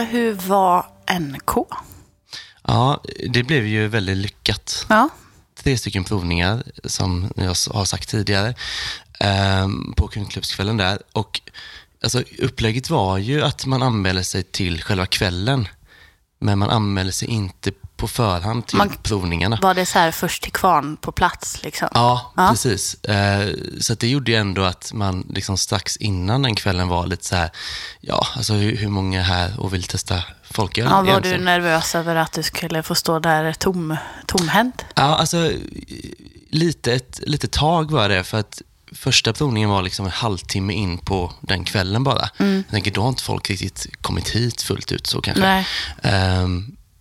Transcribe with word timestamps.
Hur 0.00 0.32
var 0.32 0.86
NK? 1.20 1.50
Ja, 2.62 3.00
det 3.28 3.42
blev 3.42 3.66
ju 3.66 3.88
väldigt 3.88 4.16
lyckat. 4.16 4.86
Ja. 4.88 5.08
Tre 5.54 5.78
stycken 5.78 6.04
provningar, 6.04 6.62
som 6.84 7.30
jag 7.36 7.54
har 7.72 7.84
sagt 7.84 8.08
tidigare, 8.08 8.54
ehm, 9.20 9.92
på 9.96 10.08
kundklubbskvällen 10.08 10.76
där. 10.76 10.98
Och 11.12 11.40
alltså, 12.02 12.22
upplägget 12.38 12.90
var 12.90 13.18
ju 13.18 13.42
att 13.42 13.66
man 13.66 13.82
anmälde 13.82 14.24
sig 14.24 14.42
till 14.42 14.82
själva 14.82 15.06
kvällen, 15.06 15.68
men 16.38 16.58
man 16.58 16.70
anmälde 16.70 17.12
sig 17.12 17.28
inte 17.28 17.72
på 17.96 18.08
förhand 18.08 18.66
till 18.66 18.76
Man- 18.78 18.96
provningarna. 19.02 19.58
Var 19.62 19.74
det 19.74 19.86
så 19.86 19.98
här 19.98 20.10
först 20.10 20.42
till 20.42 20.52
kvarn 20.52 20.96
på 20.96 21.12
plats? 21.12 21.62
Liksom? 21.62 21.88
Ja, 21.94 22.32
Ja. 22.36 22.48
precis. 22.50 22.94
Eh, 23.04 23.48
så 23.80 23.94
det 23.94 24.08
gjorde 24.08 24.30
ju 24.30 24.36
ändå 24.36 24.62
att 24.62 24.92
man 24.94 25.26
liksom 25.34 25.56
strax 25.56 25.96
innan 25.96 26.42
den 26.42 26.54
kvällen 26.54 26.88
var 26.88 27.06
lite 27.06 27.24
så 27.24 27.36
här, 27.36 27.50
ja, 28.00 28.26
alltså 28.36 28.52
hur, 28.54 28.76
hur 28.76 28.88
många 28.88 29.20
är 29.20 29.24
här 29.24 29.60
och 29.60 29.74
vill 29.74 29.82
testa 29.82 30.22
folköl 30.50 30.84
Ja, 30.84 30.96
var 30.96 31.02
du 31.04 31.08
egentligen? 31.10 31.44
nervös 31.44 31.94
över 31.94 32.16
att 32.16 32.32
du 32.32 32.42
skulle 32.42 32.82
få 32.82 32.94
stå 32.94 33.18
där 33.18 33.52
tom, 33.52 33.96
tomhänt? 34.26 34.84
Ja, 34.94 35.02
alltså 35.02 35.52
lite 36.50 36.92
ett 36.94 37.20
lite 37.22 37.48
tag 37.48 37.90
var 37.90 38.08
det 38.08 38.24
för 38.24 38.38
att 38.40 38.62
första 38.92 39.32
provningen 39.32 39.70
var 39.70 39.82
liksom 39.82 40.06
en 40.06 40.12
halvtimme 40.12 40.72
in 40.72 40.98
på 40.98 41.32
den 41.40 41.64
kvällen 41.64 42.04
bara. 42.04 42.28
Jag 42.38 42.62
tänker, 42.70 42.90
då 42.90 43.02
har 43.02 43.08
inte 43.08 43.22
folk 43.22 43.50
riktigt 43.50 43.86
kommit 44.00 44.28
hit 44.28 44.62
fullt 44.62 44.92
ut 44.92 45.06
så 45.06 45.20
kanske. 45.20 45.42
Nej. 45.42 45.66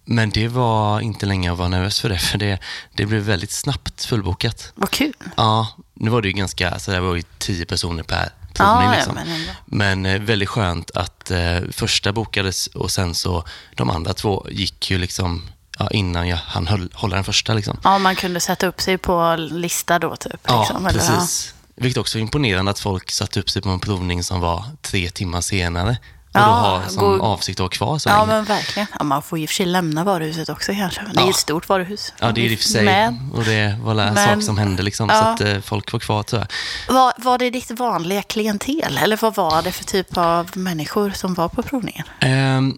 Men 0.06 0.30
det 0.30 0.48
var 0.48 1.00
inte 1.00 1.26
länge 1.26 1.52
att 1.52 1.58
vara 1.58 1.68
nervös 1.68 2.00
för 2.00 2.10
det, 2.10 2.18
för 2.18 2.38
det, 2.38 2.60
det 2.94 3.06
blev 3.06 3.22
väldigt 3.22 3.52
snabbt 3.52 4.06
fullbokat. 4.06 4.72
Vad 4.76 4.92
kul. 4.92 5.14
Ja, 5.38 5.68
nu 5.94 6.10
var 6.10 6.22
det 6.22 6.28
ju 6.28 6.34
ganska, 6.34 6.70
alltså 6.70 6.92
det 6.92 7.00
var 7.00 7.16
ju 7.16 7.24
tio 7.38 7.66
personer 7.66 8.04
per 8.04 8.30
provning. 8.54 8.86
Ja, 8.86 8.92
ja, 8.92 8.96
liksom. 8.96 9.16
men 9.16 9.28
ändå. 9.28 9.52
Men 9.66 10.06
eh, 10.06 10.22
väldigt 10.22 10.50
skönt 10.50 10.92
att 10.92 11.32
eh, 11.32 11.60
första 11.72 12.14
bokades 12.14 12.68
och 12.68 12.92
sen 12.92 13.16
så 13.16 13.44
de 13.76 13.90
andra 13.90 14.14
två 14.14 14.48
gick 14.50 14.92
ju 14.92 14.98
liksom 14.98 15.42
ja, 15.80 15.90
innan 15.92 16.28
jag 16.28 16.38
hann 16.38 16.68
höll, 16.68 16.90
hålla 16.94 17.16
den 17.16 17.24
första. 17.24 17.54
Liksom. 17.54 17.78
Ja, 17.84 17.98
man 17.98 18.16
kunde 18.16 18.40
sätta 18.40 18.68
upp 18.68 18.82
sig 18.82 18.98
på 18.98 19.36
lista 19.38 20.00
då 20.00 20.16
typ. 20.16 20.40
Ja, 20.44 20.60
liksom, 20.60 20.86
eller? 20.86 21.00
precis. 21.00 21.54
Vilket 21.76 21.98
också 21.98 22.18
är 22.18 22.22
imponerande 22.22 22.72
att 22.72 22.80
folk 22.80 23.12
satte 23.12 23.40
upp 23.40 23.50
sig 23.50 23.62
på 23.62 23.70
en 23.70 23.80
provning 23.80 24.24
som 24.24 24.40
var 24.40 24.64
tre 24.82 25.10
timmar 25.10 25.42
senare. 25.42 25.98
Och 26.36 26.42
Ja, 26.42 26.46
då 26.46 26.52
har 26.52 26.90
som 26.90 27.04
god- 27.04 27.22
avsikt 27.22 27.60
att 27.60 27.62
vara 27.62 27.70
kvar 27.70 27.98
så 27.98 28.10
Ja, 28.10 28.16
länge. 28.26 28.28
men 28.34 28.44
verkligen. 28.46 28.88
Ja, 29.00 29.04
man 29.04 29.22
får 29.22 29.38
ju 29.38 29.44
i 29.44 29.46
och 29.46 29.50
för 29.50 29.56
sig 29.56 29.66
lämna 29.66 30.04
varuhuset 30.04 30.50
också 30.50 30.72
kanske. 30.74 31.02
Det 31.14 31.20
är 31.20 31.24
Ja. 31.24 31.30
ett 31.30 31.36
stort 31.36 31.70
varuhus. 31.70 32.14
Ja, 32.20 32.32
det 32.32 32.42
är 32.42 32.46
det 32.50 32.54
i 32.54 32.56
och 32.56 32.60
för 32.60 32.68
sig. 32.68 32.86
Men, 32.86 33.32
Och 33.34 33.44
det 33.44 33.78
var 33.84 33.92
en 33.92 34.14
Men- 34.14 34.36
sak 34.36 34.44
som 34.44 34.58
hände 34.58 34.84
liksom. 34.84 35.10
Så 35.10 35.16
Ja. 35.16 35.20
att 35.22 35.42
eh, 35.42 35.60
folk 35.62 35.92
var 35.94 36.00
kvar 36.00 36.26
jag. 36.32 36.48
var, 36.88 37.14
var 37.18 37.38
det 37.38 37.50
ditt 37.50 37.72
vanliga 37.72 38.22
klientel? 38.22 38.98
Eller 39.04 39.18
vad 39.22 39.36
var 39.36 39.62
det 39.62 39.72
för 39.72 39.84
typ 39.84 40.18
av 40.18 40.50
människor 40.58 41.10
som 41.12 41.34
var 41.34 41.50
på 41.50 41.64
provningen? 41.64 42.06
Ehm, 42.20 42.78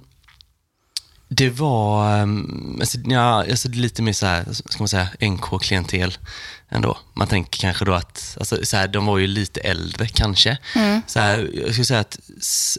det 1.29 1.49
var 1.49 2.21
um, 2.21 2.77
alltså, 2.79 2.97
ja, 3.05 3.21
alltså, 3.39 3.69
lite 3.69 4.01
mer 4.01 4.13
så 4.13 4.25
här, 4.25 4.45
ska 4.53 4.79
man 4.79 4.87
säga, 4.87 5.07
NK-klientel 5.19 6.17
ändå. 6.69 6.97
Man 7.13 7.27
tänker 7.27 7.59
kanske 7.59 7.85
då 7.85 7.93
att, 7.93 8.35
alltså, 8.39 8.65
så 8.65 8.77
här, 8.77 8.87
de 8.87 9.05
var 9.05 9.17
ju 9.17 9.27
lite 9.27 9.59
äldre 9.59 10.07
kanske. 10.07 10.57
Så 11.07 11.19
här, 11.19 11.49
jag 11.53 11.71
skulle 11.71 11.85
säga 11.85 11.99
att 11.99 12.19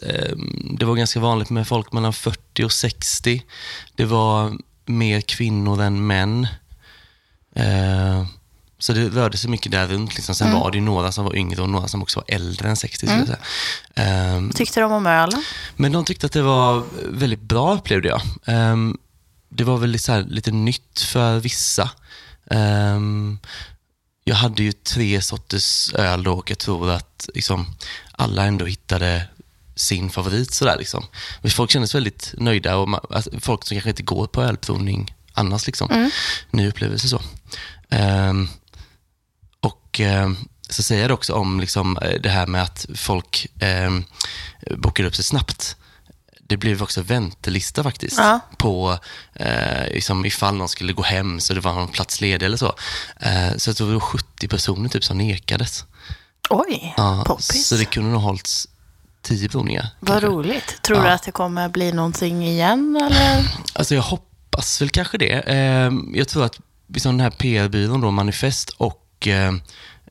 ehm, 0.02 0.76
det 0.78 0.84
var 0.84 0.94
ganska 0.94 1.20
vanligt 1.20 1.50
med 1.50 1.68
folk 1.68 1.92
mellan 1.92 2.12
40 2.12 2.64
och 2.64 2.72
60. 2.72 3.42
Det 3.96 4.04
var 4.04 4.56
mer 4.86 5.20
kvinnor 5.20 5.82
än 5.82 6.06
män. 6.06 6.46
Eh, 7.54 8.26
så 8.78 8.92
det 8.92 9.08
rörde 9.08 9.36
sig 9.36 9.50
mycket 9.50 9.72
där 9.72 9.86
runt. 9.86 10.14
Liksom. 10.14 10.34
Sen 10.34 10.52
var 10.52 10.70
det 10.70 10.80
några 10.80 11.12
som 11.12 11.24
var 11.24 11.36
yngre 11.36 11.62
och 11.62 11.68
några 11.68 11.88
som 11.88 12.02
också 12.02 12.20
var 12.20 12.34
äldre 12.34 12.68
än 12.68 12.76
60. 12.76 13.06
Skulle 13.06 13.26
jag. 13.28 13.38
Ehm, 13.94 14.50
Tyckte 14.50 14.80
de 14.80 14.92
om 14.92 15.06
ölen? 15.06 15.42
men 15.76 15.92
de 15.92 16.04
tyckte 16.04 16.26
att 16.26 16.32
det 16.32 16.42
var 16.42 16.84
väldigt 17.10 17.40
bra 17.42 17.74
upplevde 17.74 18.08
jag. 18.08 18.20
Ehm, 18.46 18.98
det 19.48 19.64
var 19.64 19.76
väl 19.76 19.98
så 19.98 20.12
här, 20.12 20.22
lite 20.22 20.50
nytt 20.50 21.00
för 21.00 21.38
vissa. 21.40 21.90
Ehm, 22.50 23.38
jag 24.28 24.36
hade 24.36 24.62
ju 24.62 24.72
tre 24.72 25.22
sorters 25.22 25.94
öl 25.94 26.22
då 26.22 26.32
och 26.32 26.50
jag 26.50 26.58
tror 26.58 26.90
att 26.90 27.28
liksom, 27.34 27.66
alla 28.12 28.44
ändå 28.44 28.64
hittade 28.64 29.28
sin 29.76 30.10
favorit. 30.10 30.54
Sådär, 30.54 30.76
liksom. 30.78 31.06
Men 31.42 31.50
Folk 31.50 31.70
kändes 31.70 31.94
väldigt 31.94 32.34
nöjda 32.38 32.76
och 32.76 32.88
ma- 32.88 33.14
alltså, 33.14 33.30
folk 33.40 33.64
som 33.66 33.74
kanske 33.74 33.90
inte 33.90 34.02
går 34.02 34.26
på 34.26 34.42
ölprovning 34.42 35.14
annars. 35.32 35.66
Liksom. 35.66 36.10
Ny 36.50 36.68
upplevelse 36.68 37.08
så. 37.08 37.22
Ehm, 37.90 38.48
och 39.60 40.00
eh, 40.00 40.30
så 40.68 40.82
säger 40.82 41.02
jag 41.02 41.10
också 41.10 41.32
om 41.32 41.60
liksom, 41.60 41.96
eh, 41.98 42.20
det 42.20 42.28
här 42.30 42.46
med 42.46 42.62
att 42.62 42.86
folk 42.94 43.46
eh, 43.62 43.90
bokar 44.76 45.04
upp 45.04 45.16
sig 45.16 45.24
snabbt. 45.24 45.76
Det 46.48 46.56
blev 46.56 46.82
också 46.82 47.02
väntelista 47.02 47.82
faktiskt. 47.82 48.18
Ja. 48.18 48.40
På 48.58 48.98
eh, 49.34 49.88
liksom, 49.92 50.24
ifall 50.24 50.54
någon 50.54 50.68
skulle 50.68 50.92
gå 50.92 51.02
hem 51.02 51.40
så 51.40 51.54
det 51.54 51.60
var 51.60 51.74
någon 51.74 51.88
plats 51.88 52.20
ledig 52.20 52.46
eller 52.46 52.56
så. 52.56 52.74
Eh, 53.20 53.56
så 53.56 53.72
det 53.72 53.84
var 53.84 54.00
70 54.00 54.48
personer 54.48 54.88
typ 54.88 55.04
som 55.04 55.18
nekades. 55.18 55.84
Oj, 56.50 56.94
Ja, 56.96 57.22
poppis. 57.26 57.66
så 57.66 57.74
det 57.74 57.84
kunde 57.84 58.10
nog 58.10 58.20
hållits 58.20 58.68
10 59.22 59.48
provningar. 59.48 59.86
Vad 60.00 60.08
kanske. 60.08 60.26
roligt. 60.28 60.82
Tror 60.82 61.00
du 61.00 61.06
Ja. 61.06 61.12
att 61.14 61.22
det 61.22 61.32
kommer 61.32 61.68
bli 61.68 61.92
någonting 61.92 62.44
igen? 62.46 62.96
Eller? 63.10 63.50
Alltså 63.72 63.94
jag 63.94 64.02
hoppas 64.02 64.80
väl 64.80 64.90
kanske 64.90 65.18
det. 65.18 65.32
Eh, 65.32 65.92
jag 66.14 66.28
tror 66.28 66.44
att 66.44 66.58
liksom 66.94 67.16
den 67.16 67.20
här 67.24 67.30
PR-byrån 67.30 68.00
då, 68.00 68.10
Manifest 68.10 68.70
och 68.70 69.28
eh, 69.28 69.52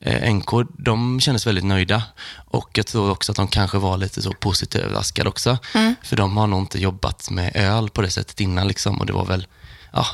eh, 0.00 0.34
NK, 0.34 0.50
de 0.78 1.20
kändes 1.20 1.46
väldigt 1.46 1.64
nöjda. 1.64 2.02
Och 2.46 2.70
jag 2.72 2.86
tror 2.86 3.10
också 3.10 3.32
att 3.32 3.36
de 3.36 3.48
kanske 3.48 3.78
var 3.78 3.96
lite 3.96 4.22
så 4.22 4.32
positivt 4.32 4.82
överraskade 4.82 5.28
också. 5.28 5.58
För 6.02 6.16
de 6.16 6.36
har 6.36 6.46
nog 6.46 6.60
inte 6.60 6.78
jobbat 6.80 7.30
med 7.30 7.56
öl 7.56 7.90
på 7.90 8.02
det 8.02 8.10
sättet 8.10 8.40
innan 8.40 8.68
liksom. 8.68 9.00
Och 9.00 9.06
det 9.06 9.12
var 9.12 9.24
väl 9.24 9.46
ja, 9.92 10.06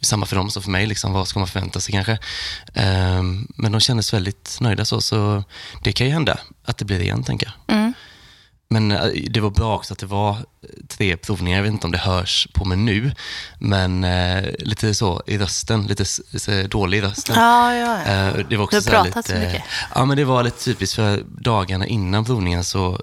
samma 0.00 0.26
för 0.26 0.36
dem 0.36 0.50
som 0.50 0.62
för 0.62 0.70
mig. 0.70 0.86
Liksom, 0.86 1.12
vad 1.12 1.28
ska 1.28 1.38
man 1.38 1.48
förvänta 1.48 1.80
sig 1.80 1.92
kanske? 1.92 2.12
Eh, 2.74 3.22
men 3.56 3.72
de 3.72 3.80
kändes 3.80 4.14
väldigt 4.14 4.58
nöjda 4.60 4.84
så. 4.84 5.00
Så 5.00 5.44
det 5.82 5.92
kan 5.92 6.06
ju 6.06 6.12
hända 6.12 6.38
att 6.64 6.78
det 6.78 6.84
blir 6.84 6.98
det 6.98 7.04
igen, 7.04 7.24
tänker 7.24 7.46
jag. 7.46 7.76
Mm. 7.76 7.94
Men 8.68 8.92
eh, 8.92 9.08
det 9.30 9.40
var 9.40 9.50
bra 9.50 9.76
också 9.76 9.92
att 9.92 9.98
det 9.98 10.06
var 10.06 10.36
tre 10.88 11.16
provningar. 11.16 11.56
Jag 11.56 11.62
vet 11.62 11.72
inte 11.72 11.86
om 11.86 11.92
det 11.92 11.98
hörs 11.98 12.48
på 12.54 12.64
mig 12.64 12.78
nu, 12.78 13.12
men 13.58 14.04
eh, 14.04 14.44
lite 14.58 14.94
så 14.94 15.22
i 15.26 15.38
rösten, 15.38 15.86
lite 15.86 16.04
dålig 16.68 16.98
i 16.98 17.00
rösten. 17.00 17.34
Ja, 17.36 17.74
ja, 17.74 18.02
ja. 18.06 18.12
Eh, 18.12 18.46
det 18.48 18.56
var 18.56 18.64
också 18.64 18.80
Du 18.80 18.96
har 18.96 19.04
så 19.04 19.10
pratat 19.10 19.26
så 19.26 19.32
lite, 19.32 19.46
mycket. 19.46 19.62
Ja, 19.94 20.04
men 20.04 20.16
det 20.16 20.24
var 20.24 20.42
lite 20.42 20.64
typiskt 20.64 20.96
för 20.96 21.24
dagarna 21.40 21.86
innan 21.86 22.24
provningen 22.24 22.64
så 22.64 23.00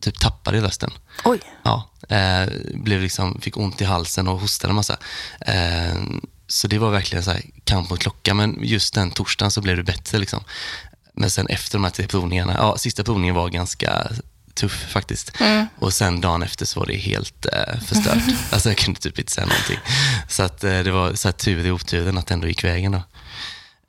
typ 0.00 0.18
tappade 0.20 0.56
jag 0.56 0.64
rösten. 0.64 0.90
Oj. 1.24 1.40
Ja, 1.62 1.90
eh, 2.08 2.48
blev 2.74 3.00
liksom, 3.00 3.40
fick 3.40 3.56
ont 3.56 3.80
i 3.80 3.84
halsen 3.84 4.28
och 4.28 4.40
hostade 4.40 4.70
en 4.70 4.76
massa. 4.76 4.96
Eh, 5.40 5.94
så 6.46 6.68
det 6.68 6.78
var 6.78 6.90
verkligen 6.90 7.24
så 7.24 7.30
här 7.30 7.42
kamp 7.64 7.90
mot 7.90 7.98
klockan, 7.98 8.36
men 8.36 8.58
just 8.62 8.94
den 8.94 9.10
torsdagen 9.10 9.50
så 9.50 9.60
blev 9.60 9.76
det 9.76 9.82
bättre. 9.82 10.18
Liksom. 10.18 10.44
Men 11.14 11.30
sen 11.30 11.46
efter 11.46 11.78
de 11.78 11.84
här 11.84 11.90
tre 11.90 12.06
provningarna, 12.06 12.54
ja, 12.58 12.76
sista 12.76 13.04
provningen 13.04 13.34
var 13.34 13.48
ganska 13.48 14.10
tuff 14.54 14.86
faktiskt. 14.92 15.32
Och 15.78 15.92
sen 15.92 16.20
dagen 16.20 16.42
efter 16.42 16.66
så 16.66 16.80
var 16.80 16.86
det 16.86 16.96
helt 16.96 17.46
eh, 17.46 17.80
förstört. 17.80 18.22
alltså 18.52 18.68
jag 18.68 18.78
kunde 18.78 19.00
typ 19.00 19.18
inte 19.18 19.32
säga 19.32 19.46
någonting. 19.46 19.78
Så 20.28 20.42
att 20.42 20.64
eh, 20.64 20.78
det 20.78 20.90
var 20.90 21.14
så 21.14 21.28
här 21.28 21.32
tur 21.32 21.66
i 21.66 21.70
oturen 21.70 22.18
att 22.18 22.26
det 22.26 22.34
ändå 22.34 22.48
gick 22.48 22.64
vägen 22.64 22.92
då. 22.92 23.02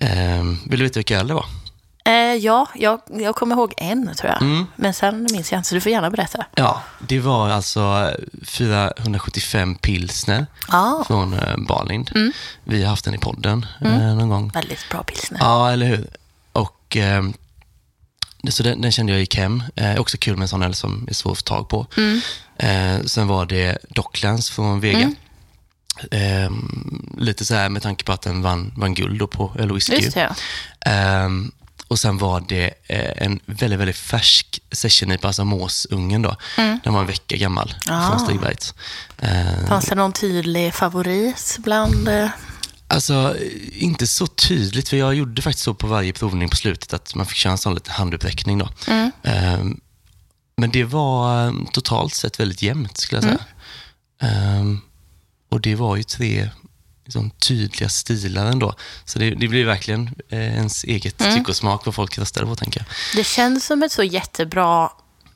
Eh, 0.05 0.43
vill 0.65 0.79
du 0.79 0.83
veta 0.85 0.99
vilka 0.99 1.19
öl 1.19 1.27
det 1.27 1.33
var? 1.33 1.45
Eh, 2.05 2.13
ja, 2.35 2.67
jag, 2.75 3.01
jag 3.09 3.35
kommer 3.35 3.55
ihåg 3.55 3.73
en 3.77 4.15
tror 4.17 4.31
jag. 4.31 4.41
Mm. 4.41 4.65
Men 4.75 4.93
sen 4.93 5.27
minns 5.31 5.51
jag 5.51 5.59
inte, 5.59 5.69
så 5.69 5.75
du 5.75 5.81
får 5.81 5.91
gärna 5.91 6.09
berätta. 6.09 6.45
Ja, 6.55 6.81
det 7.07 7.19
var 7.19 7.49
alltså 7.49 8.11
475 8.45 9.75
pilsner 9.75 10.45
Ja, 10.67 11.03
från 11.07 11.33
eh, 11.33 11.57
Barlind. 11.57 12.11
Vi 12.63 12.83
har 12.83 12.89
haft 12.89 13.05
den 13.05 13.13
i 13.13 13.17
podden 13.17 13.65
eh, 13.81 13.91
någon 14.15 14.29
gång. 14.29 14.51
väldigt 14.53 14.89
bra 14.89 15.03
pilsner. 15.03 15.39
Ja, 15.41 15.71
eller 15.71 15.85
hur? 15.85 16.07
Och, 16.51 16.97
eh, 16.97 17.23
det- 17.23 17.33
så 18.49 18.63
den, 18.63 18.81
den 18.81 18.91
kände 18.91 19.11
jag 19.11 19.19
gick 19.19 19.35
hem. 19.37 19.63
Eh, 19.75 19.99
också 19.99 20.17
kul 20.17 20.35
med 20.35 20.41
en 20.41 20.47
sån 20.47 20.63
öl 20.63 20.75
som 20.75 21.05
är 21.09 21.13
svår 21.13 21.31
att 21.31 21.37
få 21.37 21.43
tag 21.43 21.69
på. 21.69 21.87
Eh, 22.57 23.01
sen 23.05 23.27
var 23.27 23.45
det 23.45 23.77
Docklands 23.89 24.49
från 24.49 24.79
Vega. 24.79 25.11
Eh, 26.11 26.51
lite 27.17 27.45
så 27.45 27.55
här 27.55 27.69
med 27.69 27.81
tanke 27.81 28.03
på 28.03 28.11
att 28.11 28.21
den 28.21 28.41
vann, 28.41 28.73
vann 28.77 28.93
guld 28.93 29.19
då 29.19 29.27
på 29.27 29.51
öl 29.59 29.69
och 29.71 29.77
whisky. 29.77 30.11
Ehm, 30.85 31.51
och 31.87 31.99
sen 31.99 32.17
var 32.17 32.43
det 32.47 32.65
eh, 32.87 33.23
en 33.25 33.39
väldigt, 33.45 33.79
väldigt 33.79 33.95
färsk 33.97 34.59
session 34.71 35.17
alltså 35.21 35.45
måsungen 35.45 36.21
då. 36.21 36.35
Den 36.83 36.93
var 36.93 37.01
en 37.01 37.07
vecka 37.07 37.35
gammal 37.37 37.75
Ah. 37.89 38.09
från 38.09 38.19
Stigberget. 38.19 38.73
Ehm, 39.21 39.67
Fanns 39.67 39.85
det 39.85 39.95
någon 39.95 40.13
tydlig 40.13 40.73
favorit 40.73 41.57
bland... 41.59 42.09
Alltså, 42.91 43.35
inte 43.73 44.07
så 44.07 44.27
tydligt, 44.27 44.89
för 44.89 44.97
jag 44.97 45.15
gjorde 45.15 45.41
faktiskt 45.41 45.63
så 45.63 45.73
på 45.73 45.87
varje 45.87 46.13
provning 46.13 46.49
på 46.49 46.55
slutet 46.55 46.93
att 46.93 47.15
man 47.15 47.25
fick 47.25 47.37
köra 47.37 47.51
en 47.51 47.57
sån 47.57 47.73
liten 47.73 47.93
handuppräckning 47.93 48.57
då. 48.57 48.69
Ehm, 49.23 49.79
men 50.57 50.71
det 50.71 50.83
var 50.83 51.45
eh, 51.47 51.53
totalt 51.71 52.13
sett 52.13 52.39
väldigt 52.39 52.61
jämnt 52.61 52.97
skulle 52.97 53.17
jag 53.17 53.23
säga. 53.23 53.45
Ehm, 54.21 54.81
och 55.49 55.61
det 55.61 55.75
var 55.75 55.95
ju 55.95 56.03
tre 56.03 56.49
liksom, 57.05 57.29
tydliga 57.29 57.89
stilar 57.89 58.45
ändå. 58.45 58.73
Så 59.05 59.19
det, 59.19 59.29
det 59.29 59.47
blir 59.47 59.65
verkligen 59.65 60.09
eh, 60.29 60.39
ens 60.55 60.83
eget 60.83 61.17
tycke 61.17 61.49
och 61.49 61.55
smak 61.55 61.85
vad 61.85 61.95
folk 61.95 62.17
röstade 62.17 62.45
på, 62.45 62.55
tänker 62.55 62.79
jag. 62.79 62.87
Det 63.15 63.23
känns 63.23 63.65
som 63.65 63.83
ett 63.83 63.91
så 63.91 64.03
jättebra 64.03 64.91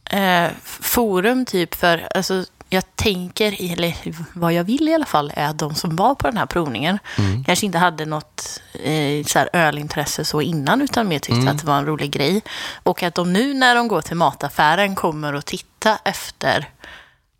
eh, 0.09 0.47
forum 0.63 1.45
typ 1.45 1.75
för, 1.75 2.07
alltså, 2.15 2.45
jag 2.69 2.95
tänker, 2.95 3.71
eller 3.71 3.95
vad 4.33 4.53
jag 4.53 4.63
vill 4.63 4.89
i 4.89 4.93
alla 4.93 5.05
fall, 5.05 5.31
är 5.35 5.47
att 5.47 5.59
de 5.59 5.75
som 5.75 5.95
var 5.95 6.15
på 6.15 6.27
den 6.27 6.37
här 6.37 6.45
provningen 6.45 6.99
kanske 7.45 7.65
inte 7.65 7.77
hade 7.77 8.05
något 8.05 8.61
eh, 8.73 9.25
så 9.25 9.39
här 9.39 9.49
ölintresse 9.53 10.25
så 10.25 10.41
innan, 10.41 10.81
utan 10.81 11.07
mer 11.07 11.19
tyckte 11.19 11.51
att 11.51 11.59
det 11.59 11.67
var 11.67 11.77
en 11.77 11.85
rolig 11.85 12.11
grej. 12.11 12.41
Och 12.83 13.03
att 13.03 13.15
de 13.15 13.33
nu 13.33 13.53
när 13.53 13.75
de 13.75 13.87
går 13.87 14.01
till 14.01 14.15
mataffären 14.15 14.95
kommer 14.95 15.33
att 15.33 15.45
titta 15.45 15.97
efter 16.05 16.69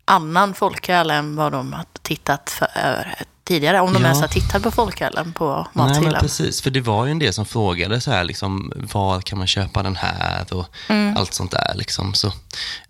annan 0.04 0.54
folköl 0.54 1.10
än 1.10 1.36
vad 1.36 1.52
de 1.52 1.72
har 1.72 1.84
tittat 2.02 2.50
för 2.50 3.14
tidigare. 3.46 3.80
Om 3.80 3.92
de 3.92 4.02
Ja. 4.02 4.08
ens 4.08 4.20
har 4.20 4.28
tittat 4.28 4.62
på 4.62 4.70
folkölen 4.70 5.32
på 5.32 5.54
Nej, 5.56 5.86
men 5.86 5.88
mathyllan. 5.88 6.20
precis. 6.20 6.60
För 6.62 6.70
det 6.70 6.80
var 6.80 7.04
ju 7.06 7.10
en 7.10 7.18
del 7.18 7.32
som 7.32 7.46
frågade 7.46 8.00
så 8.00 8.10
här, 8.10 8.24
liksom, 8.24 8.72
var 8.92 9.20
kan 9.20 9.38
man 9.38 9.46
köpa 9.46 9.82
den 9.82 9.96
här 9.96 10.54
och 10.54 10.66
Mm. 10.88 11.16
allt 11.16 11.34
sånt 11.34 11.50
där. 11.50 11.72
Liksom. 11.74 12.14
Så, 12.14 12.32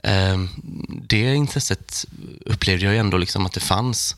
ehm, 0.02 0.48
det 1.08 1.34
intresset 1.34 2.04
upplevde 2.46 2.84
jag 2.84 2.94
ju 2.94 3.00
ändå 3.00 3.16
liksom, 3.16 3.46
att 3.46 3.52
det 3.52 3.60
fanns. 3.60 4.16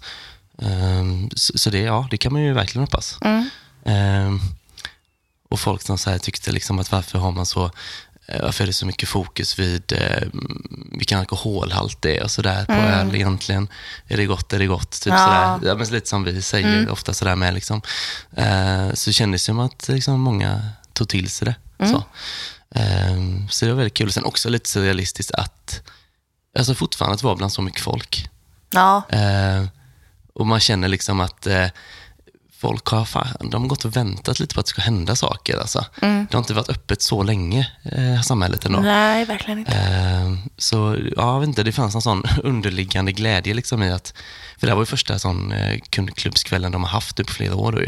Ehm, 0.63 1.31
så, 1.37 1.59
så 1.59 1.71
det, 1.71 1.79
ja, 1.81 2.09
det 2.11 2.17
kan 2.19 2.33
man 2.33 2.43
ju 2.43 2.53
verkligen 2.53 2.83
hoppas. 2.83 3.19
Mm. 3.21 3.51
Ehm, 3.85 4.41
och 5.51 5.61
folk 5.61 5.83
som 5.83 5.99
så 5.99 6.19
tyckte 6.19 6.53
liksom 6.53 6.79
att 6.79 6.93
varför 6.93 7.19
har 7.19 7.33
man 7.33 7.47
så 7.47 7.65
eh, 7.65 7.71
varför 8.43 8.65
är 8.65 8.67
det 8.67 8.73
så 8.73 8.87
mycket 8.87 9.09
fokus 9.09 9.59
vid 9.59 9.93
eh, 9.93 10.29
vilken 10.93 11.19
alkoholhalt 11.19 12.03
det 12.03 12.17
är 12.19 12.23
och 12.23 12.31
sådär 12.31 12.65
på 12.65 12.73
öl 12.73 13.15
egentligen? 13.15 13.69
Är 14.09 14.17
det 14.17 14.25
gott, 14.27 14.53
är 14.53 14.59
det 14.59 14.67
gott? 14.67 14.91
Typ 14.91 15.13
Ja. 15.13 15.19
sådär. 15.59 15.71
Ja, 15.71 15.79
men 15.79 15.89
lite 15.89 16.09
som 16.09 16.25
vi 16.25 16.43
säger 16.43 16.91
ofta 16.91 17.15
sådär 17.15 17.37
med. 17.37 17.55
Liksom. 17.55 17.83
Eh, 18.37 18.93
så 18.95 19.13
kändes 19.13 19.43
det 19.43 19.47
som 19.47 19.59
att 19.61 19.89
liksom, 19.89 20.21
många 20.21 20.63
tog 20.93 21.09
till 21.09 21.31
sig 21.31 21.47
det. 21.79 21.87
Så. 21.87 22.05
Eh, 22.79 23.17
så 23.51 23.65
det 23.65 23.71
var 23.71 23.77
väldigt 23.79 23.95
kul. 23.95 24.13
Sen 24.13 24.25
också 24.25 24.49
lite 24.49 24.69
surrealistiskt 24.71 25.33
att 25.35 25.83
alltså 26.59 26.75
fortfarande 26.75 27.15
att 27.15 27.23
vara 27.23 27.37
bland 27.37 27.53
så 27.53 27.63
mycket 27.63 27.81
folk. 27.81 28.29
Ja, 28.71 29.03
Eh, 29.09 29.65
och 30.35 30.47
man 30.47 30.61
känner 30.61 30.89
liksom 30.89 31.21
att 31.21 31.47
eh, 31.47 31.67
folk 32.59 32.87
har, 32.87 33.05
fan, 33.05 33.27
de 33.51 33.63
har 33.63 33.69
gått 33.69 33.85
och 33.85 33.97
väntat 33.97 34.41
lite 34.41 34.55
på 34.55 34.61
att 34.61 34.67
det 34.67 34.71
ska 34.71 34.83
hända 34.83 35.17
saker. 35.17 35.59
Alltså. 35.59 35.85
Det 36.01 36.33
har 36.33 36.39
inte 36.39 36.55
varit 36.55 36.69
öppet 36.69 37.03
så 37.03 37.23
länge, 37.23 37.71
eh, 37.85 38.21
samhället 38.23 38.65
ändå. 38.67 38.81
nej, 38.81 39.25
verkligen 39.25 39.59
inte. 39.59 39.73
Eh, 39.77 40.33
så 40.57 40.97
ja, 41.17 41.33
jag 41.33 41.41
vet 41.41 41.47
inte, 41.49 41.63
det 41.63 41.73
fanns 41.73 41.95
en 41.95 42.01
sån 42.03 42.23
underliggande 42.43 43.13
glädje 43.13 43.55
liksom 43.55 43.83
i 43.83 43.91
att, 43.93 44.15
för 44.59 44.67
det 44.67 44.71
här 44.71 44.75
var 44.77 44.83
ju 44.83 44.87
första 44.87 45.19
sån 45.19 45.53
eh, 45.53 45.79
kundklubbskvällen 45.91 46.73
de 46.73 46.83
har 46.85 46.91
haft 46.91 47.17
på 47.17 47.33
flera 47.33 47.55
år 47.55 47.73
då 47.73 47.83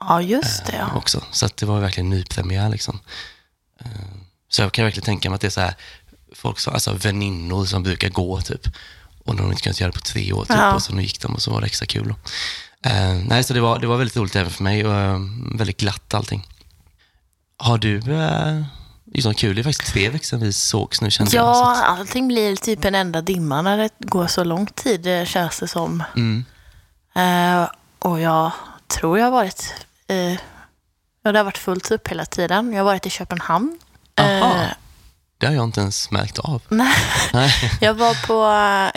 Ja, 0.00 0.20
just 0.22 0.66
det. 0.66 0.76
Ja. 0.76 0.96
också. 0.96 1.22
Så 1.30 1.48
det 1.54 1.66
var 1.66 1.80
verkligen 1.80 2.10
nypremiär 2.10 2.68
liksom. 2.68 3.00
Eh, 3.80 3.86
så 4.48 4.62
jag 4.62 4.72
kan 4.72 4.84
verkligen 4.84 5.04
tänka 5.04 5.30
mig 5.30 5.34
att 5.34 5.40
det 5.40 5.48
är 5.48 5.50
så 5.50 5.60
här, 5.60 5.74
folk 6.34 6.58
som, 6.58 6.74
alltså 6.74 6.92
väninnor 6.92 7.64
som 7.64 7.82
brukar 7.82 8.08
gå 8.08 8.40
typ, 8.40 8.66
och 9.24 9.36
de 9.36 9.42
har 9.42 9.50
inte 9.50 9.62
kunnat 9.62 9.80
göra 9.80 9.90
det 9.90 9.98
på 9.98 10.04
tre 10.04 10.32
år 10.32 10.44
typ, 10.44 10.56
Ja. 10.56 10.74
och 10.74 10.82
så 10.82 10.94
nu 10.94 11.02
gick 11.02 11.20
de 11.20 11.34
och 11.34 11.42
så 11.42 11.50
var 11.50 11.60
det 11.60 11.66
extra 11.66 11.86
kul. 11.86 12.14
Eh, 12.84 13.14
nej, 13.26 13.44
så 13.44 13.54
det 13.54 13.60
var, 13.60 13.78
det 13.78 13.86
var 13.86 13.96
väldigt 13.96 14.16
roligt 14.16 14.36
även 14.36 14.50
för 14.50 14.62
mig 14.64 14.86
och 14.86 14.94
eh, 14.94 15.18
väldigt 15.54 15.76
glatt 15.80 16.14
allting. 16.14 16.46
Har 17.56 17.78
du 17.78 17.98
eh, 18.22 18.62
liksom 19.14 19.34
kul? 19.34 19.54
Det 19.54 19.60
är 19.60 19.64
faktiskt 19.64 19.92
tre 19.92 20.08
veckor 20.10 20.24
sedan 20.24 20.40
vi 20.40 20.52
sågs 20.52 21.00
nu 21.00 21.10
kände 21.10 21.36
jag. 21.36 21.56
så 21.56 21.60
Ja, 21.62 21.82
allting 21.84 22.28
blir 22.28 22.56
typ 22.56 22.84
en 22.84 22.94
enda 22.94 23.20
dimma 23.20 23.62
när 23.62 23.76
det 23.78 23.90
går 23.98 24.26
så 24.26 24.44
lång 24.44 24.66
tid, 24.66 25.28
känns 25.28 25.58
det 25.60 25.68
som. 25.68 26.02
Mm. 26.16 26.44
Eh, 27.14 27.68
och 27.98 28.20
jag 28.20 28.52
tror 28.86 29.18
jag 29.18 29.26
har 29.26 29.32
varit... 29.32 29.74
Eh, 30.08 30.32
ja, 31.24 31.32
det 31.32 31.38
har 31.38 31.44
varit 31.44 31.58
fullt 31.58 31.90
upp 31.90 32.08
hela 32.08 32.24
tiden. 32.24 32.72
Jag 32.72 32.78
har 32.78 32.84
varit 32.84 33.06
i 33.06 33.10
Köpenhamn. 33.10 33.78
Aha. 34.20 34.54
Eh, 34.54 34.68
Det 35.38 35.46
har 35.46 35.54
jag 35.54 35.64
inte 35.64 35.80
ens 35.80 36.10
märkt 36.10 36.38
av. 36.38 36.62
nej, 37.32 37.52
jag 37.80 37.94
var 37.94 38.26
på 38.26 38.42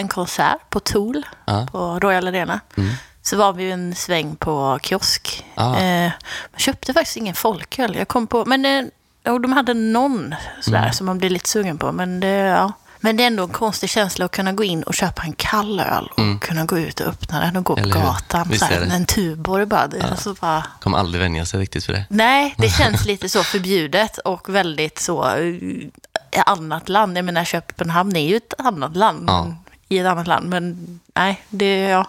en 0.02 0.08
konsert 0.08 0.70
på 0.70 0.80
Tool 0.80 1.26
Ja. 1.46 1.68
på 1.72 2.00
Royal 2.00 2.28
Arena. 2.28 2.60
Mm. 2.78 2.94
Så 3.26 3.38
var 3.38 3.54
vi 3.54 3.72
en 3.72 3.96
sväng 3.96 4.36
på 4.36 4.80
kiosk. 4.84 5.46
Ah. 5.56 5.76
Eh, 5.78 6.12
man 6.52 6.60
köpte 6.60 6.94
faktiskt 6.94 7.18
ingen 7.18 7.36
folköl. 7.36 7.96
Jag 7.96 8.08
kom 8.08 8.28
på, 8.28 8.46
men 8.46 8.66
eh, 8.66 8.84
jo, 9.26 9.40
de 9.40 9.54
hade 9.54 9.74
någon 9.74 10.36
sådär 10.62 10.78
Mm. 10.80 10.94
som 10.94 11.06
man 11.06 11.18
blir 11.18 11.30
lite 11.30 11.50
sugen 11.50 11.78
på. 11.78 11.92
Men 11.92 12.20
det, 12.20 12.28
ja. 12.28 12.72
men 13.00 13.18
det 13.18 13.24
är 13.24 13.28
ändå 13.28 13.44
en 13.44 13.50
konstig 13.50 13.90
känsla 13.90 14.26
att 14.26 14.32
kunna 14.32 14.52
gå 14.54 14.64
in 14.64 14.84
och 14.84 14.94
köpa 14.94 15.24
en 15.24 15.34
kall 15.34 15.80
öl 15.80 16.08
och 16.18 16.42
kunna 16.42 16.66
gå 16.66 16.80
ut 16.80 17.00
och 17.00 17.08
öppna 17.08 17.40
den 17.40 17.58
och 17.58 17.64
gå 17.66 17.76
på 17.76 17.80
Mm. 17.80 17.92
Eller 17.92 18.02
hur? 18.02 18.08
gatan. 18.08 18.60
Såhär, 18.60 18.82
är 18.82 18.86
det? 18.86 18.94
en 18.96 19.06
Tuborg 19.06 19.66
bara. 19.66 19.88
Det, 19.88 19.98
är 20.00 20.16
så 20.16 20.34
bara 20.34 20.64
Kommer 20.82 20.98
aldrig 20.98 21.22
vänja 21.22 21.46
sig 21.46 21.60
riktigt 21.60 21.86
för 21.86 21.94
det. 21.94 22.06
Nej, 22.10 22.56
det 22.58 22.70
känns 22.78 23.06
lite 23.06 23.30
så 23.30 23.44
förbjudet 23.44 24.18
och 24.18 24.50
väldigt 24.50 25.00
så 25.00 25.26
eh, 25.30 26.44
annat 26.46 26.90
land. 26.90 27.18
Jag 27.18 27.26
menar, 27.26 27.44
Köpenhamn 27.44 28.16
är 28.16 28.28
ju 28.30 28.36
ett 28.38 28.54
annat 28.58 28.96
land. 28.96 29.30
Ja. 29.30 29.56
I 29.90 30.00
ett 30.00 30.08
annat 30.08 30.28
land, 30.28 30.50
men 30.50 31.00
nej, 31.16 31.42
det 31.50 31.66
är 31.66 31.90
ja, 31.90 32.06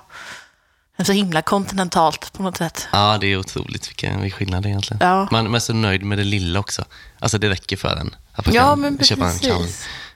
så 1.05 1.13
himla 1.13 1.43
kontinentalt 1.43 2.33
på 2.33 2.43
något 2.43 2.57
sätt. 2.57 2.89
Ja, 2.93 3.19
det 3.21 3.27
är 3.27 3.37
otroligt 3.37 3.89
vilken, 3.89 4.23
vilken 4.23 4.39
skillnad 4.39 4.67
egentligen. 4.67 4.99
Ja. 5.01 5.29
Man, 5.31 5.45
man 5.45 5.55
är 5.55 5.59
så 5.59 5.73
nöjd 5.73 6.03
med 6.03 6.19
det 6.19 6.25
lilla 6.25 6.61
också. 6.61 6.85
Alltså 7.19 7.39
det 7.39 7.51
räcker 7.51 7.77
för 7.77 7.97
en. 7.97 8.17
Att 8.33 8.47
man 8.47 8.55
Ja, 8.55 8.63
kan 8.63 8.81
men 8.81 9.05
köpa 9.05 9.31
en 9.31 9.39
kall 9.39 9.67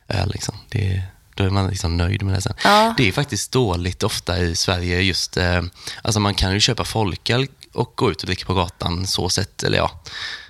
öl. 0.08 0.30
Liksom. 0.32 0.54
Det, 0.68 1.02
då 1.34 1.44
är 1.44 1.50
man 1.50 1.66
liksom 1.68 1.96
nöjd 1.96 2.22
med 2.22 2.34
det 2.34 2.40
sen. 2.40 2.54
Ja. 2.64 2.94
Det 2.96 3.08
är 3.08 3.12
faktiskt 3.12 3.52
dåligt 3.52 4.02
ofta 4.02 4.38
i 4.38 4.56
Sverige 4.56 5.00
just, 5.00 5.36
eh, 5.36 5.62
alltså 6.02 6.20
man 6.20 6.34
kan 6.34 6.52
ju 6.52 6.60
köpa 6.60 6.84
folköl 6.84 7.46
och 7.72 7.92
gå 7.96 8.10
ut 8.10 8.20
och 8.22 8.26
dricka 8.26 8.44
på 8.46 8.54
gatan 8.54 9.06
så 9.06 9.28
sett, 9.28 9.62
eller 9.62 9.78
ja, 9.78 9.90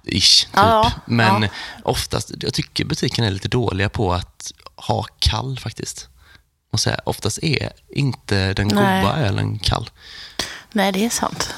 ish, 0.05 0.45
typ. 0.45 0.51
Ja, 0.55 0.93
Men 1.05 1.49
oftast, 1.83 2.31
jag 2.41 2.55
tycker 2.55 2.85
butiken 2.85 3.25
är 3.25 3.31
lite 3.31 3.49
dåliga 3.49 3.89
på 3.89 4.13
att 4.13 4.53
ha 4.77 5.07
kall 5.19 5.59
faktiskt. 5.59 6.09
Och 6.71 6.81
säga, 6.81 7.01
oftast 7.05 7.39
är 7.43 7.73
inte 7.89 8.53
den 8.55 8.69
Nej. 8.69 9.03
goda 9.03 9.17
ölen 9.17 9.59
kall. 9.59 9.91
Nej, 10.73 10.93
det 10.93 11.05
är 11.07 11.11
sant. 11.11 11.55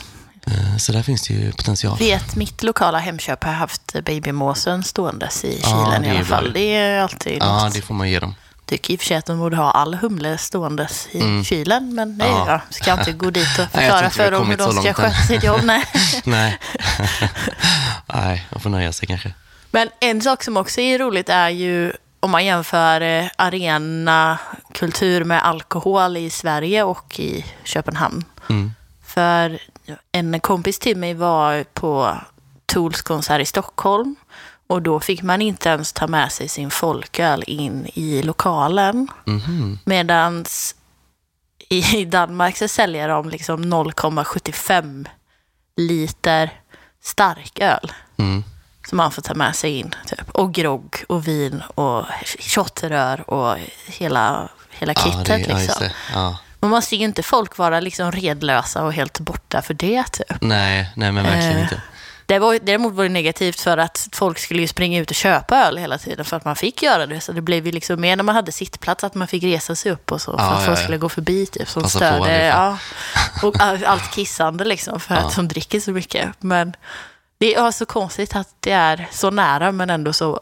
Eh, 0.46 0.76
Så 0.76 0.92
där 0.92 1.02
finns 1.02 1.22
det 1.28 1.34
ju 1.34 1.52
potential. 1.52 1.98
Vet 1.98 2.36
mitt 2.36 2.62
lokala 2.62 2.98
Hemköp 2.98 3.44
har 3.44 3.52
haft 3.52 3.92
babymåsen 4.04 4.82
ståendes 4.82 5.44
i 5.44 5.60
Ja, 5.62 5.68
kylen 5.68 6.02
det 6.02 6.08
i 6.08 6.10
alla 6.16 6.24
fall. 6.24 6.52
Det 6.52 6.76
är 6.76 7.00
alltid 7.00 7.38
Ja, 7.42 7.64
något. 7.64 7.74
det 7.74 7.82
får 7.82 7.94
man 7.94 8.10
ge 8.10 8.18
dem. 8.20 8.34
Tycker 8.66 8.92
i 8.94 8.96
och 8.96 9.00
för 9.00 9.06
sig 9.06 9.16
att 9.16 9.26
de 9.26 9.38
borde 9.38 9.56
ha 9.56 9.70
all 9.70 9.94
humle 9.94 10.38
ståendes 10.38 11.08
i 11.12 11.44
kylen, 11.44 11.94
men 11.94 12.16
nej, 12.18 12.28
Mm. 12.28 12.38
Ja. 12.40 12.46
ja. 12.52 12.60
ska 12.70 12.92
inte 12.92 13.12
gå 13.12 13.30
dit 13.30 13.58
och 13.58 13.66
Nej, 13.74 13.84
jag 13.86 13.98
förklara 13.98 14.02
har 14.02 14.10
för 14.10 14.30
dem 14.30 14.50
hur 14.50 14.56
de 14.56 14.72
ska 14.72 14.94
sköta 14.94 15.14
sitt 15.22 15.42
jobb. 15.44 15.60
Nej. 15.64 15.84
Nej. 16.24 16.58
Nej, 18.14 18.46
man 18.50 18.60
får 18.60 18.70
nöja 18.70 18.92
sig 18.92 19.08
kanske. 19.08 19.34
Men 19.70 19.88
en 20.00 20.20
sak 20.22 20.42
som 20.44 20.56
också 20.56 20.80
är 20.80 20.98
roligt 20.98 21.28
är 21.28 21.48
ju 21.48 21.92
om 22.22 22.30
man 22.30 22.44
jämför 22.44 23.00
eh, 23.00 23.26
arenakultur 23.36 25.24
med 25.24 25.44
alkohol 25.44 26.16
i 26.16 26.30
Sverige 26.30 26.82
och 26.82 27.20
i 27.20 27.44
Köpenhamn. 27.64 28.24
Mm. 28.48 28.72
För 29.04 29.58
en 30.12 30.40
kompis 30.40 30.78
till 30.78 30.96
mig 30.96 31.14
var 31.14 31.64
på 31.64 32.16
Tools 32.66 33.02
konsert 33.02 33.40
i 33.40 33.44
Stockholm 33.44 34.16
och 34.66 34.82
då 34.82 35.00
fick 35.00 35.22
man 35.22 35.42
inte 35.42 35.68
ens 35.68 35.92
ta 35.92 36.06
med 36.06 36.32
sig 36.32 36.48
sin 36.48 36.70
folköl 36.70 37.44
in 37.46 37.86
i 37.94 38.22
lokalen. 38.22 39.08
Mhm. 39.24 39.78
Medan 39.84 40.44
i 41.68 42.04
Danmark 42.04 42.56
så 42.56 42.68
säljer 42.68 43.08
de 43.08 43.28
liksom 43.28 43.64
0,75 43.64 45.08
liter 45.76 46.50
starköl 47.02 47.92
Mm. 48.16 48.44
Som 48.92 48.96
man 48.96 49.10
får 49.12 49.22
ta 49.22 49.34
med 49.34 49.56
sig 49.56 49.78
in. 49.78 49.94
Typ. 50.06 50.30
Och 50.30 50.54
grogg 50.54 51.04
och 51.08 51.28
vin 51.28 51.62
och 51.74 52.04
shotrör 52.38 53.30
och 53.30 53.56
hela, 53.86 54.48
hela 54.70 54.92
Ja, 54.96 55.02
kittet. 55.02 55.48
ja, 55.48 55.56
liksom. 55.58 55.82
det. 55.82 55.92
Ja. 56.14 56.38
Man 56.60 56.70
måste 56.70 56.96
ju 56.96 57.04
inte 57.04 57.22
folk 57.22 57.58
vara 57.58 57.80
liksom 57.80 58.12
redlösa 58.12 58.84
och 58.84 58.92
helt 58.92 59.20
borta 59.20 59.62
för 59.62 59.74
det. 59.74 60.04
Typ. 60.12 60.26
Nej, 60.40 60.90
nej, 60.96 61.12
men 61.12 61.24
verkligen 61.24 61.56
Eh, 61.56 61.62
inte. 61.62 61.80
Det 62.26 62.38
var, 62.38 62.58
däremot 62.62 62.92
var 62.94 63.02
det 63.04 63.08
negativt 63.10 63.60
för 63.60 63.78
att 63.78 64.08
folk 64.12 64.38
skulle 64.38 64.60
ju 64.60 64.68
springa 64.68 65.00
ut 65.00 65.10
och 65.10 65.16
köpa 65.16 65.56
öl 65.66 65.76
hela 65.76 65.98
tiden 65.98 66.24
för 66.24 66.36
att 66.36 66.44
man 66.44 66.56
fick 66.56 66.82
göra 66.82 67.06
det. 67.06 67.20
Så 67.20 67.32
det 67.32 67.40
blev 67.40 67.66
ju 67.66 67.72
liksom 67.72 68.00
mer 68.00 68.16
när 68.16 68.24
man 68.24 68.34
hade 68.34 68.52
sittplats 68.52 69.04
att 69.04 69.14
man 69.14 69.28
fick 69.28 69.42
resa 69.44 69.74
sig 69.76 69.92
upp 69.92 70.12
och 70.12 70.20
så 70.22 70.32
för 70.38 70.44
Ja, 70.44 70.50
att 70.50 70.60
ja, 70.60 70.66
folk 70.66 70.78
ja. 70.78 70.82
skulle 70.82 70.98
gå 70.98 71.08
förbi 71.08 71.46
typ 71.46 71.68
som 71.68 71.82
Passa 71.82 71.98
på 71.98 72.04
störde. 72.24 72.44
Ja, 72.46 72.78
och 73.42 73.60
all- 73.60 73.84
allt 73.84 74.10
kissande 74.14 74.64
liksom 74.64 75.00
för 75.00 75.14
Ja. 75.14 75.20
att 75.20 75.36
de 75.36 75.48
dricker 75.48 75.80
så 75.80 75.90
mycket. 75.90 76.28
Men 76.38 76.72
det 77.42 77.54
är 77.54 77.70
så 77.70 77.86
konstigt 77.86 78.36
att 78.36 78.48
det 78.60 78.70
är 78.72 79.08
så 79.12 79.30
nära 79.30 79.72
men 79.72 79.90
ändå 79.90 80.12
så 80.12 80.40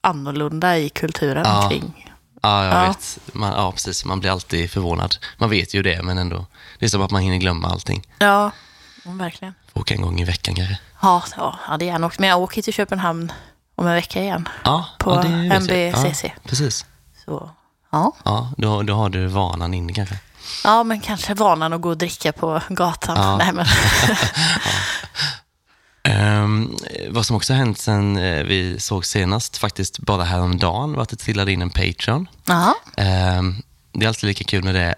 annorlunda 0.00 0.78
i 0.78 0.88
kulturen 0.88 1.44
Ja. 1.46 1.68
kring. 1.68 2.12
Ja, 2.42 2.64
jag 2.64 2.74
Ja. 2.74 2.86
vet. 2.88 3.18
Man, 3.32 3.52
ja, 3.52 3.72
precis. 3.72 4.04
Man 4.04 4.20
blir 4.20 4.30
alltid 4.30 4.70
förvånad. 4.70 5.14
Man 5.38 5.50
vet 5.50 5.74
ju 5.74 5.82
det, 5.82 6.02
men 6.02 6.18
ändå. 6.18 6.46
Det 6.78 6.84
är 6.84 6.88
som 6.88 7.02
att 7.02 7.10
man 7.10 7.22
hinner 7.22 7.36
glömma 7.36 7.68
allting. 7.68 8.06
Ja, 8.18 8.50
verkligen. 9.04 9.54
Åka 9.72 9.94
en 9.94 10.02
gång 10.02 10.20
i 10.20 10.24
veckan 10.24 10.54
kanske. 10.54 10.78
Ja, 11.02 11.22
ja, 11.36 11.58
hade 11.60 11.84
gärna 11.84 12.06
åkt. 12.06 12.18
Men 12.18 12.28
jag 12.28 12.40
åker 12.40 12.62
till 12.62 12.72
Köpenhamn 12.74 13.32
om 13.74 13.86
en 13.86 13.94
vecka 13.94 14.20
igen. 14.22 14.48
Ja, 14.64 14.86
På 14.98 15.10
ja. 15.14 15.22
MBCC. 15.56 16.24
Ja, 16.24 16.30
precis. 16.48 16.86
Så, 17.24 17.50
ja. 17.92 18.12
Ja, 18.24 18.52
då, 18.56 18.82
då 18.82 18.94
har 18.94 19.08
du 19.08 19.26
vanan 19.26 19.74
inne 19.74 19.92
kanske. 19.92 20.18
Ja, 20.64 20.82
men 20.84 21.00
kanske 21.00 21.34
vanan 21.34 21.72
att 21.72 21.80
gå 21.80 21.88
och 21.88 21.98
dricka 21.98 22.32
på 22.32 22.60
gatan. 22.68 23.16
Ja. 23.16 23.36
Nej, 23.36 23.52
men. 23.52 23.66
Ehm, 26.02 26.76
vad 27.10 27.26
som 27.26 27.36
också 27.36 27.52
har 27.52 27.58
hänt 27.58 27.78
sen 27.78 28.16
eh, 28.16 28.44
vi 28.44 28.80
såg 28.80 29.06
senast, 29.06 29.56
faktiskt 29.56 29.98
bara 29.98 30.24
häromdagen, 30.24 30.92
var 30.92 31.02
att 31.02 31.08
det 31.08 31.16
trillade 31.16 31.52
in 31.52 31.62
en 31.62 31.70
Patreon. 31.70 32.28
Ehm, 32.96 33.62
det 33.92 34.04
är 34.04 34.08
alltid 34.08 34.28
lika 34.28 34.44
kul 34.44 34.64
när 34.64 34.72
det 34.72 34.94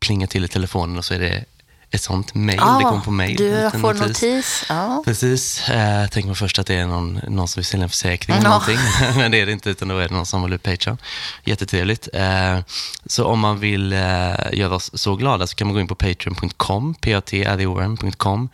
plingar 0.00 0.26
till 0.26 0.44
i 0.44 0.48
telefonen 0.48 0.98
och 0.98 1.04
så 1.04 1.14
är 1.14 1.18
det 1.18 1.44
ett 1.90 2.02
sånt 2.02 2.34
mail. 2.34 2.58
Ja, 2.60 2.78
det 2.78 2.84
kommer 2.84 3.02
på 3.02 3.10
mail. 3.10 3.36
Du 3.36 3.70
får 3.80 3.94
notis. 3.94 4.64
Ja. 4.68 5.02
Precis. 5.04 5.68
Eh, 5.68 6.06
tänker 6.08 6.26
man 6.26 6.36
först 6.36 6.58
att 6.58 6.66
det 6.66 6.74
är 6.74 6.86
någon, 6.86 7.20
någon 7.28 7.48
som 7.48 7.60
vill 7.60 7.66
sälja 7.66 7.84
en 7.84 7.90
försäkring 7.90 8.36
eller 8.36 8.48
någonting. 8.48 8.78
Men 9.16 9.30
det 9.30 9.40
är 9.40 9.46
det 9.46 9.52
inte, 9.52 9.70
utan 9.70 9.88
då 9.88 9.98
är 9.98 10.08
det 10.08 10.14
någon 10.14 10.26
som 10.26 10.52
ut 10.52 10.62
Patreon. 10.62 10.98
Jättetrevligt. 11.44 12.08
Eh, 12.12 12.58
så 13.06 13.24
om 13.24 13.40
man 13.40 13.58
vill 13.58 13.92
eh, 13.92 13.98
göra 14.52 14.74
oss 14.74 14.90
så 14.94 15.16
glada 15.16 15.46
så 15.46 15.54
kan 15.54 15.66
man 15.66 15.74
gå 15.74 15.80
in 15.80 15.88
på 15.88 15.94
patreon.com, 15.94 16.94
p-a-t-r-e-o-n.com. 16.94 18.48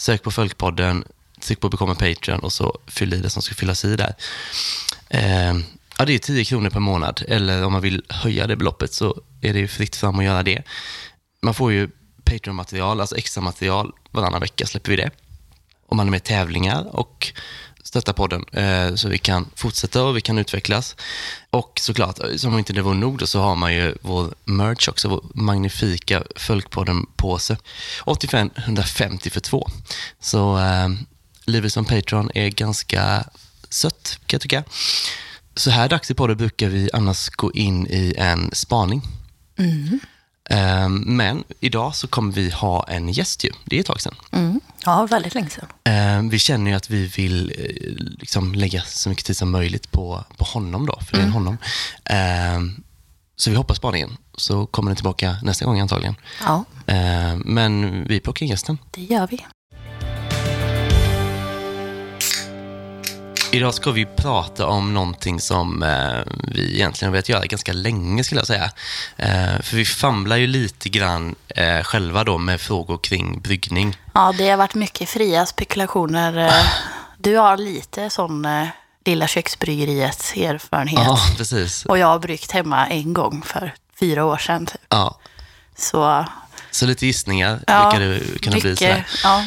Sök 0.00 0.22
på 0.22 0.30
Folkpodden, 0.30 1.04
tryck 1.40 1.60
på 1.60 1.68
Become 1.68 1.92
a 1.92 1.96
Patreon 1.98 2.40
och 2.40 2.52
så 2.52 2.78
fyll 2.86 3.14
i 3.14 3.16
det 3.16 3.30
som 3.30 3.42
ska 3.42 3.54
fyllas 3.54 3.84
i 3.84 3.96
där. 3.96 4.14
Eh, 5.08 5.58
ja, 5.98 6.04
det 6.04 6.14
är 6.14 6.18
10 6.18 6.44
kronor 6.44 6.70
per 6.70 6.80
månad. 6.80 7.22
Eller 7.28 7.64
om 7.64 7.72
man 7.72 7.82
vill 7.82 8.02
höja 8.08 8.46
det 8.46 8.56
beloppet 8.56 8.92
så 8.92 9.22
är 9.40 9.52
det 9.52 9.58
ju 9.58 9.68
fritt 9.68 9.96
fram 9.96 10.18
att 10.18 10.24
göra 10.24 10.42
det. 10.42 10.62
Man 11.42 11.54
får 11.54 11.72
ju 11.72 11.88
Patreon-material, 12.24 13.00
alltså 13.00 13.16
extra 13.16 13.40
material. 13.40 13.92
Varannan 14.10 14.40
vecka 14.40 14.66
släpper 14.66 14.90
vi 14.90 14.96
det. 14.96 15.10
Om 15.86 15.96
man 15.96 16.06
är 16.06 16.10
med 16.10 16.18
i 16.18 16.24
tävlingar 16.24 16.96
och 16.96 17.32
stötta 17.90 18.12
podden 18.12 18.44
eh, 18.52 18.94
så 18.94 19.08
vi 19.08 19.18
kan 19.18 19.50
fortsätta 19.54 20.04
och 20.04 20.16
vi 20.16 20.20
kan 20.20 20.38
utvecklas. 20.38 20.96
Och 21.50 21.80
såklart, 21.82 22.18
eh, 22.18 22.36
som 22.36 22.52
om 22.52 22.58
inte 22.58 22.72
det 22.72 22.82
vore 22.82 22.96
nog 22.96 23.18
då, 23.18 23.26
så 23.26 23.40
har 23.40 23.56
man 23.56 23.74
ju 23.74 23.94
vår 24.02 24.34
merch 24.44 24.88
också, 24.88 25.08
vår 25.08 25.24
magnifika 25.34 26.22
Folkpodden-påse. 26.36 27.56
85 28.04 28.50
150 28.56 29.30
för 29.30 29.40
två. 29.40 29.68
Så 30.20 30.58
eh, 30.58 30.88
livet 31.44 31.72
som 31.72 31.84
Patreon 31.84 32.30
är 32.34 32.48
ganska 32.48 33.24
sött 33.68 34.18
kan 34.26 34.36
jag 34.36 34.40
tycka. 34.40 34.64
Så 35.56 35.70
här 35.70 35.88
dags 35.88 36.10
i 36.10 36.14
podden 36.14 36.36
brukar 36.36 36.68
vi 36.68 36.90
annars 36.92 37.28
gå 37.28 37.52
in 37.52 37.86
i 37.86 38.14
en 38.18 38.50
spaning. 38.52 39.02
Mm. 39.58 40.00
Men 40.88 41.44
idag 41.60 41.94
så 41.94 42.08
kommer 42.08 42.32
vi 42.32 42.50
ha 42.50 42.84
en 42.88 43.08
gäst 43.08 43.44
ju. 43.44 43.50
Det 43.64 43.76
är 43.76 43.80
ett 43.80 43.86
tag 43.86 44.00
sedan. 44.00 44.14
Mm. 44.32 44.60
ja, 44.84 45.06
väldigt 45.06 45.34
länge 45.34 45.48
sedan. 45.50 45.66
Eh, 45.84 46.30
vi 46.30 46.38
känner 46.38 46.70
ju 46.70 46.76
att 46.76 46.90
vi 46.90 47.06
vill 47.06 47.54
eh, 47.58 48.04
liksom 48.18 48.54
lägga 48.54 48.82
så 48.82 49.08
mycket 49.08 49.24
tid 49.26 49.36
som 49.36 49.50
möjligt 49.50 49.90
på, 49.90 50.24
på 50.36 50.44
honom 50.44 50.86
då, 50.86 51.00
för 51.00 51.16
det 51.16 51.22
är 51.22 51.26
en 51.26 51.32
honom. 51.32 51.58
Eh, 52.04 52.84
så 53.36 53.50
vi 53.50 53.56
hoppas 53.56 53.76
spaningen, 53.76 54.16
så 54.36 54.66
kommer 54.66 54.90
den 54.90 54.96
tillbaka 54.96 55.36
nästa 55.42 55.64
gång 55.64 55.80
antagligen. 55.80 56.14
Ja, 56.44 56.64
men 57.36 58.04
vi 58.08 58.20
plockar 58.20 58.44
in 58.46 58.50
gästen. 58.50 58.78
det 58.90 59.02
gör 59.02 59.26
vi. 59.26 59.46
Idag 63.52 63.74
ska 63.74 63.90
vi 63.90 64.06
prata 64.06 64.66
om 64.66 64.94
någonting 64.94 65.40
som 65.40 65.82
eh, 65.82 66.32
vi 66.54 66.74
egentligen 66.74 67.08
har 67.08 67.12
velat 67.12 67.28
göra 67.28 67.46
ganska 67.46 67.72
länge 67.72 68.24
skulle 68.24 68.40
jag 68.40 68.46
säga. 68.46 68.70
Eh, 69.16 69.60
för 69.62 69.76
vi 69.76 69.84
famlar 69.84 70.36
ju 70.36 70.46
lite 70.46 70.88
grann 70.88 71.34
eh, 71.48 71.82
själva 71.82 72.24
då 72.24 72.38
med 72.38 72.60
frågor 72.60 72.98
kring 72.98 73.40
bryggning. 73.40 73.96
Ja, 74.14 74.34
det 74.38 74.50
har 74.50 74.56
varit 74.56 74.74
mycket 74.74 75.08
fria 75.08 75.46
spekulationer. 75.46 76.38
Eh, 76.38 76.52
Du 77.18 77.36
har 77.36 77.56
lite 77.56 78.10
sån 78.10 78.44
eh, 78.44 78.66
lilla 79.04 79.26
köksbryggeriets 79.26 80.32
erfarenhet. 80.36 81.04
Ja, 81.06 81.18
precis. 81.36 81.84
Och 81.84 81.98
jag 81.98 82.06
har 82.06 82.18
bryggt 82.18 82.50
hemma 82.52 82.86
en 82.86 83.12
gång 83.12 83.42
för 83.46 83.74
fyra 84.00 84.24
år 84.24 84.36
sedan. 84.38 84.66
Typ. 84.66 84.80
Ja. 84.88 85.18
Så 85.76 86.24
Så 86.70 86.86
lite 86.86 87.06
gissningar 87.06 87.60
ja, 87.66 87.90
brukar 87.90 88.00
det 88.06 88.38
kunna 88.42 88.56
bli. 88.58 88.76
Sådär. 88.76 89.06
ja, 89.24 89.44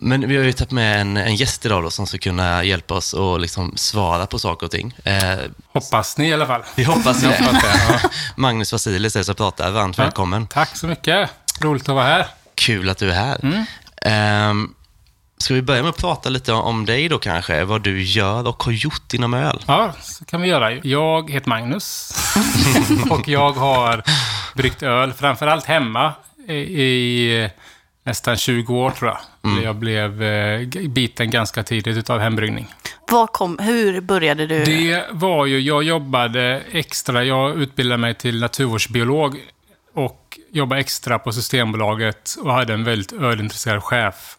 Men 0.00 0.28
vi 0.28 0.36
har 0.36 0.44
ju 0.44 0.52
tagit 0.52 0.70
med 0.70 1.00
en, 1.00 1.16
en 1.16 1.36
gäst 1.36 1.66
idag 1.66 1.82
då, 1.82 1.90
som 1.90 2.06
ska 2.06 2.18
kunna 2.18 2.64
hjälpa 2.64 2.94
oss 2.94 3.14
att 3.14 3.40
liksom 3.40 3.72
svara 3.76 4.26
på 4.26 4.38
saker 4.38 4.66
och 4.66 4.70
ting. 4.72 4.94
Eh, 5.04 5.38
Hoppas 5.72 6.18
ni 6.18 6.28
i 6.28 6.32
alla 6.32 6.46
fall. 6.46 6.62
vi 6.76 6.84
hoppas 6.84 7.20
det. 7.20 7.26
Hoppas 7.44 7.62
det, 7.62 8.02
ja. 8.02 8.10
Magnus 8.36 8.72
Vasilis 8.72 9.16
är 9.16 9.22
som 9.22 9.34
pratar. 9.34 9.70
Varmt 9.70 9.98
välkommen. 9.98 10.46
Tack 10.46 10.76
så 10.76 10.86
mycket. 10.86 11.30
Roligt 11.60 11.88
att 11.88 11.94
vara 11.94 12.04
här. 12.04 12.26
Kul 12.54 12.88
att 12.88 12.98
du 12.98 13.10
är 13.10 13.14
här. 13.14 13.64
Mm. 14.02 14.74
ska 15.38 15.54
vi 15.54 15.62
börja 15.62 15.82
med 15.82 15.90
att 15.90 15.96
prata 15.96 16.28
lite 16.28 16.52
om 16.52 16.86
dig 16.86 17.08
då 17.08 17.18
kanske? 17.18 17.64
Vad 17.64 17.82
du 17.82 18.02
gör 18.02 18.48
och 18.48 18.62
har 18.62 18.72
gjort 18.72 19.14
inom 19.14 19.34
öl? 19.34 19.62
Ja, 19.66 19.92
så 20.02 20.24
kan 20.24 20.40
vi 20.40 20.48
göra. 20.48 20.72
Jag 20.72 21.30
heter 21.30 21.48
Magnus 21.48 22.12
och 23.10 23.28
jag 23.28 23.52
har 23.52 24.02
bryggt 24.54 24.82
öl, 24.82 25.12
framförallt 25.12 25.64
hemma, 25.64 26.12
i 26.48 27.48
nästan 28.08 28.36
20 28.36 28.74
år 28.74 28.90
tror 28.90 29.10
jag. 29.42 29.62
Jag 29.62 29.76
blev 29.76 30.22
eh, 30.22 30.68
biten 30.88 31.30
ganska 31.30 31.62
tidigt 31.62 32.10
av 32.10 32.18
hembryggning. 32.20 32.74
Vad 33.10 33.32
kom, 33.32 33.58
hur 33.58 34.00
började 34.00 34.46
du? 34.46 34.64
Det 34.64 35.04
var 35.10 35.46
ju, 35.46 35.60
jag 35.60 35.82
jobbade 35.82 36.62
extra, 36.72 37.24
jag 37.24 37.56
utbildade 37.62 37.98
mig 37.98 38.14
till 38.14 38.40
naturvårdsbiolog 38.40 39.36
och 39.94 40.38
jobbade 40.52 40.80
extra 40.80 41.18
på 41.18 41.32
Systembolaget 41.32 42.34
och 42.42 42.52
hade 42.52 42.72
en 42.74 42.84
väldigt 42.84 43.12
ölintresserad 43.12 43.84
chef. 43.84 44.36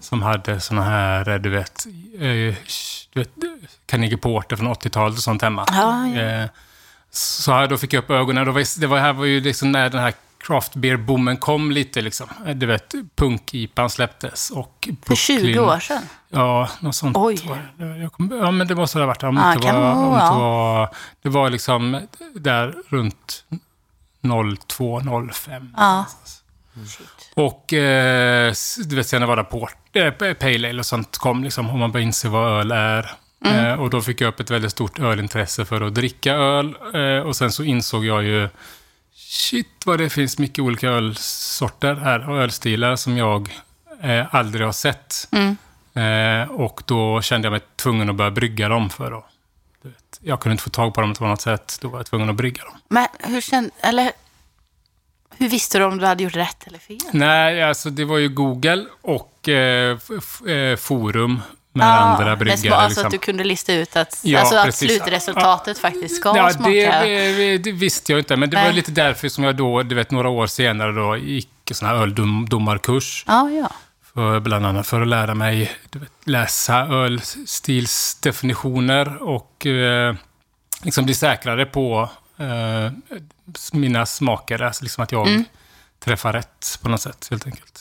Som 0.00 0.22
hade 0.22 0.60
såna 0.60 0.82
här, 0.82 1.38
du 1.38 1.50
vet, 1.50 1.86
eh, 2.14 2.54
du 3.12 3.20
vet 3.20 3.30
Carnegie 3.86 4.18
Porter 4.18 4.56
från 4.56 4.68
80-talet 4.68 5.16
och 5.16 5.22
sånt 5.22 5.42
hemma. 5.42 5.64
Ja, 5.72 6.06
ja. 6.06 6.20
Eh, 6.20 6.46
Så 7.10 7.52
här, 7.52 7.66
då 7.66 7.76
fick 7.76 7.92
jag 7.92 8.04
upp 8.04 8.10
ögonen. 8.10 8.46
Då 8.46 8.52
var, 8.52 8.80
det 8.80 8.86
var, 8.86 8.98
här 8.98 9.12
var 9.12 9.24
ju 9.24 9.40
liksom 9.40 9.72
när 9.72 9.90
den 9.90 10.00
här 10.00 10.12
craft 10.46 10.74
beer-boomen 10.74 11.36
kom 11.36 11.70
lite 11.70 12.00
liksom. 12.02 12.28
Eh, 12.46 12.54
Du 12.54 12.66
vet, 12.66 12.94
punk-IPan 13.16 13.90
släpptes 13.90 14.50
och 14.50 14.88
för 15.06 15.14
20 15.14 15.36
Brooklyn- 15.42 15.58
år 15.60 15.78
sedan? 15.80 16.02
Ja, 16.28 16.68
något 16.80 16.94
sånt. 16.94 17.16
Oj. 17.16 17.38
kom, 18.12 18.38
ja, 18.42 18.50
men 18.50 18.66
det 18.66 18.74
måste 18.74 18.98
det 18.98 19.02
ha 19.02 19.06
varit. 19.06 19.22
Om 19.22 19.36
Ja, 19.36 19.54
det, 19.60 19.72
var, 19.72 19.82
det 19.82 19.96
om 20.30 20.38
var, 20.40 20.88
det 21.22 21.28
var 21.28 21.50
liksom 21.50 22.00
där 22.34 22.74
runt 22.88 23.44
02, 24.68 25.00
05. 25.32 25.74
Ja. 25.76 26.06
Och 27.34 27.72
eh, 27.72 28.52
du 28.86 28.96
vet, 28.96 29.06
sen 29.08 29.26
var 29.26 29.36
det 29.36 29.44
port, 29.44 29.76
eh, 29.96 30.10
Pale 30.34 30.68
Ale 30.68 30.78
och 30.78 30.86
sånt 30.86 31.18
kom, 31.18 31.44
liksom, 31.44 31.70
och 31.70 31.78
man 31.78 31.92
började 31.92 32.06
inse 32.06 32.28
vad 32.28 32.60
öl 32.60 32.70
är. 32.72 33.10
Mm. 33.44 33.66
Eh, 33.66 33.80
och 33.80 33.90
då 33.90 34.00
fick 34.02 34.20
jag 34.20 34.28
upp 34.28 34.40
ett 34.40 34.50
väldigt 34.50 34.70
stort 34.70 34.98
ölintresse 34.98 35.64
för 35.64 35.80
att 35.80 35.94
dricka 35.94 36.32
öl. 36.34 36.74
Eh, 36.94 37.26
och 37.26 37.36
sen 37.36 37.52
så 37.52 37.62
insåg 37.62 38.04
jag 38.04 38.22
ju, 38.22 38.48
shit 39.32 39.82
vad 39.86 39.98
det 39.98 40.10
finns 40.10 40.38
mycket 40.38 40.58
olika 40.58 40.88
ölsorter 40.88 41.94
här 41.94 42.28
och 42.30 42.38
ölstilar 42.38 42.96
som 42.96 43.16
jag 43.16 43.48
eh, 44.02 44.34
aldrig 44.34 44.66
har 44.66 44.72
sett. 44.72 45.28
Mm. 45.32 45.56
Eh, 46.42 46.50
och 46.50 46.82
då 46.86 47.22
kände 47.22 47.46
jag 47.46 47.50
mig 47.52 47.60
tvungen 47.76 48.10
att 48.10 48.16
börja 48.16 48.30
brygga 48.30 48.68
dem 48.68 48.90
för. 48.90 49.10
Du 49.82 49.88
vet, 49.88 50.20
jag 50.20 50.40
kunde 50.40 50.52
inte 50.52 50.64
få 50.64 50.70
tag 50.70 50.94
på 50.94 51.00
dem 51.00 51.14
på 51.14 51.26
något 51.26 51.40
sätt. 51.40 51.78
Då 51.80 51.88
var 51.88 51.98
jag 51.98 52.06
tvungen 52.06 52.30
att 52.30 52.36
brygga 52.36 52.64
dem. 52.64 52.74
Men 52.88 53.06
hur 53.20 53.40
kände, 53.40 53.70
eller 53.80 54.12
hur 55.36 55.48
visste 55.48 55.78
du 55.78 55.84
om 55.84 55.98
du 55.98 56.06
hade 56.06 56.22
gjort 56.24 56.36
rätt 56.36 56.66
eller 56.66 56.78
fel? 56.78 56.98
Nej, 57.12 57.62
alltså 57.62 57.90
det 57.90 58.04
var 58.04 58.18
ju 58.18 58.28
Google 58.28 58.84
och 59.02 59.48
eh, 59.48 59.98
f- 60.18 60.42
forum 61.80 61.88
med 61.88 62.00
andra 62.02 62.36
bryggare. 62.36 62.74
alltså 62.74 62.88
liksom. 62.88 63.06
att 63.06 63.10
du 63.12 63.18
kunde 63.18 63.44
lista 63.44 63.72
ut 63.72 63.96
att, 63.96 64.20
Ja, 64.22 64.40
alltså 64.40 64.56
att 64.56 64.64
precis. 64.64 64.90
slutresultatet 64.90 65.78
faktiskt 65.78 66.16
ska 66.16 66.36
Ja, 66.36 66.50
smaka. 66.50 66.70
det, 66.70 67.58
det 67.58 67.72
visste 67.72 68.12
jag 68.12 68.20
inte, 68.20 68.36
men 68.36 68.50
det 68.50 68.56
var 68.56 68.64
Nej. 68.64 68.72
lite 68.72 68.90
därför 68.90 69.28
som 69.28 69.44
jag 69.44 69.56
då, 69.56 69.82
du 69.82 69.94
vet, 69.94 70.10
några 70.10 70.28
år 70.28 70.46
senare 70.46 70.92
då 70.92 71.16
gick 71.16 71.48
en 71.70 71.74
sån 71.74 71.88
här 71.88 71.94
öldomarkurs. 71.94 73.24
Ja, 73.26 73.50
ja. 73.50 73.70
För, 74.14 74.40
bland 74.40 74.66
annat 74.66 74.86
för 74.86 75.00
att 75.00 75.08
lära 75.08 75.34
mig 75.34 75.72
vet, 75.92 76.02
läsa 76.24 76.78
ölstilsdefinitioner 76.86 79.22
och 79.22 79.66
eh, 79.66 80.14
liksom 80.82 81.04
bli 81.04 81.14
säkrare 81.14 81.66
på 81.66 82.10
eh, 82.38 82.90
mina 83.72 84.06
smaker. 84.06 84.62
Alltså 84.62 84.84
liksom 84.84 85.04
att 85.04 85.12
jag 85.12 85.44
träffar 86.04 86.32
rätt 86.32 86.78
på 86.82 86.88
något 86.88 87.00
sätt, 87.00 87.26
helt 87.30 87.46
enkelt. 87.46 87.80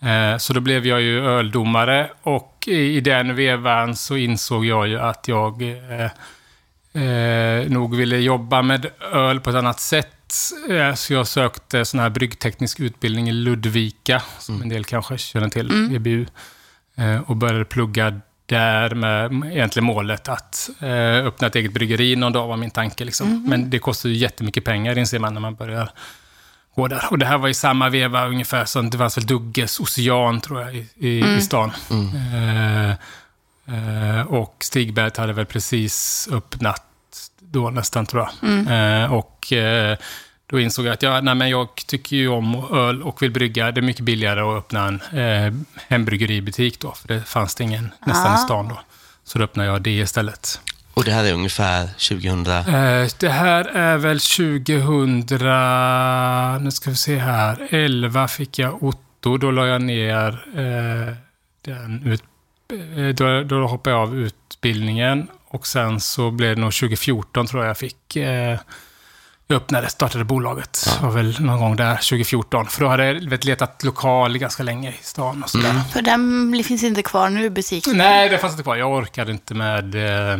Eh, 0.00 0.36
så 0.38 0.52
då 0.52 0.60
blev 0.60 0.86
jag 0.86 1.00
ju 1.00 1.26
öldomare 1.26 2.10
och 2.22 2.64
i, 2.66 3.00
den 3.00 3.34
vevan 3.34 3.96
så 3.96 4.16
insåg 4.16 4.64
jag 4.66 4.88
ju 4.88 4.98
att 4.98 5.28
jag 5.28 5.62
eh, 5.62 6.10
eh, 7.02 7.70
nog 7.70 7.96
ville 7.96 8.16
jobba 8.16 8.62
med 8.62 8.86
öl 9.12 9.40
på 9.40 9.50
ett 9.50 9.56
annat 9.56 9.80
sätt. 9.80 10.14
Eh, 10.70 10.94
så 10.94 11.12
jag 11.12 11.26
sökte 11.26 11.84
sån 11.84 12.00
här 12.00 12.10
bryggteknisk 12.10 12.80
utbildning 12.80 13.28
i 13.28 13.32
Ludvika, 13.32 14.22
som 14.38 14.62
en 14.62 14.68
del 14.68 14.84
kanske 14.84 15.18
känner 15.18 15.48
till, 15.48 15.94
EBU. 15.94 16.26
Eh, 16.96 17.20
och 17.20 17.36
började 17.36 17.64
plugga 17.64 18.20
där 18.46 18.94
med 18.94 19.44
egentligen 19.52 19.84
målet 19.84 20.28
att 20.28 20.70
eh, 20.80 21.26
öppna 21.26 21.46
ett 21.46 21.56
eget 21.56 21.72
bryggeri 21.72 22.16
någon 22.16 22.32
dag 22.32 22.48
var 22.48 22.56
min 22.56 22.70
tanke. 22.70 23.04
Liksom. 23.04 23.44
Men 23.48 23.70
det 23.70 23.78
kostar 23.78 24.08
ju 24.08 24.14
jättemycket 24.14 24.64
pengar 24.64 24.98
inser 24.98 25.18
man 25.18 25.34
när 25.34 25.40
man 25.40 25.54
börjar 25.54 25.90
där. 26.86 27.04
Och 27.10 27.18
det 27.18 27.26
här 27.26 27.38
var 27.38 27.48
i 27.48 27.54
samma 27.54 27.88
veva 27.88 28.26
ungefär 28.26 28.64
som 28.64 28.90
det 28.90 28.98
fanns 28.98 29.16
väl 29.16 29.26
Dugges 29.26 29.80
Ocean 29.80 30.40
tror 30.40 30.60
jag 30.60 30.74
i, 30.74 30.86
i, 30.96 31.36
i 31.36 31.40
stan. 31.40 31.72
Eh, 31.90 32.90
eh, 32.90 34.26
och 34.26 34.56
Stigberg 34.60 35.10
hade 35.16 35.32
väl 35.32 35.46
precis 35.46 36.28
öppnat 36.32 36.84
då 37.40 37.70
nästan 37.70 38.06
tror 38.06 38.28
jag. 38.42 39.02
Eh, 39.02 39.12
och 39.12 39.52
eh, 39.52 39.98
då 40.50 40.60
insåg 40.60 40.86
jag 40.86 40.92
att 40.92 41.02
jag, 41.02 41.24
nej, 41.24 41.34
men 41.34 41.48
jag 41.50 41.68
tycker 41.86 42.16
ju 42.16 42.28
om 42.28 42.66
öl 42.72 43.02
och 43.02 43.22
vill 43.22 43.30
brygga. 43.30 43.70
Det 43.70 43.80
är 43.80 43.82
mycket 43.82 44.04
billigare 44.04 44.40
att 44.40 44.58
öppna 44.58 44.86
en 44.86 45.00
eh, 45.18 45.54
hembryggeributik 45.88 46.80
då, 46.80 46.92
för 46.92 47.08
det 47.08 47.22
fanns 47.22 47.54
det 47.54 47.64
ingen 47.64 47.90
nästan 48.06 48.32
Ah. 48.32 48.34
i 48.34 48.38
stan 48.38 48.68
då. 48.68 48.80
Så 49.24 49.38
då 49.38 49.44
öppnade 49.44 49.68
jag 49.68 49.82
det 49.82 49.90
istället. 49.98 50.60
Och 50.98 51.04
det 51.04 51.12
här 51.12 51.24
är 51.24 51.32
ungefär 51.32 51.86
2000... 51.86 52.46
Eh, 52.46 53.08
det 53.18 53.28
här 53.28 53.64
är 53.64 53.96
väl 53.96 54.20
2000... 54.20 56.64
Nu 56.64 56.70
ska 56.70 56.90
vi 56.90 56.96
se 56.96 57.18
här. 57.18 57.68
11 57.70 58.28
fick 58.28 58.58
jag 58.58 58.82
Otto. 58.82 59.36
Då 59.36 59.50
la 59.50 59.66
jag 59.66 59.82
ner 59.82 60.28
eh, 60.54 61.14
den 61.64 62.06
ut, 62.06 62.22
eh, 62.96 63.08
då, 63.14 63.42
då 63.42 63.66
hoppade 63.66 63.96
jag 63.96 64.02
av 64.02 64.16
utbildningen. 64.16 65.28
Och 65.48 65.66
sen 65.66 66.00
så 66.00 66.30
blev 66.30 66.56
det 66.56 66.60
nog 66.60 66.72
2014 66.72 67.46
tror 67.46 67.62
jag 67.62 67.70
jag 67.70 67.78
fick... 67.78 68.16
Jag 69.46 69.56
öppnade, 69.56 69.88
startade 69.88 70.24
bolaget. 70.24 70.84
Ja. 70.86 70.92
Det 71.00 71.06
var 71.06 71.12
väl 71.12 71.40
någon 71.40 71.58
gång 71.58 71.76
där, 71.76 71.94
2014. 71.94 72.66
För 72.66 72.80
då 72.80 72.88
hade 72.88 73.06
jag 73.06 73.44
letat 73.44 73.84
lokal 73.84 74.38
ganska 74.38 74.62
länge 74.62 74.90
i 74.90 74.98
stan 75.02 75.42
och 75.42 75.50
sådär. 75.50 75.80
För 75.92 76.02
den 76.02 76.64
finns 76.64 76.82
inte 76.82 77.02
kvar 77.02 77.30
nu 77.30 77.50
butiken. 77.50 77.96
Nej, 77.96 78.28
det 78.28 78.38
fanns 78.38 78.52
inte 78.52 78.62
kvar. 78.62 78.76
Jag 78.76 78.92
orkade 78.92 79.32
inte 79.32 79.54
med 79.54 79.94
eh, 79.94 80.38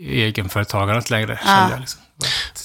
egenföretagandet 0.00 1.10
längre. 1.10 1.40
Ja. 1.44 1.70
Jag 1.70 1.80
liksom. 1.80 2.00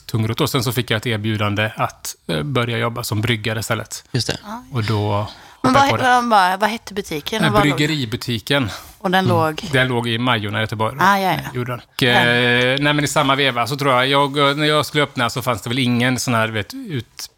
Tungrot. 0.05 0.41
Och 0.41 0.49
sen 0.49 0.63
så 0.63 0.71
fick 0.71 0.91
jag 0.91 0.97
ett 0.97 1.07
erbjudande 1.07 1.71
att 1.75 2.15
eh, 2.27 2.43
börja 2.43 2.77
jobba 2.77 3.03
som 3.03 3.21
bryggare 3.21 3.59
istället. 3.59 4.03
Just 4.11 4.27
det. 4.27 4.37
Och 4.71 4.83
då 4.83 5.27
Men 5.61 5.73
vad, 5.73 5.99
vad, 6.29 6.59
vad, 6.59 6.69
hette 6.69 6.93
butiken? 6.93 7.43
Eh, 7.43 7.51
låg- 7.53 7.61
Bryggeributiken. 7.61 8.69
och 8.97 9.11
den 9.11 9.25
låg... 9.25 9.61
Den 9.71 9.87
låg 9.87 10.07
i 10.07 10.17
Majorna 10.17 10.57
i 10.57 10.61
Göteborg. 10.61 10.97
Ah, 10.99 11.17
ja, 11.17 11.31
ja. 11.31 11.39
Gjorde 11.53 11.71
den. 11.71 11.81
Och, 11.95 12.03
eh, 12.03 12.79
nej, 12.79 12.93
men 12.93 13.03
i 13.03 13.07
samma 13.07 13.35
veva 13.35 13.67
så 13.67 13.75
tror 13.77 13.93
jag, 13.93 14.07
jag, 14.07 14.57
när 14.57 14.65
jag 14.65 14.85
skulle 14.85 15.03
öppna 15.03 15.29
så 15.29 15.41
fanns 15.41 15.61
det 15.61 15.69
väl 15.69 15.79
ingen 15.79 16.19
sån 16.19 16.33
här, 16.33 16.47
vet, 16.47 16.73
ut, 16.73 17.29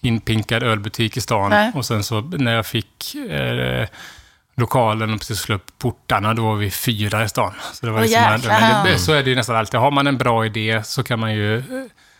inpinkad 0.00 0.62
ölbutik 0.62 1.16
i 1.16 1.20
stan. 1.20 1.50
Nej. 1.50 1.72
Och 1.74 1.86
sen 1.86 2.04
så 2.04 2.20
när 2.20 2.54
jag 2.54 2.66
fick 2.66 3.14
eh, 3.14 3.88
lokalen 4.58 5.12
och 5.14 5.18
precis 5.20 5.38
slå 5.40 5.54
upp 5.54 5.78
portarna, 5.78 6.34
då 6.34 6.42
var 6.44 6.54
vi 6.56 6.70
fyra 6.70 7.24
i 7.24 7.28
stan. 7.28 7.54
Så 7.72 7.86
det 7.86 7.92
var 7.92 7.98
Åh, 7.98 8.02
liksom, 8.06 8.22
men 8.60 8.84
det, 8.84 8.98
så 8.98 9.12
är 9.12 9.22
det 9.22 9.30
ju 9.30 9.36
nästan 9.36 9.56
alltid. 9.56 9.80
Har 9.80 9.90
man 9.90 10.06
en 10.06 10.18
bra 10.18 10.46
idé 10.46 10.80
så 10.84 11.02
kan 11.02 11.20
man 11.20 11.34
ju 11.34 11.58
eh, 11.58 11.64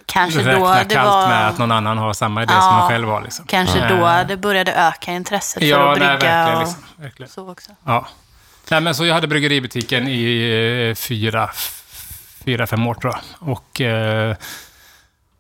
Kanske 0.07 0.43
då 0.43 0.51
räkna 0.51 0.75
det 0.85 0.95
kallt 0.95 1.09
var... 1.09 1.29
med 1.29 1.49
att 1.49 1.59
någon 1.59 1.73
annan 1.73 1.99
har 1.99 2.13
samma 2.13 2.43
idé 2.43 2.53
Ja. 2.57 2.61
som 2.61 2.75
man 2.75 2.89
själv 2.89 3.09
har. 3.09 3.23
Liksom. 3.23 3.45
Kanske 3.47 3.79
Ja. 3.79 3.89
då 4.23 4.29
det 4.29 4.37
började 4.37 4.73
öka 4.73 5.13
intresset 5.13 5.63
för 5.63 5.69
Ja, 5.69 5.93
att 5.93 5.99
nej, 5.99 6.09
brygga 6.19 6.35
verkligen. 6.35 6.57
och 6.59 6.63
Liksom, 6.63 6.83
verkligen. 6.97 7.31
så 7.31 7.51
också. 7.51 7.71
Ja. 7.85 8.07
Nej, 8.71 8.81
men 8.81 8.95
så 8.95 9.07
jag 9.07 9.15
hade 9.15 9.27
bryggeributiken 9.27 10.09
i 10.09 10.89
eh, 10.91 10.95
fyra, 10.95 11.51
fyra, 12.45 12.67
fem 12.67 12.87
år 12.87 12.95
tror 12.95 13.13
jag. 13.15 13.49
Och 13.49 13.81
eh, 13.81 14.37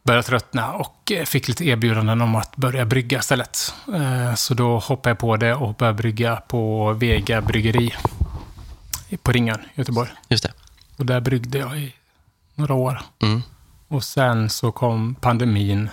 började 0.09 0.27
tröttna 0.27 0.73
och 0.73 1.13
eh, 1.13 1.25
fick 1.25 1.49
lite 1.49 1.65
erbjudanden 1.65 2.21
om 2.21 2.35
att 2.35 2.57
börja 2.57 2.85
brygga 2.85 3.19
istället. 3.19 3.75
Eh, 3.95 4.35
så 4.35 4.55
då 4.55 4.79
hoppade 4.79 5.11
jag 5.11 5.19
på 5.19 5.37
det 5.37 5.55
och 5.55 5.75
började 5.75 5.97
brygga 5.97 6.37
på 6.37 6.93
Vega 6.93 7.41
bryggeri 7.41 7.95
på 9.23 9.33
Ringön 9.33 9.61
i 9.75 9.79
Göteborg. 9.81 10.11
Just 10.29 10.43
det. 10.45 10.53
Och 10.97 11.07
där 11.07 11.21
bryggde 11.21 11.59
jag 11.59 11.79
i 11.79 11.95
några 12.55 12.75
år. 12.75 13.01
Mm. 13.23 13.43
Och 13.89 14.05
sen 14.05 14.51
så 14.51 14.73
kom 14.73 15.15
pandemin. 15.15 15.89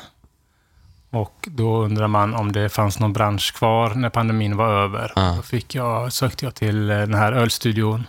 Och 1.10 1.48
då 1.52 1.78
undrar 1.84 2.08
man 2.08 2.34
om 2.36 2.52
det 2.52 2.70
fanns 2.70 3.00
någon 3.00 3.14
bransch 3.14 3.54
kvar 3.56 3.90
när 3.96 4.10
pandemin 4.10 4.58
var 4.58 4.70
över. 4.84 5.12
Ja. 5.16 5.34
Då 5.36 5.42
fick 5.42 5.76
jag, 5.76 6.14
sökte 6.14 6.46
jag 6.46 6.56
till 6.56 6.90
eh, 6.90 6.98
den 6.98 7.14
här 7.14 7.32
ölstudion 7.34 8.08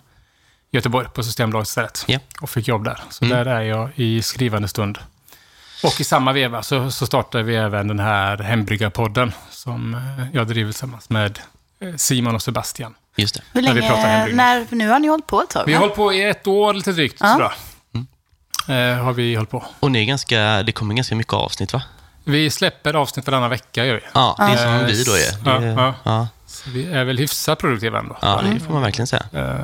i 0.71 0.77
Göteborg 0.77 1.09
på 1.15 1.23
Systembolaget 1.23 1.69
istället. 1.69 2.05
Ja. 2.09 2.19
Och 2.41 2.51
fick 2.51 2.69
jobb 2.69 2.85
där. 2.85 3.01
Så 3.11 3.25
Mm. 3.25 3.37
där 3.39 3.47
är 3.47 3.61
jag 3.63 3.91
i 3.95 4.23
skrivande 4.23 4.69
stund. 4.69 4.99
Och 5.87 6.01
i 6.01 6.05
samma 6.05 6.33
veva 6.33 6.63
så, 6.63 6.91
så 6.91 7.07
startade 7.07 7.45
vi 7.45 7.57
även 7.57 7.89
den 7.89 7.99
här 8.01 8.39
Hembryggarpodden 8.39 9.33
som 9.51 9.95
eh, 9.95 10.01
jag 10.33 10.47
driver 10.49 10.73
tillsammans 10.73 11.11
med 11.11 11.39
eh, 11.81 11.95
Simon 11.97 12.35
och 12.35 12.43
Sebastian. 12.43 12.95
Just 13.17 13.35
det. 13.35 13.43
Hur 13.53 13.63
När 13.63 13.75
vi 13.75 13.81
länge... 13.81 13.93
hembryggning. 13.97 14.37
När, 14.37 14.67
nu 14.71 14.89
har 14.89 14.99
ni 14.99 15.09
hållit 15.09 15.27
på 15.27 15.43
ett 15.43 15.51
tag, 15.51 15.63
Vi 15.67 15.73
har 15.73 15.81
hållit 15.81 15.95
på 15.97 16.13
i 16.13 16.23
ett 16.25 16.47
år 16.47 16.75
lite 16.75 16.93
drygt, 16.93 17.17
Ja. 17.21 17.35
tror 17.37 17.43
jag. 17.43 17.53
Eh, 18.69 19.05
har 19.05 19.13
vi 19.13 19.35
hållit 19.35 19.51
på. 19.51 19.65
Och 19.81 19.91
ni 19.91 20.01
är 20.01 20.05
ganska, 20.05 20.63
det 20.63 20.73
kommer 20.73 20.95
ganska 20.95 21.15
mycket 21.15 21.33
avsnitt 21.33 21.73
va? 21.73 21.83
Vi 22.25 22.51
släpper 22.51 22.95
avsnitt 22.95 23.27
varannan 23.27 23.51
vecka, 23.51 23.85
gör 23.85 23.95
vi. 23.95 24.01
Ja, 24.15 24.35
det 24.39 24.45
är 24.45 24.51
Ja. 24.73 24.79
som 24.79 24.87
vi 24.87 25.05
då 25.05 25.13
är. 25.13 25.53
Ja, 25.53 25.59
Det, 25.61 25.67
ja. 25.67 25.95
ja. 26.03 26.29
Så 26.47 26.71
vi 26.71 26.93
är 26.93 27.05
väl 27.05 27.19
hyfsat 27.19 27.59
produktiva 27.59 27.99
ändå. 27.99 28.17
ja, 28.23 28.43
det 28.55 28.61
får 28.61 28.73
man 28.73 28.83
verkligen 28.83 29.07
säga. 29.07 29.23
Eh, 29.33 29.55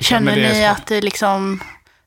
Känner 0.00 0.36
ni 0.36 0.66
att 0.66 0.86
det 0.86 1.00
liksom... 1.00 1.60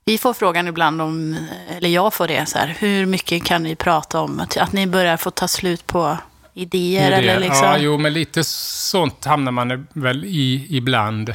Vi 0.06 0.18
får 0.18 0.34
frågan 0.34 0.68
ibland 0.68 1.02
om, 1.02 1.38
eller 1.78 1.90
jag 1.90 2.14
får 2.14 2.28
det 2.28 2.46
så 2.50 2.58
här, 2.58 2.76
hur 2.80 3.06
mycket 3.06 3.44
kan 3.46 3.64
ni 3.64 3.76
prata 3.76 4.20
om? 4.20 4.40
Att, 4.40 4.58
att 4.58 4.74
ni 4.74 4.88
börjar 4.88 5.18
få 5.18 5.32
ta 5.32 5.48
slut 5.48 5.88
på 5.88 6.18
idéer 6.54 7.10
det- 7.12 7.16
eller 7.18 7.40
liksom... 7.40 7.68
Ja, 7.68 7.78
jo, 7.78 7.98
men 7.98 8.14
lite 8.14 8.44
sånt 8.44 9.26
hamnar 9.26 9.52
man 9.52 9.88
väl 9.94 10.26
i 10.26 10.66
ibland. 10.70 11.30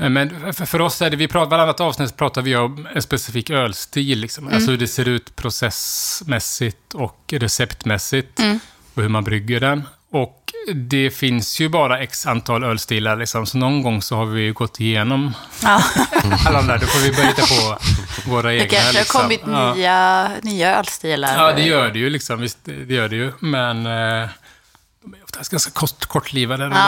Eh, 0.00 0.08
Men 0.08 0.52
för, 0.52 0.64
för 0.64 0.80
oss 0.80 1.02
är 1.02 1.10
det, 1.10 1.16
vi 1.16 1.28
pratar, 1.28 1.50
varannat 1.50 1.80
avsnitt 1.80 2.16
pratar 2.16 2.42
vi 2.42 2.56
om 2.56 2.88
en 2.94 3.02
specifik 3.02 3.50
ölstil. 3.50 4.18
Liksom. 4.20 4.44
Mm. 4.44 4.54
Alltså 4.56 4.70
hur 4.70 4.78
det 4.78 4.88
ser 4.88 5.08
ut 5.08 5.36
processmässigt 5.36 6.94
och 6.94 7.32
receptmässigt. 7.36 8.38
Mm. 8.40 8.60
Och 8.94 9.02
hur 9.02 9.08
man 9.08 9.24
brygger 9.24 9.60
den. 9.60 9.82
Och 10.10 10.52
det 10.74 11.10
finns 11.10 11.60
ju 11.60 11.68
bara 11.68 11.98
x 12.00 12.26
antal 12.26 12.64
ölstilar. 12.64 13.16
Liksom. 13.16 13.46
Så 13.46 13.58
någon 13.58 13.82
gång 13.82 14.02
så 14.02 14.16
har 14.16 14.24
vi 14.26 14.40
ju 14.42 14.52
gått 14.52 14.80
igenom 14.80 15.34
Ja, 15.62 15.82
alla 16.46 16.58
de 16.58 16.66
där. 16.66 16.78
Då 16.78 16.86
får 16.86 17.00
vi 17.00 17.12
börja 17.12 17.26
hitta 17.28 17.42
på 17.42 17.78
våra 18.30 18.54
egna. 18.54 18.64
det 18.64 18.68
kanske 18.70 18.88
har 18.88 18.92
liksom. 19.00 19.20
kommit 19.20 19.40
Ja. 19.46 19.74
nya, 19.74 20.30
nya 20.42 20.78
ölstilar. 20.78 21.36
Ja, 21.44 21.52
det 21.52 21.62
gör 21.62 21.90
det 21.90 21.98
ju 21.98 22.10
liksom. 22.10 22.40
Visst, 22.40 22.58
det 22.64 22.94
gör 22.94 23.08
det 23.08 23.16
ju. 23.16 23.32
Men 23.40 23.86
eh, 23.86 24.28
de 25.02 25.14
är 25.14 25.24
oftast 25.24 25.50
ganska 25.50 25.70
kort, 25.70 26.04
kortlivade, 26.06 26.64
de 26.64 26.72
Ja. 26.72 26.78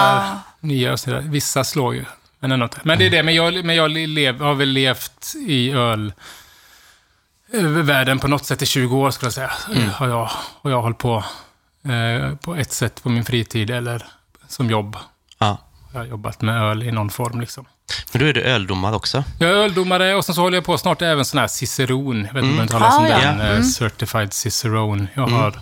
där 0.60 0.68
nya. 0.68 0.92
och 0.92 1.00
sådär. 1.00 1.20
Vissa 1.20 1.64
slår 1.64 1.94
ju, 1.94 2.04
men 2.40 2.52
ändå. 2.52 2.68
Men 2.82 2.98
det 2.98 3.06
är 3.06 3.10
det. 3.10 3.22
Men 3.22 3.34
jag, 3.34 3.64
men 3.64 3.76
jag 3.76 3.90
lev, 3.90 4.40
har 4.40 4.54
väl 4.54 4.68
levt 4.68 5.34
i 5.46 5.70
öl 5.72 6.12
eh, 7.54 7.60
världen 7.62 8.18
på 8.18 8.28
något 8.28 8.46
sätt 8.46 8.62
i 8.62 8.66
20 8.66 8.96
år, 8.98 9.10
skulle 9.10 9.26
jag 9.26 9.34
säga. 9.34 9.52
Har, 9.92 10.08
jag, 10.08 10.30
har 10.62 10.70
jag 10.70 10.82
hållit 10.82 10.98
på 10.98 11.24
eh, 11.88 12.34
på 12.36 12.54
ett 12.54 12.72
sätt 12.72 13.02
på 13.02 13.08
min 13.08 13.24
fritid 13.24 13.70
eller 13.70 14.06
som 14.48 14.70
jobb. 14.70 14.96
Ja. 15.38 15.58
Jag 15.92 16.00
har 16.00 16.06
jobbat 16.06 16.42
med 16.42 16.62
öl 16.62 16.82
i 16.82 16.92
någon 16.92 17.10
form 17.10 17.40
liksom. 17.40 17.64
Men 18.12 18.22
då 18.22 18.28
är 18.28 18.32
du 18.32 18.42
öldomare 18.42 18.94
också. 18.96 19.24
Jag 19.38 19.50
är 19.50 19.54
öldomare 19.54 20.14
och 20.14 20.24
sen 20.24 20.34
så 20.34 20.40
håller 20.40 20.56
jag 20.56 20.64
på 20.64 20.78
snart 20.78 21.02
även 21.02 21.24
sån 21.24 21.40
här 21.40 21.46
ciceron. 21.46 22.24
Jag 22.26 22.34
vet 22.34 22.44
inte 22.44 22.60
om 22.62 22.66
du 22.66 22.74
har 22.74 22.80
talat 22.80 22.98
om 22.98 23.04
Ah, 23.04 23.08
ja. 23.08 23.18
den. 23.18 23.40
Mm. 23.40 23.56
eh, 23.56 23.62
Certified 23.62 24.32
cicerone. 24.32 25.06
Jag 25.14 25.26
har 25.26 25.54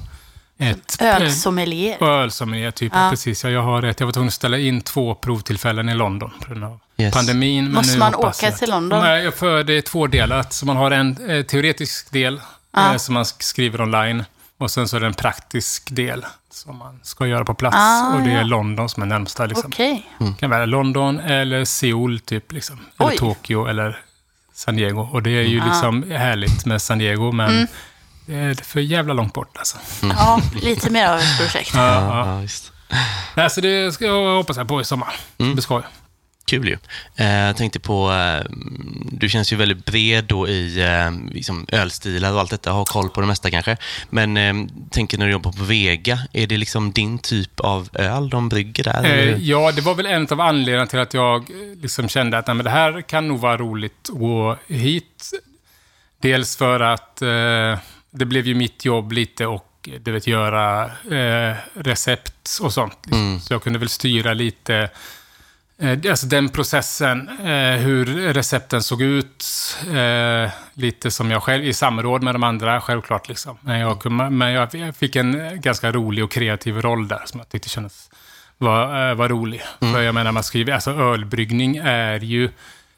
ett... 0.59 0.97
Ölsommelier. 1.03 2.03
Öl 2.03 2.31
som 2.31 2.55
är 2.55 2.71
typ, 2.71 2.93
Ja. 2.95 3.11
precis. 3.11 3.45
Ja, 3.45 3.51
jag 3.51 3.63
har 3.63 3.83
ett. 3.83 4.01
Jag 4.01 4.07
var 4.07 4.13
tvungen 4.13 4.29
att 4.29 4.35
ställa 4.35 4.59
in 4.59 4.81
två 4.81 5.15
provtillfällen 5.15 5.89
i 5.89 5.95
London 5.95 6.31
på 6.41 6.49
grund 6.49 6.65
av 6.65 6.81
Yes. 7.01 7.15
pandemin. 7.15 7.65
Men 7.65 7.73
Måste 7.75 7.93
nu 7.93 7.99
man 7.99 8.15
åka 8.15 8.47
jag- 8.47 8.57
till 8.59 8.71
London? 8.71 9.01
Nej, 9.01 9.33
för 9.33 9.65
det 9.65 9.73
är 9.73 9.81
tvådelat. 9.83 10.53
Så 10.53 10.67
man 10.67 10.77
har 10.77 10.91
en 10.91 11.31
eh, 11.31 11.43
teoretisk 11.43 12.11
del 12.13 12.41
Ja. 12.73 12.91
eh, 12.93 12.97
som 12.97 13.15
man 13.15 13.23
sk- 13.25 13.43
skriver 13.43 13.81
online. 13.81 14.25
Och 14.59 14.71
sen 14.71 14.89
så 14.89 14.97
är 14.97 15.01
det 15.01 15.07
en 15.07 15.15
praktisk 15.15 15.89
del 15.91 16.27
som 16.51 16.77
man 16.79 17.01
ska 17.03 17.27
göra 17.27 17.45
på 17.45 17.55
plats. 17.55 17.77
Ah, 17.79 18.15
och 18.15 18.23
det 18.23 18.31
ja. 18.31 18.39
är 18.41 18.45
London 18.45 18.89
som 18.89 19.03
är 19.03 19.07
närmsta. 19.07 19.47
Liksom. 19.47 19.71
Okej. 19.75 20.11
Det 20.19 20.35
kan 20.41 20.51
vara 20.51 20.67
London 20.67 21.21
eller 21.21 21.65
Seoul, 21.65 22.21
typ. 22.21 22.53
Liksom. 22.53 22.79
Eller 23.01 23.11
Oj. 23.11 23.17
Tokyo 23.17 23.67
eller 23.67 24.01
San 24.55 24.77
Diego. 24.77 25.01
Och 25.13 25.23
det 25.23 25.31
är 25.31 25.43
ju 25.43 25.61
Ah. 25.61 25.65
liksom 25.67 26.11
härligt 26.11 26.67
med 26.67 26.83
San 26.83 26.99
Diego, 26.99 27.33
men 27.33 27.51
Mm. 27.51 27.67
det 28.27 28.35
är 28.35 28.55
för 28.55 28.81
jävla 28.81 29.15
långt 29.15 29.35
bort 29.35 29.57
alltså. 29.59 29.77
Ja, 30.03 30.41
lite 30.63 30.91
mer 30.91 31.09
av 31.09 31.19
ett 31.19 31.39
projekt. 31.39 31.71
Ja, 31.75 31.95
Ja, 31.95 32.27
ja. 32.27 32.39
visst. 32.41 32.73
Nej, 33.35 33.51
så 33.51 33.61
det 33.61 33.93
ska 33.95 34.05
jag 34.05 34.37
hoppas 34.37 34.57
jag 34.57 34.69
på 34.69 34.81
i 34.81 34.85
sommar. 34.85 35.15
Mm. 35.39 35.49
Det 35.51 35.55
blir 35.55 35.63
skoj. 35.63 35.83
Kul 36.49 36.69
ju. 36.69 36.77
Eh, 37.17 37.27
jag 37.27 37.57
tänkte 37.57 37.81
på, 37.81 38.13
eh, 38.13 38.47
du 39.13 39.29
känns 39.29 39.53
ju 39.53 39.57
väldigt 39.57 39.85
bred 39.85 40.25
då 40.25 40.49
i 40.49 40.81
eh, 40.81 41.35
liksom 41.35 41.67
ölstilar 41.73 42.33
och 42.33 42.41
allt 42.41 42.51
detta, 42.51 42.73
har 42.73 42.85
koll 42.85 43.09
på 43.09 43.21
det 43.21 43.27
mesta 43.27 43.51
kanske. 43.51 43.77
Men 44.11 44.71
tänker 44.91 45.19
när 45.19 45.27
du 45.27 45.33
jobbar 45.33 45.53
på 45.53 45.65
Vega, 45.65 46.19
är 46.33 46.47
det 46.47 46.57
liksom 46.57 46.93
din 46.93 47.19
typ 47.19 47.61
av 47.61 47.89
öl 47.93 48.31
de 48.31 48.49
brygger 48.49 48.85
där? 48.85 49.05
Eh, 49.05 49.37
ja, 49.37 49.73
det 49.73 49.81
var 49.81 49.95
väl 49.95 50.07
en 50.07 50.27
av 50.31 50.41
anledningarna 50.41 50.87
till 50.87 50.99
att 50.99 51.15
jag 51.15 51.51
liksom 51.83 52.09
kände 52.09 52.39
att 52.39 52.47
nej, 52.47 52.57
men 52.57 52.65
det 52.65 52.71
här 52.71 53.03
kan 53.03 53.29
nog 53.29 53.41
vara 53.41 53.57
roligt 53.57 54.09
att 54.09 54.19
gå 54.19 54.59
hit. 54.69 55.31
Dels 56.21 56.57
för 56.57 56.81
att 56.81 57.23
eh, 57.23 57.79
det 58.11 58.25
blev 58.25 58.47
ju 58.47 58.55
mitt 58.55 58.85
jobb 58.85 59.13
lite 59.13 59.47
och 59.47 59.89
du 60.01 60.13
vet, 60.13 60.27
göra 60.27 60.85
eh, 60.85 61.57
recept 61.75 62.59
och 62.61 62.73
sånt. 62.73 62.99
Liksom. 63.05 63.27
Mm. 63.27 63.41
Så 63.41 63.55
jag 63.55 63.63
kunde 63.63 63.79
väl 63.79 63.89
styra 63.89 64.35
lite 64.35 64.91
alltså 65.83 66.27
den 66.27 66.49
processen, 66.49 67.29
eh, 67.29 67.81
hur 67.81 68.33
recepten 68.33 68.83
såg 68.83 69.03
ut. 69.03 69.45
Eh, 69.95 70.51
lite 70.75 71.11
som 71.11 71.31
jag 71.31 71.43
själv, 71.43 71.65
i 71.65 71.73
samråd 71.73 72.23
med 72.23 72.35
de 72.35 72.43
andra 72.43 72.81
självklart. 72.81 73.29
Liksom. 73.29 73.59
Men, 73.61 73.81
jag, 73.81 74.13
men 74.33 74.53
jag 74.53 74.97
fick 74.97 75.17
en 75.17 75.61
ganska 75.61 75.93
rolig 75.93 76.25
och 76.25 76.31
kreativ 76.31 76.83
roll 76.83 77.09
där 77.09 77.23
som 77.25 77.41
jag 77.41 77.49
tyckte 77.49 77.69
kändes 77.69 78.11
var, 78.59 79.11
eh, 79.11 79.15
var 79.15 79.29
rolig. 79.29 79.63
För 79.81 80.03
jag 80.03 80.15
menar, 80.15 80.33
man 80.33 80.45
skriver, 80.45 80.73
alltså 80.73 80.91
ölbryggning 80.91 81.77
är 81.77 82.21
ju, 82.21 82.51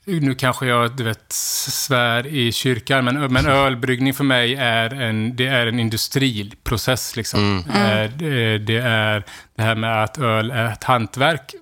nu 0.05 0.35
kanske 0.35 0.67
jag 0.67 0.97
du 0.97 1.05
vet, 1.05 1.33
svär 1.33 2.27
i 2.27 2.53
kyrkan, 2.53 3.05
men, 3.05 3.33
men 3.33 3.47
ölbryggning 3.47 4.15
för 4.15 4.25
mig 4.25 4.55
är 4.55 4.95
en, 4.95 5.37
det 5.37 5.47
är 5.47 5.67
en 5.67 5.81
industriprocess. 5.81 7.17
Liksom. 7.17 7.65
Eh, 7.75 8.11
det, 8.17 8.59
det 8.59 8.77
är 8.77 9.25
det 9.57 9.63
här 9.63 9.75
med 9.75 10.03
att 10.05 10.19
öl 10.19 10.51
är 10.51 10.73
ett 10.73 10.85
hantverk. 10.85 11.55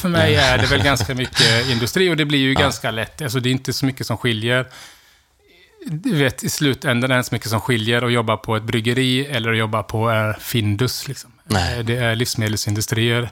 för 0.00 0.08
mig 0.08 0.36
är 0.36 0.58
det 0.58 0.66
väl 0.66 0.82
ganska 0.82 1.14
mycket 1.14 1.70
industri 1.70 2.10
och 2.10 2.16
det 2.16 2.24
blir 2.24 2.38
ju 2.38 2.54
ganska 2.54 2.90
lätt. 2.90 3.22
Alltså 3.22 3.40
det 3.40 3.48
är 3.48 3.52
inte 3.52 3.72
så 3.72 3.86
mycket 3.86 4.06
som 4.06 4.16
skiljer. 4.16 4.66
Du 5.86 6.16
vet, 6.16 6.44
i 6.44 6.48
slutändan 6.48 7.10
är 7.10 7.14
det 7.14 7.18
inte 7.18 7.28
så 7.28 7.34
mycket 7.34 7.50
som 7.50 7.60
skiljer 7.60 8.02
att 8.02 8.12
jobba 8.12 8.36
på 8.36 8.56
ett 8.56 8.62
bryggeri 8.62 9.26
eller 9.26 9.52
att 9.52 9.58
jobba 9.58 9.82
på 9.82 10.10
eh, 10.10 10.36
Findus. 10.40 11.08
Liksom. 11.08 11.33
Nej. 11.46 11.78
Eh, 11.78 11.84
Det 11.84 11.96
är 11.96 12.14
livsmedelsindustrier, 12.16 13.30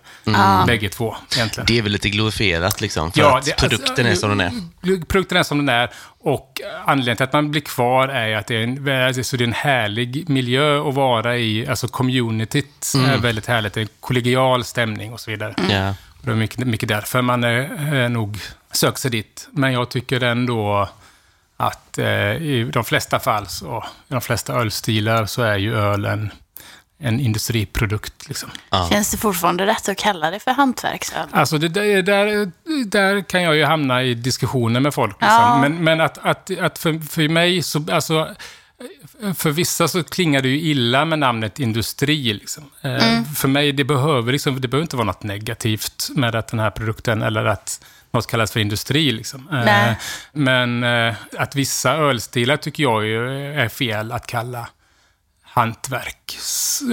bägge 0.67 0.89
två 0.89 1.17
egentligen. 1.37 1.67
Det 1.67 1.79
är 1.79 1.83
väl 1.83 1.93
lite 1.93 2.11
glorifierat 2.11 2.81
liksom, 2.81 3.13
för 3.13 3.21
Ja, 3.21 3.39
att 3.39 3.45
det- 3.45 3.57
produkten 3.57 4.07
alltså, 4.07 4.27
är 4.27 4.29
som 4.31 4.39
den 4.39 4.41
är. 4.41 5.07
Produkten 5.07 5.39
är 5.39 5.43
som 5.43 5.59
den 5.59 5.69
är 5.69 5.91
och 6.25 6.61
anledningen 6.87 7.17
till 7.17 7.25
att 7.25 7.33
man 7.33 7.51
blir 7.51 7.61
kvar 7.61 8.09
är 8.09 8.37
att 8.37 8.47
det 8.47 8.57
är 8.57 8.63
en, 8.63 9.07
alltså 9.07 9.37
det 9.37 9.45
är 9.45 9.47
en 9.49 9.53
härlig 9.53 10.29
miljö 10.29 10.89
att 10.89 10.95
vara 10.95 11.37
i. 11.39 11.67
Alltså 11.67 11.89
communityt 11.89 12.93
är 12.97 13.19
väldigt 13.19 13.47
härligt. 13.47 13.73
Det 13.73 13.81
är 13.81 13.83
en 13.83 13.89
kollegial 14.01 14.65
stämning 14.65 15.13
och 15.13 15.21
så 15.21 15.31
vidare. 15.31 15.55
Ja. 15.71 15.95
Det 16.23 16.31
är 16.31 16.35
mycket, 16.35 16.59
mycket 16.67 16.89
därför 16.89 17.23
man 17.23 17.45
är, 17.45 17.95
är 17.95 18.09
nog 18.09 18.39
söker 18.73 18.99
sig 18.99 19.11
dit. 19.11 19.49
Men 19.51 19.73
jag 19.73 19.89
tycker 19.91 20.23
ändå 20.23 20.89
att 21.57 21.99
eh, 21.99 22.07
i 22.37 22.71
de 22.73 22.85
flesta 22.85 23.19
fall, 23.21 23.47
så, 23.47 23.85
i 24.09 24.13
de 24.13 24.21
flesta 24.21 24.53
ölstilar, 24.55 25.27
så 25.27 25.43
är 25.43 25.57
ju 25.59 25.75
ölen 25.77 26.31
en 27.03 27.21
industriprodukt. 27.21 28.29
Liksom. 28.29 28.51
Ja. 28.71 28.89
Känns 28.91 29.11
det 29.11 29.17
fortfarande 29.17 29.67
rätt 29.67 29.89
att 29.89 29.99
kalla 29.99 30.31
det 30.31 30.41
för 30.41 30.51
hantverksöl? 30.51 31.29
Alltså, 31.31 31.59
det, 31.59 31.69
där, 31.69 32.03
där, 32.03 32.53
där 32.87 33.21
kan 33.21 33.43
jag 33.43 33.57
ju 33.57 33.65
hamna 33.65 34.03
i 34.03 34.15
diskussioner 34.15 34.81
med 34.81 34.95
folk. 34.95 35.17
Liksom. 35.21 35.39
Ja. 35.41 35.59
Men, 35.61 35.85
men 35.85 36.01
att, 36.01 36.19
att, 36.19 36.59
att 36.59 36.79
för, 36.79 37.07
för 37.09 37.29
mig, 37.29 37.63
så, 37.63 37.85
alltså, 37.93 38.35
för 39.35 39.51
vissa 39.51 39.89
så 39.89 40.05
klingar 40.05 40.43
det 40.43 40.49
ju 40.49 40.61
illa 40.61 41.05
med 41.05 41.19
namnet 41.19 41.61
industri. 41.61 42.33
Liksom. 42.33 42.71
Eh, 42.81 43.23
För 43.23 43.49
mig, 43.49 43.73
det 43.73 43.85
behöver, 43.85 44.33
liksom, 44.33 44.61
det 44.61 44.69
behöver 44.69 44.85
inte 44.85 44.97
vara 44.97 45.07
något 45.07 45.23
negativt 45.23 46.09
med 46.17 46.35
att 46.35 46.49
den 46.49 46.61
här 46.61 46.71
produkten, 46.71 47.23
eller 47.23 47.45
att 47.45 47.85
något 48.11 48.27
kallas 48.27 48.53
för 48.53 48.61
industri. 48.61 49.13
Liksom. 49.13 49.49
Eh. 49.49 49.93
Men 50.33 50.85
eh, 50.85 51.15
att 51.39 51.57
vissa 51.57 51.93
ölstilar 51.93 52.57
tycker 52.57 52.83
jag 52.83 53.05
ju 53.05 53.55
är 53.55 53.69
fel 53.69 54.13
att 54.13 54.27
kalla 54.27 54.69
hantverk. 55.55 56.37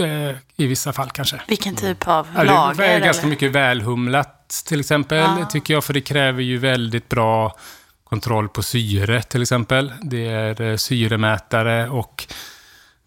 Eh, 0.03 0.35
I 0.55 0.67
vissa 0.67 0.93
fall 0.93 1.09
kanske. 1.09 1.41
Vilken 1.47 1.75
typ 1.75 2.07
av 2.07 2.27
Ja, 2.35 2.43
lager? 2.43 2.77
det 2.83 2.87
är 2.87 2.99
ganska 2.99 3.21
eller? 3.21 3.29
mycket 3.29 3.51
välhumlat 3.51 4.49
till 4.67 4.79
exempel, 4.79 5.17
Ja. 5.39 5.45
tycker 5.45 5.73
jag. 5.73 5.83
För 5.83 5.93
det 5.93 6.01
kräver 6.01 6.43
ju 6.43 6.57
väldigt 6.57 7.09
bra 7.09 7.55
kontroll 8.03 8.49
på 8.49 8.63
syre 8.63 9.21
till 9.21 9.41
exempel. 9.41 9.93
Det 10.01 10.25
är 10.27 10.61
eh, 10.61 10.75
syremätare 10.75 11.89
och 11.89 12.27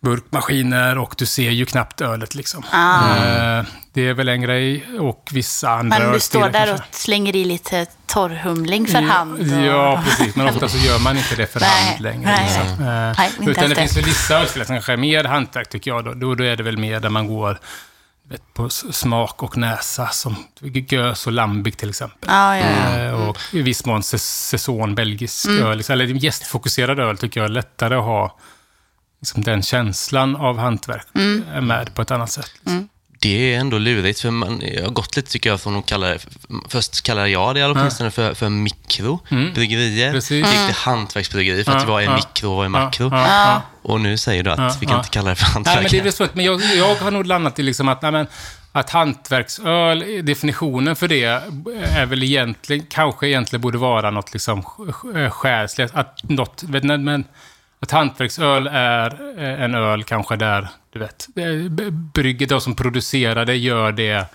burkmaskiner 0.03 0.99
och 0.99 1.15
du 1.19 1.27
ser 1.27 1.51
ju 1.51 1.67
knappt 1.67 2.01
ölet 2.01 2.35
liksom. 2.35 2.65
Ah. 2.71 3.17
Eh, 3.17 3.65
det 3.93 4.09
är 4.09 4.15
väl 4.15 4.29
en 4.29 4.43
grej 4.43 4.85
och 5.01 5.29
vissa 5.33 5.71
andra 5.71 5.99
Men 5.99 6.13
du 6.13 6.21
står 6.21 6.41
där 6.41 6.53
kanske. 6.67 6.73
och 6.75 6.81
slänger 6.95 7.37
i 7.37 7.45
lite 7.45 7.87
torrhumling 8.07 8.87
för 8.87 9.03
hand? 9.03 9.41
Och... 9.41 9.47
Ja, 9.47 10.03
precis. 10.05 10.37
Men 10.37 10.47
ofta 10.49 10.69
så 10.69 10.79
gör 10.79 10.99
man 10.99 11.17
inte 11.17 11.35
det 11.37 11.47
för 11.47 11.61
hand 11.61 12.01
längre. 12.01 12.31
nej, 12.31 12.45
liksom. 12.45 12.85
nej. 12.87 13.11
Eh, 13.11 13.15
Nej, 13.19 13.31
inte 13.39 13.51
Utan 13.51 13.69
det 13.69 13.75
finns 13.77 13.97
väl 13.97 14.05
vissa 14.05 14.35
ölstilar 14.41 14.65
som 14.67 14.75
kanske 14.77 14.93
är 14.93 14.97
mer 14.97 15.25
hantverk, 15.25 15.69
tycker 15.69 15.91
jag. 15.91 16.05
Då, 16.05 16.15
då, 16.15 16.35
då 16.35 16.45
är 16.45 16.57
det 16.57 16.63
väl 16.63 16.79
mer 16.79 17.01
där 17.01 17.09
man 17.09 17.27
går 17.27 17.59
vet, 18.29 18.55
på 18.55 18.69
smak 18.69 19.43
och 19.43 19.57
näsa, 19.57 20.09
som 20.09 20.37
gös 20.89 21.27
och 21.27 21.33
lambic 21.33 21.77
till 21.77 21.89
exempel. 21.89 22.29
Ja, 22.33 22.57
ja, 22.57 22.65
ja. 22.97 22.99
Eh, 23.05 23.29
Och 23.29 23.39
i 23.53 23.63
viss 23.63 23.85
mån 23.85 24.03
säs- 24.03 24.49
säsong 24.49 24.95
belgisk 24.95 25.47
Mm. 25.47 25.67
öl. 25.67 25.83
Eller 25.89 26.05
gästfokuserad 26.05 27.01
öl 27.01 27.19
tycker 27.19 27.41
jag 27.41 27.45
är 27.45 27.53
lättare 27.53 27.95
att 27.95 28.05
ha 28.05 28.39
liksom, 29.23 29.43
den 29.43 29.63
känslan 29.63 30.37
av 30.37 30.59
hantverk 30.59 31.07
Mm. 31.15 31.45
eh, 31.55 31.61
med 31.61 31.95
på 31.95 32.03
ett 32.03 32.11
annat 32.11 32.31
sätt. 32.31 32.51
Liksom. 32.55 32.89
Det 33.21 33.55
är 33.55 33.61
ändå 33.61 33.79
lurigt, 33.79 34.21
för 34.21 34.31
man 34.31 34.63
jag 34.75 34.83
har 34.85 34.91
gått 34.91 35.17
lite 35.17 35.31
tycker 35.33 35.51
jag 35.51 35.61
från 35.61 35.77
att 35.77 35.87
kalla 35.87 36.07
det, 36.07 36.19
först 36.69 37.03
kallade 37.03 37.29
jag 37.29 37.55
det 37.55 37.61
i 37.61 37.63
alla 37.63 37.75
fall 37.75 37.81
åtminstone 37.83 38.11
för, 38.11 38.35
för 38.35 38.49
mikrobryggerier. 38.49 40.03
Mm. 40.09 40.15
Precis. 40.15 40.29
Det 40.47 40.53
gick 40.57 40.67
till 40.67 40.75
hantverksbryggeri 40.77 41.65
för 41.65 41.73
att 41.73 41.87
vad 41.87 42.03
är 42.03 42.07
ja. 42.07 42.15
mikro 42.17 42.53
och 42.53 42.65
är 42.65 42.69
makro? 42.69 43.09
Ja, 43.13 43.29
ja, 43.29 43.45
ja. 43.47 43.63
Och 43.83 44.01
nu 44.01 44.17
säger 44.19 44.43
du 44.43 44.51
att 44.51 44.59
Ja, 44.59 44.77
vi 44.81 44.87
kan 44.87 44.93
ja. 44.95 44.99
inte 44.99 45.11
kalla 45.11 45.31
det 45.31 45.37
för 45.37 45.45
Nej, 45.45 45.53
hantverk. 45.53 45.77
men 45.83 45.91
det 45.91 45.99
är 45.99 46.03
väl 46.03 46.13
svårt. 46.13 46.35
Men 46.35 46.45
jag, 46.45 46.61
jag 46.77 46.95
har 46.95 47.11
nog 47.11 47.27
landat 47.27 47.59
i 47.59 47.63
liksom 47.63 47.89
att, 47.89 48.03
nej, 48.03 48.13
men, 48.13 48.27
att 48.73 48.91
hantverksöl, 48.91 50.25
definitionen 50.27 50.97
för 50.97 51.09
det 51.09 51.25
är 51.25 52.07
väl 52.07 52.23
egentligen, 52.23 52.87
kanske 52.91 53.29
egentligen 53.29 53.61
borde 53.61 53.79
vara 53.79 54.11
något 54.11 54.33
liksom 54.33 54.63
själsligt. 55.31 55.95
Att 55.95 56.23
något, 56.23 56.63
vet 56.63 56.85
men 56.85 57.25
att 57.83 57.91
hantverksöl 57.91 58.67
är 58.73 59.39
eh, 59.39 59.63
en 59.63 59.75
öl 59.75 60.05
kanske 60.05 60.37
där, 60.37 60.69
du 60.93 60.99
vet, 60.99 61.27
eh, 61.37 61.91
brygget, 62.15 62.49
de 62.49 62.61
som 62.61 62.75
producerar 62.77 63.45
det 63.45 63.57
gör 63.57 63.93
det, 63.93 64.27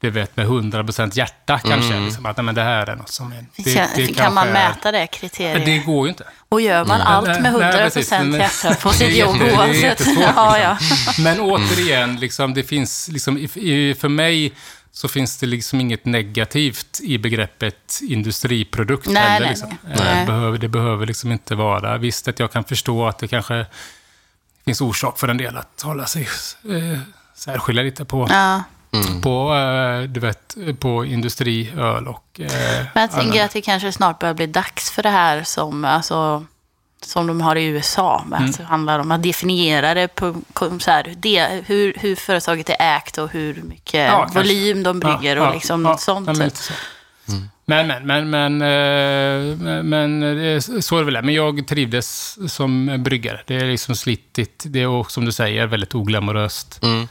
du 0.00 0.10
vet, 0.10 0.36
med 0.36 0.46
100% 0.46 1.10
hjärta 1.18 1.58
kanske. 1.58 2.00
Liksom, 2.00 2.26
att 2.26 2.36
nej, 2.36 2.44
men 2.44 2.54
det 2.54 2.62
här 2.62 2.86
är 2.90 2.96
något 2.96 3.08
som 3.08 3.32
är... 3.32 3.44
Det, 3.56 3.74
kan, 3.74 3.88
det 3.96 4.06
kan 4.06 4.14
kanske 4.14 4.34
man 4.34 4.48
mäta 4.48 4.92
det 4.92 5.06
kriteriet? 5.06 5.66
Det 5.66 5.78
går 5.78 6.06
ju 6.06 6.10
inte. 6.10 6.24
Och 6.48 6.60
gör 6.60 6.84
man 6.84 7.00
allt 7.00 7.26
Nej, 7.26 7.40
med 7.40 7.52
nej, 7.52 7.62
100 7.62 7.78
precis. 7.78 7.94
procent 8.10 8.30
Men- 8.30 8.40
hjärta 8.40 8.74
på 8.74 8.88
sitt 8.90 9.16
jobb 9.16 9.36
oavsett? 9.42 9.82
jättesvårt, 9.82 10.24
ja, 10.36 10.58
ja. 10.58 10.78
Men 11.18 11.40
återigen, 11.40 12.16
liksom, 12.16 12.54
det 12.54 12.62
finns, 12.62 13.08
liksom, 13.08 13.38
i- 13.38 13.50
i- 13.54 13.94
för 14.00 14.08
mig 14.08 14.52
så 14.94 15.08
finns 15.08 15.36
det 15.36 15.46
liksom 15.46 15.80
inget 15.80 16.04
negativt 16.04 17.00
i 17.02 17.18
begreppet 17.18 18.00
industriprodukt 18.02 19.06
Nej, 19.06 19.22
heller. 19.22 19.46
nej, 19.46 19.50
liksom. 19.50 19.68
nej. 19.84 19.96
Eh, 19.98 20.04
Nej. 20.04 20.26
Behöver, 20.26 20.58
det 20.58 20.68
behöver 20.68 21.06
liksom 21.06 21.32
inte 21.32 21.54
vara. 21.54 21.98
Visst 21.98 22.28
att 22.28 22.38
jag 22.38 22.52
kan 22.52 22.64
förstå 22.64 23.06
att 23.06 23.18
det 23.18 23.28
kanske 23.28 23.66
finns 24.64 24.80
orsak 24.80 25.18
för 25.18 25.28
en 25.28 25.36
del 25.36 25.56
att 25.56 25.82
hålla 25.82 26.06
sig, 26.06 26.22
eh, 26.22 26.98
särskilja 27.34 27.82
lite 27.82 28.04
på, 28.04 28.26
ja. 28.30 28.62
på, 29.22 29.54
eh, 29.54 30.02
du 30.02 30.20
vet, 30.20 30.56
på 30.80 31.04
industriöl 31.04 32.08
och... 32.08 32.40
Eh, 32.40 32.84
Men 32.94 33.02
jag 33.02 33.10
tänker 33.12 33.44
att 33.44 33.50
det 33.52 33.60
kanske 33.62 33.92
snart 33.92 34.18
börjar 34.18 34.34
bli 34.34 34.46
dags 34.46 34.90
för 34.90 35.02
det 35.02 35.10
här 35.10 35.42
som, 35.42 35.84
alltså, 35.84 36.46
som 37.06 37.26
de 37.26 37.40
har 37.40 37.56
i 37.56 37.64
USA. 37.64 38.24
Med 38.26 38.38
Mm. 38.38 38.50
det 38.52 38.64
handlar 38.64 38.98
om 38.98 39.10
att 39.12 39.22
definiera 39.22 39.94
det 39.94 40.08
på, 40.08 40.42
så 40.80 40.90
här, 40.90 41.14
det, 41.16 41.62
hur, 41.66 41.94
hur 42.00 42.16
företaget 42.16 42.68
är 42.70 42.96
ägt 42.96 43.18
och 43.18 43.30
hur 43.30 43.62
mycket 43.62 44.06
Ja, 44.06 44.28
volym 44.34 44.82
de 44.82 45.00
brygger 45.00 45.38
och 45.38 45.54
liksom 45.54 45.82
något 45.82 46.00
sånt. 46.00 46.26
ja, 46.26 46.32
men, 46.38 46.50
så. 46.50 46.72
men, 47.64 47.86
men, 47.86 48.06
men, 48.06 48.30
men, 48.30 48.62
eh, 48.62 49.56
men, 49.56 49.88
men 49.88 50.22
eh, 50.54 50.60
så 50.60 50.96
är 50.96 51.04
det 51.04 51.10
väl. 51.12 51.24
Men 51.24 51.34
jag 51.34 51.66
trivdes 51.68 52.38
som 52.54 53.02
bryggare. 53.02 53.40
Det 53.46 53.56
är 53.56 53.64
liksom 53.64 53.96
slitigt. 53.96 54.62
Det 54.66 54.82
är 54.82 55.08
som 55.10 55.24
du 55.24 55.32
säger, 55.32 55.66
väldigt 55.66 55.94
oglamoröst 55.94 56.80
Mm. 56.82 57.08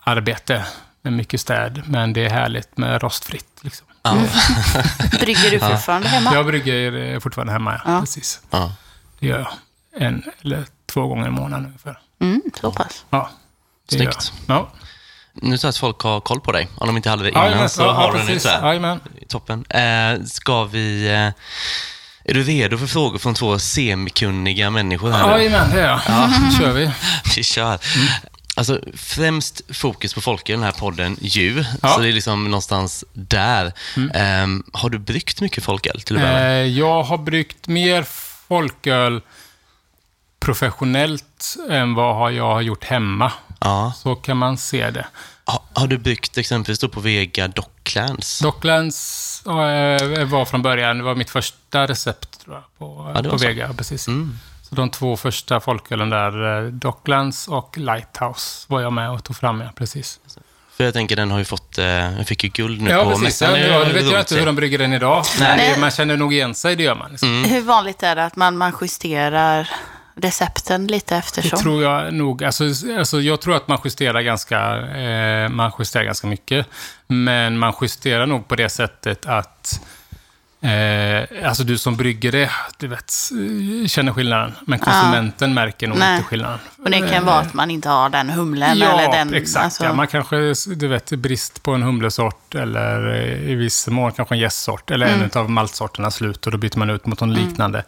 arbete 0.00 0.64
med 1.02 1.12
mycket 1.12 1.40
städ. 1.40 1.82
Men 1.86 2.12
det 2.12 2.24
är 2.24 2.30
härligt 2.30 2.76
med 2.78 3.02
rostfritt. 3.02 3.58
Liksom. 3.60 3.86
Ja. 4.02 4.16
Brygger 5.20 5.50
du 5.50 5.58
fortfarande 5.58 6.08
hemma? 6.08 6.34
Jag 6.34 6.46
brygger 6.46 7.20
fortfarande 7.20 7.52
hemma, 7.52 7.80
ja. 7.84 7.92
Ja. 7.92 8.00
Precis. 8.00 8.40
Ja. 9.18 9.26
Det 9.26 9.26
gör 9.26 9.38
jag. 9.38 9.48
En 10.02 10.22
eller 10.42 10.64
två 10.86 11.06
gånger 11.06 11.26
i 11.26 11.30
månaden 11.30 11.66
ungefär. 11.66 11.98
Mm, 12.20 12.42
så 12.60 12.72
pass. 12.72 13.04
Ja, 13.10 13.30
det 13.88 13.96
gör 13.96 14.02
Snyggt. 14.02 14.32
jag. 14.46 14.56
Ja. 14.56 14.72
Nu 15.42 15.58
jag 15.62 15.68
att 15.68 15.76
folk 15.76 16.00
har 16.00 16.20
koll 16.20 16.40
på 16.40 16.52
dig. 16.52 16.68
Om 16.76 16.86
de 16.86 16.96
inte 16.96 17.10
hade 17.10 17.22
det 17.22 17.30
innan 17.30 17.44
jajamän. 17.44 17.68
så 17.68 17.82
ja, 17.82 17.92
har 17.92 18.02
ja, 18.04 18.12
du 18.12 18.34
det 18.34 18.94
nu. 18.94 19.26
Toppen. 19.28 19.64
Eh, 19.68 20.24
ska 20.24 20.64
vi... 20.64 21.06
Eh, 21.06 21.32
är 22.28 22.34
du 22.34 22.42
redo 22.42 22.78
för 22.78 22.86
frågor 22.86 23.18
från 23.18 23.34
två 23.34 23.58
semikunniga 23.58 24.70
människor? 24.70 25.10
Jajamän, 25.10 25.70
det 25.70 25.80
är 25.80 25.88
jag. 25.88 26.00
Ja. 26.08 26.26
Nu 26.26 26.58
kör 26.58 26.72
vi. 26.72 26.90
Vi 27.36 27.42
kör. 27.42 27.78
Alltså, 28.56 28.80
främst 28.94 29.76
fokus 29.76 30.14
på 30.14 30.20
folk 30.20 30.48
i 30.48 30.52
den 30.52 30.62
här 30.62 30.72
podden 30.72 31.16
ju. 31.20 31.64
Ja. 31.82 31.88
Så 31.88 32.00
det 32.00 32.08
är 32.08 32.12
liksom 32.12 32.44
någonstans 32.44 33.04
där. 33.12 33.72
Ehm, 34.14 34.64
har 34.72 34.90
du 34.90 34.98
bryggt 34.98 35.40
mycket 35.40 35.64
folköl 35.64 36.00
till 36.00 36.16
att 36.16 36.22
börja 36.22 36.34
med? 36.34 36.62
Eh, 36.62 36.78
jag 36.78 37.02
har 37.02 37.18
bryggt 37.18 37.68
mer 37.68 38.02
folköl 38.48 39.20
professionellt 40.38 41.56
än 41.70 41.94
vad 41.94 42.32
jag 42.32 42.54
har 42.54 42.60
gjort 42.60 42.84
hemma. 42.84 43.32
Ja. 43.60 43.92
Så 43.96 44.14
kan 44.14 44.36
man 44.36 44.58
se 44.58 44.90
det. 44.90 45.06
Ha, 45.46 45.62
har 45.72 45.86
du 45.86 45.98
bryggt 45.98 46.38
exempelvis 46.38 46.78
då 46.78 46.88
på 46.88 47.00
Vega 47.00 47.48
Docklands? 47.48 48.38
Docklands 48.38 49.42
eh, 49.46 50.24
var 50.24 50.44
från 50.44 50.62
början, 50.62 50.98
det 50.98 51.04
var 51.04 51.14
mitt 51.14 51.30
första 51.30 51.86
recept 51.86 52.40
tror 52.40 52.54
jag, 52.54 52.64
på, 52.78 53.12
Ja, 53.14 53.30
på. 53.30 53.36
Vega. 53.36 53.72
Precis. 53.72 54.08
Mm. 54.08 54.38
Så 54.62 54.74
de 54.74 54.90
två 54.90 55.16
första 55.16 55.60
folkölen 55.60 56.10
där, 56.10 56.64
eh, 56.64 56.70
Docklands 56.72 57.48
och 57.48 57.78
Lighthouse, 57.78 58.66
var 58.68 58.80
jag 58.80 58.92
med 58.92 59.10
och 59.10 59.24
tog 59.24 59.36
fram. 59.36 59.60
Ja, 59.60 59.68
precis. 59.74 60.20
För 60.76 60.84
jag 60.84 60.94
tänker, 60.94 61.16
den 61.16 61.30
har 61.30 61.38
ju 61.38 61.44
fått, 61.44 61.78
eh, 61.78 61.84
den 61.84 62.24
fick 62.24 62.44
ju 62.44 62.50
guld 62.50 62.82
nu 62.82 62.90
Ja, 62.90 63.02
på 63.04 63.08
precis. 63.10 63.24
mässan. 63.24 63.50
Ja, 63.50 63.56
Det 63.56 63.66
ja, 63.72 63.84
nu 63.84 63.92
vet 63.92 64.10
jag 64.10 64.20
inte 64.20 64.34
hur 64.34 64.46
de 64.46 64.56
brygger 64.56 64.78
den 64.78 64.92
idag. 64.92 65.24
Nej. 65.40 65.56
Men 65.58 65.74
det- 65.74 65.80
man 65.80 65.90
känner 65.90 66.16
nog 66.16 66.32
igen 66.34 66.54
sig, 66.54 66.76
det 66.76 66.82
gör 66.82 66.94
man. 66.94 67.10
Liksom. 67.10 67.44
Hur 67.44 67.60
vanligt 67.60 68.02
är 68.02 68.16
det 68.16 68.24
att 68.24 68.36
man, 68.36 68.56
man 68.56 68.72
justerar 68.80 69.68
recepten 70.20 70.86
lite 70.86 71.14
Det 71.14 71.18
eftersom? 71.18 71.58
tror 71.58 71.82
jag 71.82 72.14
nog. 72.14 72.44
Alltså, 72.44 72.64
alltså 72.98 73.20
jag 73.20 73.40
tror 73.40 73.56
att 73.56 73.68
man 73.68 73.78
justerar 73.84 74.20
ganska, 74.20 74.76
eh, 74.78 75.48
man 75.48 75.72
justerar 75.78 76.04
ganska 76.04 76.26
mycket. 76.26 76.66
Men 77.06 77.58
man 77.58 77.72
justerar 77.82 78.26
nog 78.26 78.48
på 78.48 78.56
det 78.56 78.68
sättet 78.68 79.26
att 79.26 79.80
Eh, 80.66 81.48
alltså 81.48 81.64
du 81.64 81.78
som 81.78 81.96
brygger 81.96 82.32
det, 82.32 82.50
du 82.78 82.88
vet, 82.88 83.12
eh, 83.82 83.86
känner 83.88 84.12
skillnaden. 84.12 84.52
Men 84.66 84.78
konsumenten 84.78 85.54
märker 85.54 85.86
nog 85.88 85.98
Nej. 85.98 86.16
inte 86.16 86.28
skillnaden. 86.28 86.58
Och 86.84 86.90
det 86.90 87.08
kan 87.10 87.24
vara 87.24 87.38
att 87.38 87.54
man 87.54 87.70
inte 87.70 87.88
har 87.88 88.08
den 88.08 88.30
humlen 88.30 88.78
Ja, 88.78 89.00
eller 89.00 89.12
den... 89.12 89.34
exakt. 89.34 89.64
alltså- 89.64 89.84
Ja, 89.84 89.92
man 89.94 90.06
kanske, 90.06 90.36
du 90.74 90.88
vet, 90.88 91.10
brist 91.10 91.62
på 91.62 91.72
en 91.74 91.82
humlesort 91.82 92.54
eller 92.54 93.14
eh, 93.14 93.50
i 93.50 93.54
viss 93.54 93.88
mån 93.88 94.12
kanske 94.12 94.34
en 94.34 94.38
gästsort 94.38 94.90
eller 94.90 95.06
Mm. 95.06 95.22
en 95.34 95.40
av 95.40 95.50
maltsorterna 95.50 96.10
slut 96.10 96.46
och 96.46 96.52
då 96.52 96.58
byter 96.58 96.78
man 96.78 96.90
ut 96.90 97.06
mot 97.06 97.20
någon 97.20 97.34
liknande. 97.34 97.84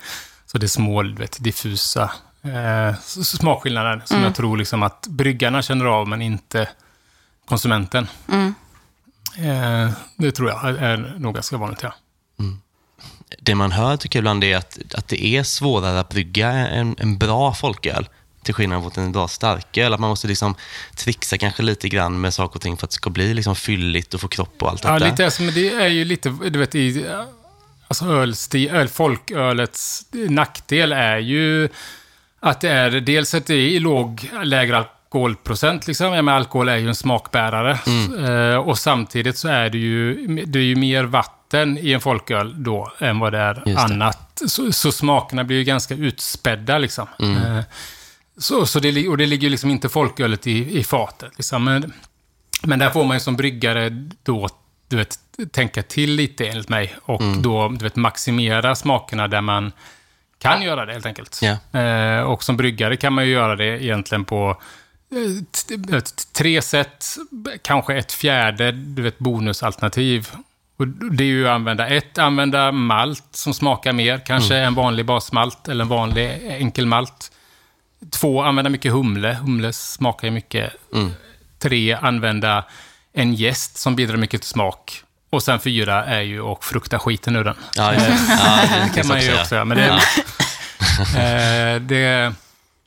Så 0.46 0.58
det 0.58 0.66
är 0.66 0.68
små, 0.68 1.02
du 1.02 1.14
vet, 1.14 1.44
diffusa 1.44 2.10
eh, 2.44 2.94
smakskillnader 3.00 4.02
som 4.04 4.16
Mm. 4.16 4.26
jag 4.26 4.34
tror 4.36 4.56
liksom 4.56 4.82
att 4.82 5.06
bryggarna 5.08 5.62
känner 5.62 5.84
av 5.84 6.08
men 6.08 6.22
inte 6.22 6.68
konsumenten. 7.48 8.06
Mm. 8.32 8.54
Eh, 9.38 9.90
det 10.16 10.32
tror 10.32 10.48
jag 10.50 10.64
är, 10.82 11.14
nog 11.18 11.34
ganska 11.34 11.56
vanligt, 11.56 11.82
ja. 11.82 11.94
Det 13.38 13.54
man 13.54 13.72
hör 13.72 13.96
tycker 13.96 14.18
jag 14.18 14.20
ibland 14.20 14.44
är 14.44 14.56
att, 14.56 14.78
att 14.94 15.08
det 15.08 15.24
är 15.24 15.42
svårare 15.42 16.00
att 16.00 16.08
brygga 16.08 16.48
en, 16.50 16.96
en 16.98 17.18
bra 17.18 17.54
folköl 17.54 18.08
till 18.42 18.54
skillnad 18.54 18.82
mot 18.82 18.96
en 18.96 19.12
bra 19.12 19.28
starköl. 19.28 19.94
Att 19.94 20.00
man 20.00 20.10
måste 20.10 20.28
liksom 20.28 20.54
trixa 20.96 21.38
kanske 21.38 21.62
lite 21.62 21.88
grann 21.88 22.20
med 22.20 22.34
saker 22.34 22.56
och 22.56 22.62
ting 22.62 22.76
för 22.76 22.86
att 22.86 22.90
det 22.90 22.94
ska 22.96 23.10
bli 23.10 23.34
liksom 23.34 23.56
fylligt 23.56 24.14
och 24.14 24.20
få 24.20 24.28
kropp 24.28 24.62
och 24.62 24.68
allt 24.68 24.84
Ja, 24.84 24.92
detta. 24.92 25.10
lite, 25.10 25.24
alltså, 25.24 25.42
men 25.42 25.54
det 25.54 25.68
är 25.68 25.88
ju 25.88 26.04
lite, 26.04 26.28
du 26.50 26.58
vet, 26.58 26.74
i 26.74 27.06
alltså 27.88 28.04
ölsti, 28.04 28.68
öl, 28.68 28.88
folkölets 28.88 30.06
nackdel 30.12 30.92
är 30.92 31.18
ju 31.18 31.68
att 32.40 32.60
det 32.60 32.68
är 32.70 32.90
dels 32.90 33.34
att 33.34 33.46
det 33.46 33.54
är 33.54 33.58
i 33.68 33.78
låg, 33.78 34.30
lägre 34.44 34.78
alkoholprocent. 34.78 35.86
Liksom. 35.86 36.10
Menar, 36.10 36.32
alkohol 36.32 36.68
är 36.68 36.76
ju 36.76 36.88
en 36.88 36.94
smakbärare. 36.94 37.78
Eh, 38.52 38.56
och 38.56 38.78
samtidigt 38.78 39.38
så 39.38 39.48
är 39.48 39.70
det 39.70 39.78
ju, 39.78 40.26
det 40.46 40.58
är 40.58 40.62
ju 40.62 40.76
mer 40.76 41.04
vatten 41.04 41.37
i 41.54 41.92
en 41.92 42.00
folköl 42.00 42.62
då 42.62 42.92
än 42.98 43.18
vad 43.18 43.32
det 43.32 43.38
är 43.38 43.62
det. 43.64 43.76
annat. 43.76 44.42
Så, 44.46 44.72
så 44.72 44.92
smakerna 44.92 45.44
blir 45.44 45.56
ju 45.56 45.64
ganska 45.64 45.94
utspädda 45.94 46.78
liksom. 46.78 47.06
Eh, 47.18 47.60
så, 48.36 48.66
så 48.66 48.80
det, 48.80 49.08
och 49.08 49.16
det 49.16 49.26
ligger 49.26 49.50
liksom 49.50 49.70
inte 49.70 49.88
folkölet 49.88 50.46
i, 50.46 50.78
i 50.78 50.84
fatet. 50.84 51.32
Liksom. 51.36 51.64
Men, 51.64 51.92
men 52.62 52.78
där 52.78 52.90
får 52.90 53.04
man 53.04 53.16
ju 53.16 53.20
som 53.20 53.36
bryggare 53.36 53.88
då, 54.22 54.48
du 54.88 54.96
vet, 54.96 55.18
tänka 55.52 55.82
till 55.82 56.12
lite 56.12 56.46
enligt 56.48 56.68
mig. 56.68 56.94
Och 57.02 57.22
då, 57.42 57.68
du 57.68 57.84
vet, 57.84 57.96
maximera 57.96 58.74
smakerna 58.74 59.28
där 59.28 59.40
man 59.40 59.72
kan 60.38 60.62
göra 60.62 60.86
det 60.86 60.92
helt 60.92 61.06
enkelt. 61.06 61.40
Eh, 61.72 62.20
och 62.20 62.44
som 62.44 62.56
bryggare 62.56 62.96
kan 62.96 63.12
man 63.12 63.26
ju 63.26 63.32
göra 63.32 63.56
det 63.56 63.84
egentligen 63.84 64.24
på 64.24 64.62
eh, 65.10 66.02
tre 66.32 66.62
sätt, 66.62 67.06
kanske 67.62 67.94
ett 67.94 68.12
fjärde, 68.12 68.72
du 68.72 69.02
vet, 69.02 69.18
bonusalternativ. 69.18 70.28
Och 70.78 70.88
det 70.88 71.24
är 71.24 71.28
ju 71.28 71.48
att 71.48 71.54
använda 71.54 71.88
ett, 71.88 72.18
använda 72.18 72.72
malt 72.72 73.24
som 73.30 73.54
smakar 73.54 73.92
mer, 73.92 74.22
kanske 74.26 74.56
en 74.56 74.74
vanlig 74.74 75.06
basmalt 75.06 75.68
eller 75.68 75.84
en 75.84 75.88
vanlig 75.88 76.40
enkel 76.48 76.86
malt. 76.86 77.32
Två, 78.10 78.42
använda 78.42 78.70
mycket 78.70 78.92
humle. 78.92 79.38
Humle 79.42 79.72
smakar 79.72 80.28
ju 80.28 80.30
mycket. 80.30 80.72
Tre, 81.58 81.94
använda 81.94 82.64
en 83.12 83.34
jäst 83.34 83.76
som 83.76 83.96
bidrar 83.96 84.16
mycket 84.16 84.40
till 84.40 84.50
smak. 84.50 85.02
Och 85.30 85.42
sen 85.42 85.60
fyra 85.60 86.04
är 86.04 86.20
ju 86.20 86.42
att 86.42 86.64
frukta 86.64 86.98
skiten 86.98 87.36
ur 87.36 87.44
den. 87.44 87.54
Ja, 87.74 87.90
det. 87.90 88.18
Ja, 88.28 88.60
det 88.84 88.94
kan 88.94 89.08
man 89.08 89.20
ju 89.20 89.40
också 89.40 89.54
göra. 89.54 89.64
Men 89.64 89.76
det, 89.76 89.86
eh, 91.76 91.80
det, 91.80 92.34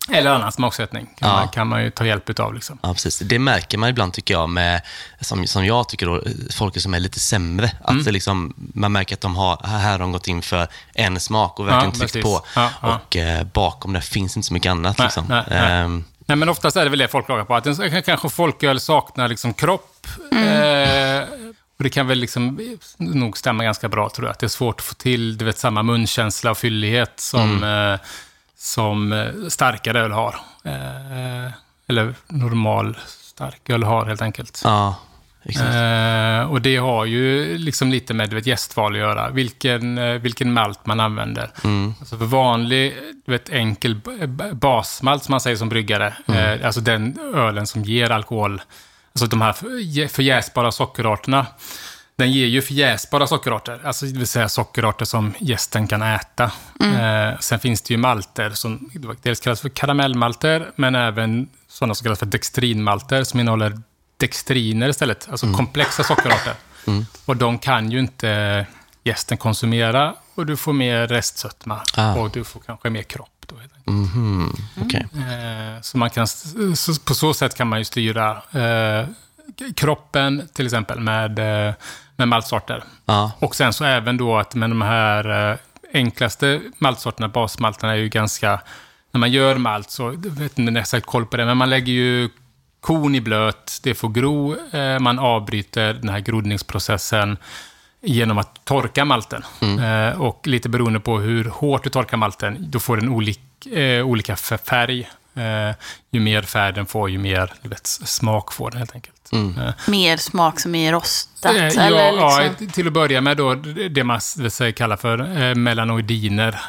eller 0.09 0.31
annan 0.31 0.51
smaksättning 0.51 1.05
kan, 1.05 1.29
Ja. 1.29 1.35
man, 1.35 1.47
kan 1.47 1.67
man 1.67 1.83
ju 1.83 1.89
ta 1.91 2.05
hjälp 2.05 2.39
av. 2.39 2.53
Liksom. 2.53 2.79
Ja, 2.83 2.93
precis. 2.93 3.19
Det 3.19 3.39
märker 3.39 3.77
man 3.77 3.89
ibland, 3.89 4.13
tycker 4.13 4.33
jag, 4.33 4.49
med, 4.49 4.81
som, 5.21 5.47
som 5.47 5.65
jag 5.65 5.89
tycker, 5.89 6.05
då, 6.05 6.21
folk 6.57 6.81
som 6.81 6.93
är 6.93 6.99
lite 6.99 7.19
sämre. 7.19 7.71
Att 7.81 7.89
Mm. 7.91 8.03
det 8.03 8.11
liksom, 8.11 8.53
man 8.73 8.91
märker 8.91 9.15
att 9.15 9.21
de 9.21 9.35
har, 9.35 9.61
här 9.67 9.91
har 9.91 9.99
de 9.99 10.11
gått 10.11 10.27
in 10.27 10.41
för 10.41 10.67
en 10.93 11.19
smak 11.19 11.59
och 11.59 11.67
verkligen 11.67 11.85
Ja, 11.85 11.91
tryckt 11.91 12.13
precis. 12.13 12.23
på. 12.23 12.45
Ja, 12.55 12.69
ja. 12.81 12.99
Och 13.07 13.15
eh, 13.15 13.43
bakom 13.43 13.93
det 13.93 14.01
finns 14.01 14.37
inte 14.37 14.47
så 14.47 14.53
mycket 14.53 14.69
annat. 14.69 14.97
Nej, 14.97 15.05
liksom. 15.05 15.25
nej, 15.29 15.43
nej. 15.49 15.71
Ehm, 15.71 16.03
Nej, 16.25 16.35
men 16.35 16.49
oftast 16.49 16.77
är 16.77 16.83
det 16.83 16.89
väl 16.89 16.99
det 16.99 17.07
folk 17.07 17.25
klagar 17.25 17.43
på. 17.45 17.55
Att 17.55 17.65
en, 17.65 18.01
kanske 18.03 18.29
folköl 18.29 18.79
saknar 18.79 19.27
liksom 19.27 19.53
kropp. 19.53 20.07
Eh, 20.31 21.21
och 21.77 21.83
det 21.83 21.89
kan 21.89 22.07
väl 22.07 22.17
liksom 22.19 22.59
nog 22.97 23.37
stämma 23.37 23.63
ganska 23.63 23.89
bra, 23.89 24.09
tror 24.09 24.27
jag. 24.27 24.31
Att 24.33 24.39
det 24.39 24.45
är 24.45 24.47
svårt 24.47 24.79
att 24.79 24.85
få 24.85 24.93
till 24.93 25.37
du 25.37 25.45
vet, 25.45 25.57
samma 25.57 25.83
munkänsla 25.83 26.51
och 26.51 26.57
fyllighet 26.57 27.11
som, 27.15 27.63
eh, 27.63 27.99
som 28.63 29.13
eh, 29.13 29.27
starkare 29.49 29.99
öl 29.99 30.11
har. 30.11 30.35
Eh, 30.63 31.51
eller 31.87 32.13
normal 32.27 32.97
starköl 33.21 33.83
har, 33.83 34.05
helt 34.05 34.21
enkelt. 34.21 34.61
ja, 34.63 34.95
exakt. 35.43 35.67
Eh, 35.75 36.51
och 36.51 36.61
det 36.61 36.77
har 36.77 37.05
ju 37.05 37.57
liksom 37.57 37.91
lite 37.91 38.13
med 38.13 38.33
vet, 38.33 38.47
gästval 38.47 38.91
att 38.93 38.99
göra. 38.99 39.29
Vilken, 39.29 40.21
vilken 40.21 40.53
malt 40.53 40.85
man 40.85 40.99
använder. 40.99 41.51
Alltså 41.99 42.17
för 42.17 42.25
vanlig, 42.25 42.97
du 43.25 43.31
vet, 43.31 43.49
enkel 43.49 43.95
basmalt 44.53 45.23
som 45.23 45.33
man 45.33 45.41
säger 45.41 45.57
som 45.57 45.69
bryggare. 45.69 46.13
Eh, 46.27 46.65
alltså 46.65 46.81
den 46.81 47.19
ölen 47.35 47.67
som 47.67 47.83
ger 47.83 48.09
alkohol. 48.09 48.61
Alltså 49.13 49.25
de 49.27 49.41
här 49.41 49.53
för- 49.53 50.07
förjäsbara 50.07 50.71
sockerarterna. 50.71 51.45
Den 52.21 52.31
ger 52.31 52.45
ju 52.47 52.61
förjäsbara 52.61 53.27
sockerarter, 53.27 53.79
alltså 53.83 54.05
det 54.05 54.17
vill 54.17 54.27
säga 54.27 54.49
sockerarter 54.49 55.05
som 55.05 55.33
gästen 55.39 55.87
kan 55.87 56.01
äta. 56.01 56.43
Eh, 56.81 57.39
sen 57.39 57.59
finns 57.59 57.81
det 57.81 57.93
ju 57.93 57.97
malter 57.97 58.49
som 58.49 58.89
dels 59.21 59.39
kallas 59.39 59.61
för 59.61 59.69
karamellmalter, 59.69 60.71
men 60.75 60.95
även 60.95 61.49
sådana 61.67 61.95
som 61.95 62.03
kallas 62.03 62.19
för 62.19 62.25
dextrinmalter 62.25 63.23
som 63.23 63.39
innehåller 63.39 63.81
dextriner 64.17 64.89
istället, 64.89 65.27
alltså 65.31 65.53
komplexa 65.53 66.03
sockerarter. 66.03 66.53
Och 67.25 67.37
de 67.37 67.59
kan 67.59 67.91
ju 67.91 67.99
inte 67.99 68.65
gästen 69.03 69.37
konsumera 69.37 70.15
och 70.35 70.45
du 70.45 70.57
får 70.57 70.73
mer 70.73 71.07
restsötma 71.07 71.81
Ah. 71.97 72.13
och 72.15 72.31
du 72.31 72.43
får 72.43 72.59
kanske 72.59 72.89
mer 72.89 73.03
kropp. 73.03 73.45
Då, 73.47 73.55
enkelt. 73.55 73.87
Mhm, 73.87 74.55
okej. 74.85 75.07
Eh, 75.13 75.81
Så 75.81 75.97
man 75.97 76.09
kan, 76.09 76.27
så 76.27 76.95
på 77.05 77.13
så 77.15 77.33
sätt 77.33 77.55
kan 77.55 77.67
man 77.67 77.79
ju 77.79 77.85
styra 77.85 78.31
eh, 78.51 79.07
kroppen 79.75 80.47
till 80.53 80.65
exempel 80.65 80.99
med, 80.99 81.39
eh, 81.67 81.73
med 82.21 82.27
maltsorter. 82.27 82.83
Ja, 83.05 83.31
Och 83.39 83.55
sen 83.55 83.73
så 83.73 83.85
även 83.85 84.17
då 84.17 84.37
att 84.37 84.55
med 84.55 84.69
de 84.69 84.81
här 84.81 85.51
eh, 85.51 85.57
enklaste 85.93 86.61
maltsorterna, 86.77 87.27
basmalterna, 87.27 87.93
är 87.93 87.97
ju 87.97 88.09
ganska... 88.09 88.59
När 89.11 89.19
man 89.19 89.31
gör 89.31 89.57
malt 89.57 89.89
så, 89.89 90.03
jag 90.03 90.31
vet 90.31 90.59
inte 90.59 90.79
exakt 90.79 91.05
koll 91.05 91.25
på 91.25 91.37
det, 91.37 91.45
men 91.45 91.57
man 91.57 91.69
lägger 91.69 91.93
ju 91.93 92.29
kon 92.79 93.15
i 93.15 93.21
blöt, 93.21 93.79
det 93.83 93.93
får 93.93 94.09
gro, 94.09 94.55
eh, 94.71 94.99
man 94.99 95.19
avbryter 95.19 95.93
den 95.93 96.09
här 96.09 96.19
grodningsprocessen 96.19 97.37
genom 98.01 98.37
att 98.37 98.65
torka 98.65 99.05
malten. 99.05 99.43
Eh, 99.61 100.21
och 100.21 100.47
lite 100.47 100.69
beroende 100.69 100.99
på 100.99 101.19
hur 101.19 101.45
hårt 101.45 101.83
du 101.83 101.89
torkar 101.89 102.17
malten, 102.17 102.57
då 102.59 102.79
får 102.79 102.97
den 102.97 103.09
olik, 103.09 103.65
eh, 103.65 104.05
olika 104.05 104.35
färg. 104.35 105.09
Eh, 105.35 105.75
ju 106.11 106.19
mer 106.19 106.41
färg 106.41 106.73
den 106.73 106.85
får, 106.85 107.09
ju 107.09 107.17
mer 107.17 107.53
vet, 107.61 107.87
smak 107.87 108.53
får 108.53 108.71
den 108.71 108.77
helt 108.77 108.95
enkelt. 108.95 109.15
Eh, 109.33 109.73
Mer 109.87 110.17
smak 110.17 110.59
som 110.59 110.75
är 110.75 110.91
rostat? 110.91 111.55
Eh, 111.55 111.67
ja, 111.67 111.81
eller 111.81 111.97
ja, 111.97 112.39
liksom? 112.49 112.67
till 112.67 112.87
att 112.87 112.93
börja 112.93 113.21
med 113.21 113.37
då, 113.37 113.55
det 113.89 114.03
man 114.03 114.19
vill 114.37 114.51
säga 114.51 114.71
kallar 114.71 114.97
för 114.97 115.41
eh, 115.41 115.55
melanoidiner. 115.55 116.59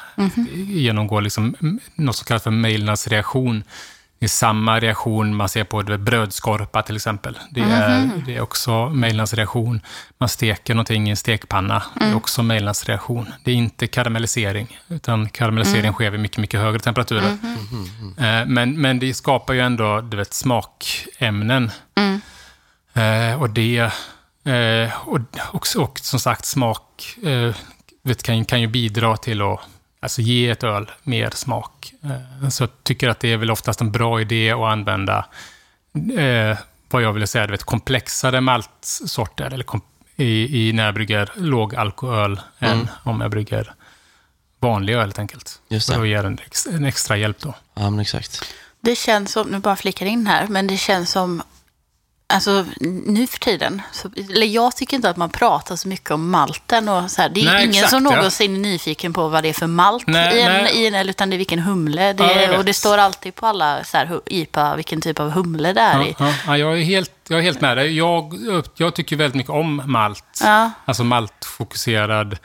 Genomgår 0.55 1.21
liksom 1.21 1.55
mm, 1.61 1.81
något 1.95 2.17
som 2.17 2.25
kallas 2.25 2.43
för 2.43 2.51
Maillners 2.51 3.09
reaktion. 3.09 3.65
Det 4.23 4.27
är 4.27 4.29
samma 4.29 4.81
reaktion 4.81 5.37
man 5.37 5.49
ser 5.49 5.65
på 5.65 5.83
brödskorpa 5.83 6.83
till 6.83 6.97
exempel. 6.97 7.39
Det 7.51 7.61
är, 7.61 8.11
det 8.27 8.37
är 8.37 8.41
också 8.41 8.89
Maillners 8.89 9.35
reaktion. 9.35 9.81
Man 10.19 10.29
steker 10.29 10.75
någonting 10.75 11.07
i 11.07 11.11
en 11.11 11.17
stekpanna. 11.17 11.83
Det 11.95 12.05
är 12.05 12.15
också 12.15 12.43
Maillners 12.43 12.85
reaktion. 12.85 13.33
Det 13.45 13.51
är 13.51 13.55
inte 13.55 13.87
karamellisering, 13.87 14.79
utan 14.89 15.29
karamellisering 15.29 15.93
sker 15.93 16.11
vid 16.11 16.21
mycket, 16.21 16.39
mycket 16.39 16.61
högre 16.61 16.79
temperaturer. 16.79 17.37
Eh, 18.19 18.47
Men, 18.47 18.81
men 18.81 18.99
det 18.99 19.15
skapar 19.15 19.55
ju 19.55 19.61
ändå 19.61 20.01
du 20.01 20.17
vet, 20.17 20.35
smakämnen. 20.35 21.71
Eh, 22.95 23.43
och 23.43 23.51
det... 23.51 23.79
Eh, 24.45 25.09
och, 25.09 25.19
och, 25.53 25.67
och 25.77 25.99
som 25.99 26.21
sagt, 26.21 26.45
smak 26.45 27.17
eh, 27.25 27.55
vet, 28.03 28.23
kan, 28.23 28.45
kan 28.45 28.61
ju 28.61 28.67
bidra 28.67 29.17
till 29.17 29.43
att 29.43 29.61
alltså, 30.03 30.23
ge 30.23 30.49
ett 30.49 30.65
öl 30.65 30.91
mer 31.03 31.31
smak. 31.31 31.93
Eh, 32.05 32.49
så 32.49 32.63
jag 32.63 32.71
tycker 32.83 33.09
att 33.09 33.21
det 33.21 33.33
är 33.33 33.37
väl 33.37 33.51
oftast 33.51 33.81
en 33.81 33.93
bra 33.93 34.21
idé 34.21 34.51
att 34.51 34.61
använda 34.61 35.27
eh, 36.19 36.59
vad 36.91 37.03
jag 37.03 37.13
vill 37.13 37.27
säga, 37.27 37.47
du 37.47 37.51
vet, 37.51 37.65
komplexare 37.65 38.41
maltsorter 38.41 39.51
eller 39.55 39.65
kom, 39.65 39.81
i, 40.17 40.69
i 40.69 40.73
när 40.73 40.85
jag 40.85 40.95
brygger 40.95 41.31
låg 41.35 41.75
alkohol 41.75 42.41
än 42.59 42.89
om 43.03 43.21
jag 43.21 43.31
brygger 43.31 43.75
vanlig 44.61 44.95
öl 44.95 45.01
helt 45.01 45.19
enkelt. 45.19 45.61
Just 45.69 45.89
det. 45.89 45.97
då 45.97 46.07
ger 46.07 46.25
en, 46.25 46.39
ex, 46.47 46.67
en 46.67 46.85
extra 46.85 47.17
hjälp 47.17 47.41
då. 47.41 47.55
ja 47.75 47.91
men 47.91 48.01
exakt. 48.01 48.45
Det 48.81 48.95
känns 48.95 49.33
som, 49.33 49.49
nu 49.49 49.59
bara 49.59 49.77
flickar 49.77 50.07
in 50.07 50.27
här, 50.27 50.47
men 50.49 50.67
det 50.67 50.77
känns 50.77 51.11
som, 51.11 51.43
alltså 52.33 52.65
nu 53.07 53.27
för 53.27 53.39
tiden, 53.39 53.83
så, 53.93 54.11
eller 54.31 54.47
jag 54.47 54.77
tycker 54.77 54.97
inte 54.97 55.11
att 55.11 55.17
man 55.17 55.31
pratar 55.31 55.77
så 55.77 55.89
mycket 55.89 56.11
om 56.11 56.31
malten 56.31 56.89
och 56.89 57.11
så 57.11 57.23
här. 57.23 57.29
Det 57.29 57.41
är 57.41 57.45
Nej, 57.45 57.63
ingen 57.65 57.75
exakt, 57.75 57.91
som 57.91 58.05
ja. 58.05 58.15
någonsin 58.15 58.55
är 58.57 58.59
nyfiken 58.59 59.13
på 59.13 59.29
vad 59.29 59.43
det 59.43 59.49
är 59.49 59.53
för 59.53 59.67
malt 59.67 60.07
Nej, 60.07 60.39
i, 60.39 60.41
en, 60.41 60.53
nej. 60.63 60.77
i 60.77 60.87
en 60.87 61.09
utan 61.09 61.31
det 61.31 61.37
är 61.37 61.39
vilken 61.39 61.59
humle 61.59 62.13
det 62.13 62.25
Ja, 62.25 62.31
är. 62.31 62.59
Och 62.59 62.65
det 62.65 62.75
står 62.75 62.99
alltid 62.99 63.35
på 63.35 63.47
alla 63.47 63.85
så 63.85 63.97
här, 63.97 64.21
IPA 64.27 64.77
vilken 64.77 65.01
typ 65.01 65.21
av 65.21 65.31
humle 65.31 65.73
det 65.73 65.81
är 65.81 65.99
Ja, 65.99 66.05
i. 66.07 66.15
ja, 66.19 66.35
ja, 66.47 66.57
jag, 66.57 66.79
är 66.79 66.85
helt, 66.85 67.13
jag 67.29 67.39
är 67.39 67.43
helt 67.43 67.61
med 67.61 67.77
dig. 67.77 67.97
Jag, 67.97 68.35
jag 68.75 68.95
tycker 68.95 69.17
väldigt 69.17 69.37
mycket 69.37 69.53
om 69.53 69.83
malt. 69.87 70.41
Ja. 70.43 70.71
Alltså 70.85 71.05
maltfokuserad 71.05 72.39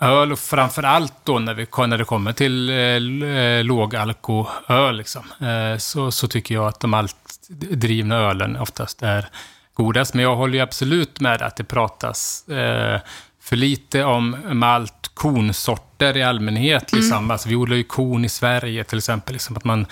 öl 0.00 0.32
och 0.32 0.38
framför 0.38 0.82
allt 0.82 1.14
då 1.24 1.38
när, 1.38 1.54
vi, 1.54 1.66
när 1.86 1.98
det 1.98 2.04
kommer 2.04 2.32
till 2.32 2.70
eh, 2.70 3.64
lågalkoöl 3.64 4.96
liksom, 4.96 5.22
eh, 5.40 5.78
så, 5.78 6.10
så 6.10 6.28
tycker 6.28 6.54
jag 6.54 6.66
att 6.66 6.80
de 6.80 6.90
maltdrivna 6.90 8.16
ölen 8.16 8.56
oftast 8.56 9.02
är 9.02 9.28
godast. 9.74 10.14
Men 10.14 10.22
jag 10.22 10.36
håller 10.36 10.54
ju 10.54 10.60
absolut 10.60 11.20
med 11.20 11.42
att 11.42 11.56
det 11.56 11.64
pratas 11.64 12.48
eh, 12.48 13.00
för 13.42 13.56
lite 13.56 14.04
om 14.04 14.36
malt 14.52 15.10
konsorter 15.14 16.16
i 16.16 16.22
allmänhet. 16.22 16.92
Liksom. 16.92 17.18
Mm. 17.18 17.30
Alltså, 17.30 17.48
vi 17.48 17.56
odlar 17.56 17.76
ju 17.76 17.84
kon 17.84 18.24
i 18.24 18.28
Sverige 18.28 18.84
till 18.84 18.98
exempel. 18.98 19.32
Liksom, 19.32 19.56
att 19.56 19.64
man 19.64 19.86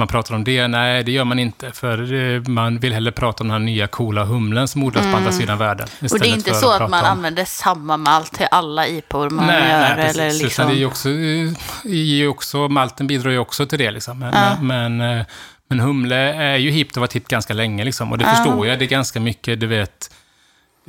man 0.00 0.08
pratar 0.08 0.34
om 0.34 0.44
det. 0.44 0.68
Nej, 0.68 1.04
det 1.04 1.12
gör 1.12 1.24
man 1.24 1.38
inte. 1.38 1.72
För 1.72 2.12
eh, 2.12 2.40
man 2.40 2.78
vill 2.78 2.92
hellre 2.92 3.12
prata 3.12 3.44
om 3.44 3.48
den 3.48 3.52
här 3.52 3.66
nya 3.66 3.86
coola 3.86 4.24
humlen 4.24 4.68
som 4.68 4.82
odlas 4.82 5.02
mm. 5.02 5.12
på 5.12 5.16
andra 5.16 5.30
mm. 5.30 5.40
sidan 5.40 5.58
världen. 5.58 5.88
Och 6.12 6.18
det 6.18 6.28
är 6.28 6.34
inte 6.34 6.54
så 6.54 6.72
att, 6.72 6.80
att 6.80 6.90
man 6.90 7.04
om... 7.04 7.10
använder 7.10 7.44
samma 7.44 7.96
malt 7.96 8.32
till 8.32 8.46
alla 8.50 8.86
IPor 8.86 9.30
man 9.30 9.46
nej, 9.46 9.70
gör? 9.70 9.80
Nej, 9.80 9.96
precis. 9.96 10.18
Eller 10.18 10.44
liksom... 10.44 10.66
det 10.66 10.74
är 10.74 10.76
ju 10.76 10.86
också, 10.86 11.08
är 11.88 12.28
också, 12.28 12.68
malten 12.68 13.06
bidrar 13.06 13.30
ju 13.30 13.38
också 13.38 13.66
till 13.66 13.78
det. 13.78 13.90
Liksom. 13.90 14.18
Men, 14.18 14.34
ja. 14.34 14.62
men, 14.62 15.00
eh, 15.00 15.26
men, 15.68 15.80
humle 15.80 16.34
är 16.34 16.56
ju 16.56 16.70
hippt 16.70 16.96
och 16.96 17.00
varit 17.00 17.12
hippt 17.12 17.28
ganska 17.28 17.54
länge. 17.54 17.84
Liksom. 17.84 18.12
Och 18.12 18.18
det 18.18 18.24
ja. 18.24 18.30
förstår 18.30 18.66
jag. 18.66 18.78
Det 18.78 18.84
är 18.84 18.88
ganska 18.88 19.20
mycket, 19.20 19.60
du 19.60 19.66
vet, 19.66 20.10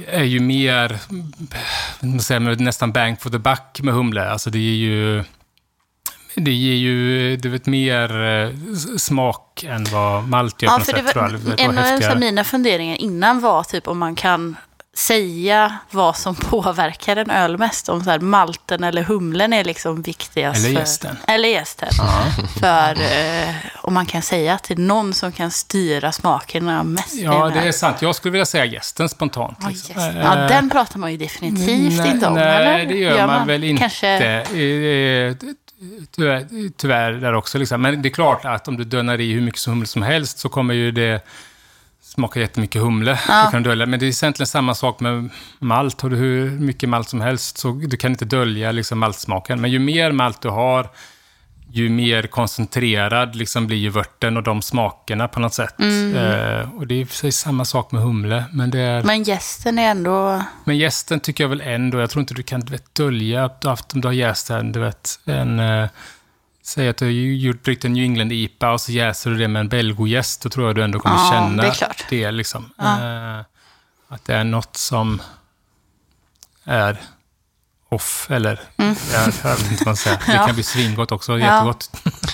är 0.08 0.24
ju 0.24 0.40
mer, 0.40 1.00
nästan 2.56 2.92
bang 2.92 3.22
for 3.22 3.30
the 3.30 3.38
buck 3.38 3.82
med 3.82 3.94
humle. 3.94 4.30
Alltså 4.30 4.50
det 4.50 4.60
är 4.60 4.76
ju 4.76 5.24
det 6.36 6.52
ger 6.52 6.76
ju 6.76 7.38
du 7.38 7.50
vet, 7.50 7.66
mer 7.66 8.24
eh, 8.24 8.76
smak 8.98 9.64
än 9.64 9.84
vad 9.84 10.28
malt 10.28 10.62
gör 10.62 10.72
ja, 10.72 10.80
för 10.80 10.92
sätt, 10.92 11.16
var, 11.16 11.56
En 11.58 12.12
av 12.12 12.20
mina 12.20 12.44
funderingar 12.44 12.96
innan 12.96 13.40
var 13.40 13.64
typ 13.64 13.88
om 13.88 14.00
man 14.00 14.16
kan 14.16 14.56
säga 14.94 15.78
vad 15.92 16.18
som 16.18 16.36
påverkar 16.50 17.16
en 17.16 17.30
öl 17.30 17.58
mest. 17.58 17.90
Om 17.90 18.04
så 18.04 18.10
här, 18.10 18.20
malten 18.20 18.84
eller 18.84 19.04
humlen 19.04 19.54
är 19.54 19.64
liksom 19.64 20.02
viktigast. 20.02 20.66
Eller 20.66 20.80
gästen. 20.80 21.16
För, 21.26 21.34
eller 21.34 21.50
gästen. 21.50 21.90
Ja. 21.98 22.24
För 22.60 23.02
eh, 23.02 23.56
om 23.76 23.94
man 23.94 24.06
kan 24.06 24.22
säga 24.22 24.54
att 24.54 24.64
det 24.64 24.74
är 24.74 24.78
någon 24.78 25.14
som 25.14 25.32
kan 25.32 25.52
styra 25.52 26.12
smakerna 26.12 26.84
mest. 26.84 27.16
Ja, 27.16 27.52
det 27.54 27.60
är 27.60 27.72
sant. 27.72 28.02
Jag 28.02 28.16
skulle 28.16 28.32
vilja 28.32 28.46
säga 28.46 28.66
gästen 28.66 29.10
spontant. 29.10 29.58
Ja, 29.62 29.70
liksom. 29.70 29.94
ja, 29.98 30.36
den 30.36 30.70
pratar 30.70 31.00
man 31.00 31.12
ju 31.12 31.18
definitivt 31.18 31.98
nej, 31.98 32.12
inte 32.12 32.28
om. 32.28 32.34
Nej, 32.34 32.56
eller? 32.56 32.86
det 32.86 32.98
gör, 32.98 33.18
gör 33.18 33.28
man, 33.28 33.38
man, 33.38 33.48
väl 33.48 33.64
inte. 33.64 33.82
Kanske 33.82 34.46
tyvärr, 36.12 36.70
tyvärr 36.78 37.12
där 37.12 37.34
också. 37.34 37.58
Liksom. 37.58 37.82
Men 37.82 38.02
det 38.02 38.10
är 38.10 38.14
klart 38.14 38.46
att 38.46 38.68
om 38.68 38.78
du 38.78 38.84
dönar 38.84 39.20
i 39.20 39.34
hur 39.34 39.42
mycket 39.42 39.66
humle 39.66 39.88
som 39.88 40.02
helst 40.02 40.40
så 40.40 40.50
kommer 40.50 40.74
ju 40.74 40.92
det 40.92 41.26
smaka 42.02 42.40
jättemycket 42.40 42.82
humle. 42.82 43.20
Ja. 43.28 43.46
Du 43.46 43.52
kan 43.52 43.64
dölja. 43.64 43.86
Men 43.86 44.00
det 44.00 44.06
är 44.06 44.24
egentligen 44.24 44.48
samma 44.48 44.76
sak 44.76 45.00
med 45.00 45.30
malt. 45.60 46.02
Har 46.02 46.10
du 46.10 46.16
hur 46.16 46.50
mycket 46.50 46.90
malt 46.90 47.10
som 47.10 47.22
helst 47.22 47.58
så 47.58 47.72
du 47.72 47.98
kan 47.98 48.12
inte 48.12 48.26
dölja 48.26 48.72
liksom 48.72 49.00
maltsmaken. 49.00 49.62
Men 49.62 49.72
ju 49.72 49.80
mer 49.80 50.12
malt 50.12 50.42
du 50.42 50.50
har, 50.50 50.90
ju 51.74 51.90
mer 51.90 52.24
koncentrerad 52.24 53.36
liksom 53.36 53.68
blir 53.68 53.78
ju 53.78 53.90
vörten 53.90 54.38
och 54.38 54.44
de 54.44 54.62
smakerna 54.62 55.28
på 55.28 55.40
något 55.40 55.54
sätt. 55.54 55.80
Mm. 55.80 56.16
Eh, 56.16 56.76
och 56.76 56.88
det 56.88 56.96
är 56.96 57.00
i 57.00 57.04
och 57.04 57.08
för 57.08 57.16
sig 57.16 57.32
samma 57.32 57.66
sak 57.66 57.92
med 57.92 58.02
humle. 58.02 58.46
Men, 58.52 58.72
det 58.72 58.80
är... 58.80 59.04
men 59.04 59.24
gästen 59.24 59.80
är 59.80 59.92
ändå... 59.92 60.44
Men 60.64 60.78
gästen 60.78 61.20
tycker 61.20 61.44
jag 61.44 61.50
väl 61.50 61.62
ändå, 61.62 62.00
jag 62.00 62.10
tror 62.10 62.22
inte 62.22 62.34
du 62.34 62.44
kan 62.44 62.60
du 62.60 62.72
vet, 62.72 62.96
dölja 62.96 63.46
att 63.46 63.62
du 63.62 63.68
har 63.68 63.72
haft, 63.72 63.94
om 63.94 64.02
du 64.02 64.08
har 64.08 64.14
jäst 64.14 64.50
en, 64.50 64.72
du 64.72 64.80
vet, 64.80 65.20
en... 65.26 65.60
Eh, 65.60 65.90
säg 66.64 66.90
att 66.90 66.98
du 66.98 67.06
har 67.06 67.12
gjort 67.12 67.64
bryggt 67.64 67.86
en 67.86 67.94
New 67.94 68.04
England-IPA 68.04 68.72
och 68.72 68.82
så 68.82 68.92
jäser 68.92 69.30
du 69.30 69.38
det 69.38 69.48
med 69.48 69.60
en 69.60 69.70
belgogäst, 69.70 70.44
då 70.44 70.50
tror 70.50 70.68
jag 70.68 70.76
du 70.76 70.84
ändå 70.84 71.00
kommer 71.00 71.16
ja, 71.16 71.32
känna 71.32 71.64
det, 71.64 72.06
det 72.10 72.32
liksom. 72.32 72.70
Ja. 72.78 72.84
Eh, 72.84 73.46
att 74.08 74.26
det 74.26 74.36
är 74.36 74.44
något 74.44 74.78
som 74.78 75.22
är 76.64 77.02
off, 77.96 78.28
eller 78.32 78.60
mm. 78.78 78.96
jag, 79.14 79.34
jag 79.44 79.56
vet 79.56 79.72
inte 79.72 79.84
vad 79.84 79.86
man 79.86 79.96
säger. 79.96 80.18
Det 80.18 80.32
kan 80.46 80.54
bli 80.54 80.64
svingott 80.64 81.12
också, 81.12 81.40
jättegott. 81.40 81.90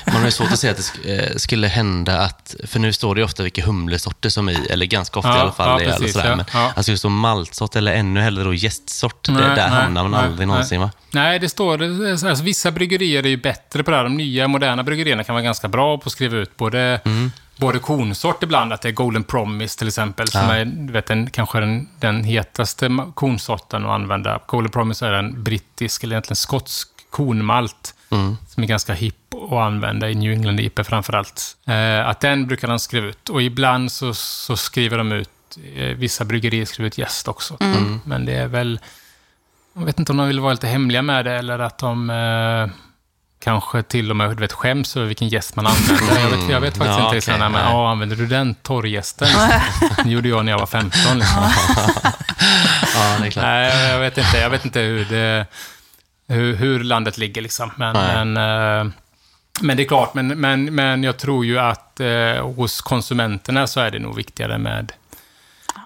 Man 0.05 0.23
har 0.23 0.29
svårt 0.29 0.51
att 0.51 0.59
säga 0.59 0.71
att 0.71 0.93
det 1.03 1.29
eh, 1.29 1.35
skulle 1.35 1.67
hända 1.67 2.19
att, 2.19 2.55
för 2.63 2.79
nu 2.79 2.93
står 2.93 3.15
det 3.15 3.21
ju 3.21 3.25
ofta 3.25 3.43
vilka 3.43 3.65
humlesorter 3.65 4.29
som 4.29 4.49
är 4.49 4.51
i, 4.51 4.67
eller 4.69 4.85
ganska 4.85 5.19
ofta 5.19 5.29
ja, 5.29 5.37
i 5.37 5.39
alla 5.39 5.51
fall. 5.51 5.83
Ja, 5.83 5.89
precis, 5.89 6.13
sådär, 6.13 6.29
ja, 6.29 6.35
men, 6.35 6.45
ja. 6.53 6.71
Alltså 6.75 6.91
just 6.91 7.05
maltsort 7.05 7.75
eller 7.75 7.93
ännu 7.93 8.21
hellre 8.21 8.43
då 8.43 8.53
gästsort, 8.53 9.29
nej, 9.29 9.41
där 9.41 9.55
nej, 9.55 9.69
hamnar 9.69 10.03
man 10.03 10.11
nej, 10.11 10.21
aldrig 10.21 10.47
någonsin 10.47 10.81
va? 10.81 10.91
Nej, 11.11 11.39
det 11.39 11.49
står, 11.49 11.83
alltså, 12.13 12.43
vissa 12.43 12.71
bryggerier 12.71 13.25
är 13.25 13.29
ju 13.29 13.37
bättre 13.37 13.83
på 13.83 13.91
det 13.91 13.97
här. 13.97 14.03
De 14.03 14.17
nya, 14.17 14.47
moderna 14.47 14.83
bryggerierna 14.83 15.23
kan 15.23 15.35
vara 15.35 15.43
ganska 15.43 15.67
bra 15.67 15.97
på 15.97 16.03
att 16.05 16.11
skriva 16.11 16.37
ut 16.37 16.57
både 16.57 17.01
mm 17.05 17.31
både 17.57 17.79
kornsort 17.79 18.43
ibland, 18.43 18.73
att 18.73 18.81
det 18.81 18.89
är 18.89 18.91
Golden 18.91 19.23
Promise 19.23 19.77
till 19.77 19.87
exempel, 19.87 20.27
som 20.27 20.41
ja. 20.41 20.55
är 20.55 20.65
du 20.65 20.93
vet, 20.93 21.05
den, 21.05 21.29
kanske 21.29 21.59
den, 21.59 21.89
den 21.99 22.23
hetaste 22.23 22.97
kornsorten 23.13 23.85
att 23.85 23.91
använda. 23.91 24.39
Golden 24.45 24.71
Promise 24.71 25.07
är 25.07 25.13
en 25.13 25.43
brittisk, 25.43 26.03
eller 26.03 26.13
egentligen 26.13 26.35
skotsk 26.35 26.89
kornmalt, 27.09 27.95
mm. 28.09 28.37
som 28.47 28.63
är 28.63 28.67
ganska 28.67 28.93
hipp 28.93 29.33
att 29.33 29.51
använda 29.51 30.09
i 30.09 30.15
New 30.15 30.31
England 30.31 30.59
IP 30.59 30.85
framförallt. 30.85 31.57
Eh, 31.65 32.07
att 32.07 32.19
den 32.19 32.47
brukar 32.47 32.67
de 32.67 32.79
skriva 32.79 33.07
ut. 33.07 33.29
Och 33.29 33.41
ibland 33.41 33.91
så, 33.91 34.13
så 34.13 34.57
skriver 34.57 34.97
de 34.97 35.11
ut, 35.11 35.29
eh, 35.75 35.97
vissa 35.97 36.25
bryggerier 36.25 36.65
skriver 36.65 36.87
ut 36.87 36.97
gäst 36.97 37.27
också. 37.27 37.57
Mm. 37.59 37.99
Men 38.05 38.25
det 38.25 38.33
är 38.33 38.47
väl, 38.47 38.79
jag 39.73 39.85
vet 39.85 39.99
inte 39.99 40.11
om 40.11 40.17
de 40.17 40.27
vill 40.27 40.39
vara 40.39 40.53
lite 40.53 40.67
hemliga 40.67 41.01
med 41.01 41.25
det, 41.25 41.33
eller 41.33 41.59
att 41.59 41.77
de 41.77 42.09
eh, 42.09 42.86
kanske 43.39 43.83
till 43.83 44.09
och 44.09 44.15
med 44.15 44.29
du 44.29 44.35
vet, 44.35 44.53
skäms 44.53 44.97
över 44.97 45.07
vilken 45.07 45.27
gäst 45.27 45.55
man 45.55 45.67
använder. 45.67 46.21
Jag 46.21 46.29
vet, 46.29 46.49
jag 46.49 46.61
vet 46.61 46.77
faktiskt 46.77 46.99
ja, 46.99 47.15
inte. 47.15 47.31
Okay, 47.31 47.49
men, 47.49 47.53
ja, 47.53 47.91
använder 47.91 48.15
du 48.15 48.27
den 48.27 48.55
torrgästen? 48.55 49.27
det 50.03 50.09
gjorde 50.09 50.29
jag 50.29 50.45
när 50.45 50.51
jag 50.51 50.59
var 50.59 50.65
15. 50.65 50.91
Liksom. 51.19 51.43
ja, 52.95 53.17
det 53.19 53.27
är 53.27 53.31
klart. 53.31 53.45
Nej, 53.45 53.91
jag 53.91 53.99
vet 53.99 54.17
inte, 54.17 54.37
jag 54.37 54.49
vet 54.49 54.65
inte 54.65 54.79
hur, 54.79 55.05
det, 55.05 55.45
hur, 56.27 56.55
hur 56.55 56.83
landet 56.83 57.17
ligger. 57.17 57.41
Liksom. 57.41 57.71
Men, 57.75 57.93
men, 57.93 58.37
eh, 58.37 58.93
men, 59.61 59.77
det 59.77 59.83
är 59.83 59.87
klart, 59.87 60.13
men, 60.13 60.27
men, 60.27 60.75
men 60.75 61.03
jag 61.03 61.17
tror 61.17 61.45
ju 61.45 61.59
att 61.59 61.99
eh, 61.99 62.53
hos 62.55 62.81
konsumenterna 62.81 63.67
så 63.67 63.79
är 63.79 63.91
det 63.91 63.99
nog 63.99 64.15
viktigare 64.15 64.57
med 64.57 64.91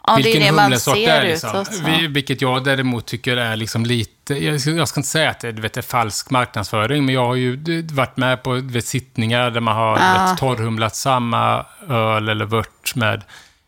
Ja, 0.08 0.16
vilken 0.16 0.42
det 0.42 0.48
är 0.48 0.52
det 0.52 0.56
man 0.56 0.80
ser 0.80 1.24
liksom. 1.24 1.50
utåt. 1.50 1.82
Vi, 1.86 2.08
vilket 2.08 2.42
jag 2.42 2.64
däremot 2.64 3.06
tycker 3.06 3.38
är 3.38 3.56
liksom 3.56 3.86
lite... 3.86 4.21
Jag, 4.38 4.78
jag 4.78 4.88
ska 4.88 5.00
inte 5.00 5.10
säga 5.10 5.30
att 5.30 5.40
det 5.40 5.52
vet, 5.52 5.78
är 5.78 5.82
falsk 5.82 6.30
marknadsföring, 6.30 7.06
men 7.06 7.16
jag 7.16 7.28
har 7.28 7.36
ju 7.36 7.82
varit 7.94 8.18
med 8.18 8.44
på 8.44 8.54
vet, 8.54 8.86
sittningar 8.86 9.52
där 9.52 9.62
man 9.62 9.76
har 9.76 10.00
ja. 10.00 10.28
vet, 10.30 10.40
torrhumlat 10.40 10.96
samma 10.96 11.66
öl 11.90 12.30
eller 12.30 12.46
vört 12.46 12.96
med... 12.96 13.24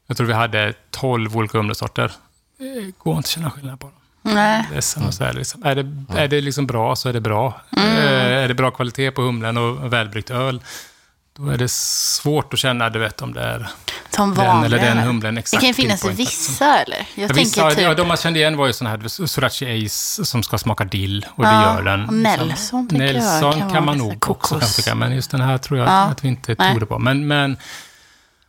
Jag 0.08 0.18
tror 0.18 0.28
vi 0.28 0.34
hade 0.34 0.74
12 0.92 1.38
olika 1.38 1.58
humlesorter. 1.58 2.12
Det 2.58 2.98
går 2.98 3.18
inte 3.18 3.26
att 3.26 3.28
känna 3.28 3.52
skillnad 3.52 3.80
på 3.80 3.88
dem. 3.88 3.96
Nej. 4.36 4.68
Det 4.72 4.78
är, 4.78 4.82
samma, 4.82 5.12
så 5.12 5.24
är, 5.24 5.28
det 5.28 5.38
liksom. 5.38 5.64
är 5.64 5.76
det, 5.76 6.22
är 6.22 6.28
det 6.28 6.42
liksom 6.42 6.68
bra 6.68 6.96
så 6.96 7.10
är 7.10 7.14
det 7.14 7.22
bra. 7.22 7.62
Mm. 7.78 7.98
Är 8.44 8.48
det 8.48 8.54
bra 8.54 8.72
kvalitet 8.72 9.12
på 9.12 9.22
humlen 9.22 9.58
och 9.58 9.94
välbryggt 9.94 10.32
öl, 10.32 10.62
då 11.36 11.50
är 11.50 11.58
det 11.58 11.72
svårt 11.72 12.54
att 12.54 12.60
känna, 12.60 12.90
du 12.90 13.00
vet, 13.00 13.22
om 13.22 13.34
det 13.34 13.42
är 13.42 13.70
som 14.10 14.36
den 14.36 14.64
eller 14.64 14.80
den 14.80 14.98
humlen 14.98 15.38
exakt. 15.38 15.52
Det 15.52 15.58
kan 15.60 15.68
ju 15.68 15.74
finnas 15.74 16.06
vissa, 16.06 16.80
eller? 16.80 17.08
Jag 17.16 17.30
ja, 17.30 17.34
vissa, 17.34 17.70
typ... 17.70 17.80
ja, 17.80 17.94
de 17.94 18.08
man 18.08 18.18
kände 18.18 18.40
igen 18.40 18.58
var 18.58 18.68
ju 18.68 18.74
sådana 18.74 18.98
här 18.98 19.28
Surachi 19.28 19.86
Ace 19.86 20.26
som 20.26 20.44
ska 20.44 20.58
smaka 20.58 20.84
dill, 20.84 21.26
och 21.30 21.44
det 21.44 21.50
ja, 21.50 21.76
gör 21.76 21.82
den. 21.82 22.06
Och 22.06 22.14
Nelson, 22.14 22.48
liksom. 22.48 22.88
Nelson 22.92 23.60
kan, 23.60 23.72
kan 23.72 23.86
man 23.86 23.98
nog 23.98 24.20
kokos. 24.20 24.52
också 24.52 24.82
tycka, 24.82 24.96
men 24.96 25.16
just 25.16 25.32
den 25.32 25.42
här 25.42 25.58
tror 25.58 25.80
jag 25.80 25.88
ja. 25.88 26.04
att 26.04 26.24
vi 26.24 26.28
inte 26.28 26.56
tog 26.56 26.80
det 26.80 26.86
på. 26.86 27.00
Men, 27.00 27.28
men, 27.28 27.58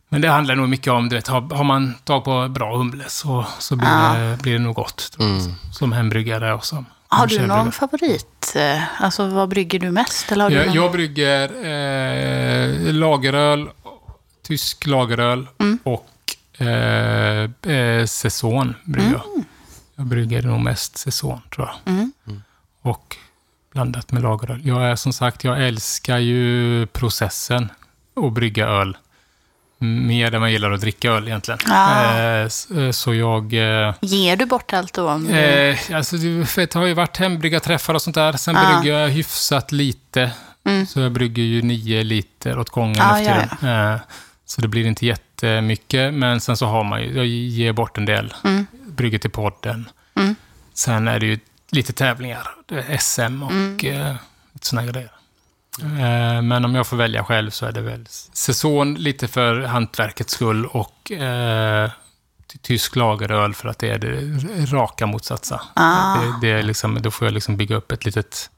men 0.09 0.21
det 0.21 0.29
handlar 0.29 0.55
nog 0.55 0.69
mycket 0.69 0.93
om, 0.93 1.09
du 1.09 1.17
vet, 1.17 1.29
har, 1.29 1.55
har 1.55 1.65
man 1.65 1.95
tag 2.05 2.25
på 2.25 2.49
bra 2.49 2.77
humle 2.77 3.05
så, 3.09 3.47
så 3.59 3.77
blir, 3.77 3.89
ja. 3.89 4.15
det, 4.15 4.43
blir 4.43 4.53
det 4.53 4.59
nog 4.59 4.75
gott. 4.75 5.17
Mm. 5.19 5.55
Som 5.73 5.93
hembryggare 5.93 6.55
och 6.55 6.65
som 6.65 6.87
har 7.15 7.27
du 7.27 7.47
någon 7.47 7.73
favorit? 7.73 8.53
Eh, 8.57 9.03
alltså 9.03 9.27
vad 9.27 9.49
brygger 9.49 9.79
du 9.79 9.91
mest? 9.91 10.33
Eller 10.33 10.45
har 10.45 10.51
jag, 10.51 10.73
du 10.73 10.75
jag 10.75 10.93
brygger 10.93 11.49
eh, 11.49 12.93
lageröl, 12.93 13.69
tysk 14.43 14.87
lageröl 14.87 15.47
mm. 15.59 15.79
och 15.83 16.11
eh, 16.67 17.73
eh, 17.73 18.07
säsong 18.07 18.75
brygger 18.85 19.13
jag. 19.13 19.27
Mm. 19.35 19.45
Jag 19.97 20.07
brygger 20.07 20.43
nog 20.43 20.61
mest 20.61 20.99
säsong, 20.99 21.41
tror 21.55 21.67
jag. 21.67 21.95
Mm. 21.95 22.13
mm. 22.27 22.43
Och 22.83 23.17
blandat 23.73 24.13
med 24.13 24.23
lageröl. 24.23 24.61
Jag 24.65 24.83
är 24.83 24.97
som 24.97 25.13
sagt, 25.13 25.45
jag 25.45 25.67
älskar 25.67 26.19
ju 26.19 26.87
processen 26.87 27.69
att 28.17 28.33
brygga 28.33 28.67
öl 28.67 28.97
mer 29.79 30.35
än 30.35 30.41
man 30.41 30.53
gillar 30.53 30.71
att 30.71 30.81
dricka 30.81 31.11
öl 31.11 31.29
egentligen. 31.29 31.61
Ah. 31.71 32.49
Så 32.93 33.15
jag... 33.15 33.53
Eh, 33.53 33.95
Ger 34.01 34.37
du 34.37 34.47
bort 34.47 34.73
allt 34.73 34.95
då? 34.95 35.11
Om 35.11 35.25
du... 35.25 35.77
Alltså, 35.95 36.17
det 36.17 36.75
har 36.75 36.87
ju 36.87 36.95
varit 36.95 37.17
hembryggarträffar 37.17 37.95
och 37.95 38.03
sånt 38.03 38.15
där. 38.15 38.33
Sen 38.33 38.57
ah. 38.57 38.81
brygger 38.81 38.99
jag 38.99 39.09
hyfsat 39.09 39.73
lite. 39.73 40.31
Mm. 40.67 40.87
Så 40.87 41.01
jag 41.01 41.13
brygger 41.13 41.43
ju 41.43 41.63
nio 41.63 42.03
liter 42.03 42.59
åt 42.59 42.71
gången 42.71 43.01
ah, 43.01 43.19
efter 43.19 43.49
ja, 43.61 43.69
ja. 43.69 43.99
Så 44.47 44.61
det 44.61 44.69
blir 44.69 44.87
inte 44.87 45.07
jättemycket. 45.07 46.15
Men 46.15 46.41
sen 46.41 46.57
så 46.57 46.67
har 46.67 46.85
man 46.85 47.03
ju, 47.03 47.17
jag 47.17 47.27
ger 47.27 47.73
bort 47.73 47.99
en 47.99 48.05
del. 48.05 48.35
Mm. 48.45 48.67
Brygger 48.87 49.19
till 49.19 49.31
podden. 49.31 49.89
Mm. 50.15 50.35
Sen 50.75 51.09
är 51.09 51.21
det 51.21 51.27
ju 51.27 51.39
lite 51.71 51.93
tävlingar. 51.93 52.49
SM 53.01 53.43
och 53.43 53.51
mm. 53.51 54.01
eh, 54.01 54.17
såna 54.61 54.87
grejer. 54.87 55.14
Eh, 55.83 56.43
men 56.43 56.65
om 56.65 56.75
jag 56.75 56.87
får 56.87 56.97
välja 56.97 57.25
själv 57.25 57.51
så 57.51 57.67
är 57.67 57.73
det 57.73 57.81
väl 57.81 58.07
säsong 58.33 58.97
lite 58.97 59.29
för 59.29 59.61
hantverkets 59.61 60.33
skull 60.33 60.67
och 60.67 61.11
eh, 61.13 61.91
tysk 62.63 62.97
lageröl 62.97 63.55
för 63.55 63.69
att 63.69 63.79
det 63.79 63.89
är 63.91 63.99
det 63.99 64.21
raka 64.73 65.07
motsatsen. 65.07 65.59
Ah. 65.75 66.15
Det, 66.17 66.33
det 66.41 66.59
är 66.59 66.63
liksom, 66.63 67.03
då 67.03 67.11
får 67.11 67.27
jag 67.27 67.35
liksom 67.35 67.57
bygga 67.57 67.77
upp 67.77 67.93
ett 67.93 68.05
litet 68.05 68.51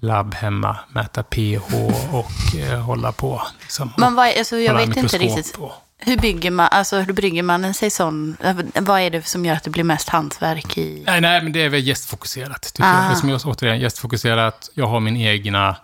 labb 0.00 0.34
hemma, 0.34 0.76
mäta 0.88 1.22
pH 1.22 1.74
och 2.12 2.56
eh, 2.60 2.80
hålla 2.80 3.12
på. 3.12 3.42
Liksom, 3.60 3.92
Men 3.96 4.14
vad, 4.14 4.38
alltså, 4.38 4.56
jag 4.56 4.74
vet 4.74 4.96
inte 4.96 5.18
riktigt. 5.18 5.56
och- 5.56 5.72
Hur 5.98 6.16
bygger 6.16 6.50
man, 6.50 6.68
alltså 6.70 6.98
hur 7.00 7.12
brygger 7.12 7.42
man 7.42 7.64
en 7.64 7.74
säsong? 7.74 8.36
Vad 8.80 9.00
är 9.00 9.10
det 9.10 9.26
som 9.26 9.44
gör 9.44 9.54
att 9.54 9.64
det 9.64 9.70
blir 9.70 9.84
mest 9.84 10.08
hantverk 10.08 10.78
i? 10.78 11.02
Nej, 11.06 11.20
nej, 11.20 11.42
men 11.42 11.52
det 11.52 11.60
är 11.62 11.68
väl 11.68 11.86
gästfokuserat. 11.86 12.62
Tycker 12.74 12.88
Ah. 12.88 13.08
jag. 13.08 13.18
Som 13.18 13.28
jag 13.28 13.40
återigen, 13.44 13.80
gästfokuserat. 13.80 14.70
Jag 14.74 14.86
har 14.86 15.00
min 15.00 15.16
egna 15.16 15.76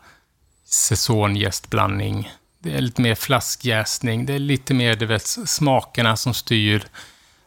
säsonggästblandning. 0.66 2.32
Det 2.58 2.74
är 2.76 2.80
lite 2.80 3.02
mer 3.02 3.14
flaskjäsning. 3.14 4.26
Det 4.26 4.34
är 4.34 4.38
lite 4.38 4.74
mer 4.74 4.96
du 4.96 5.06
vet, 5.06 5.26
smakerna 5.26 6.16
som 6.16 6.34
styr 6.34 6.86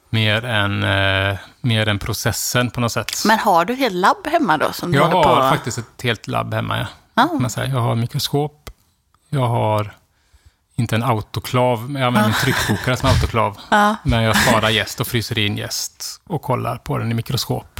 mer 0.10 0.46
än, 0.46 0.84
eh, 0.84 1.38
mer 1.62 1.88
än 1.88 2.00
processen 2.00 2.72
på 2.72 2.82
något 2.82 2.92
sätt. 2.92 3.24
Men 3.26 3.40
har 3.40 3.66
du 3.66 3.86
ett 3.86 3.94
labb 3.94 4.28
hemma 4.28 4.58
då? 4.58 4.72
Som 4.72 4.94
jag 4.94 5.12
du 5.12 5.16
håller 5.16 5.30
har 5.30 5.50
på? 5.50 5.56
faktiskt 5.56 5.78
ett 5.78 6.02
helt 6.04 6.28
labb 6.28 6.54
hemma. 6.54 6.78
Ja. 6.78 6.88
Ah. 7.14 7.34
Man 7.34 7.50
säga. 7.50 7.68
Jag 7.68 7.80
har 7.80 7.96
mikroskop. 7.96 8.70
Jag 9.30 9.48
har 9.48 9.96
inte 10.80 10.96
en 10.96 11.04
autoklav, 11.04 11.90
men 11.90 12.02
jag 12.02 12.08
använder 12.08 12.30
min 12.30 12.54
tryckkokare 12.54 12.98
som 12.98 13.10
autoklav. 13.10 13.58
Ja. 13.72 13.96
Men 14.04 14.24
jag 14.24 14.38
sparar 14.38 14.70
jäst 14.70 15.00
och 15.00 15.08
fryser 15.08 15.40
in 15.40 15.58
jäst 15.58 16.22
och 16.28 16.42
kollar 16.42 16.78
på 16.78 16.98
den 16.98 17.12
i 17.12 17.14
mikroskop. 17.14 17.80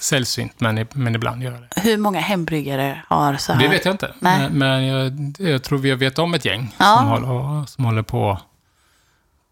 Sällsynt, 0.00 0.60
men, 0.60 0.86
men 0.92 1.14
ibland 1.14 1.42
gör 1.42 1.52
jag 1.52 1.60
det. 1.60 1.80
Hur 1.80 1.96
många 1.96 2.20
hembryggare 2.20 3.02
har 3.08 3.36
så 3.36 3.52
här? 3.52 3.60
Det 3.62 3.68
vet 3.68 3.84
jag 3.84 3.94
inte. 3.94 4.12
Nej. 4.18 4.38
Men, 4.38 4.52
men 4.58 4.86
jag, 4.86 5.34
jag 5.50 5.62
tror 5.62 5.78
vi 5.78 5.94
vet 5.94 6.18
om 6.18 6.34
ett 6.34 6.44
gäng 6.44 6.74
Ja. 6.78 6.96
som, 6.96 7.06
håller, 7.06 7.66
som 7.66 7.84
håller 7.84 8.02
på 8.02 8.38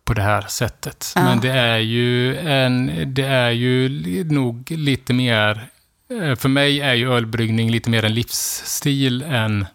på 0.04 0.14
det 0.14 0.22
här 0.22 0.42
sättet. 0.48 1.12
Men 1.14 1.40
det 1.40 1.50
är 1.50 1.78
ju, 1.78 2.38
en, 2.38 3.04
det 3.14 3.26
är 3.26 3.50
ju 3.50 3.88
nog 4.24 4.70
lite 4.70 5.12
mer... 5.12 5.68
eh, 6.22 6.34
För 6.36 6.48
mig 6.48 6.80
är 6.80 6.94
ju 6.94 7.12
ölbryggning 7.14 7.70
lite 7.70 7.90
mer 7.90 8.04
en 8.04 8.14
livsstil 8.14 9.22
än 9.22 9.66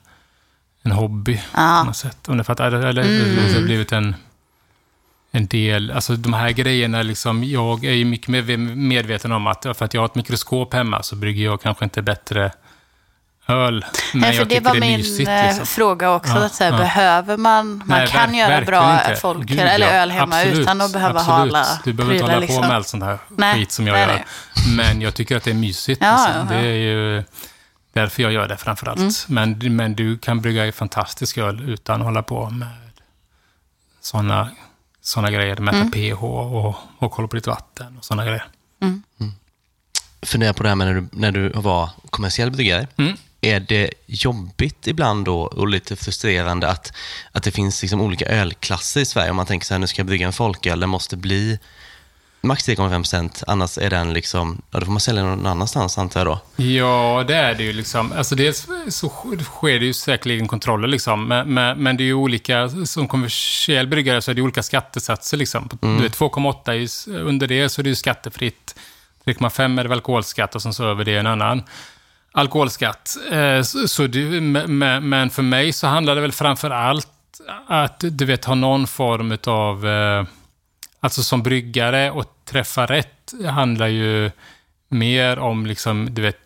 en 0.84 0.92
hobby 0.92 1.38
på 1.38 1.42
Ja. 1.62 1.84
något 1.84 1.96
sätt. 1.96 2.30
Om 2.30 2.38
du 2.38 2.44
fattar? 2.44 2.66
Eller 2.72 3.04
det 3.04 3.54
har 3.54 3.62
blivit 3.62 3.92
en, 3.92 4.16
en 5.32 5.48
del... 5.48 5.92
Alltså 5.92 6.16
de 6.16 6.34
här 6.34 6.50
grejerna, 6.52 7.02
liksom, 7.02 7.44
jag 7.44 7.86
är 7.86 7.92
ju 7.94 8.06
mycket 8.06 8.28
mer 8.28 8.58
medveten 8.76 9.32
om 9.32 9.48
att 9.48 9.64
för 9.64 9.86
att 9.86 9.94
jag 9.94 10.02
har 10.02 10.06
ett 10.06 10.16
mikroskop 10.16 10.74
hemma 10.74 11.04
så 11.04 11.16
brygger 11.16 11.46
jag 11.46 11.62
kanske 11.62 11.84
inte 11.86 12.02
bättre 12.02 12.52
öl. 13.48 13.86
Men 14.14 14.22
Nej, 14.22 14.32
för 14.32 14.40
jag 14.40 14.50
det 14.50 14.60
var 14.60 14.74
det 14.74 14.80
min 14.80 14.98
mysigt. 14.98 15.30
eh, 15.30 15.46
Liksom. 15.46 15.66
fråga 15.66 16.12
också. 16.12 16.34
Ja, 16.34 16.46
att 16.46 16.54
så 16.56 16.64
här, 16.64 16.72
ja. 16.72 16.78
Behöver 16.78 17.38
man... 17.38 17.68
Man 17.78 17.84
Nej, 17.88 18.08
kan 18.08 18.30
verk- 18.32 18.38
göra 18.38 18.62
bra 18.62 18.94
inte. 18.94 19.16
folköl 19.22 19.46
Gud, 19.58 19.60
eller 19.60 19.88
ja. 19.88 19.94
öl 19.94 20.12
hemma 20.12 20.36
Absolut, 20.36 20.60
utan 20.60 20.82
att 20.82 20.94
behöva 20.94 21.22
ha 21.22 21.34
absolut. 21.34 21.56
alla 21.56 21.68
Du 21.84 21.94
behöver 21.94 22.14
inte 22.16 22.26
hålla 22.26 22.36
på 22.36 22.42
liksom. 22.42 22.62
med 22.62 22.72
allt 22.76 22.88
sånt 22.88 23.04
här 23.04 23.18
Nej, 23.30 23.56
skit 23.56 23.72
som 23.72 23.88
jag 23.88 23.94
nej, 23.94 24.08
gör. 24.08 24.76
Men 24.76 25.02
jag 25.02 25.14
tycker 25.14 25.38
att 25.38 25.44
det 25.44 25.52
är 25.52 25.56
mysigt. 25.56 26.02
Ja. 26.04 26.46
Det 26.50 26.56
är 26.56 26.62
ju 26.78 27.24
därför 27.94 28.24
jag 28.24 28.32
gör 28.32 28.48
det 28.48 28.58
framför 28.58 28.88
allt. 28.88 29.00
Mm. 29.00 29.12
Men, 29.60 29.76
men 29.76 29.96
du 29.96 30.18
kan 30.18 30.42
brygga 30.42 30.72
fantastisk 30.72 31.38
öl 31.38 31.70
utan 31.70 32.02
att 32.02 32.06
hålla 32.06 32.24
på 32.24 32.50
med 32.50 32.68
såna, 34.02 34.50
såna 35.02 35.32
grejer. 35.32 35.58
Mäta 35.58 35.78
Mm. 35.78 35.92
pH 35.92 36.24
och, 36.24 36.76
och 36.98 37.12
kolla 37.12 37.28
på 37.28 37.36
ditt 37.36 37.48
vatten 37.48 37.98
och 37.98 38.06
såna 38.06 38.26
grejer. 38.26 38.46
Funderar 40.22 40.54
på 40.54 40.64
det 40.64 40.70
här 40.70 40.76
med 40.76 40.88
när 40.88 40.94
du, 40.94 41.08
när 41.12 41.32
du 41.32 41.50
var 41.50 41.90
kommersiell 42.10 42.52
bryggare. 42.52 42.88
Mm. 42.98 43.14
Är 43.42 43.60
det 43.60 43.94
jobbigt 44.06 44.88
ibland 44.88 45.26
då 45.26 45.42
och 45.42 45.68
lite 45.68 45.96
frustrerande 45.96 46.70
att, 46.70 46.94
att 47.32 47.44
det 47.44 47.52
finns 47.52 47.82
liksom 47.82 48.02
olika 48.02 48.26
ölklasser 48.26 49.02
i 49.02 49.06
Sverige? 49.06 49.30
Om 49.30 49.36
man 49.36 49.46
tänker 49.46 49.66
så 49.66 49.74
här, 49.74 49.80
nu 49.80 49.88
ska 49.88 50.00
jag 50.00 50.08
brygga 50.08 50.28
en 50.28 50.34
folköl, 50.34 50.80
den 50.80 50.90
måste 50.90 51.18
bli 51.18 51.60
max 52.44 52.68
3,5 52.70 52.96
procent, 52.96 53.44
annars 53.48 53.78
är 53.78 53.90
den 53.90 54.14
liksom, 54.14 54.62
ja 54.72 54.80
då 54.80 54.86
får 54.86 54.92
man 54.94 55.00
sälja 55.00 55.24
någon 55.24 55.46
annanstans 55.46 55.98
antar 55.98 56.20
jag 56.20 56.28
då. 56.28 56.64
Ja, 56.64 57.24
det 57.28 57.36
är 57.36 57.56
det 57.56 57.64
ju. 57.64 57.74
Liksom. 57.74 58.12
Alltså 58.18 58.36
dels 58.36 58.68
så 58.90 59.10
sker 59.44 59.80
det 59.80 59.86
ju 59.86 59.94
säkerligen 59.94 60.48
kontroller, 60.48 60.88
liksom. 60.88 61.28
men, 61.28 61.54
men, 61.54 61.78
men 61.84 61.98
det 61.98 62.04
är 62.04 62.06
ju 62.06 62.14
olika, 62.14 62.70
som 62.86 63.08
kommersiell 63.08 63.88
bryggare 63.88 64.22
så 64.22 64.32
är 64.32 64.36
det 64.36 64.42
olika 64.42 64.64
skattesatser. 64.64 65.38
Liksom. 65.38 65.70
Mm. 65.82 65.98
Du 65.98 66.04
vet, 66.04 66.18
2,8 66.18 66.70
är 66.70 66.74
ju, 66.74 66.84
s- 66.84 67.08
under 67.08 67.48
det 67.48 67.70
så 67.70 67.82
är 67.82 67.84
det 67.84 67.90
ju 67.90 67.96
skattefritt. 67.96 68.76
3,5 69.26 69.80
är 69.80 69.84
det 69.84 69.90
väl 69.90 69.98
alkoholskatt 69.98 70.56
och 70.56 70.62
sen 70.62 70.74
så 70.74 70.84
över 70.86 71.04
det 71.06 71.18
en 71.18 71.28
annan 71.28 71.64
alkoholskatt. 72.32 73.18
Eh, 73.32 73.62
så, 73.62 73.88
så 73.88 74.08
det, 74.08 74.20
men, 74.22 75.10
men 75.10 75.30
för 75.30 75.42
mig 75.42 75.74
så 75.74 75.88
handlar 75.88 76.16
det 76.16 76.22
väl 76.22 76.32
framför 76.32 76.70
allt 76.70 77.08
att 77.68 78.00
du 78.00 78.26
vet 78.26 78.46
ha 78.46 78.56
någon 78.56 78.88
form 78.88 79.38
av 79.48 79.86
Alltså 81.04 81.24
som 81.24 81.44
bryggare 81.44 82.12
och 82.12 82.26
träffa 82.46 82.86
rätt 82.86 83.34
handlar 83.50 83.88
ju 83.88 84.32
mer 84.90 85.40
om 85.40 85.66
liksom, 85.66 86.14
du 86.14 86.22
vet, 86.22 86.38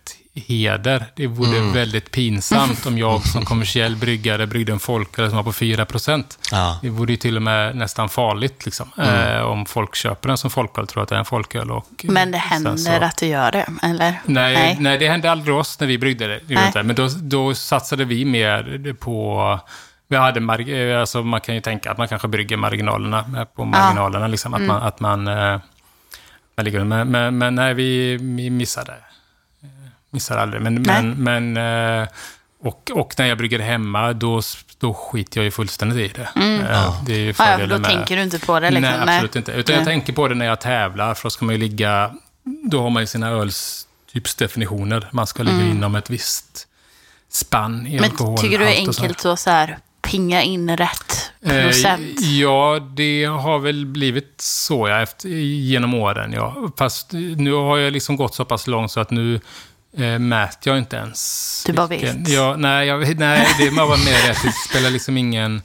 heder. 0.47 1.05
Det 1.15 1.27
vore 1.27 1.57
Mm. 1.57 1.73
väldigt 1.73 2.11
pinsamt 2.11 2.85
om 2.85 2.97
jag 2.97 3.25
som 3.27 3.45
kommersiell 3.51 3.95
bryggare 3.95 4.47
bryggde 4.47 4.71
en 4.71 4.79
folköl 4.79 5.27
som 5.29 5.35
var 5.35 5.43
på 5.43 5.53
4 5.53 5.85
Ja. 6.51 6.79
Det 6.81 6.89
vore 6.89 7.11
ju 7.13 7.17
till 7.17 7.35
och 7.35 7.41
med 7.41 7.75
nästan 7.75 8.09
farligt 8.09 8.65
liksom. 8.65 8.91
Mm. 8.97 9.37
Eh, 9.37 9.41
om 9.41 9.65
folk 9.65 9.95
köper 9.95 10.27
den 10.27 10.37
som 10.37 10.49
folköl 10.49 10.83
och 10.83 10.89
tror 10.89 11.03
att 11.03 11.09
det 11.09 11.15
är 11.15 11.19
en 11.19 11.25
folköl. 11.25 11.71
Och, 11.71 11.85
Men 12.03 12.31
det 12.31 12.37
händer 12.37 12.77
så- 12.77 12.91
att 12.91 13.17
du 13.17 13.25
gör 13.25 13.51
det, 13.51 13.69
eller? 13.83 14.21
Nej, 14.25 14.77
nej. 14.79 14.97
det 14.97 15.09
hände 15.09 15.31
aldrig 15.31 15.55
oss 15.55 15.79
när 15.79 15.87
vi 15.87 15.97
bryggde 15.97 16.27
det. 16.27 16.39
det. 16.47 16.71
Nej. 16.75 16.83
Men 16.83 16.95
då, 16.95 17.07
då 17.21 17.55
satsade 17.55 18.05
vi 18.05 18.25
mer 18.25 18.93
på... 18.93 19.59
Vi 20.07 20.15
hade 20.15 20.39
marg- 20.39 20.91
eh, 20.91 20.99
alltså 20.99 21.23
man 21.23 21.41
kan 21.41 21.55
ju 21.55 21.61
tänka 21.61 21.91
att 21.91 21.97
man 21.97 22.07
kanske 22.07 22.27
brygger 22.27 22.57
marginalerna, 22.57 23.25
med 23.27 23.53
på 23.53 23.65
marginalerna. 23.65 24.27
Liksom, 24.27 24.53
att 24.53 24.61
man, 24.61 24.81
att 24.83 24.99
man, 24.99 25.27
eh, 25.27 25.59
man 26.57 26.65
ligger, 26.65 26.83
men, 26.83 27.07
men, 27.11 27.37
men 27.37 27.55
nej, 27.55 27.73
vi, 27.73 28.17
vi 28.17 28.49
missade. 28.49 28.91
Eh, 29.63 29.69
Missade 30.09 30.41
aldrig. 30.41 30.61
Men, 30.61 30.75
Nej. 30.75 31.03
men, 31.03 31.53
men, 31.53 32.01
eh, 32.01 32.07
och, 32.63 32.91
och 32.93 33.13
när 33.17 33.25
jag 33.25 33.37
brygger 33.37 33.59
hemma, 33.59 34.13
då, 34.13 34.41
då 34.79 34.93
skiter 34.93 35.39
jag 35.39 35.45
ju 35.45 35.51
fullständigt 35.51 36.11
i 36.11 36.21
det. 36.21 36.41
Eh, 36.41 37.05
Det 37.05 37.13
är 37.13 37.17
ju 37.17 37.23
Mm. 37.23 37.35
Ja, 37.37 37.59
ja, 37.59 37.67
då 37.67 37.77
med... 37.79 37.83
tänker 37.83 38.15
du 38.17 38.23
inte 38.23 38.39
på 38.39 38.59
det 38.59 38.71
liksom? 38.71 38.91
Nej, 39.05 39.15
absolut 39.15 39.35
inte. 39.35 39.51
Utan 39.51 39.75
jag 39.75 39.79
Nej. 39.79 39.85
tänker 39.93 40.13
på 40.13 40.27
det 40.27 40.35
när 40.35 40.45
jag 40.45 40.61
tävlar, 40.61 41.13
för 41.13 41.23
då 41.23 41.29
ska 41.29 41.45
man 41.45 41.55
ju 41.55 41.61
ligga... 41.61 42.11
Då 42.63 42.81
har 42.81 42.89
man 42.89 43.03
ju 43.03 43.07
sina 43.07 43.29
ölstypsdefinitioner. 43.29 45.07
Man 45.11 45.27
ska 45.27 45.43
ligga 45.43 45.63
inom 45.63 45.95
ett 45.95 46.09
visst 46.09 46.67
spann 47.29 47.87
i 47.87 47.89
Mm. 47.89 48.01
Men 48.01 48.03
alkoholhalt 48.11 48.41
tycker 48.41 48.59
du 48.59 48.65
det 48.65 48.81
är 48.81 48.91
så 48.91 49.01
enkelt 49.01 49.25
att 49.25 49.39
så 49.39 49.49
här, 49.49 49.77
pinga 50.05 50.41
in 50.41 50.77
rätt 50.77 51.31
procent? 51.41 52.19
Eh, 52.21 52.39
ja, 52.39 52.79
det 52.95 53.25
har 53.25 53.59
väl 53.59 53.85
blivit 53.85 54.33
så 54.41 54.87
ja, 54.87 55.01
efter, 55.01 55.29
genom 55.29 55.93
åren. 55.93 56.33
Ja. 56.33 56.55
Fast 56.77 57.11
nu 57.37 57.51
har 57.53 57.77
jag 57.77 57.93
liksom 57.93 58.15
gått 58.15 58.35
så 58.35 58.45
pass 58.45 58.67
långt 58.67 58.91
så 58.91 58.99
att 58.99 59.11
nu 59.11 59.39
eh, 59.97 60.19
mäter 60.19 60.71
jag 60.73 60.77
inte 60.77 60.95
ens. 60.95 61.63
Du 61.67 61.73
bara 61.73 61.87
vilken- 61.87 62.23
vet. 62.23 62.29
Ja, 62.33 62.55
nej, 62.57 62.87
jag, 62.87 63.19
nej, 63.19 63.47
det 63.59 63.69
var 63.69 63.87
bara 63.87 63.97
mer 63.97 64.31
att 64.31 64.43
det 64.43 64.51
spelar 64.69 64.89
liksom 64.89 65.17
ingen... 65.17 65.61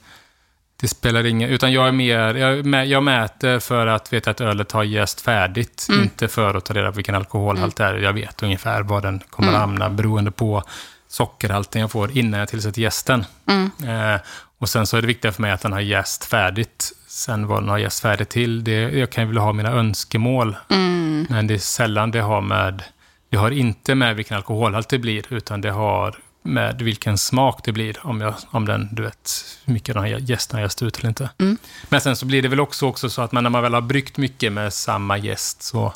Det 0.81 0.87
spelar 0.87 1.25
ingen... 1.25 1.49
Utan 1.49 1.71
jag 1.73 1.87
är 1.87 1.91
mer... 1.91 2.35
Jag, 2.35 2.85
jag 2.87 3.03
mäter 3.03 3.59
för 3.59 3.87
att 3.87 4.13
veta 4.13 4.31
att 4.31 4.41
ölet 4.41 4.71
har 4.71 4.83
jäst 4.83 5.21
färdigt. 5.21 5.87
Mm. 5.89 6.03
Inte 6.03 6.27
för 6.27 6.53
att 6.55 6.65
ta 6.65 6.73
reda 6.73 6.91
på 6.91 6.95
vilken 6.95 7.15
alkoholhalt 7.15 7.75
det 7.75 7.83
är. 7.83 7.95
Jag 7.95 8.13
vet 8.13 8.43
ungefär 8.43 8.81
var 8.83 9.01
den 9.01 9.19
kommer 9.29 9.49
Mm. 9.49 9.61
att 9.61 9.67
hamna 9.67 9.89
beroende 9.89 10.31
på 10.31 10.63
sockerhalten 11.11 11.81
jag 11.81 11.91
får 11.91 12.17
innan 12.17 12.39
jag 12.39 12.49
tillsätter 12.49 12.81
jästen. 12.81 13.25
Mm. 13.45 13.71
Eh, 14.15 14.21
och 14.57 14.69
sen 14.69 14.87
så 14.87 14.97
är 14.97 15.01
det 15.01 15.07
viktiga 15.07 15.31
för 15.31 15.41
mig 15.41 15.51
att 15.51 15.61
den 15.61 15.73
har 15.73 15.79
jäst 15.79 16.25
färdigt. 16.25 16.91
Sen 17.07 17.47
vad 17.47 17.61
den 17.61 17.69
har 17.69 17.77
jäst 17.77 17.99
färdigt 17.99 18.29
till, 18.29 18.63
det, 18.63 18.73
jag 18.73 19.09
kan 19.09 19.23
ju 19.23 19.27
vilja 19.27 19.41
ha 19.41 19.53
mina 19.53 19.69
önskemål. 19.71 20.55
Mm. 20.69 21.27
Men 21.29 21.47
det 21.47 21.53
är 21.53 21.57
sällan 21.57 22.11
det 22.11 22.21
har 22.21 22.41
med... 22.41 22.83
Det 23.29 23.37
har 23.37 23.51
inte 23.51 23.95
med 23.95 24.15
vilken 24.15 24.37
alkoholhalt 24.37 24.89
det 24.89 24.99
blir, 24.99 25.33
utan 25.33 25.61
det 25.61 25.71
har 25.71 26.15
med 26.43 26.81
vilken 26.81 27.17
smak 27.17 27.59
det 27.63 27.71
blir. 27.71 27.97
Om, 28.03 28.21
jag, 28.21 28.33
om 28.51 28.65
den, 28.65 28.89
du 28.91 29.01
vet, 29.01 29.45
hur 29.65 29.73
mycket 29.73 29.95
den 29.95 30.03
har 30.03 30.07
jästen 30.07 30.57
har 30.57 30.63
jäst 30.63 30.81
ut 30.81 30.97
eller 30.99 31.09
inte. 31.09 31.29
Mm. 31.39 31.57
Men 31.89 32.01
sen 32.01 32.15
så 32.15 32.25
blir 32.25 32.41
det 32.41 32.47
väl 32.47 32.59
också, 32.59 32.85
också 32.85 33.09
så 33.09 33.21
att 33.21 33.31
man, 33.31 33.43
när 33.43 33.49
man 33.49 33.63
väl 33.63 33.73
har 33.73 33.81
bryggt 33.81 34.17
mycket 34.17 34.53
med 34.53 34.73
samma 34.73 35.17
gäst 35.17 35.63
så 35.63 35.93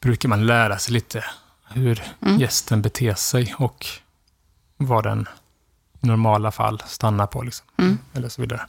brukar 0.00 0.28
man 0.28 0.46
lära 0.46 0.78
sig 0.78 0.94
lite 0.94 1.24
hur 1.68 2.02
Mm. 2.22 2.38
gästen 2.40 2.82
beter 2.82 3.14
sig 3.14 3.54
och 3.58 3.86
vad 4.86 5.04
den 5.04 5.26
i 6.02 6.06
normala 6.06 6.50
fall 6.50 6.82
stannar 6.86 7.26
på. 7.26 7.42
Liksom. 7.42 7.66
Mm. 7.78 7.98
Eller 8.14 8.28
så 8.28 8.40
vidare. 8.42 8.60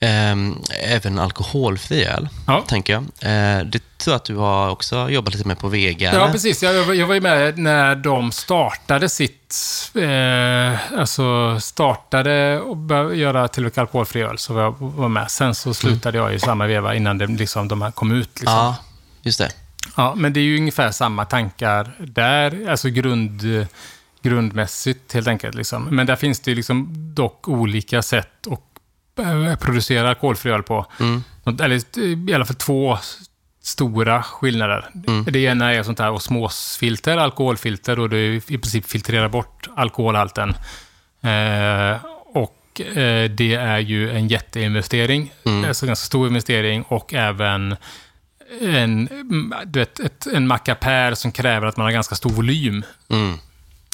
Ehm, 0.00 0.54
även 0.84 1.18
alkoholfri 1.18 2.04
öl, 2.04 2.28
Ja. 2.46 2.64
tänker 2.68 2.92
jag. 2.92 3.02
Eh, 3.02 3.64
det 3.66 3.78
tror 3.98 4.12
jag 4.12 4.16
att 4.16 4.24
du 4.24 4.36
har 4.36 4.70
också 4.70 5.10
jobbat 5.10 5.34
lite 5.34 5.48
med 5.48 5.58
på 5.58 5.68
Vega, 5.68 6.14
Ja, 6.14 6.28
precis. 6.32 6.62
Jag, 6.62 6.74
jag 6.74 6.84
var- 6.84 6.94
jag 6.94 7.06
var 7.06 7.14
ju 7.14 7.20
med 7.20 7.58
när 7.58 7.94
de 7.94 8.32
startade 8.32 9.08
sitt... 9.08 9.56
Eh, 9.94 10.98
alltså 11.00 11.60
startade 11.60 12.60
och 12.60 12.76
började 12.76 13.16
göra 13.16 13.48
tillverka 13.48 13.80
alkoholfri 13.80 14.22
öl, 14.22 14.38
så 14.38 14.54
var 14.54 14.62
jag 14.62 14.74
var 14.80 15.08
med. 15.08 15.30
Sen 15.30 15.54
så 15.54 15.74
slutade 15.74 16.18
jag 16.18 16.34
i 16.34 16.38
samma 16.38 16.66
veva 16.66 16.94
innan 16.94 17.18
det, 17.18 17.26
liksom, 17.26 17.68
de 17.68 17.82
här 17.82 17.90
kom 17.90 18.12
ut. 18.12 18.40
Liksom. 18.40 18.56
Ja, 18.58 18.76
just 19.22 19.38
det. 19.38 19.50
Ja, 19.96 20.14
men 20.16 20.32
det 20.32 20.40
är 20.40 20.44
ju 20.44 20.56
ungefär 20.58 20.90
samma 20.90 21.24
tankar 21.24 21.92
där, 21.98 22.70
alltså 22.70 22.88
grund, 22.88 23.42
grundmässigt 24.26 25.12
helt 25.12 25.28
enkelt. 25.28 25.54
Liksom. 25.54 25.84
Men 25.84 26.06
där 26.06 26.16
finns 26.16 26.40
det 26.40 26.54
liksom 26.54 26.88
dock 27.14 27.48
olika 27.48 28.02
sätt 28.02 28.46
att 28.50 29.24
eh, 29.26 29.56
producera 29.56 30.08
alkoholfri 30.08 30.50
öl 30.50 30.62
på. 30.62 30.86
Mm. 31.00 31.22
Eller 31.60 31.98
i 32.30 32.34
alla 32.34 32.44
fall 32.44 32.56
två 32.56 32.98
stora 33.62 34.22
skillnader. 34.22 34.88
Det 35.30 35.38
ena 35.38 35.74
är 35.74 35.82
sånt 35.82 35.98
här 35.98 36.12
osmosfilter, 36.12 37.16
alkoholfilter, 37.16 37.98
och 37.98 38.10
du 38.10 38.36
i 38.36 38.40
princip 38.40 38.86
filtrerar 38.86 39.28
bort 39.28 39.68
alkoholhalten. 39.76 40.50
Eh, 41.20 42.04
och 42.24 42.80
eh, 42.80 43.30
det 43.30 43.54
är 43.54 43.78
ju 43.78 44.10
en 44.10 44.28
jätteinvestering, 44.28 45.32
alltså 45.66 45.86
ganska 45.86 46.06
stor 46.06 46.28
investering 46.28 46.82
och 46.82 47.14
även 47.14 47.76
en, 48.60 49.08
mm, 49.08 49.54
du 49.66 49.78
vet, 49.78 50.00
ett, 50.00 50.26
en 50.26 50.46
mackapär 50.46 51.14
som 51.14 51.32
kräver 51.32 51.66
att 51.66 51.76
man 51.76 51.84
har 51.84 51.92
ganska 51.92 52.14
stor 52.14 52.30
volym. 52.30 52.82
Mm. 53.10 53.38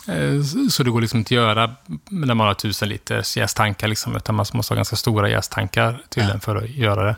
Eh, 0.09 0.43
så- 0.71 0.83
det 0.83 0.91
går 0.91 1.01
liksom 1.01 1.19
inte 1.19 1.29
att 1.35 1.45
göra 1.45 1.71
när 2.11 2.35
man 2.35 2.47
har 2.47 2.55
tusen 2.55 2.89
liters 2.89 3.37
jästankar, 3.37 3.89
liksom, 3.89 4.17
utan 4.17 4.35
man 4.35 4.47
måste 4.53 4.73
ha 4.75 4.77
ganska 4.77 4.97
stora 4.97 5.29
jästankar 5.29 6.03
tydligen 6.09 6.41
för 6.41 6.57
att 6.57 6.71
göra 6.71 7.05
det. 7.05 7.17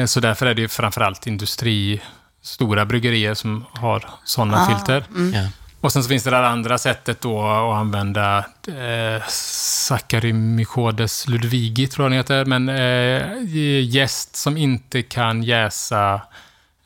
Eh, 0.00 0.06
Så 0.06 0.20
därför 0.20 0.46
är 0.46 0.54
det 0.54 0.60
ju 0.62 0.68
framförallt 0.68 1.26
industri, 1.26 2.00
stora 2.42 2.84
bryggerier 2.86 3.34
som 3.34 3.64
har 3.72 4.04
sådana 4.24 4.66
filter. 4.66 5.04
Ja. 5.34 5.48
Och 5.80 5.92
sen 5.92 6.02
så 6.02 6.08
finns 6.08 6.22
det 6.24 6.30
det 6.30 6.48
andra 6.48 6.78
sättet 6.78 7.20
då 7.20 7.42
att 7.46 7.78
använda 7.80 8.38
eh, 8.68 9.22
Saccharomycodes 9.28 11.28
ludwigi, 11.28 11.86
tror 11.86 12.04
jag 12.04 12.10
den 12.12 12.16
heter, 12.18 12.44
men 12.44 12.68
eh, 12.68 13.84
jäst 13.84 14.36
som 14.36 14.56
inte 14.56 15.02
kan 15.02 15.42
jäsa 15.42 16.20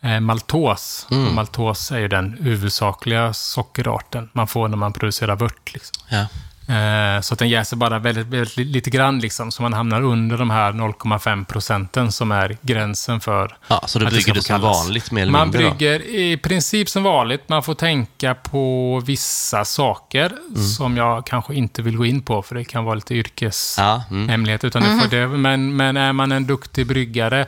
eh, 0.03 0.20
maltos. 0.20 1.07
Och 1.11 1.16
maltos 1.34 1.92
är 1.92 1.99
ju 1.99 2.09
den 2.09 2.38
huvudsakliga 2.40 3.32
sockerarten 3.32 4.28
man 4.32 4.46
får 4.46 4.68
när 4.68 4.76
man 4.76 4.92
producerar 4.92 5.36
vört. 5.36 5.72
Liksom. 5.74 6.03
Ja. 6.09 6.26
Eh, 6.74 7.20
så 7.20 7.34
att 7.34 7.38
den 7.38 7.49
jäser 7.49 7.76
bara 7.76 7.99
väldigt, 7.99 8.26
väldigt 8.26 8.57
li- 8.57 8.64
lite 8.64 8.90
grann, 8.90 9.18
liksom, 9.18 9.51
så 9.51 9.62
man 9.62 9.72
hamnar 9.72 10.03
under 10.03 10.38
de 10.38 10.51
här 10.51 10.72
0,5 10.72 11.44
procenten 11.44 12.12
som 12.12 12.32
är 12.32 12.57
gränsen 12.62 13.20
för 13.20 13.57
ja, 13.68 13.82
så 13.86 13.99
då 13.99 14.05
det 14.05 14.11
brygger 14.11 14.34
du 14.34 14.42
som 14.42 14.61
vanligt 14.61 15.11
mer 15.11 15.22
eller 15.22 15.32
Man 15.32 15.49
mindre? 15.49 15.62
då? 15.62 15.70
brygger 15.70 16.01
i 16.03 16.36
princip 16.36 16.88
som 16.88 17.03
vanligt. 17.03 17.49
Man 17.49 17.62
får 17.62 17.74
tänka 17.74 18.34
på 18.34 19.03
vissa 19.07 19.64
saker 19.64 20.32
Mm. 20.49 20.62
som 20.68 20.96
jag 20.96 21.26
kanske 21.26 21.55
inte 21.55 21.82
vill 21.82 21.96
gå 21.96 22.07
in 22.07 22.22
på, 22.22 22.42
för 22.42 22.55
det 22.55 22.64
kan 22.64 22.84
vara 22.84 22.94
lite 22.94 23.14
yrkeshemlighet. 23.14 23.78
Ja, 23.78 24.34
mm. 24.34 24.59
Utan 24.62 25.09
det, 25.11 25.28
men, 25.28 25.76
men 25.76 25.96
är 25.96 26.12
man 26.12 26.32
en 26.32 26.46
duktig 26.46 26.86
bryggare 26.86 27.46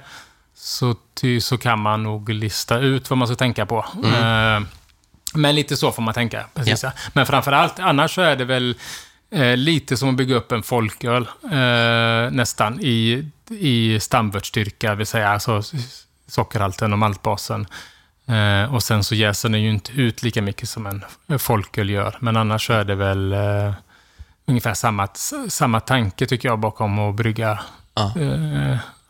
så, 0.62 0.94
ty, 1.14 1.40
så 1.40 1.58
kan 1.58 1.80
man 1.80 2.02
nog 2.02 2.28
lista 2.28 2.78
ut 2.78 3.10
vad 3.10 3.18
man 3.18 3.28
ska 3.28 3.36
tänka 3.36 3.66
på. 3.66 3.84
Eh, 4.04 4.60
men 5.34 5.54
lite 5.54 5.76
så 5.76 5.92
får 5.92 6.02
man 6.02 6.14
tänka. 6.14 6.44
Precis, 6.54 6.82
Ja. 6.82 6.92
Men 7.12 7.26
framför 7.26 7.52
allt, 7.52 7.78
annars 7.78 8.14
så 8.14 8.20
är 8.22 8.36
det 8.36 8.44
väl 8.44 8.74
eh, 9.30 9.56
lite 9.56 9.96
som 9.96 10.08
att 10.08 10.16
bygga 10.16 10.36
upp 10.36 10.52
en 10.52 10.62
folköl, 10.62 11.28
eh, 11.44 12.30
nästan, 12.32 12.80
i, 12.80 13.28
i 13.48 14.00
stamvörtsstyrka, 14.00 14.94
vill 14.94 15.06
säga 15.06 15.28
alltså 15.28 15.62
sockerhalten 16.26 16.92
och 16.92 16.98
maltbasen. 16.98 17.66
Eh, 18.26 18.74
och 18.74 18.82
sen 18.82 19.04
så 19.04 19.14
jäser 19.14 19.48
den 19.48 19.62
ju 19.62 19.70
inte 19.70 19.92
ut 19.92 20.22
lika 20.22 20.42
mycket 20.42 20.68
som 20.68 21.02
en 21.26 21.38
folköl 21.38 21.90
gör, 21.90 22.16
men 22.20 22.36
annars 22.36 22.66
så 22.66 22.72
är 22.72 22.84
det 22.84 22.94
väl 22.94 23.32
eh, 23.32 23.72
ungefär 24.46 24.74
samma, 24.74 25.08
samma 25.48 25.80
tanke 25.80 26.26
tycker 26.26 26.48
jag 26.48 26.58
bakom 26.58 26.98
att 26.98 27.14
brygga 27.14 27.60
Ja. 27.94 28.12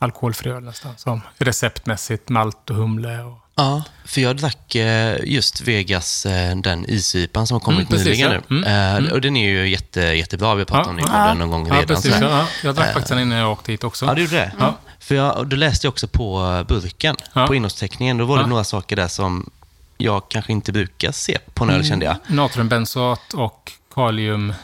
Alkoholfri 0.05 0.51
öl 0.51 0.63
nästan. 0.63 0.93
Som 0.97 1.21
receptmässigt 1.39 2.29
malt 2.29 2.71
och 2.71 2.77
humle. 2.77 3.19
Och, 3.23 3.37
Ja, 3.55 3.83
för 4.05 4.21
jag 4.21 4.37
drack 4.37 4.75
eh, 4.75 5.17
just 5.25 5.61
Vegas, 5.61 6.27
eh, 6.27 6.57
den 6.57 6.87
isipan 6.91 7.47
som 7.47 7.55
har 7.55 7.61
kommit 7.61 7.79
Mm, 7.79 7.87
precis, 7.89 8.07
nyligen 8.07 8.33
ja. 8.33 8.41
nu. 8.49 8.57
Mm, 8.57 9.07
Eh, 9.07 9.13
Och 9.13 9.21
den 9.21 9.37
är 9.37 9.49
ju 9.51 9.69
jätte, 9.69 10.01
jättebra. 10.01 10.55
Vi 10.55 10.65
pratat 10.65 10.87
Ja, 10.87 10.91
om 10.91 10.97
den 10.97 11.07
ja. 11.29 11.35
någon 11.35 11.51
gång 11.51 11.67
ja, 11.69 11.75
redan. 11.75 11.87
precis. 11.87 12.11
så 12.13 12.17
här. 12.25 12.31
Ja, 12.39 12.47
jag 12.65 12.75
drack 12.75 12.87
faktiskt 12.93 13.09
den 13.09 13.19
innan 13.19 13.39
jag 13.39 13.53
åkte 13.53 13.73
hit 13.73 13.85
också. 13.85 14.07
Ja, 14.07 14.15
du 14.15 14.23
gjorde 14.23 14.37
det? 14.37 14.53
Ja. 14.59 14.75
För 15.01 15.15
jag, 15.15 15.47
då 15.49 15.57
läste 15.57 15.87
jag 15.87 15.93
också 15.93 16.09
på 16.09 16.65
burken, 16.69 17.17
Ja. 17.33 17.47
på 17.47 17.55
innehållsteckningen. 17.55 18.19
Då 18.19 18.25
var 18.25 18.37
det 18.37 18.43
Ja. 18.43 18.47
några 18.47 18.65
saker 18.65 18.97
där 18.97 19.09
som 19.09 19.51
jag 19.99 20.29
kanske 20.29 20.53
inte 20.53 20.73
brukar 20.73 21.13
se 21.13 21.39
på 21.55 21.65
Mm. 21.65 21.75
en 21.75 21.81
öl, 21.81 21.87
kände 21.89 22.05
jag. 22.07 22.17
Natriumbensat 22.27 23.35
och 23.35 23.73
kalium 23.95 24.55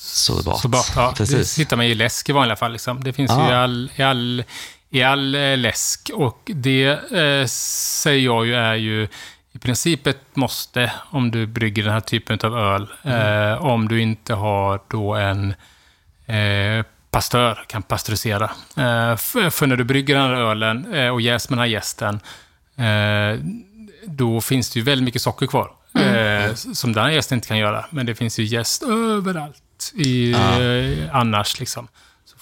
Sorbat. 0.00 0.58
Sorbat, 0.60 0.92
ja, 0.96 1.12
Precis. 1.16 1.54
Det 1.54 1.62
hittar 1.62 1.76
man 1.76 1.86
i 1.86 1.94
läsk 1.94 2.28
i 2.28 2.32
vanliga 2.32 2.56
fall. 2.56 2.72
Liksom. 2.72 3.04
Det 3.04 3.12
finns 3.12 3.30
Ah. 3.30 3.44
ju 3.46 3.50
i 3.50 3.54
all, 3.54 3.90
i 3.96 4.02
all, 4.02 4.44
i 4.94 5.02
all 5.02 5.30
läsk. 5.56 6.10
Och 6.14 6.50
det 6.54 6.84
eh, 7.12 7.46
säger 7.46 8.24
jag 8.24 8.46
ju 8.46 8.54
är 8.54 8.74
ju 8.74 9.08
i 9.52 9.58
princip 9.58 10.06
ett 10.06 10.36
måste 10.36 10.92
om 11.10 11.30
du 11.30 11.46
brygger 11.46 11.82
den 11.82 11.92
här 11.92 12.00
typen 12.00 12.38
av 12.42 12.58
öl. 12.58 12.86
Mm. 13.02 13.52
Eh, 13.52 13.64
om 13.64 13.88
du 13.88 14.00
inte 14.00 14.34
har 14.34 14.80
då 14.88 15.14
en 15.14 15.54
eh, 16.26 16.84
pastör, 17.10 17.64
kan 17.66 17.82
pasteurisera. 17.82 18.44
Eh, 18.76 19.16
för, 19.16 19.50
för 19.50 19.66
när 19.66 19.76
du 19.76 19.84
brygger 19.84 20.14
den 20.14 20.24
här 20.24 20.34
ölen 20.34 20.94
eh, 20.94 21.08
och 21.08 21.20
jäser 21.20 21.50
med 21.50 21.58
den 21.58 21.62
här 21.62 21.72
jästen, 21.72 22.20
eh, 22.76 23.40
då 24.06 24.40
finns 24.40 24.70
det 24.70 24.78
ju 24.78 24.84
väldigt 24.84 25.04
mycket 25.04 25.22
socker 25.22 25.46
kvar. 25.46 25.70
Eh, 25.98 26.54
som 26.54 26.92
den 26.92 27.04
här 27.04 27.10
jästen 27.10 27.36
inte 27.38 27.48
kan 27.48 27.58
göra. 27.58 27.86
Men 27.90 28.06
det 28.06 28.14
finns 28.14 28.38
ju 28.38 28.44
jäst 28.44 28.82
överallt 28.82 29.92
i, 29.94 30.32
Ja. 30.32 30.62
eh, 30.62 31.16
annars. 31.16 31.60
Liksom. 31.60 31.88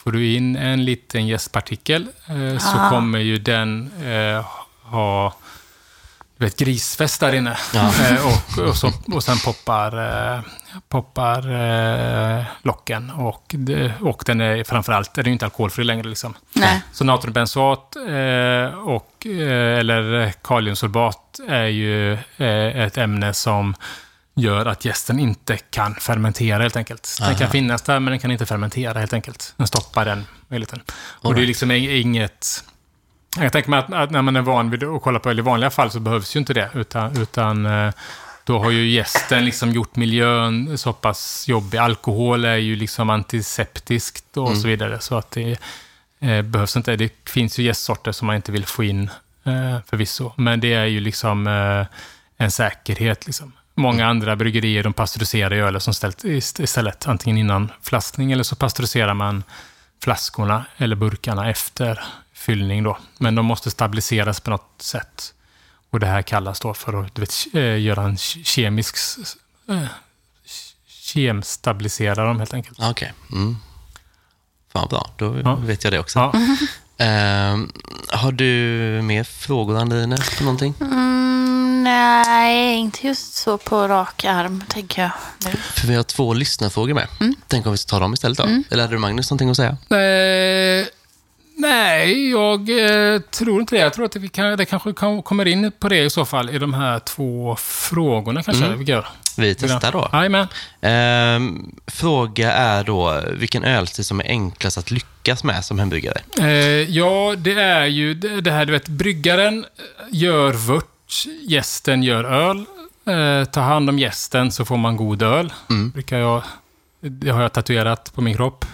Får 0.03 0.12
du 0.12 0.34
in 0.34 0.57
en 0.57 0.84
liten 0.84 1.26
jästpartikel 1.26 2.09
eh, 2.28 2.59
så 2.59 2.78
Ah. 2.78 2.90
kommer 2.90 3.18
ju 3.18 3.38
den 3.38 3.90
eh, 4.07 4.44
ha 4.82 5.34
du 6.36 6.44
vet, 6.44 6.59
grisfest 6.59 7.20
där 7.20 7.32
inne. 7.34 7.57
Ja. 7.74 7.90
Eh, 8.11 8.26
och, 8.26 8.68
och, 8.68 8.76
så, 8.76 8.90
och 9.12 9.24
sen 9.24 9.36
poppar, 9.44 9.98
eh, 10.36 10.40
poppar 10.88 11.38
eh, 12.38 12.44
locken. 12.62 13.11
Och, 13.11 13.55
och 14.00 14.22
den 14.26 14.40
är 14.40 14.64
framförallt, 14.64 15.14
den 15.14 15.24
är 15.24 15.26
ju 15.26 15.32
inte 15.32 15.44
alkoholfri 15.44 15.84
längre. 15.84 16.09
Liksom. 16.09 16.34
Nej. 16.53 16.82
Så 16.92 17.05
natriumbensat 17.05 17.96
eh, 17.96 18.78
och, 18.78 19.26
eh, 19.26 19.78
eller 19.78 20.32
kaliumsorbat 20.42 21.40
är 21.48 21.64
ju 21.66 22.12
eh, 22.12 22.82
ett 22.82 22.98
ämne 22.98 23.34
som 23.34 23.74
gör 24.35 24.66
att 24.66 24.85
jästen 24.85 25.18
inte 25.20 25.57
kan 25.57 25.95
fermentera 25.95 26.62
helt 26.62 26.76
enkelt. 26.76 27.16
Den 27.20 27.35
kan 27.35 27.43
Aha. 27.43 27.53
finnas 27.53 27.83
där, 27.83 28.01
men 28.01 28.11
den 28.11 28.18
kan 28.18 28.30
inte 28.30 28.47
fermentera 28.47 28.99
helt 28.99 29.12
enkelt. 29.12 29.55
Den 29.57 29.66
stoppar 29.66 30.05
den 30.05 30.26
möjligheten. 30.49 30.83
Och 30.97 31.35
det 31.35 31.43
är 31.43 31.47
liksom 31.47 31.72
ing- 31.72 31.91
inget... 32.01 32.64
Jag 33.37 33.53
tänker 33.53 33.70
mig 33.70 33.78
att, 33.78 33.93
att 33.93 34.11
när 34.11 34.22
man 34.22 34.37
är 34.37 34.41
van 34.41 34.70
vid 34.70 34.85
att 34.85 35.03
kolla 35.03 35.18
på 35.18 35.30
öl 35.30 35.39
i 35.39 35.43
vanliga 35.43 35.70
fall 35.70 35.91
så 35.91 36.01
behövs 36.01 36.37
ju 36.37 36.41
inte 36.41 36.55
det, 36.55 36.70
utan, 36.74 37.18
utan 37.20 37.66
eh, 37.66 37.93
då 38.45 38.59
har 38.59 38.70
ju 38.70 38.91
gästen 38.91 39.45
liksom 39.45 39.70
gjort 39.72 39.97
miljön 39.97 40.78
så 40.78 40.93
pass 40.93 41.49
jobbig. 41.49 41.78
Alkohol 41.78 42.45
är 42.45 42.57
ju 42.57 42.76
liksom 42.76 43.11
antiseptiskt 43.11 44.37
och 44.37 44.57
så 44.57 44.68
vidare, 44.68 45.01
så 45.01 45.16
att 45.16 45.30
det 45.30 45.57
eh, 46.20 46.43
behövs 46.43 46.76
inte. 46.76 46.97
Det 46.97 47.12
finns 47.28 47.59
ju 47.59 47.62
gästsorter 47.62 48.12
som 48.12 48.26
man 48.26 48.37
inte 48.37 48.53
vill 48.53 48.66
få 48.66 48.85
in 48.85 49.11
eh, 49.45 49.78
förvisso, 49.87 50.33
men 50.37 50.61
det 50.61 50.74
är 50.74 50.85
ju 50.85 51.01
liksom 51.01 51.47
eh, 51.47 51.87
en 52.37 52.51
säkerhet. 52.51 53.26
Liksom. 53.26 53.53
Många 53.75 54.07
andra 54.07 54.37
bryggerier 54.37 54.83
de 54.83 54.93
pasteuriserar 54.93 55.55
ju 55.55 55.66
ölen 55.66 55.81
som 55.81 55.95
ställt, 55.95 56.25
ist- 56.25 56.61
istället, 56.62 57.07
antingen 57.07 57.39
innan 57.39 57.73
flaskning 57.83 58.33
eller 58.33 58.43
så 58.45 58.57
pasteuriserar 58.57 59.14
man 59.14 59.45
flaskorna 60.03 60.64
eller 60.77 60.97
burkarna 60.97 61.51
efter 61.51 62.05
fyllning. 62.35 62.83
Då. 62.83 62.99
Men 63.18 63.35
de 63.35 63.47
måste 63.47 63.70
stabiliseras 63.70 64.41
på 64.41 64.51
något 64.51 64.75
sätt. 64.83 65.35
Och 65.91 66.01
det 66.01 66.07
här 66.07 66.23
kallas 66.23 66.61
då 66.61 66.75
för 66.75 67.05
att 67.05 67.14
du 67.14 67.20
vet, 67.20 67.35
eh, 67.55 67.81
göra 67.81 68.03
en 68.03 68.16
ke- 68.16 68.45
kemisk... 68.45 68.97
eh, 69.68 69.83
Kemstabilisera 70.87 72.25
dem 72.25 72.39
helt 72.39 72.55
enkelt. 72.55 72.79
Ja, 72.81 72.91
Okej. 72.91 73.12
Mm. 73.33 73.57
Fan 74.73 74.89
bra, 74.89 75.11
då 75.18 75.41
Ja. 75.45 75.55
vet 75.55 75.85
jag 75.85 75.93
det 75.93 75.99
också. 75.99 76.18
Ja. 76.18 76.33
Ehm, 77.05 77.73
har 78.11 78.33
du 78.33 78.45
mer 79.03 79.25
frågor, 79.25 79.77
Anne 79.79 80.18
på 80.39 80.45
någonting? 80.45 80.75
Mm, 80.81 81.41
nej, 81.83 82.76
inte 82.76 83.07
just 83.07 83.35
så 83.35 83.59
på 83.59 83.89
rak 83.89 84.24
arm, 84.24 84.64
tänker 84.68 85.03
jag 85.03 85.11
nu. 85.45 85.51
För 85.51 85.89
vi 85.89 85.95
har 85.95 86.03
två 86.03 86.35
lyssnarfrågor 86.35 86.95
med. 86.95 87.09
Mm. 87.20 87.35
Tänk 87.49 87.66
om 87.66 87.72
vi 87.72 87.78
ska 87.78 87.91
ta 87.91 87.99
dem 87.99 88.12
istället 88.12 88.39
då? 88.39 88.45
Eller 88.70 88.83
hade 88.83 88.95
du 88.95 88.99
Magnus 88.99 89.30
någonting 89.30 89.51
att 89.51 89.57
säga? 89.57 89.70
Eh, 89.70 90.87
nej, 91.57 92.30
jag 92.30 92.61
eh, 92.70 93.20
tror 93.20 93.61
inte 93.61 93.76
det. 93.76 93.80
Jag 93.80 93.93
tror 93.93 94.05
att 94.05 94.16
vi 94.16 94.28
kan, 94.28 94.57
det 94.57 94.64
kanske 94.64 94.93
kan, 94.93 95.22
kommer 95.22 95.49
in 95.49 95.72
på 95.78 95.89
det 95.89 96.05
i 96.05 96.11
så 96.11 96.24
fall 96.24 96.51
i 96.51 96.59
de 96.59 96.74
här 96.74 96.99
två 96.99 97.57
frågorna 97.59 98.43
kanske. 98.43 98.64
Mm. 98.64 98.78
Vi 98.78 98.85
gör. 98.85 99.07
Vi 99.37 99.55
testar 99.55 99.93
då. 99.93 100.09
Jajamän. 100.12 100.47
Ehm, 100.80 101.74
fråga 101.87 102.53
är 102.53 102.85
då, 102.85 103.22
vilken 103.33 103.64
ölstil 103.64 104.05
som 104.05 104.20
är 104.20 104.24
enklast 104.24 104.78
att 104.78 104.91
lyckas 104.91 105.45
med 105.45 105.64
som 105.64 105.78
hembryggare? 105.78 106.20
Eh, 106.41 106.47
ja, 106.91 107.35
det 107.39 107.53
är 107.53 107.87
ju 107.87 108.14
det, 108.14 108.41
det 108.41 108.51
här, 108.51 108.64
du 108.64 108.72
vet, 108.72 108.89
bryggaren 108.89 109.64
gör 110.11 110.53
vört, 110.53 110.91
gästen 111.42 112.02
gör 112.02 112.24
öl. 112.24 112.64
Eh, 113.04 113.44
ta 113.44 113.60
hand 113.60 113.88
om 113.88 113.98
gästen 113.98 114.52
så 114.52 114.64
får 114.64 114.76
man 114.76 114.96
god 114.96 115.22
öl. 115.22 115.52
Mm. 115.70 115.90
Brukar 115.90 116.18
jag, 116.18 116.42
det 117.00 117.30
har 117.30 117.42
jag 117.42 117.52
tatuerat 117.52 118.12
på 118.14 118.20
min 118.20 118.36
kropp. 118.36 118.64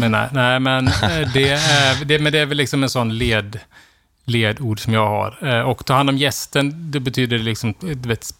Men, 0.00 0.12
nej, 0.12 0.28
nej, 0.32 0.60
men 0.60 0.88
eh, 0.88 0.92
det 1.34 1.48
är, 1.48 2.04
det, 2.04 2.18
men 2.18 2.32
det 2.32 2.38
är 2.38 2.46
väl 2.46 2.56
liksom 2.56 2.82
en 2.82 2.90
sån 2.90 3.18
led, 3.18 3.58
ledord 4.24 4.80
som 4.80 4.92
jag 4.92 5.08
har. 5.08 5.48
Eh, 5.48 5.60
och 5.60 5.86
ta 5.86 5.94
hand 5.94 6.08
om 6.10 6.18
gästen, 6.18 6.90
det 6.90 7.00
betyder 7.00 7.38
liksom, 7.38 7.74
du 7.80 8.08
vet, 8.08 8.34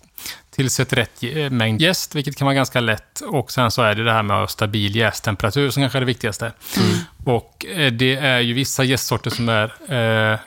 tillsätt 0.51 0.93
rätt 0.93 1.23
eh, 1.23 1.51
mängd 1.51 1.81
jäst, 1.81 2.15
vilket 2.15 2.37
kan 2.37 2.45
vara 2.45 2.55
ganska 2.55 2.81
lätt. 2.81 3.21
Och 3.21 3.53
sen 3.53 3.71
så 3.71 3.83
är 3.83 3.95
det 3.95 4.05
det 4.05 4.13
här 4.13 4.23
med 4.23 4.37
att 4.37 4.41
ha 4.41 4.49
stabil 4.49 4.97
jästtemperatur 4.97 5.71
som 5.71 5.83
kanske 5.83 5.99
är 5.99 6.01
det 6.01 6.07
viktigaste. 6.07 6.53
Och 7.25 7.67
eh, 7.67 7.93
det 7.93 8.17
är 8.17 8.41
ju 8.41 8.53
vissa 8.53 8.85
jästsorter 8.85 9.31
som 9.31 9.49
är 9.49 9.93
eh, 10.33 10.39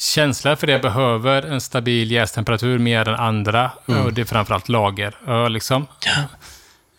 känsla 0.00 0.56
för 0.56 0.66
det 0.66 0.78
behöver 0.78 1.42
en 1.42 1.60
stabil 1.60 2.10
jästemperatur 2.10 2.78
mer 2.78 3.08
än 3.08 3.14
andra. 3.14 3.70
Mm. 3.88 4.04
Och 4.04 4.12
det 4.12 4.20
är 4.20 4.24
framförallt 4.24 4.68
lageröl 4.68 5.52
liksom. 5.52 5.86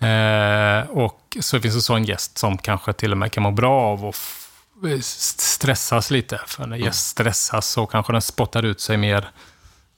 Eh, 0.08 0.90
och 0.90 1.38
så 1.40 1.60
finns 1.60 1.76
det 1.76 1.82
sån 1.82 2.04
gäst 2.04 2.38
som 2.38 2.58
kanske 2.58 2.94
till 2.94 3.12
och 3.12 3.18
med 3.18 3.32
kan 3.32 3.44
må 3.44 3.52
bra 3.52 3.82
av 3.82 4.06
att 4.06 4.16
f- 4.16 5.04
stressas 5.04 6.12
lite. 6.12 6.42
För 6.48 6.68
när 6.68 6.78
gäst 6.78 7.08
stressas 7.08 7.68
så 7.68 7.86
kanske 7.86 8.12
den 8.14 8.22
spottar 8.22 8.64
ut 8.66 8.82
sig 8.82 8.98
mer 8.98 9.30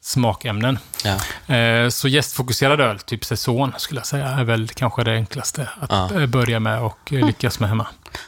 smakämnen. 0.05 0.79
Ja. 1.03 1.55
Eh, 1.55 1.89
så 1.89 2.07
gästfokuserad 2.07 2.81
öl, 2.81 2.99
typ 2.99 3.25
säsong, 3.25 3.73
skulle 3.77 3.99
jag 3.99 4.07
säga, 4.07 4.27
är 4.27 4.43
väl 4.43 4.67
kanske 4.67 5.03
det 5.03 5.11
enklaste 5.13 5.69
att 5.81 5.91
Ja. 5.91 6.21
eh, 6.21 6.25
börja 6.25 6.59
med 6.59 6.81
och 6.81 7.13
eh, 7.13 7.25
lyckas 7.25 7.59
med 7.59 7.69
hemma. 7.69 7.87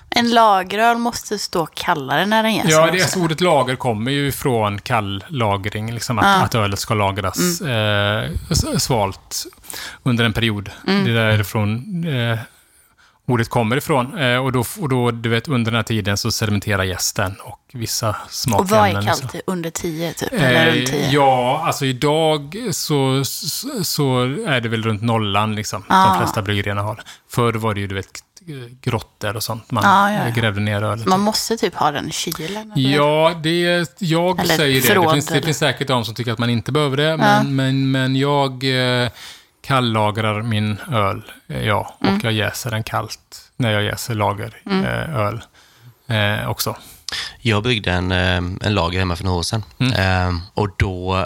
En 0.09 0.29
lageröl 0.33 0.97
måste 0.97 1.39
stå 1.39 1.65
kallare 1.65 2.25
när 2.25 2.43
den 2.43 2.53
jäser. 2.53 2.69
Ja, 2.71 2.91
det, 2.91 3.01
alltså, 3.01 3.19
ordet 3.19 3.41
lager 3.41 3.75
kommer 3.75 4.11
ju 4.11 4.31
från 4.31 4.79
kall 4.81 5.23
lagring, 5.27 5.93
liksom 5.93 6.19
att, 6.19 6.25
Ja. 6.25 6.41
att 6.43 6.55
ölet 6.55 6.79
ska 6.79 6.93
lagras 6.93 7.61
eh, 7.61 8.29
s- 8.51 8.83
svalt 8.83 9.45
under 10.03 10.25
en 10.25 10.33
period. 10.33 10.69
Mm. 10.87 11.05
Det 11.05 11.11
är 11.11 11.15
därifrån 11.15 12.03
eh, 12.07 12.39
ordet 13.27 13.49
kommer 13.49 13.77
ifrån. 13.77 14.17
Eh, 14.17 14.37
och 14.37 14.51
då, 14.51 14.63
och 14.79 14.89
då, 14.89 15.11
du 15.11 15.29
vet, 15.29 15.47
under 15.47 15.71
den 15.71 15.75
här 15.77 15.83
tiden 15.83 16.17
så 16.17 16.31
sedimenterar 16.31 16.83
gästen 16.83 17.35
och 17.43 17.59
vissa 17.73 18.09
Och 18.09 18.15
smakämnen. 18.31 18.79
vad 18.79 18.89
är 18.89 19.01
liksom. 19.01 19.29
kallt? 19.29 19.43
Under 19.47 19.69
10 19.69 20.13
typ? 20.13 20.33
Eller 20.33 20.71
runt 20.71 20.87
10? 20.87 20.99
Eh, 21.05 21.13
ja, 21.13 21.63
alltså 21.65 21.85
idag 21.85 22.55
så, 22.71 23.25
så, 23.25 23.83
så 23.83 24.21
är 24.47 24.61
det 24.61 24.69
väl 24.69 24.83
runt 24.83 25.01
nollan 25.01 25.55
liksom. 25.55 25.83
Ah. 25.87 26.09
De 26.09 26.17
flesta 26.19 26.41
bryggerierna 26.41 26.81
har. 26.81 27.01
Förr 27.29 27.53
var 27.53 27.73
det 27.73 27.79
ju, 27.79 27.87
du 27.87 27.95
vet, 27.95 28.07
grottor 28.81 29.35
och 29.35 29.43
sånt. 29.43 29.71
Man 29.71 29.83
Ah, 29.85 30.11
ja, 30.11 30.19
ja. 30.27 30.33
grävde 30.35 30.61
ner 30.61 30.83
ölet. 30.83 31.05
Man 31.05 31.19
måste 31.19 31.57
typ 31.57 31.75
ha 31.75 31.91
den 31.91 32.07
i 32.07 32.11
kylen? 32.11 32.71
Ja, 32.75 33.33
det, 33.43 33.87
jag 33.99 34.39
Eller 34.39 34.55
säger 34.55 34.95
det. 34.95 35.01
Det 35.01 35.11
finns, 35.13 35.25
det 35.25 35.41
finns 35.41 35.57
säkert 35.57 35.87
de 35.87 36.05
som 36.05 36.15
tycker 36.15 36.31
att 36.31 36.39
man 36.39 36.49
inte 36.49 36.71
behöver 36.71 36.97
det. 36.97 37.17
Men, 37.17 37.55
men, 37.55 37.91
men 37.91 38.15
jag 38.15 38.51
eh, 39.03 39.09
kallagrar 39.65 40.41
min 40.41 40.77
öl, 40.91 41.21
eh, 41.47 41.61
ja. 41.65 41.95
Och 41.99 42.05
Mm. 42.07 42.19
jag 42.23 42.33
jäser 42.33 42.71
den 42.71 42.83
kallt 42.83 43.51
när 43.57 43.71
jag 43.71 43.83
jäser 43.83 44.15
lageröl 44.15 44.53
eh, 44.65 45.15
öl, 45.15 45.41
eh, 46.41 46.49
också. 46.49 46.75
Jag 47.41 47.63
byggde 47.63 47.91
en, 47.91 48.11
eh, 48.11 48.37
en 48.37 48.73
lager 48.73 48.99
hemma 48.99 49.15
för 49.15 49.23
några 49.23 49.37
år 49.37 49.43
sedan. 49.43 49.63
Mm. 49.79 49.93
Eh, 50.29 50.41
och 50.53 50.69
då, 50.77 51.17
eh, 51.17 51.25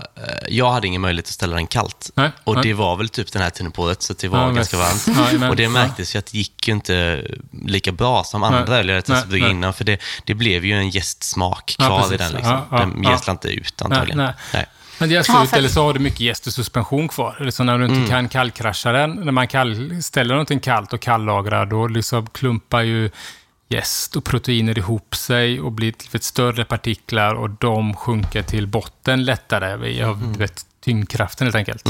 jag 0.50 0.72
hade 0.72 0.88
ingen 0.88 1.02
möjlighet 1.02 1.26
att 1.26 1.32
ställa 1.34 1.56
den 1.56 1.68
kallt. 1.68 2.12
Nej, 2.16 2.32
Och 2.44 2.54
nej. 2.56 2.64
det 2.64 2.74
var 2.74 2.96
väl 2.96 3.10
typ 3.10 3.32
den 3.32 3.42
här 3.42 3.50
tiden 3.50 3.72
på 3.72 3.84
året, 3.84 4.02
så 4.02 4.14
det 4.14 4.28
var 4.28 4.40
Ja, 4.42 4.50
ganska 4.50 4.78
varmt. 4.78 5.06
Ja, 5.08 5.26
jajamän. 5.26 5.50
och 5.50 5.56
det 5.56 5.64
Ja. 5.64 5.70
märktes 5.70 6.16
ju 6.16 6.20
att 6.20 6.26
det 6.26 6.38
gick 6.38 6.68
ju 6.68 6.74
inte 6.74 7.26
lika 7.66 7.92
bra 7.92 8.24
som 8.24 8.44
andra 8.44 8.66
Nej. 8.66 8.80
öl 8.80 8.88
jag 8.90 8.96
hade 8.96 9.02
testat 9.08 9.30
Nej, 9.30 9.42
nej. 9.42 9.52
innan. 9.52 9.74
För 9.74 9.84
det, 9.84 10.02
det 10.26 10.34
blev 10.34 10.66
ju 10.66 10.74
en 10.78 10.90
jästsmak 10.90 11.76
Ja, 11.80 11.86
kvar 11.88 12.00
i 12.00 12.02
precis. 12.02 12.18
den. 12.18 12.32
Liksom. 12.36 12.52
Ja, 12.54 12.68
ja, 12.72 12.78
den 12.78 13.04
ja. 13.04 13.32
inte 13.32 13.48
ut 13.48 13.82
antagligen. 13.82 14.18
nej. 14.54 14.66
Men 15.00 15.10
det 15.10 15.16
är 15.16 15.18
Ja, 15.18 15.24
slut, 15.24 15.50
för- 15.50 15.58
eller 15.58 15.70
så 15.70 15.84
har 15.84 15.94
du 15.94 16.00
mycket 16.00 16.20
jäst 16.20 16.48
och 16.48 16.54
suspension 16.54 17.08
kvar. 17.08 17.36
Eller 17.40 17.52
så 17.52 17.64
när 17.64 17.78
du 17.78 17.84
inte 17.86 17.96
Mm. 17.98 18.10
kan 18.10 18.30
kallkrascha 18.30 18.92
den, 18.92 19.12
när 19.12 19.32
man 19.32 19.48
kall, 19.48 20.04
ställer 20.04 20.34
någonting 20.34 20.60
kallt 20.60 20.94
och 20.94 21.02
kallagrar, 21.02 21.66
då 21.66 21.88
liksom 21.88 22.28
klumpar 22.28 22.82
ju 22.82 23.10
jäst 23.70 24.16
och 24.16 24.24
proteiner 24.24 24.78
ihop 24.78 25.16
sig 25.16 25.62
och 25.62 25.72
blir 25.72 25.88
lite 25.88 26.20
större 26.20 26.66
partiklar 26.66 27.36
och 27.36 27.50
de 27.50 27.94
sjunker 27.96 28.42
till 28.42 28.68
botten 28.68 29.24
lättare 29.26 29.74
av 30.04 30.14
Mm. 30.18 30.34
du 30.34 30.40
vet, 30.40 30.66
tyngdkraften 30.84 31.46
helt 31.48 31.56
enkelt. 31.56 31.88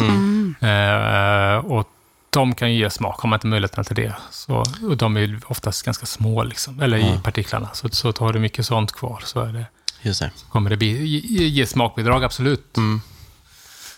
Eh, 0.62 1.66
och 1.72 1.90
de 2.30 2.56
kan 2.56 2.74
ju 2.74 2.80
ge 2.80 2.90
smak, 2.90 3.20
har 3.22 3.30
man 3.30 3.38
inte 3.38 3.48
möjligheten 3.48 3.84
till 3.84 3.96
det. 3.96 4.14
Så, 4.32 4.64
och 4.90 4.98
de 4.98 5.18
är 5.18 5.22
ju 5.22 5.40
oftast 5.48 5.86
ganska 5.86 6.06
små, 6.06 6.44
liksom, 6.44 6.80
eller 6.80 6.98
i 6.98 7.20
partiklarna. 7.24 7.70
Så, 7.74 7.90
så 7.90 8.12
tar 8.12 8.34
du 8.34 8.40
mycket 8.40 8.66
sånt 8.66 8.92
kvar 8.92 9.22
så 9.24 9.40
är 9.40 9.54
det, 9.54 9.66
Just 10.02 10.22
det. 10.22 10.32
kommer 10.50 10.70
det 10.70 10.78
bli, 10.78 11.06
ge, 11.06 11.48
ge 11.48 11.66
smakbidrag, 11.66 12.24
absolut. 12.24 12.78
Mm. 12.78 13.02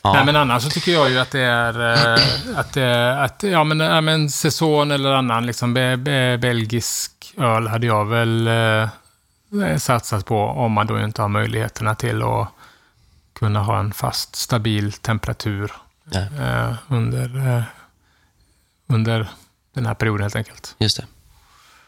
Ja. 0.03 0.13
Nej, 0.13 0.25
men 0.25 0.35
annars 0.35 0.63
så 0.63 0.69
tycker 0.69 0.91
jag 0.91 1.09
ju 1.09 1.19
att 1.19 1.31
det 1.31 1.41
är 1.41 1.79
eh, 1.93 2.59
att, 2.59 2.77
eh, 2.77 3.21
att 3.21 3.43
ja, 3.43 3.63
men, 3.63 3.79
ja, 3.79 4.01
men 4.01 4.29
säsong 4.29 4.91
eller 4.91 5.11
annan 5.11 5.45
liksom, 5.45 5.73
be, 5.73 5.97
be, 5.97 6.37
belgisk 6.37 7.33
öl 7.37 7.67
hade 7.67 7.87
jag 7.87 8.05
väl 8.05 8.47
eh, 8.47 9.77
satsat 9.77 10.25
på 10.25 10.43
om 10.45 10.71
man 10.71 10.87
då 10.87 10.99
inte 10.99 11.21
har 11.21 11.29
möjligheterna 11.29 11.95
till 11.95 12.21
att 12.21 12.47
kunna 13.33 13.59
ha 13.59 13.79
en 13.79 13.93
fast, 13.93 14.35
stabil 14.35 14.93
temperatur 14.93 15.71
eh, 16.13 16.73
under, 16.87 17.55
eh, 17.57 17.63
under 18.87 19.27
den 19.73 19.85
här 19.85 19.93
perioden 19.93 20.21
helt 20.21 20.35
enkelt. 20.35 20.75
just 20.77 20.97
det. 20.97 21.05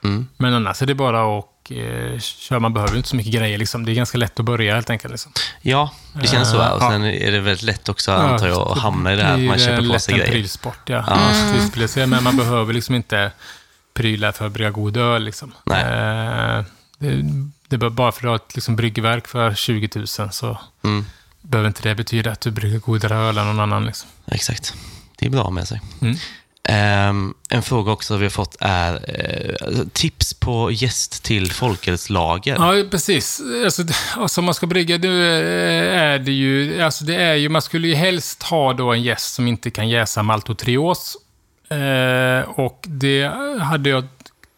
Mm. 0.04 0.28
Men 0.38 0.54
annars 0.54 0.82
är 0.82 0.86
det 0.86 0.96
bara 0.96 1.40
att 1.40 1.46
eh, 1.72 2.20
köra. 2.20 2.60
Man 2.60 2.74
behöver 2.74 2.98
inte 2.98 3.10
så 3.10 3.16
mycket 3.16 3.34
grejer. 3.34 3.58
Liksom. 3.58 3.86
Det 3.86 3.92
är 3.92 3.96
ganska 3.96 4.18
lätt 4.18 4.40
att 4.40 4.46
börja 4.46 4.76
helt 4.76 4.90
enkelt. 4.90 5.12
Liksom. 5.12 5.32
Ja, 5.62 5.92
det 6.22 6.28
känns 6.28 6.52
så. 6.52 6.62
Eh, 6.62 6.72
Och 6.72 6.84
ja. 6.84 6.90
sen 6.90 7.04
är 7.06 7.32
det 7.32 7.40
väldigt 7.40 7.64
lätt 7.64 7.90
också, 7.90 8.12
antar 8.12 8.48
jag, 8.48 8.72
att 8.72 8.78
hamna 8.78 9.14
i 9.14 9.16
det 9.16 9.24
här 9.24 9.38
man 9.38 9.56
eh, 9.56 9.66
köper 9.66 9.78
på 9.78 9.82
lätt 9.84 10.02
sig 10.04 10.14
en 10.14 10.20
grejer. 10.20 10.32
prylsport, 10.34 10.90
ja. 10.90 11.04
Ja. 11.08 11.30
Mm. 11.30 11.58
Det 11.58 11.68
skulle 11.68 11.84
jag 11.84 11.90
säga, 11.90 12.08
men 12.08 12.24
man 12.24 12.38
behöver 12.38 12.74
liksom 12.74 12.96
inte 12.96 13.32
prylar 13.94 14.32
för 14.32 14.46
att 14.46 14.52
brygga 14.52 14.72
god 14.72 14.98
öl. 14.98 15.24
Liksom. 15.24 15.52
Nej. 15.66 15.84
Eh, 15.84 16.64
det, 17.00 17.78
det 17.78 17.78
bara 17.90 18.12
för 18.12 18.18
att 18.20 18.22
du 18.22 18.28
har 18.28 18.36
ett 18.36 18.56
liksom, 18.56 18.76
bryggverk 18.76 19.28
för 19.28 19.54
20 19.54 19.90
000 19.96 20.08
så 20.08 20.58
Mm. 20.84 21.06
behöver 21.42 21.68
inte 21.68 21.90
det 21.90 21.96
betyda 21.96 22.32
att 22.32 22.42
du 22.42 22.52
brygger 22.52 22.80
godare 22.80 23.16
öl 23.16 23.38
än 23.38 23.46
någon 23.48 23.60
annan. 23.60 23.86
Liksom. 23.86 24.10
Exakt. 24.28 24.74
Det 25.20 25.26
är 25.26 25.30
bra 25.30 25.50
med 25.50 25.68
sig. 25.68 25.82
Mm. 26.02 26.16
Um, 26.70 27.34
en 27.50 27.62
fråga 27.62 27.92
också 27.92 28.18
vi 28.18 28.26
har 28.26 28.30
fått 28.30 28.58
är 28.60 28.94
uh, 28.94 29.88
tips 29.94 30.34
på 30.34 30.72
gäst 30.72 31.24
till 31.24 31.52
folkölslager. 31.52 32.56
Ja, 32.56 32.84
precis. 32.92 33.42
Alltså, 33.66 33.84
alltså, 34.16 34.42
man 34.42 34.54
ska 34.54 34.68
brygga, 34.68 34.98
det 34.98 35.08
eh, 35.08 36.02
är 36.02 36.20
det 36.20 36.32
ju... 36.32 36.82
Alltså, 36.82 37.06
det 37.06 37.16
är 37.16 37.36
ju... 37.36 37.50
Man 37.50 37.62
skulle 37.62 37.88
ju 37.88 37.96
helst 37.96 38.44
ha 38.44 38.74
då 38.74 38.94
en 38.94 39.04
gäst 39.04 39.34
som 39.34 39.48
inte 39.48 39.72
kan 39.72 39.90
jäsa 39.90 40.24
maltotrios. 40.24 41.18
Uh, 41.72 41.80
eh, 41.80 42.42
och 42.50 42.86
det 42.88 43.32
hade 43.62 43.90
jag... 43.90 44.04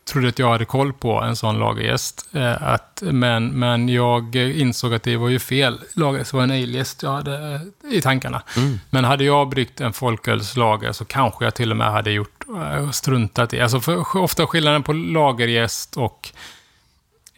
Trodde 0.10 0.28
att 0.28 0.40
jag 0.40 0.50
hade 0.50 0.66
koll 0.66 0.94
på, 0.94 1.22
en 1.22 1.36
sån 1.36 1.60
lagergäst. 1.60 2.30
Eh, 2.34 2.64
att, 2.64 3.04
men, 3.06 3.60
men 3.60 3.90
jag 3.90 4.36
insåg 4.36 4.94
att 4.94 5.04
det 5.04 5.18
var 5.18 5.30
ju 5.30 5.40
fel 5.40 5.80
lagergäst. 5.94 6.34
Var 6.34 6.44
en 6.44 6.52
ale-gäst 6.52 7.04
jag 7.04 7.12
hade 7.12 7.62
eh, 7.84 7.94
i 7.94 8.02
tankarna. 8.02 8.42
Mm. 8.58 8.80
Men 8.90 9.04
hade 9.04 9.24
jag 9.24 9.50
bryggt 9.50 9.82
en 9.82 9.94
folkölslager 9.94 10.92
så 10.92 11.06
kanske 11.06 11.46
jag 11.46 11.56
till 11.56 11.72
och 11.72 11.78
med 11.78 11.92
hade 11.92 12.12
gjort 12.12 12.44
eh, 12.58 12.92
struntat 12.92 13.54
i. 13.54 13.62
Alltså 13.62 13.80
för, 13.80 14.18
ofta 14.18 14.48
skillnaden 14.48 14.84
på 14.84 14.94
lagergäst 14.94 15.98
och 15.98 16.30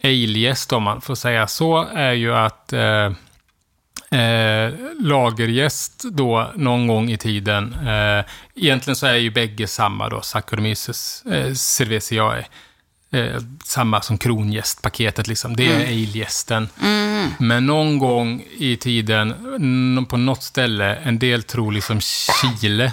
ale-gäst, 0.02 0.72
om 0.72 0.82
man 0.82 1.00
får 1.00 1.14
säga 1.14 1.46
så, 1.46 1.86
är 1.94 2.12
ju 2.12 2.34
att 2.34 2.72
eh, 2.72 3.10
eh, 4.10 4.74
lagergäst 5.00 6.04
då 6.12 6.52
någon 6.54 6.86
gång 6.86 7.10
i 7.10 7.16
tiden, 7.16 7.74
eh, 7.74 8.24
egentligen 8.54 8.96
så 8.96 9.06
är 9.06 9.14
ju 9.14 9.30
bägge 9.30 9.66
samma 9.66 10.08
då, 10.08 10.20
Saccharomyces 10.22 11.22
eh, 11.26 11.54
cerevisiae. 11.54 12.44
Eh, 13.10 13.40
samma 13.64 14.00
som 14.00 14.18
krongästpaketet 14.18 15.28
liksom. 15.28 15.56
Det 15.56 15.66
är 15.66 15.86
ale-gästen. 15.86 16.68
Men 17.38 17.66
någon 17.66 17.98
gång 17.98 18.44
i 18.58 18.76
tiden, 18.76 20.06
på 20.08 20.16
något 20.16 20.42
ställe, 20.42 20.94
en 20.96 21.18
del 21.18 21.42
tror 21.42 21.72
liksom 21.72 22.00
Chile, 22.00 22.92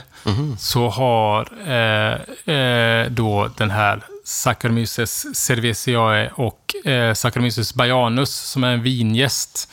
så 0.60 0.90
har 0.90 1.50
eh, 1.68 2.56
eh, 2.56 3.10
då 3.10 3.50
den 3.58 3.72
här 3.72 4.04
Saccharomyces 4.24 5.38
cerevisiae 5.38 6.30
och 6.36 6.76
eh, 6.86 7.14
Saccharomyces 7.14 7.74
baianus, 7.74 8.36
som 8.36 8.64
är 8.64 8.72
en 8.72 8.84
vingäst, 8.84 9.72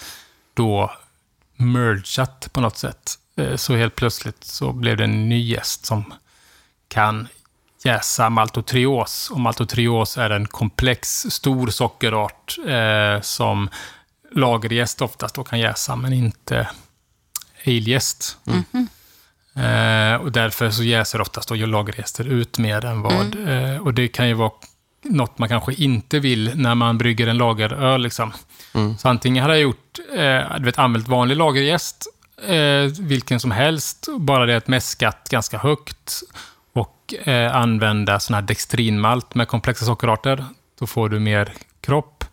då 0.54 0.92
mergat 1.62 2.48
på 2.52 2.60
något 2.60 2.78
sätt. 2.78 3.18
Eh, 3.36 3.56
så 3.56 3.76
helt 3.76 3.96
plötsligt 3.96 4.44
så 4.44 4.72
blev 4.72 4.96
det 4.96 5.04
en 5.04 5.28
ny 5.28 5.40
gäst 5.40 5.86
som 5.86 6.14
kan 6.88 7.28
jäsa 7.84 8.30
maltotrios. 8.30 9.30
Och 9.30 9.40
maltotrios 9.40 10.18
är 10.18 10.30
en 10.30 10.46
komplex, 10.46 11.26
stor 11.30 11.68
sockerart 11.68 12.58
eh, 12.66 13.20
som 13.20 13.68
lagergäst 14.32 15.02
oftast 15.02 15.34
då 15.34 15.44
kan 15.44 15.58
jäsa, 15.58 15.96
men 15.96 16.12
inte 16.12 16.68
alegäst. 17.66 18.38
Eh, 19.54 20.14
och 20.14 20.32
därför 20.32 20.70
så 20.70 20.82
jäser 20.82 21.20
oftast 21.20 21.48
då 21.48 21.54
lagergäster 21.54 22.24
ut 22.24 22.58
mer 22.58 22.84
än 22.84 23.02
vad... 23.02 23.48
Eh, 23.48 23.76
och 23.76 23.94
det 23.94 24.08
kan 24.08 24.28
ju 24.28 24.34
vara 24.34 24.52
något 25.04 25.38
man 25.38 25.48
kanske 25.48 25.74
inte 25.74 26.18
vill 26.18 26.52
när 26.54 26.74
man 26.74 26.98
brygger 26.98 27.26
en 27.26 27.38
lageröl. 27.38 28.02
Liksom. 28.02 28.32
Så 28.98 29.08
antingen 29.08 29.42
hade 29.42 29.54
jag 29.54 29.62
gjort, 29.62 29.81
eh, 29.98 30.56
du 30.58 30.64
vet, 30.64 30.78
använt 30.78 31.08
vanlig 31.08 31.36
lagergäst, 31.36 32.06
eh, 32.46 32.92
vilken 33.00 33.40
som 33.40 33.50
helst, 33.50 34.08
bara 34.18 34.46
det 34.46 34.56
att 34.56 34.68
mäskat 34.68 35.28
ganska 35.30 35.58
högt 35.58 36.22
och 36.72 37.14
eh, 37.24 37.56
använda 37.56 38.20
sån 38.20 38.34
här 38.34 38.42
dextrinmalt 38.42 39.34
med 39.34 39.48
komplexa 39.48 39.84
sockerarter. 39.84 40.44
Då 40.78 40.86
får 40.86 41.08
du 41.08 41.20
mer 41.20 41.52
kropp. 41.80 42.24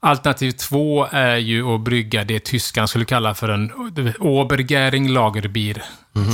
Alternativ 0.00 0.50
två 0.50 1.06
är 1.10 1.36
ju 1.36 1.74
att 1.74 1.80
brygga 1.80 2.24
det 2.24 2.40
tyskarna 2.40 2.86
skulle 2.86 3.04
kalla 3.04 3.34
för 3.34 3.48
en 3.48 3.72
Obergäring 4.18 5.08
Lagerbier. 5.08 5.84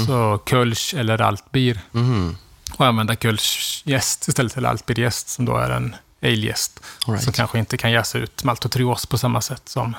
Så 0.07 0.43
Kölsch 0.47 0.95
eller 0.95 1.21
Altbier. 1.21 1.81
Mhm. 1.93 2.37
Och 2.79 2.87
använda 2.87 3.15
Kölsch-jäst 3.15 4.29
istället 4.29 4.53
för 4.53 4.63
Altbier-jäst 4.63 5.29
som 5.29 5.45
då 5.45 5.57
är 5.57 5.71
en 5.71 5.97
ale-jäst. 6.23 6.81
Right. 7.07 7.23
Som 7.23 7.33
kanske 7.33 7.59
inte 7.59 7.77
kan 7.77 7.93
jäsa 7.93 8.19
ut 8.19 8.45
maltotrios 8.45 9.07
på 9.07 9.19
samma 9.19 9.41
sätt 9.41 9.69
som 9.69 9.97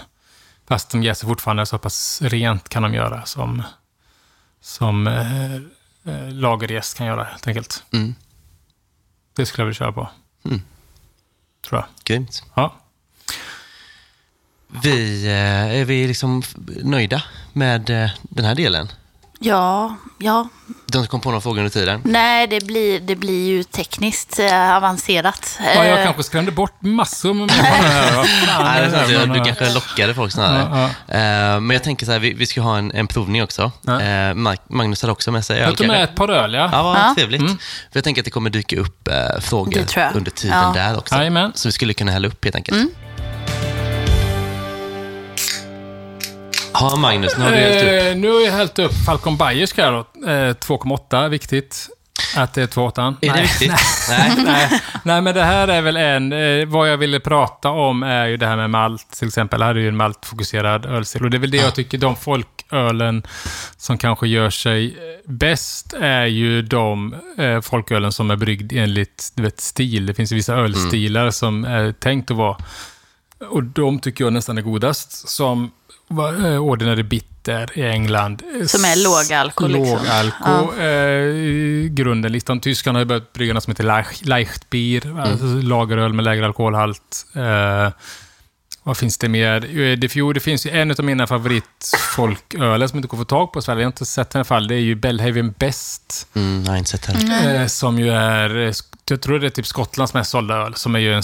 Fast 0.67 0.89
de 0.89 1.03
jäser 1.03 1.27
fortfarande 1.27 1.65
så 1.65 1.77
pass 1.77 2.21
rent 2.21 2.69
kan 2.69 2.83
de 2.83 2.93
göra 2.93 3.25
som, 3.25 3.63
som 4.61 5.07
eh, 5.07 5.55
eh, 5.55 6.29
lagerjäst 6.31 6.97
kan 6.97 7.07
göra 7.07 7.23
helt 7.23 7.47
enkelt. 7.47 7.83
Mm. 7.93 8.15
Det 9.33 9.45
skulle 9.45 9.61
jag 9.61 9.65
vilja 9.65 9.77
köra 9.77 9.91
på. 9.91 10.09
Mm. 10.45 10.61
Tror 11.67 11.81
jag. 11.81 11.87
Grymt. 12.03 12.43
Ja. 12.53 12.75
Vi, 14.83 15.25
eh, 15.25 15.79
är 15.79 15.85
vi 15.85 16.07
liksom 16.07 16.43
nöjda 16.83 17.23
med 17.53 17.89
eh, 17.89 18.11
den 18.21 18.45
här 18.45 18.55
delen? 18.55 18.87
Ja, 19.39 19.95
ja. 20.17 20.47
De 20.85 21.07
kom 21.07 21.21
på 21.21 21.29
några 21.29 21.41
frågor 21.41 21.57
under 21.59 21.69
tiden. 21.69 22.01
Nej, 22.05 22.47
det 22.47 22.65
blir, 22.65 22.99
det 22.99 23.15
blir 23.15 23.47
ju 23.47 23.63
tekniskt 23.63 24.39
eh, 24.39 24.75
avancerat. 24.75 25.59
Ja, 25.75 25.85
jag 25.85 25.99
Eh, 25.99 26.03
kanske 26.05 26.23
skrämde 26.23 26.51
bort 26.51 26.73
massor 26.81 27.33
med 27.33 27.47
människor 27.47 27.63
här. 28.47 28.63
Nej, 28.63 28.81
det 28.81 28.97
är 28.97 29.19
sant. 29.19 29.33
Du 29.33 29.39
eh, 29.39 29.45
kanske 29.45 29.73
lockade 29.73 30.13
folk 30.13 30.31
snarare. 30.31 30.83
Eh, 31.07 31.59
Men 31.59 31.69
jag 31.69 31.83
tänker 31.83 32.05
så 32.05 32.11
här, 32.11 32.19
vi, 32.19 32.33
vi 32.33 32.45
ska 32.45 32.61
ha 32.61 32.77
en, 32.77 32.91
en 32.91 33.07
provning 33.07 33.43
också. 33.43 33.71
Ja. 33.81 34.01
Eh, 34.01 34.33
Mag- 34.33 34.57
Magnus 34.69 35.01
hade 35.01 35.11
också 35.11 35.31
med 35.31 35.45
sig 35.45 35.59
öl. 35.61 35.67
Jag 35.69 35.77
tog 35.77 35.87
med 35.87 36.03
ett 36.03 36.15
par 36.15 36.29
öl, 36.29 36.53
ja. 36.53 36.69
Ja, 36.71 36.83
vad 36.83 36.97
Ja. 36.97 37.13
trevligt. 37.17 37.41
För 37.41 37.57
jag 37.91 38.03
tänker 38.03 38.21
att 38.21 38.25
det 38.25 38.31
kommer 38.31 38.49
dyka 38.49 38.79
upp 38.79 39.07
eh, 39.07 39.39
frågor 39.41 39.85
under 40.13 40.31
tiden 40.31 40.57
Ja. 40.57 40.71
där 40.75 40.97
också. 40.97 41.15
Jajamän. 41.15 41.51
Så 41.55 41.67
vi 41.67 41.71
skulle 41.71 41.93
kunna 41.93 42.11
hälla 42.11 42.27
upp 42.27 42.43
helt 42.43 42.55
enkelt. 42.55 42.77
Mm. 42.77 42.89
Ja, 46.79 46.95
Magnus, 46.95 47.37
nu 47.37 47.43
har 47.43 47.51
du 47.51 47.57
hällt 47.57 47.83
upp. 47.83 48.11
Eh, 48.11 48.17
nu 48.21 48.31
har 48.31 48.41
jag 48.41 48.51
hällt 48.51 48.79
upp 48.79 48.93
Falcon 49.05 49.37
Bayersk 49.37 49.77
här 49.77 49.91
då. 49.91 49.99
Eh, 50.29 50.53
2,8, 50.53 51.29
viktigt. 51.29 51.89
Att 52.35 52.53
det 52.53 52.61
är 52.61 52.67
2,8. 52.67 53.15
Är 53.21 53.33
det 53.33 53.41
viktigt? 53.41 53.73
Nej. 54.09 54.31
Nej, 54.45 54.81
nej, 55.03 55.21
men 55.21 55.35
det 55.35 55.43
här 55.43 55.67
är 55.67 55.81
väl 55.81 55.97
en... 55.97 56.33
Eh, 56.33 56.65
vad 56.65 56.89
jag 56.89 56.97
ville 56.97 57.19
prata 57.19 57.69
om 57.69 58.03
är 58.03 58.25
ju 58.25 58.37
det 58.37 58.47
här 58.47 58.55
med 58.55 58.69
malt, 58.69 59.11
till 59.11 59.27
exempel. 59.27 59.61
Här 59.61 59.75
är 59.75 59.79
ju 59.79 59.87
en 59.87 59.97
maltfokuserad 59.97 60.85
ölstil. 60.85 61.23
Och 61.23 61.29
det 61.29 61.37
är 61.37 61.39
väl 61.39 61.51
det 61.51 61.57
jag 61.57 61.75
tycker, 61.75 61.97
de 61.97 62.15
folkölen 62.15 63.23
som 63.77 63.97
kanske 63.97 64.27
gör 64.27 64.49
sig 64.49 64.97
bäst 65.25 65.93
är 65.93 66.25
ju 66.25 66.61
de 66.61 67.15
eh, 67.37 67.61
folkölen 67.61 68.11
som 68.11 68.31
är 68.31 68.35
bryggd 68.35 68.73
enligt 68.73 69.31
du 69.35 69.43
vet, 69.43 69.61
stil. 69.61 70.05
Det 70.05 70.13
finns 70.13 70.31
ju 70.31 70.35
vissa 70.35 70.55
ölstilar 70.55 71.31
som 71.31 71.65
är 71.65 71.91
tänkt 71.91 72.31
att 72.31 72.37
vara... 72.37 72.57
Och 73.49 73.63
de 73.63 73.99
tycker 73.99 74.23
jag 74.23 74.33
nästan 74.33 74.57
är 74.57 74.61
godast. 74.61 75.29
Som 75.29 75.71
Ordinary 76.59 77.03
Bitter 77.03 77.69
i 77.79 77.81
England. 77.81 78.41
Som 78.67 78.85
är 78.85 79.03
låg 79.03 79.33
alko, 79.37 79.67
liksom. 79.67 79.97
Låg 79.97 80.07
alko. 80.07 80.79
Eh, 80.81 80.87
i 80.87 81.89
grunden. 81.91 82.31
Listan. 82.31 82.59
Tyskarna 82.59 82.97
har 82.97 83.01
ju 83.01 83.05
börjat 83.05 83.33
brygga 83.33 83.53
något 83.53 83.63
som 83.63 83.71
heter 83.71 83.83
Leicht- 83.83 84.25
Leichtbier. 84.25 85.19
Alltså 85.19 85.45
lageröl 85.45 86.13
med 86.13 86.25
lägre 86.25 86.45
alkoholhalt. 86.45 87.25
Eh, 87.35 87.89
vad 88.83 88.97
finns 88.97 89.17
det 89.17 89.29
mer? 89.29 89.79
Eh, 89.79 89.97
Det, 89.97 90.15
jo, 90.15 90.33
det 90.33 90.39
finns 90.39 90.65
ju 90.65 90.69
en 90.69 90.91
av 90.91 91.03
mina 91.03 91.27
favoritfolköler 91.27 92.87
som 92.87 92.97
inte 92.97 93.07
går 93.07 93.17
att 93.17 93.21
få 93.21 93.25
tag 93.25 93.53
på 93.53 93.59
i 93.59 93.61
Sverige. 93.61 93.79
Jag 93.81 93.85
har 93.85 93.91
inte 93.91 94.05
sett 94.05 94.29
den 94.29 94.39
i 94.39 94.41
alla 94.41 94.45
fall. 94.45 94.67
Det 94.67 94.75
är 94.75 94.79
ju 94.79 94.95
Bellhaven 94.95 95.53
Best. 95.59 96.27
Mm, 96.33 96.63
jag 96.63 96.71
har 96.71 96.77
inte 96.77 96.89
sett 96.89 97.05
heller. 97.05 97.61
Eh, 97.61 97.67
som 97.67 97.99
ju 97.99 98.09
är, 98.09 98.57
eh, 98.67 98.71
jag 99.13 99.21
tror 99.21 99.39
det 99.39 99.45
är 99.47 99.49
typ 99.49 99.67
Skottlands 99.67 100.13
mest 100.13 100.31
sålda 100.31 100.55
öl, 100.55 100.75
som 100.75 100.95
är 100.95 100.99
ju 100.99 101.13
en 101.13 101.23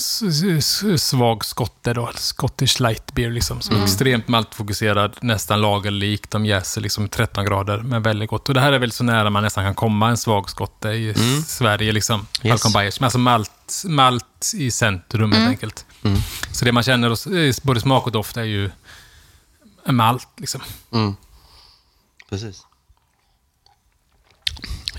svag 1.00 1.46
skotte 1.46 1.94
då, 1.94 2.12
Scottish 2.16 2.80
light 2.82 3.14
beer 3.14 3.30
liksom, 3.32 3.62
som 3.62 3.76
är 3.76 3.84
extremt 3.84 4.28
maltfokuserad, 4.28 5.18
nästan 5.22 5.62
lagerlik, 5.62 6.30
de 6.30 6.46
jäser 6.46 6.82
liksom 6.82 7.10
13 7.10 7.46
grader, 7.46 7.78
men 7.78 8.02
väldigt 8.04 8.30
gott. 8.30 8.48
Och 8.50 8.54
det 8.56 8.62
här 8.62 8.72
är 8.74 8.80
väl 8.80 8.92
så 8.92 9.04
nära 9.04 9.30
man 9.30 9.44
nästan 9.44 9.64
kan 9.66 9.76
komma 9.76 10.10
en 10.10 10.18
svag 10.18 10.50
skotte 10.50 10.90
i 10.90 11.10
s- 11.10 11.58
Sverige, 11.58 11.92
liksom, 11.92 12.28
Yes. 12.44 12.52
Falcon 12.62 12.74
Bayers. 12.74 13.00
Men 13.00 13.06
alltså 13.06 13.20
malt, 13.20 13.84
malt 13.86 14.52
i 14.56 14.72
centrum 14.72 15.32
helt 15.32 15.50
enkelt. 15.50 15.86
Mm. 16.04 16.18
Så 16.52 16.66
det 16.66 16.72
man 16.72 16.84
känner, 16.84 17.36
eh, 17.48 17.54
både 17.64 17.80
smak 17.82 18.06
och 18.06 18.12
doft, 18.12 18.38
är 18.38 18.44
ju 18.44 18.72
malt 19.86 20.28
liksom. 20.38 20.62
Mm. 20.94 21.16
Precis. 22.30 22.66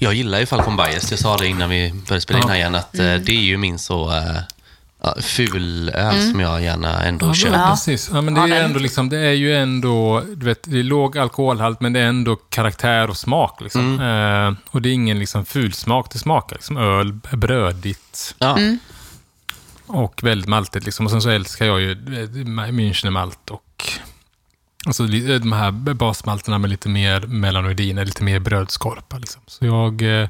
Jag 0.03 0.15
gillar 0.15 0.39
ju 0.41 0.47
Falcon 0.47 0.77
Bias. 0.77 1.11
Jag 1.11 1.21
sa 1.21 1.37
det 1.37 1.47
innan 1.47 1.71
vi 1.71 1.93
började 2.09 2.21
spela 2.21 2.39
in 2.39 2.45
Ja. 2.47 2.49
här 2.51 2.57
igen, 2.57 2.75
att 2.75 2.99
eh, 2.99 3.15
det 3.15 3.33
är 3.33 3.41
ju 3.43 3.57
min 3.57 3.79
så 3.79 4.09
uh, 4.11 4.39
ja, 5.03 5.15
ful 5.21 5.89
öl 5.89 6.31
som 6.31 6.41
jag 6.41 6.63
gärna 6.63 7.03
ändå 7.05 7.27
Ja, 7.27 7.35
köper. 7.35 7.59
men, 7.59 7.71
precis. 7.71 8.11
Ja, 8.13 8.21
men 8.21 8.35
det, 8.35 8.41
Ja, 8.41 8.45
är 8.49 8.59
ju 8.59 8.65
ändå 8.65 8.79
liksom, 8.79 9.09
det 9.09 9.19
är 9.19 9.33
ju 9.33 9.57
ändå, 9.57 10.23
du 10.37 10.47
vet, 10.47 10.63
det 10.65 10.79
är 10.79 10.83
låg 10.83 11.19
alkoholhalt, 11.19 11.81
men 11.81 11.93
det 11.93 12.01
är 12.01 12.07
ändå 12.07 12.37
karaktär 12.37 13.11
och 13.11 13.17
smak. 13.17 13.61
Liksom. 13.61 14.01
Eh, 14.01 14.71
och 14.75 14.83
det 14.83 14.89
är 14.89 14.93
ingen 14.93 15.19
liksom, 15.19 15.45
ful 15.45 15.73
smak, 15.73 16.13
det 16.13 16.19
smakar 16.19 16.57
liksom 16.57 16.77
öl, 16.77 17.13
brödigt 17.33 18.35
Ja. 18.39 18.59
och 19.87 20.21
väldigt 20.23 20.49
maltigt. 20.49 20.85
Liksom. 20.85 21.07
Och 21.07 21.11
sen 21.13 21.23
så 21.23 21.31
älskar 21.31 21.67
jag 21.67 21.81
ju 21.81 21.91
eh, 21.93 21.97
Münchner 22.71 23.11
malt 23.11 23.51
och 23.51 23.93
alltså, 24.87 25.03
li- 25.03 25.39
de 25.39 25.53
här 25.53 25.71
basmalterna 25.95 26.59
med 26.59 26.71
lite 26.71 26.89
mer 26.89 27.21
melanoidiner, 27.21 28.05
lite 28.05 28.23
mer 28.23 28.39
brödskorpa. 28.39 29.19
Liksom. 29.19 29.43
Så 29.47 29.67
jag, 29.67 30.03
eh, 30.03 30.29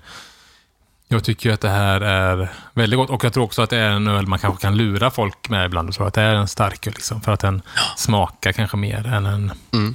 jag 1.08 1.24
tycker 1.24 1.48
ju 1.48 1.54
att 1.54 1.60
det 1.60 1.68
här 1.68 2.00
är 2.00 2.52
väldigt 2.74 2.96
gott. 2.98 3.10
Och 3.10 3.24
jag 3.24 3.32
tror 3.32 3.44
också 3.44 3.62
att 3.62 3.70
det 3.70 3.76
är 3.78 3.90
en 3.90 4.06
öl 4.08 4.26
man 4.26 4.38
kanske 4.38 4.62
kan 4.62 4.76
lura 4.76 5.10
folk 5.10 5.48
med 5.48 5.66
ibland. 5.66 5.88
Jag 5.88 5.94
tror 5.94 6.06
att 6.06 6.14
det 6.14 6.22
är 6.22 6.34
en 6.34 6.48
stark 6.48 6.86
öl, 6.86 6.92
liksom, 6.94 7.20
för 7.20 7.32
att 7.32 7.40
den 7.40 7.62
smakar 7.96 8.52
kanske 8.52 8.76
mer 8.76 9.06
än, 9.06 9.26
en, 9.26 9.52
Mm. 9.72 9.94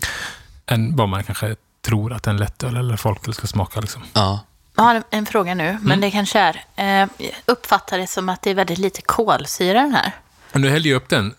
än 0.66 0.96
vad 0.96 1.10
man 1.10 1.24
kanske 1.24 1.56
tror 1.86 2.14
att 2.14 2.28
en 2.28 2.38
lättöl 2.38 2.76
eller 2.78 2.98
folköl 2.98 3.34
ska 3.34 3.48
smaka. 3.48 3.82
Liksom. 3.82 4.02
Ja. 4.14 4.40
Jag 4.76 4.84
har 4.84 5.04
en 5.10 5.26
fråga 5.26 5.56
nu, 5.56 5.78
men 5.82 6.02
det 6.02 6.12
kanske 6.12 6.40
är. 6.76 7.02
Eh, 7.04 7.10
uppfattar 7.46 7.98
det 7.98 8.08
som 8.08 8.30
att 8.30 8.42
det 8.42 8.50
är 8.50 8.56
väldigt 8.56 8.78
lite 8.78 9.02
kolsyra 9.02 9.82
den 9.82 9.94
här. 9.94 10.12
Nu 10.54 10.70
hällde 10.70 10.90
jag 10.90 10.96
upp 10.96 11.10
den 11.10 11.34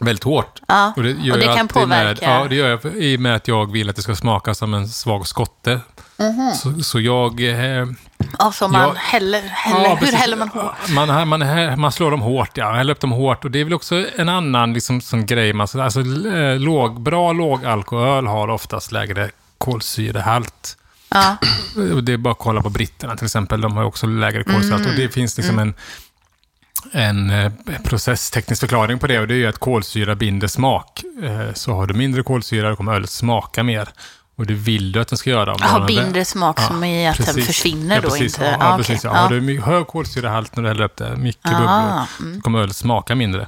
väldigt 0.00 0.24
hårt. 0.24 0.60
Ja, 0.68 0.92
Och 0.96 1.02
det, 1.02 1.10
gör 1.10 1.32
och 1.34 1.38
det 1.38 1.44
jag 1.44 1.56
kan 1.56 1.62
alltid 1.76 1.88
med, 1.88 1.98
påverka. 2.16 2.24
Ja, 2.40 2.46
det 2.48 2.54
gör 2.54 2.68
jag 2.68 2.82
för- 2.82 2.96
i 3.02 3.16
och 3.16 3.20
med 3.20 3.36
att 3.36 3.48
jag 3.48 3.72
vill 3.72 3.90
att 3.90 3.96
det 3.96 4.02
ska 4.02 4.14
smaka 4.14 4.54
som 4.54 4.74
en 4.74 4.88
svag 4.88 5.26
skotte. 5.26 5.80
Mhm. 6.18 6.52
Så, 6.54 6.82
så 6.82 7.00
jag... 7.00 7.40
Eh, 7.80 7.86
Alltså 8.38 8.68
man 8.68 8.80
Ja. 8.80 8.92
häller, 8.96 9.40
häller 9.42 9.84
ja, 9.84 9.90
hur 9.90 9.96
precis. 9.96 10.14
häller 10.14 10.36
man 10.36 10.48
hårt? 10.48 10.72
Man, 10.88 11.28
man, 11.28 11.80
man 11.80 11.92
slår 11.92 12.10
dem 12.10 12.20
hårt, 12.20 12.50
ja. 12.54 12.72
Häller 12.72 12.92
upp 12.92 13.00
dem 13.00 13.12
hårt. 13.12 13.44
Och 13.44 13.50
det 13.50 13.60
är 13.60 13.64
väl 13.64 13.74
också 13.74 14.04
en 14.16 14.28
annan 14.28 14.72
liksom, 14.74 15.00
sån 15.00 15.26
grej. 15.26 15.52
Man, 15.52 15.66
alltså, 15.78 16.00
eh, 16.00 16.58
låg, 16.58 17.00
bra 17.00 17.32
lågalkohol 17.32 18.26
har 18.26 18.48
oftast 18.48 18.92
lägre 18.92 19.30
kolsyrehalt. 19.58 20.76
Ja. 21.08 21.36
Det 22.02 22.12
är 22.12 22.16
bara 22.16 22.32
att 22.32 22.38
kolla 22.38 22.62
på 22.62 22.70
britterna 22.70 23.16
till 23.16 23.24
exempel. 23.24 23.60
De 23.60 23.76
har 23.76 23.84
också 23.84 24.06
lägre 24.06 24.44
kolsyrehalt. 24.44 24.86
Och 24.86 24.94
det 24.96 25.08
finns 25.08 25.36
liksom 25.36 25.58
en, 25.58 25.74
en 26.92 27.30
eh, 27.30 27.52
processteknisk 27.84 28.60
förklaring 28.60 28.98
på 28.98 29.06
det. 29.06 29.20
Och 29.20 29.28
det 29.28 29.34
är 29.34 29.38
ju 29.38 29.46
att 29.46 29.58
kolsyra 29.58 30.14
binder 30.14 30.48
smak. 30.48 31.02
Eh, 31.22 31.54
Så 31.54 31.72
har 31.74 31.86
du 31.86 31.94
mindre 31.94 32.22
kolsyra, 32.22 32.70
då 32.70 32.76
kommer 32.76 32.94
ölet 32.94 33.10
smaka 33.10 33.62
mer. 33.62 33.88
Och 34.36 34.46
det 34.46 34.54
vill 34.54 34.92
du 34.92 35.00
att 35.00 35.08
den 35.08 35.18
ska 35.18 35.30
göra. 35.30 35.56
Jaha, 35.60 35.86
mindre 35.86 36.24
smak 36.24 36.60
som 36.60 36.84
i 36.84 37.08
att 37.08 37.16
den 37.16 37.26
precis. 37.26 37.46
försvinner 37.46 37.94
ja, 37.94 38.00
då 38.00 38.08
precis. 38.08 38.22
inte? 38.38 38.44
Ja, 38.44 38.50
Ja, 38.50 38.56
ja, 38.60 38.72
okej. 38.74 38.84
precis. 38.86 39.04
Ja. 39.04 39.10
Ja. 39.14 39.18
Har 39.20 39.28
du 39.30 39.60
hög 39.60 39.86
kolsyrehalt 39.86 40.56
när 40.56 40.62
du 40.62 40.68
häller 40.68 40.84
upp 40.84 40.96
det, 40.96 41.16
mycket 41.16 41.52
Ah, 41.52 42.06
bubblor, 42.18 42.34
så 42.34 42.40
kommer 42.40 42.58
ölet 42.58 42.76
smaka 42.76 43.14
mindre. 43.14 43.46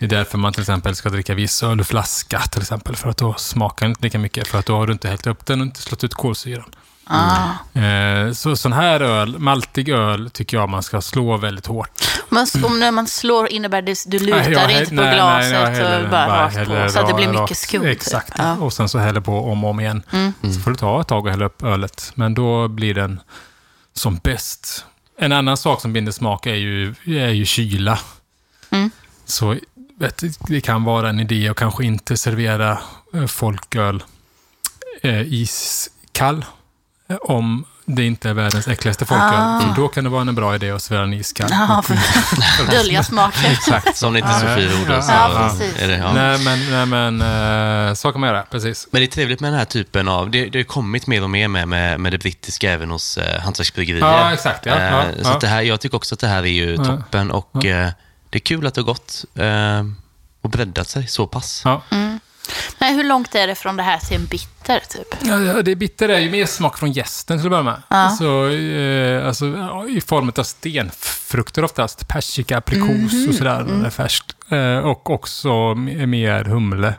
Det 0.00 0.04
är 0.04 0.08
därför 0.08 0.38
man 0.38 0.52
till 0.52 0.60
exempel 0.62 0.94
ska 0.94 1.08
dricka 1.08 1.34
viss 1.34 1.62
öl 1.62 1.80
ur 1.80 1.84
flaska, 1.84 2.40
till 2.40 2.60
exempel. 2.60 2.96
För 2.96 3.10
att 3.10 3.16
då 3.16 3.34
smakar 3.34 3.86
den 3.86 3.90
inte 3.90 4.02
lika 4.02 4.18
mycket. 4.18 4.48
För 4.48 4.58
att 4.58 4.66
då 4.66 4.76
har 4.76 4.86
du 4.86 4.92
inte 4.92 5.08
hällt 5.08 5.26
upp 5.26 5.46
den 5.46 5.60
och 5.60 5.66
inte 5.66 5.80
slått 5.82 6.04
ut 6.04 6.14
kolsyran. 6.14 6.70
Ah. 7.12 7.80
Eh, 7.80 8.32
så 8.32 8.56
sån 8.56 8.72
här 8.72 9.00
öl, 9.00 9.38
maltig 9.38 9.88
öl, 9.88 10.30
tycker 10.30 10.56
jag 10.56 10.68
man 10.68 10.82
ska 10.82 11.00
slå 11.00 11.36
väldigt 11.36 11.66
hårt. 11.66 11.90
Men 12.28 12.46
om 12.64 12.80
när 12.80 12.90
man 12.92 13.06
slår 13.06 13.52
innebär 13.52 13.82
det 13.82 14.04
du 14.06 14.18
lutar 14.18 14.38
Nej, 14.38 14.52
jag 14.52 14.80
inte 14.80 14.88
på 14.88 14.94
nej, 14.94 15.04
nej, 15.04 15.14
glaset 15.14 15.52
jag 15.52 15.66
häller 15.66 15.96
och 15.96 16.02
den 16.02 16.10
bara 16.10 16.46
rakt 16.46 16.56
på. 16.56 16.88
Så 16.92 17.00
att 17.00 17.08
det 17.08 17.14
blir 17.14 17.40
mycket 17.40 17.68
typ. 17.68 17.84
Exakt. 17.84 18.32
Ja. 18.38 18.44
Mm. 18.44 18.62
Och 18.62 18.72
sen 18.72 18.88
så 18.88 18.98
häller 18.98 19.20
på 19.20 19.52
om 19.52 19.64
och 19.64 19.70
om 19.70 19.80
igen. 19.80 20.02
Så 20.42 20.60
får 20.60 20.70
du 20.70 20.76
ta 20.76 21.00
ett 21.00 21.08
tag 21.08 21.24
och 21.24 21.30
hälla 21.30 21.44
upp 21.44 21.62
ölet. 21.62 22.12
Men 22.14 22.34
då 22.34 22.68
blir 22.68 22.94
den 22.94 23.20
som 23.92 24.16
bäst. 24.16 24.84
En 25.18 25.32
annan 25.32 25.56
sak 25.56 25.80
som 25.80 25.92
binder 25.92 26.12
smak 26.12 26.46
är 26.46 26.54
ju, 26.54 26.94
är 27.06 27.28
ju 27.28 27.44
kyla. 27.44 27.98
Mm. 28.70 28.90
Så 29.24 29.56
det 30.48 30.60
kan 30.60 30.84
vara 30.84 31.08
en 31.08 31.20
idé 31.20 31.48
att 31.48 31.56
kanske 31.56 31.84
inte 31.84 32.16
servera 32.16 32.78
eh, 33.14 33.26
folköl 33.26 34.02
eh, 35.02 35.32
iskall. 35.32 36.44
Om 37.22 37.64
det 37.84 38.04
inte 38.04 38.28
är 38.28 38.34
världens 38.34 38.68
äckligaste 38.68 39.06
folköl. 39.06 39.28
Ah. 39.34 39.74
Då 39.76 39.88
kan 39.88 40.04
det 40.04 40.10
vara 40.10 40.20
en 40.22 40.34
bra 40.34 40.54
idé 40.54 40.70
att 40.70 40.82
servera 40.82 41.02
den 41.02 41.12
iskall. 41.12 41.50
Dölja 42.70 43.02
smaken. 43.02 43.50
Exakt. 43.52 43.96
Så 43.96 44.06
om 44.06 44.12
det 44.12 44.18
inte 44.18 44.30
är 44.30 44.82
ord 44.82 44.88
Ja, 44.90 45.02
så 45.02 45.12
ja, 45.12 45.50
precis. 45.58 45.82
är 45.82 45.88
det... 45.88 45.96
Ja. 45.96 46.12
Nej, 46.12 46.38
men, 46.38 46.70
nej, 46.70 46.86
men 46.86 47.88
eh, 47.88 47.94
så 47.94 48.12
kan 48.12 48.20
man 48.20 48.28
göra. 48.30 48.42
Precis. 48.42 48.88
Men 48.90 49.00
det 49.00 49.04
är 49.04 49.06
trevligt 49.06 49.40
med 49.40 49.52
den 49.52 49.58
här 49.58 49.64
typen 49.66 50.08
av, 50.08 50.30
det, 50.30 50.46
det 50.48 50.58
har 50.58 50.64
kommit 50.64 51.06
mer 51.06 51.22
och 51.22 51.30
mer 51.30 51.48
med, 51.48 51.68
med, 51.68 52.00
med 52.00 52.12
det 52.12 52.18
brittiska 52.18 52.70
även 52.70 52.90
hos 52.90 53.18
eh, 53.18 53.40
hantverksbryggerier. 53.40 54.06
Ja, 54.06 54.32
exakt, 54.32 54.66
ja, 54.66 54.72
Eh, 54.76 54.84
ja, 54.84 55.04
så 55.22 55.28
ja. 55.28 55.34
Att 55.34 55.40
det 55.40 55.48
här, 55.48 55.62
jag 55.62 55.80
tycker 55.80 55.96
också 55.96 56.14
att 56.14 56.20
det 56.20 56.28
här 56.28 56.42
är 56.42 56.46
ju 56.46 56.74
Ja. 56.74 56.84
toppen 56.84 57.30
och 57.30 57.64
eh, 57.64 57.88
det 58.30 58.38
är 58.38 58.40
kul 58.40 58.66
att 58.66 58.74
det 58.74 58.80
har 58.80 58.86
gått 58.86 59.24
och 60.42 60.50
breddat 60.50 60.88
sig 60.88 61.06
så 61.06 61.26
pass. 61.26 61.62
Ja. 61.64 61.82
Nej, 62.78 62.94
hur 62.94 63.04
långt 63.04 63.34
är 63.34 63.46
det 63.46 63.54
från 63.54 63.76
det 63.76 63.82
här 63.82 63.98
till 63.98 64.16
en 64.16 64.26
bitter, 64.26 64.80
typ? 64.88 65.14
Ja, 65.20 65.62
det 65.62 65.76
bitter 65.76 66.08
är 66.08 66.18
ju 66.18 66.30
mer 66.30 66.46
smak 66.46 66.78
från 66.78 66.92
gästen 66.92 67.38
till 67.38 67.46
att 67.46 67.50
börja 67.50 67.62
med. 67.62 67.82
Ja. 67.88 68.08
Så, 68.18 68.48
eh, 68.48 69.26
alltså, 69.26 69.46
I 69.88 70.00
form 70.00 70.32
av 70.36 70.42
stenfrukter 70.42 71.64
oftast. 71.64 72.08
Persika, 72.08 72.58
aprikos 72.58 73.28
och 73.28 73.34
sådär 73.34 73.64
när 73.68 73.80
det 73.80 73.86
är 73.86 73.90
färskt. 73.90 74.36
Eh, 74.48 74.78
och 74.78 75.10
också 75.10 75.74
mer 75.74 76.44
humle. 76.44 76.94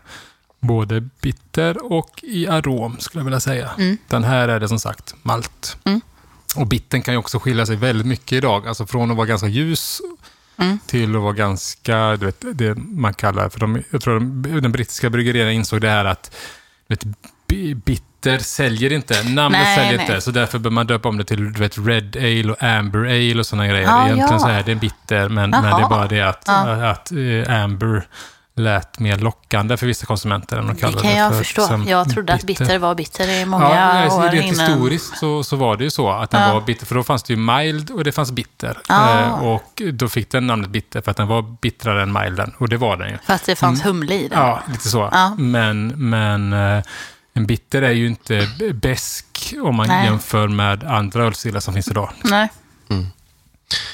både 0.59 1.01
bitter 1.01 1.91
och 1.91 2.19
i 2.23 2.47
arom, 2.47 2.99
skulle 2.99 3.19
jag 3.19 3.25
vilja 3.25 3.39
säga. 3.39 3.71
Den 4.07 4.23
här 4.23 4.47
är 4.47 4.59
det 4.59 4.67
som 4.67 4.79
sagt 4.79 5.15
malt. 5.21 5.77
Mm. 5.83 6.01
Och 6.55 6.67
bitten 6.67 7.01
kan 7.01 7.13
ju 7.13 7.17
också 7.17 7.39
skilja 7.39 7.65
sig 7.65 7.75
väldigt 7.75 8.07
mycket 8.07 8.31
idag. 8.31 8.67
Alltså 8.67 8.85
från 8.85 9.11
att 9.11 9.17
vara 9.17 9.27
ganska 9.27 9.47
ljus 9.47 10.01
Mm. 10.57 10.79
till 10.87 11.15
att 11.15 11.21
vara 11.21 11.33
ganska, 11.33 12.17
du 12.17 12.25
vet, 12.25 12.45
det 12.53 12.75
man 12.77 13.13
kallar, 13.13 13.49
för 13.49 13.59
de, 13.59 13.83
jag 13.89 14.01
tror 14.01 14.19
de, 14.19 14.41
den 14.61 14.71
brittiska 14.71 15.09
bryggerierna 15.09 15.51
insåg 15.51 15.81
det 15.81 15.89
här 15.89 16.05
att 16.05 16.35
du 16.87 16.95
vet, 16.95 17.05
bi- 17.47 17.75
bitter 17.75 18.37
säljer 18.39 18.93
inte, 18.93 19.23
namnet 19.23 19.61
Nej, 19.63 19.77
säljer 19.77 19.97
nej. 19.97 20.05
inte, 20.07 20.21
så 20.21 20.31
därför 20.31 20.59
bör 20.59 20.69
man 20.69 20.87
döpa 20.87 21.09
om 21.09 21.17
det 21.17 21.23
till 21.23 21.53
du 21.53 21.59
vet, 21.59 21.77
Red 21.77 22.17
Ale 22.17 22.51
och 22.51 22.63
Amber 22.63 22.99
Ale 22.99 23.39
och 23.39 23.45
sådana 23.45 23.67
grejer. 23.67 23.83
Ja, 23.83 24.05
Egentligen 24.05 24.31
ja. 24.31 24.39
så 24.39 24.47
är 24.47 24.63
det 24.63 24.75
bitter, 24.75 25.29
men, 25.29 25.49
men 25.49 25.63
det 25.63 25.83
är 25.83 25.89
bara 25.89 26.07
det 26.07 26.21
att, 26.21 26.43
Ja. 26.47 26.89
att 26.91 27.11
eh, 27.11 27.63
Amber 27.63 28.07
lät 28.55 28.99
mer 28.99 29.17
lockande 29.17 29.77
för 29.77 29.87
vissa 29.87 30.05
konsumenter 30.05 30.57
än 30.57 30.69
att 30.69 30.75
Det 30.75 30.81
kalla 30.81 31.01
kan 31.01 31.11
jag 31.15 31.31
för 31.31 31.37
förstå. 31.37 31.67
som 31.67 31.87
Jag 31.87 32.09
trodde 32.09 32.33
att 32.33 32.43
bitter 32.43 32.77
var 32.77 32.95
bitter 32.95 33.29
i 33.29 33.45
många 33.45 33.63
Ja, 34.09 34.15
år 34.15 34.21
rent 34.29 34.45
innan. 34.53 34.67
historiskt 34.69 35.17
så, 35.17 35.43
så 35.43 35.55
var 35.55 35.77
det 35.77 35.83
ju 35.83 35.89
så 35.89 36.09
att 36.09 36.29
den 36.31 36.41
Ja. 36.41 36.53
var 36.53 36.61
bitter, 36.61 36.85
för 36.85 36.95
då 36.95 37.03
fanns 37.03 37.23
det 37.23 37.33
ju 37.33 37.39
mild 37.39 37.91
och 37.91 38.03
det 38.03 38.11
fanns 38.11 38.31
bitter. 38.31 38.77
Ja. 38.89 39.19
Eh, 39.19 39.33
och 39.33 39.81
då 39.93 40.09
fick 40.09 40.29
den 40.31 40.47
namnet 40.47 40.69
bitter 40.69 41.01
för 41.01 41.11
att 41.11 41.17
den 41.17 41.27
var 41.27 41.41
bittrare 41.41 42.03
än 42.03 42.13
milden, 42.13 42.53
och 42.57 42.69
det 42.69 42.77
var 42.77 42.97
den 42.97 43.09
ju. 43.09 43.17
Fast 43.25 43.45
det 43.45 43.55
fanns 43.55 43.85
humle 43.85 44.15
i 44.15 44.27
den. 44.27 44.39
Mm. 44.39 44.49
Ja, 44.49 44.61
lite 44.71 44.89
så. 44.89 45.09
Ja. 45.11 45.35
Men, 45.37 45.87
men 46.09 46.53
eh, 46.53 46.83
en 47.33 47.45
bitter 47.45 47.81
är 47.81 47.91
ju 47.91 48.07
inte 48.07 48.47
besk 48.73 49.53
om 49.63 49.75
man 49.75 49.87
Nej. 49.87 50.05
jämför 50.05 50.47
med 50.47 50.83
andra 50.83 51.23
ölstilar 51.23 51.59
som 51.59 51.73
finns 51.73 51.87
idag. 51.87 52.11
Nej. 52.23 52.49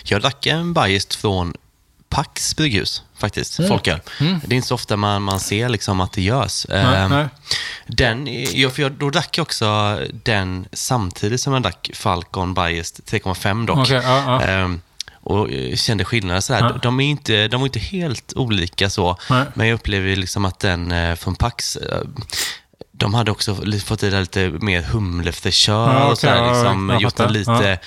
Jag 0.03 0.21
drack 0.21 0.45
en 0.45 0.73
Bajest 0.73 1.15
från 1.15 1.53
Pax 2.09 2.55
brygghus, 2.55 3.03
faktiskt. 3.20 3.59
Mm. 3.59 3.70
Folköl. 3.70 3.99
Mm. 4.20 4.39
Det 4.45 4.55
är 4.55 4.57
inte 4.57 4.68
så 4.68 4.76
ofta 4.76 4.97
man, 4.97 5.22
man 5.22 5.39
ser 5.39 5.70
liksom 5.70 6.01
att 6.01 6.11
det 6.11 6.22
görs. 6.22 6.65
Nej, 6.70 7.09
nej. 7.09 7.28
Den, 7.88 8.28
ja, 8.53 8.70
för 8.70 8.82
jag, 8.82 8.91
då 8.91 9.09
drack 9.09 9.38
jag 9.38 9.43
också 9.43 9.99
den 10.24 10.65
samtidigt 10.74 11.41
som 11.41 11.53
jag 11.53 11.61
drack 11.61 11.89
Falcon 11.93 12.53
Bajest 12.53 12.99
3,5 13.11 13.68
dock. 13.68 13.78
Okej, 13.78 14.01
ja, 14.03 14.24
ja. 14.26 14.41
Ehm, 14.41 14.82
och 15.28 15.51
eh, 15.51 15.76
kände 15.76 16.05
skillnader 16.05 16.41
sådär. 16.41 16.59
Ja. 16.59 16.80
De, 16.82 16.99
är 16.99 17.05
inte, 17.05 17.47
de 17.47 17.61
var 17.61 17.68
inte 17.68 17.80
helt 17.80 18.34
olika 18.36 18.89
så, 18.89 19.18
Nej. 19.30 19.45
men 19.53 19.68
jag 19.68 19.76
upplever 19.76 20.15
liksom 20.15 20.45
att 20.45 20.59
den 20.59 20.91
eh, 20.91 21.15
från 21.15 21.36
Pax, 21.36 21.76
eh, 21.76 22.01
de 22.91 23.13
hade 23.13 23.32
också 23.32 23.55
fått 23.86 24.03
i 24.03 24.09
det 24.09 24.20
lite 24.20 24.49
mer 24.49 24.82
humlefräschör 24.82 25.93
Ja, 25.93 26.05
och 26.05 26.11
okej, 26.11 26.18
sådär. 26.18 26.53
Liksom, 26.53 26.89
jag 26.89 27.01
gjort 27.01 27.15
den 27.15 27.34
lite... 27.34 27.80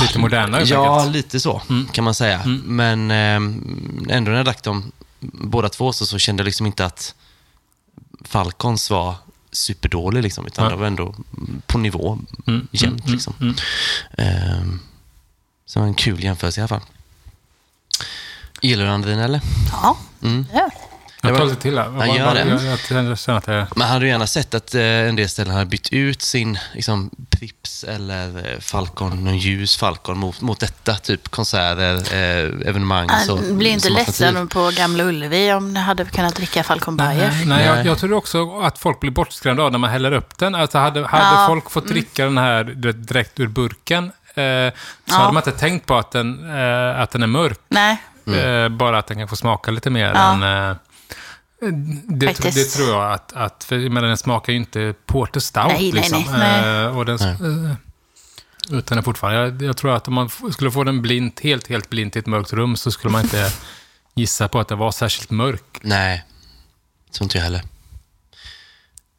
Lite 0.00 0.18
modernare 0.18 0.58
helt 0.58 0.70
Ja, 0.70 0.96
enkelt. 0.98 1.16
lite 1.16 1.40
så 1.40 1.62
Mm. 1.70 1.86
kan 1.92 2.04
man 2.04 2.14
säga. 2.14 2.42
Men 2.64 3.10
ehm, 3.10 4.06
ändå 4.10 4.30
när 4.30 4.36
jag 4.36 4.46
drack 4.46 4.62
dem 4.62 4.92
båda 5.20 5.68
två 5.68 5.92
så, 5.92 6.06
så 6.06 6.18
kände 6.18 6.40
jag 6.40 6.44
liksom 6.44 6.66
inte 6.66 6.84
att 6.86 7.14
Falcons 8.24 8.90
var 8.90 9.14
superdålig, 9.52 10.22
liksom, 10.22 10.46
utan 10.46 10.64
Nej. 10.64 10.72
det 10.72 10.76
var 10.80 10.86
ändå 10.86 11.14
på 11.66 11.78
nivå 11.78 12.18
Mm, 12.46 12.68
jämnt. 12.70 13.00
mm, 13.04 13.12
liksom. 13.12 13.34
mm, 13.40 13.54
Ehm, 14.18 14.80
så 15.66 15.78
det 15.78 15.80
var 15.82 15.88
en 15.88 15.94
kul 15.94 16.24
jämförelse 16.24 16.60
i 16.60 16.62
alla 16.62 16.68
fall. 16.68 16.80
Gillar 18.62 18.84
du 18.84 18.90
Andrin 18.90 19.18
eller? 19.18 19.40
Ja. 19.72 19.98
Mm. 20.22 20.46
ja. 20.52 20.58
Jag 20.60 20.72
Det 21.32 21.38
tar 21.38 21.44
lite 21.44 21.60
till 21.62 21.78
här. 21.78 21.92
Ja, 21.98 22.06
gör 22.16 22.34
det. 22.34 22.40
Jag, 22.40 22.48
jag, 22.48 22.64
jag 22.72 22.78
känner 22.78 23.36
att 23.38 23.44
det 23.44 23.52
är... 23.54 23.66
Man 23.76 23.88
hade 23.88 24.04
ju 24.04 24.10
gärna 24.10 24.26
sett 24.26 24.54
att 24.54 24.74
eh, 24.74 24.82
en 24.82 25.16
del 25.16 25.28
ställen 25.28 25.52
hade 25.54 25.66
bytt 25.66 25.88
ut 25.92 26.22
sin 26.22 26.58
liksom, 26.74 27.10
Prips 27.30 27.84
eller 27.84 28.28
eh, 28.52 28.58
Falcon, 28.60 29.24
någon 29.24 29.38
ljus 29.38 29.76
Falcon 29.76 30.18
mot, 30.18 30.40
mot 30.40 30.60
detta, 30.60 30.94
typ 30.94 31.28
konserter, 31.28 31.94
eh, 31.94 32.68
evenemang. 32.68 33.08
så, 33.26 33.40
Jag 33.46 33.54
blir 33.54 33.70
inte 33.70 33.88
ledsen 33.90 34.48
på 34.48 34.70
Gamla 34.76 35.04
Ullevi 35.04 35.52
om 35.52 35.74
ni 35.74 35.80
hade 35.80 36.04
kunnat 36.04 36.34
dricka 36.36 36.62
Falcon 36.64 36.96
Bayer. 36.96 37.30
nej, 37.30 37.46
Nej. 37.46 37.66
jag, 37.66 37.86
jag 37.86 37.98
tror 37.98 38.12
också 38.12 38.60
att 38.60 38.78
folk 38.78 39.00
blir 39.00 39.10
bortskrämda 39.10 39.62
av 39.62 39.72
när 39.72 39.78
man 39.78 39.90
häller 39.90 40.12
upp 40.12 40.38
den. 40.38 40.54
Alltså 40.54 40.78
hade 40.78 41.06
hade 41.06 41.24
Ja, 41.24 41.44
folk 41.48 41.70
fått 41.70 41.88
dricka 41.88 42.24
den 42.24 42.38
här 42.38 42.64
direkt 42.92 43.40
ur 43.40 43.46
burken 43.46 44.04
eh, 44.04 44.12
så 44.34 44.44
Ja. 45.04 45.14
hade 45.14 45.32
man 45.32 45.36
inte 45.36 45.52
tänkt 45.52 45.86
på 45.86 45.96
att 45.96 46.10
den, 46.10 46.50
eh, 46.50 47.00
att 47.00 47.10
den 47.10 47.22
är 47.22 47.26
mörk. 47.26 47.58
Nej. 47.68 48.02
Eh, 48.26 48.68
bara 48.68 48.98
att 48.98 49.06
den 49.06 49.18
kan 49.18 49.28
få 49.28 49.36
smaka 49.36 49.70
lite 49.70 49.90
mer 49.90 50.12
Ja. 50.14 50.32
än... 50.44 50.76
Eh, 51.62 51.68
det, 52.08 52.26
det 52.42 52.64
tror 52.64 52.88
jag 52.88 53.12
att... 53.12 53.32
att 53.32 53.64
för, 53.64 53.88
menar, 53.88 54.08
den 54.08 54.16
smakar 54.16 54.52
ju 54.52 54.58
inte 54.58 54.94
Porter 55.06 55.40
Stout. 55.40 55.64
Nej, 55.66 55.76
nej, 55.78 55.92
liksom. 55.92 56.24
nej, 56.28 56.62
nej. 56.62 56.84
Eh, 56.84 56.98
och 56.98 57.04
den, 57.04 57.18
eh, 57.20 57.74
utan 58.70 58.96
den 58.96 59.04
fortfarande... 59.04 59.38
Jag, 59.40 59.62
jag 59.62 59.76
tror 59.76 59.94
att 59.96 60.08
om 60.08 60.14
man 60.14 60.30
skulle 60.52 60.70
få 60.70 60.84
den 60.84 61.02
blint, 61.02 61.40
helt, 61.40 61.66
helt 61.68 61.90
blint 61.90 62.16
i 62.16 62.18
ett 62.18 62.26
mörkt 62.26 62.52
rum 62.52 62.76
så 62.76 62.90
skulle 62.90 63.12
man 63.12 63.22
inte 63.22 63.52
gissa 64.14 64.48
på 64.48 64.60
att 64.60 64.68
den 64.68 64.78
var 64.78 64.90
särskilt 64.90 65.30
mörk. 65.30 65.78
Nej, 65.82 66.24
tror 67.12 67.24
inte 67.24 67.38
jag 67.38 67.44
heller. 67.44 67.62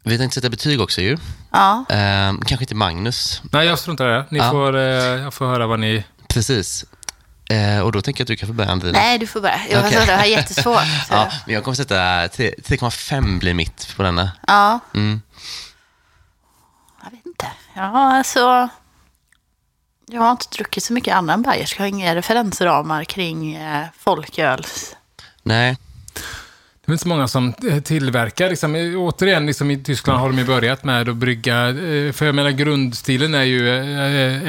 Vi 0.04 0.18
tänkte 0.18 0.36
sätta 0.36 0.50
betyg 0.50 0.82
också 0.82 1.02
ju. 1.02 1.18
Ja. 1.52 1.86
Ehm, 1.90 2.42
kanske 2.46 2.64
inte 2.64 2.76
Magnus. 2.76 3.42
Nej, 3.52 3.68
jag 3.68 3.80
struntar 3.80 4.10
i 4.10 4.12
det. 4.12 4.26
Ni 4.32 4.38
Ja. 4.38 4.52
får, 4.52 4.76
eh, 4.76 4.82
jag 5.22 5.34
får 5.34 5.46
höra 5.48 5.68
vad 5.68 5.80
ni... 5.80 6.04
Precis. 6.28 6.86
Eh, 7.50 7.80
och 7.80 7.91
då 7.91 8.02
tänker 8.02 8.22
jag 8.22 8.24
att 8.24 8.28
du 8.28 8.36
kan 8.36 8.47
få 8.47 8.54
börja 8.54 8.72
Andrin. 8.72 8.93
Nej, 8.93 9.18
du 9.18 9.28
får 9.28 9.41
börja. 9.41 9.60
Jag 9.72 9.86
okay. 9.86 10.06
det 10.06 10.16
har 10.16 10.26
jättesvårt. 10.26 10.82
Ja, 11.10 11.32
men 11.45 11.56
jag 11.56 11.64
kommer 11.64 11.76
sätta 11.76 12.28
tre- 12.28 12.54
3,5 12.58 13.39
blir 13.39 13.54
mitt 13.54 13.95
på 13.95 14.04
denna. 14.04 14.32
ja. 14.47 14.80
Mm. 14.93 15.22
Jag 17.04 17.12
vet 17.12 17.26
inte. 17.26 17.47
Ja, 17.74 18.18
alltså. 18.18 18.70
Jag 20.06 20.22
har 20.22 20.32
inte 20.32 20.45
druckit 20.52 20.84
så 20.84 20.93
mycket 20.93 21.16
annan 21.16 21.41
Bayers. 21.41 21.76
Jag 21.78 21.84
har 21.84 21.88
inga 21.88 22.16
referensramar 22.16 23.04
kring 23.04 23.56
eh, 23.56 23.86
folköls. 23.97 24.95
Nej, 25.43 25.78
Det 26.90 26.92
är 26.92 26.96
inte 26.96 27.04
så 27.04 27.10
många 27.10 27.28
som 27.28 27.54
eh, 27.70 27.80
tillverkar. 27.80 28.50
Liksom, 28.50 28.76
eh, 28.76 28.96
återigen, 28.96 29.46
liksom, 29.46 29.72
i 29.72 29.84
Tyskland 29.84 30.20
har 30.20 30.30
de 30.30 30.38
ju 30.38 30.46
börjat 30.46 30.84
med 30.84 31.10
att 31.10 31.16
brygga... 31.16 31.70
eh, 31.70 32.12
För 32.12 32.26
jag 32.26 32.36
menar, 32.36 32.50
grundstilen 32.50 33.36
är 33.36 33.44
ju... 33.44 33.70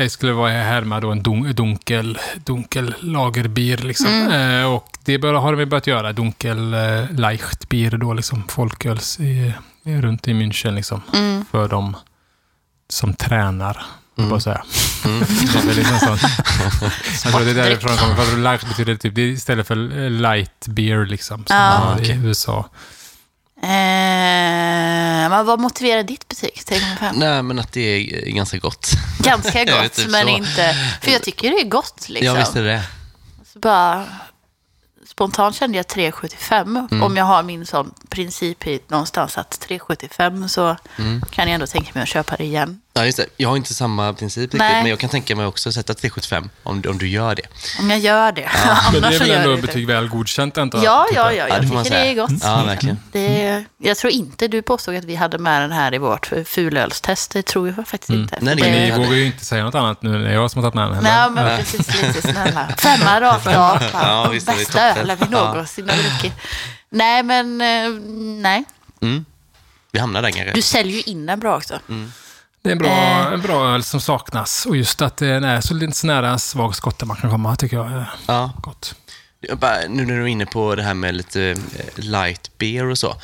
eh, 0.00 0.08
skulle 0.08 0.32
vara 0.32 0.50
härma 0.50 1.00
då 1.00 1.10
en 1.10 1.22
dun, 1.22 1.54
dunkel, 1.54 2.18
dunkel 2.44 2.94
lagerbier. 3.00 3.76
Liksom. 3.78 4.28
Eh, 4.32 4.74
och 4.74 4.88
det 5.04 5.22
har 5.24 5.56
de 5.56 5.66
börjat 5.66 5.86
göra. 5.86 6.12
Dunkel 6.12 6.76
Leichtbier 7.10 7.90
då, 7.90 8.14
liksom. 8.14 8.44
Folköls 8.48 9.20
i, 9.20 9.54
runt 9.84 10.28
i 10.28 10.32
München, 10.32 10.74
liksom. 10.74 11.00
Mm. 11.12 11.44
För 11.50 11.68
de 11.68 11.96
som 12.88 13.14
tränar. 13.14 13.82
Mm. 14.20 14.30
Bara 14.30 14.40
säga. 14.40 14.64
Mm. 15.04 15.20
det 15.66 15.70
är 15.70 15.74
liksom 15.74 15.98
sånt. 15.98 16.22
Jag 17.24 17.32
tror 17.32 17.44
det 17.44 17.50
är 17.50 17.54
därifrån 17.54 17.92
det 17.92 17.98
kommer. 17.98 18.14
För 18.14 18.36
light 18.36 18.68
betyder 18.68 18.96
typ, 18.96 19.14
det 19.14 19.22
är 19.22 19.26
istället 19.26 19.66
för 19.66 20.04
eh, 20.04 20.10
light 20.10 20.66
beer 20.66 21.06
liksom. 21.06 21.36
Som 21.46 21.56
Ja. 21.56 21.78
man 21.80 21.82
har 21.92 22.00
i 22.00 22.10
USA. 22.10 22.68
Eh, 23.62 23.68
men 25.30 25.46
vad 25.46 25.60
motiverar 25.60 26.02
ditt 26.02 26.28
betyg? 26.28 26.52
3,5? 26.66 27.10
nej, 27.14 27.42
men 27.42 27.58
att 27.58 27.72
det 27.72 27.80
är 27.80 28.30
ganska 28.30 28.58
gott. 28.58 28.90
Ganska 29.18 29.64
gott, 29.82 29.92
typ 29.92 30.10
men 30.10 30.22
så. 30.26 30.28
inte... 30.36 30.76
För 31.02 31.10
jag 31.10 31.22
tycker 31.22 31.50
det 31.50 31.60
är 31.60 31.64
gott 31.68 32.08
liksom. 32.08 32.26
Ja, 32.26 32.40
visst 32.40 32.56
är 32.56 32.64
det. 32.64 32.82
Så 33.52 33.58
bara, 33.58 34.06
spontant 35.10 35.56
kände 35.56 35.76
jag 35.76 35.86
3,75. 35.86 36.88
Mm. 36.90 37.02
Om 37.02 37.16
jag 37.16 37.24
har 37.24 37.42
min 37.42 37.66
sån 37.66 37.94
princip 38.08 38.66
i 38.66 38.80
någonstans 38.88 39.38
att 39.38 39.66
3,75 39.68 40.48
så 40.48 40.76
Mm. 40.98 41.22
kan 41.30 41.44
jag 41.48 41.54
ändå 41.54 41.66
tänka 41.66 41.90
mig 41.94 42.02
att 42.02 42.08
köpa 42.08 42.36
det 42.36 42.44
igen. 42.44 42.80
Ja, 42.92 43.04
just 43.06 43.16
det. 43.18 43.26
Jag 43.36 43.48
har 43.48 43.56
inte 43.56 43.74
samma 43.74 44.12
princip 44.12 44.42
riktigt, 44.42 44.58
Nej. 44.58 44.82
men 44.82 44.90
jag 44.90 44.98
kan 44.98 45.10
tänka 45.10 45.36
mig 45.36 45.46
också 45.46 45.68
att 45.68 45.74
sätta 45.74 45.92
3,75 45.92 46.48
om, 46.62 46.80
du- 46.82 46.88
om 46.88 46.98
du 46.98 47.08
gör 47.08 47.34
det. 47.34 47.42
Om 47.80 47.90
jag 47.90 47.98
gör 47.98 48.32
det. 48.32 48.50
Men 48.92 49.02
det 49.02 49.08
är 49.14 49.18
väl 49.18 49.30
ändå 49.30 49.56
det. 49.56 49.62
betyg 49.62 49.86
väl 49.86 50.08
godkänt 50.08 50.56
jag? 50.56 50.84
Ja, 50.84 51.04
typ 51.08 51.16
ja, 51.16 51.32
jag. 51.32 51.34
ja. 51.34 51.48
Ja, 51.48 51.54
Jag 51.54 51.62
det 51.62 51.66
får 51.68 51.74
man 51.74 51.84
tycker 51.84 51.96
det 51.96 52.02
är 52.06 52.14
säga. 52.14 52.22
gott. 52.26 52.42
Ja, 52.42 52.64
verkligen. 52.66 52.98
Det 53.12 53.44
är, 53.44 53.64
jag 53.78 53.96
tror 53.96 54.12
inte, 54.12 54.48
du 54.48 54.62
påstod 54.62 54.96
att 54.96 55.04
vi 55.04 55.14
hade 55.14 55.38
med 55.38 55.62
den 55.62 55.72
här 55.72 55.94
i 55.94 55.98
vårt 55.98 56.30
fulölstest. 56.44 57.30
Det 57.30 57.42
tror 57.42 57.68
jag 57.76 57.88
faktiskt 57.88 58.10
inte. 58.10 58.38
Nej, 58.40 58.56
det- 58.56 58.62
Men 58.62 58.72
det- 58.72 58.80
ni 58.96 59.04
vågar 59.04 59.16
ju 59.16 59.24
inte 59.26 59.44
säga 59.44 59.64
något 59.64 59.74
annat 59.74 60.02
nu 60.02 60.10
när 60.10 60.18
det 60.18 60.28
är 60.30 60.34
jag 60.34 60.50
som 60.50 60.62
har 60.64 60.70
tagit 60.70 60.74
med 60.90 60.96
den. 60.96 61.02
Nej, 61.02 61.12
heller. 61.12 61.30
men 61.34 61.58
precis 61.58 62.02
lite 62.02 62.22
snälla. 62.22 62.68
Femma 62.78 63.20
rakt 63.20 63.46
av. 63.46 63.82
Ja, 63.92 64.28
visst 64.32 64.46
det 64.46 64.52
Bästa 64.56 65.00
ölen 65.00 65.16
vi 65.20 65.26
någonsin 65.28 65.88
har 65.88 65.96
druckit. 65.96 66.32
Nej, 66.90 67.22
men 67.22 67.60
eh, 67.60 67.90
nej. 68.40 68.64
Mm. 69.02 69.24
Vi 69.92 69.98
hamnar 69.98 70.22
där 70.22 70.30
kanske. 70.30 70.52
Du 70.52 70.62
säljer 70.62 70.96
ju 70.96 71.02
in 71.02 71.26
den 71.26 71.40
bra 71.40 71.56
också. 71.56 71.80
Det 72.62 72.68
är 72.68 72.72
en 72.72 72.78
bra, 72.78 72.88
Eh. 72.88 73.32
en 73.32 73.40
bra 73.40 73.74
öl 73.74 73.82
som 73.82 74.00
saknas. 74.00 74.66
Och 74.66 74.76
just 74.76 75.02
att 75.02 75.16
den 75.16 75.44
är 75.44 75.60
så 75.60 75.74
lite 75.74 75.92
så 75.92 76.06
nära 76.06 76.38
svag 76.38 76.74
skotte 76.76 77.04
man 77.04 77.16
kan 77.16 77.30
komma, 77.30 77.56
tycker 77.56 77.76
jag 77.76 77.92
är 77.92 78.10
Ja. 78.26 78.52
gott. 78.62 78.94
Bara, 79.60 79.76
nu 79.88 80.06
när 80.06 80.14
du 80.16 80.22
är 80.22 80.26
inne 80.26 80.46
på 80.46 80.74
det 80.74 80.82
här 80.82 80.94
med 80.94 81.14
lite 81.14 81.42
eh, 81.50 81.56
light 82.04 82.50
beer 82.58 82.86
och 82.86 82.98
så. 82.98 83.14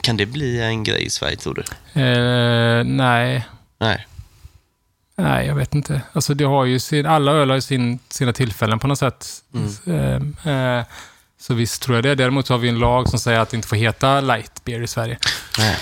Kan 0.00 0.16
det 0.16 0.26
bli 0.26 0.62
en 0.62 0.84
grej 0.84 1.04
i 1.06 1.10
Sverige, 1.10 1.36
tror 1.36 1.54
du? 1.54 1.62
Eh, 2.02 2.84
nej, 2.84 3.46
Nej. 3.78 4.06
nej, 5.16 5.46
jag 5.46 5.54
vet 5.54 5.74
inte. 5.74 6.00
Alltså, 6.12 6.34
det 6.34 6.44
har 6.44 6.64
ju 6.64 6.78
sin, 6.78 7.06
alla 7.06 7.32
öl 7.32 7.48
har 7.48 7.54
ju 7.54 7.60
sin, 7.60 7.98
sina 8.08 8.32
tillfällen 8.32 8.78
på 8.78 8.86
något 8.86 8.98
sätt. 8.98 9.26
Eh, 9.86 10.52
eh, 10.78 10.84
så 11.40 11.54
visst 11.54 11.82
tror 11.82 11.96
jag 11.96 12.04
det. 12.04 12.14
Däremot 12.14 12.48
har 12.48 12.58
vi 12.58 12.68
en 12.68 12.78
lag 12.78 13.08
som 13.08 13.18
säger 13.18 13.40
att 13.40 13.50
det 13.50 13.56
inte 13.56 13.68
får 13.68 13.76
heta 13.76 14.20
light 14.20 14.64
beer 14.64 14.82
i 14.82 14.86
Sverige. 14.86 15.18
Nej. 15.58 15.76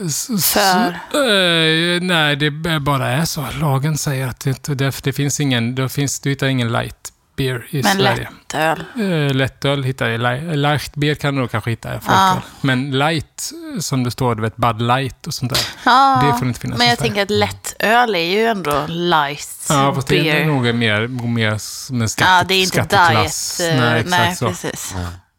Eh, 0.00 0.38
För? 0.38 0.88
eh, 0.88 2.00
nej, 2.02 2.36
det 2.36 2.50
bara 2.80 3.08
är 3.08 3.24
så. 3.24 3.46
Lagen 3.60 3.98
säger 3.98 4.28
att 4.28 4.40
det, 4.40 4.64
det, 4.74 5.02
det 5.04 5.12
finns 5.12 5.40
ingen, 5.40 5.74
det 5.74 5.88
finns, 5.88 6.20
du 6.20 6.30
hittar 6.30 6.46
ingen 6.46 6.72
light 6.72 7.12
beer 7.36 7.66
i 7.70 7.82
Men 7.82 7.96
Sverige. 7.96 8.28
lättöl. 8.48 8.84
Eh, 9.28 9.34
Lättöl 9.34 9.84
hittar 9.84 10.08
jag. 10.08 10.20
Li- 10.20 10.56
Light 10.56 10.94
beer 10.94 11.14
kan 11.14 11.34
du 11.34 11.40
nog 11.40 11.50
kanske 11.50 11.70
hitta 11.70 12.00
folköl. 12.00 12.42
Men 12.60 12.90
light, 12.98 13.50
som 13.80 14.04
det 14.04 14.10
står, 14.10 14.34
du 14.34 14.42
vet 14.42 14.56
Bud 14.56 14.82
Light 14.82 15.26
och 15.26 15.34
sånt 15.34 15.52
där. 15.54 15.60
Ja, 15.84 16.22
Det 16.32 16.38
får 16.38 16.48
inte 16.48 16.60
finnas 16.60 16.78
Men 16.78 16.86
jag 16.88 16.98
tänker 16.98 17.22
att 17.22 17.30
lättöl 17.30 18.14
är 18.14 18.18
ju 18.30 18.44
ändå 18.46 18.84
light 18.88 19.48
Ja, 19.68 19.94
fast 19.94 20.08
det 20.08 20.18
är 20.18 20.22
beer. 20.22 20.46
nog 20.46 20.74
mer, 20.74 21.08
mer 21.08 21.58
som 21.58 22.02
en 22.02 22.08
skatte, 22.08 22.30
Ja, 22.30 22.44
det 22.48 22.54
är 22.54 22.62
inte 22.62 22.80
diet. 22.80 23.72
eh, 23.72 23.80
Nej, 23.80 24.00
exakt 24.00 24.10
nej, 24.10 24.36
så. 24.36 24.48
precis. 24.48 24.94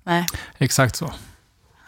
Nej. 0.05 0.25
Exakt 0.57 0.95
så. 0.95 1.13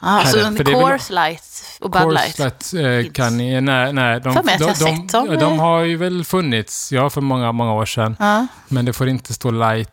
Ja, 0.01 0.21
Är 0.21 0.25
så 0.25 0.39
en 0.39 0.65
Coors 0.65 1.09
Light 1.09 1.77
och 1.79 1.91
Bud 1.91 2.13
Light. 2.13 2.39
Light 2.39 2.73
eh, 2.73 3.11
kan 3.11 3.37
ni... 3.37 3.61
Nej, 3.61 3.93
nej. 3.93 4.21
De, 4.21 4.33
För 4.33 4.43
mig 4.43 4.53
att 4.53 4.59
de, 4.59 4.65
jag 4.65 4.75
de, 4.75 4.97
sett 4.97 5.11
dem, 5.11 5.27
ja, 5.31 5.39
de 5.39 5.53
eh. 5.53 5.59
har 5.59 5.83
ju 5.83 5.97
väl 5.97 6.23
funnits, 6.25 6.91
ja, 6.91 7.09
för 7.09 7.21
många, 7.21 7.51
många 7.51 7.73
år 7.73 7.85
sedan. 7.85 8.15
Ja. 8.19 8.47
Men 8.67 8.85
det 8.85 8.93
får 8.93 9.07
inte 9.07 9.33
stå 9.33 9.51
light 9.51 9.89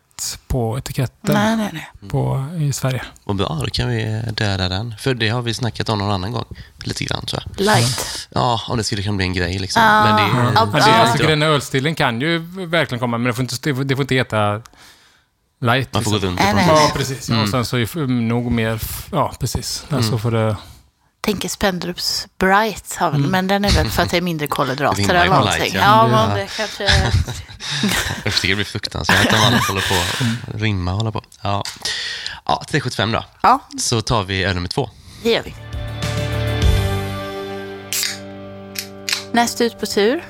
på 0.47 0.79
etiketten 0.79 1.35
Nej, 1.35 1.57
nej, 1.57 1.71
nej. 1.73 2.11
på, 2.11 2.45
i 2.61 2.73
Sverige. 2.73 3.03
Vad 3.25 3.37
bra, 3.37 3.61
då 3.65 3.71
kan 3.71 3.89
vi 3.89 4.23
döda 4.35 4.69
den. 4.69 4.95
För 4.99 5.15
det 5.15 5.29
har 5.29 5.43
vi 5.43 5.55
snackat 5.55 5.89
om 5.89 5.99
någon 5.99 6.11
annan 6.11 6.33
gång. 6.33 6.45
Lite 6.85 7.05
grann 7.05 7.27
tror 7.27 7.43
jag. 7.47 7.61
Light. 7.67 8.29
Ja, 8.35 8.61
om 8.69 8.77
det 8.77 8.85
skulle 8.85 9.03
kunna 9.03 9.17
bli 9.17 9.27
en 9.27 9.33
grej 9.33 9.59
liksom. 9.59 9.83
Ah. 9.85 10.05
Men 10.05 10.17
det 10.17 10.23
är, 10.23 10.53
Ja, 10.55 10.69
Ja, 10.73 11.05
det, 11.05 11.13
tycker 11.13 11.29
den 11.29 11.43
ölstilen 11.43 11.95
kan 11.95 12.21
ju 12.21 12.39
verkligen 12.67 13.01
komma, 13.01 13.19
men 13.19 13.27
det 13.27 13.35
får 13.35 13.43
inte, 13.43 13.85
det 13.85 13.97
får 13.97 14.03
inte 14.03 14.15
heta 14.15 14.63
light. 15.61 15.95
Man 15.95 16.05
får 16.05 16.11
gå 16.11 16.17
liksom. 16.17 16.29
runt 16.31 16.41
Nej, 16.41 16.55
det 16.55 16.61
Ja, 16.73 16.91
precis. 16.95 17.29
Och 17.31 17.49
sen 17.49 17.65
så 17.65 17.77
är 17.77 18.07
nog 18.07 18.53
mer... 18.53 18.81
Ja, 19.13 19.35
precis. 19.41 19.85
Där 19.89 20.03
så 20.03 20.19
får 20.19 20.31
det... 20.31 20.57
Tänker 21.21 21.49
Spendrups 21.49 22.27
Bright, 22.39 22.97
har 22.97 23.11
väl, 23.11 23.21
men 23.21 23.47
den 23.47 23.65
är 23.65 23.71
väl 23.71 23.91
för 23.91 24.03
att 24.03 24.11
det 24.11 24.17
är 24.17 24.21
mindre 24.21 24.47
kolhydrater 24.47 25.03
eller 25.15 25.27
någonting. 25.27 25.61
light, 25.63 25.75
ja. 25.75 25.81
ja, 25.81 26.09
Ja. 26.11 26.27
men 26.27 26.37
det 26.37 26.47
kanske... 26.57 26.85
Jag 28.25 28.35
tycker 28.35 28.49
det 28.49 28.55
blir 28.55 28.65
fruktansvärt 28.65 29.33
om 29.33 29.39
alla 29.47 29.57
håller 29.69 29.81
på 29.89 29.95
och 30.53 30.61
rimma 30.61 30.91
och 30.93 30.97
hålla 30.99 31.13
på. 31.13 31.23
Ja, 31.43 31.63
ja 32.45 32.63
375 32.71 33.13
då. 33.13 33.25
Ja, 33.43 33.59
Så 33.79 34.01
tar 34.01 34.23
vi 34.25 34.45
öl 34.45 34.55
nummer 34.55 34.69
två. 34.69 34.91
det 35.23 35.31
gör 35.31 35.43
vi. 35.43 35.55
Näst 39.33 39.61
ut 39.61 39.81
på 39.81 39.87
tur. 39.87 40.25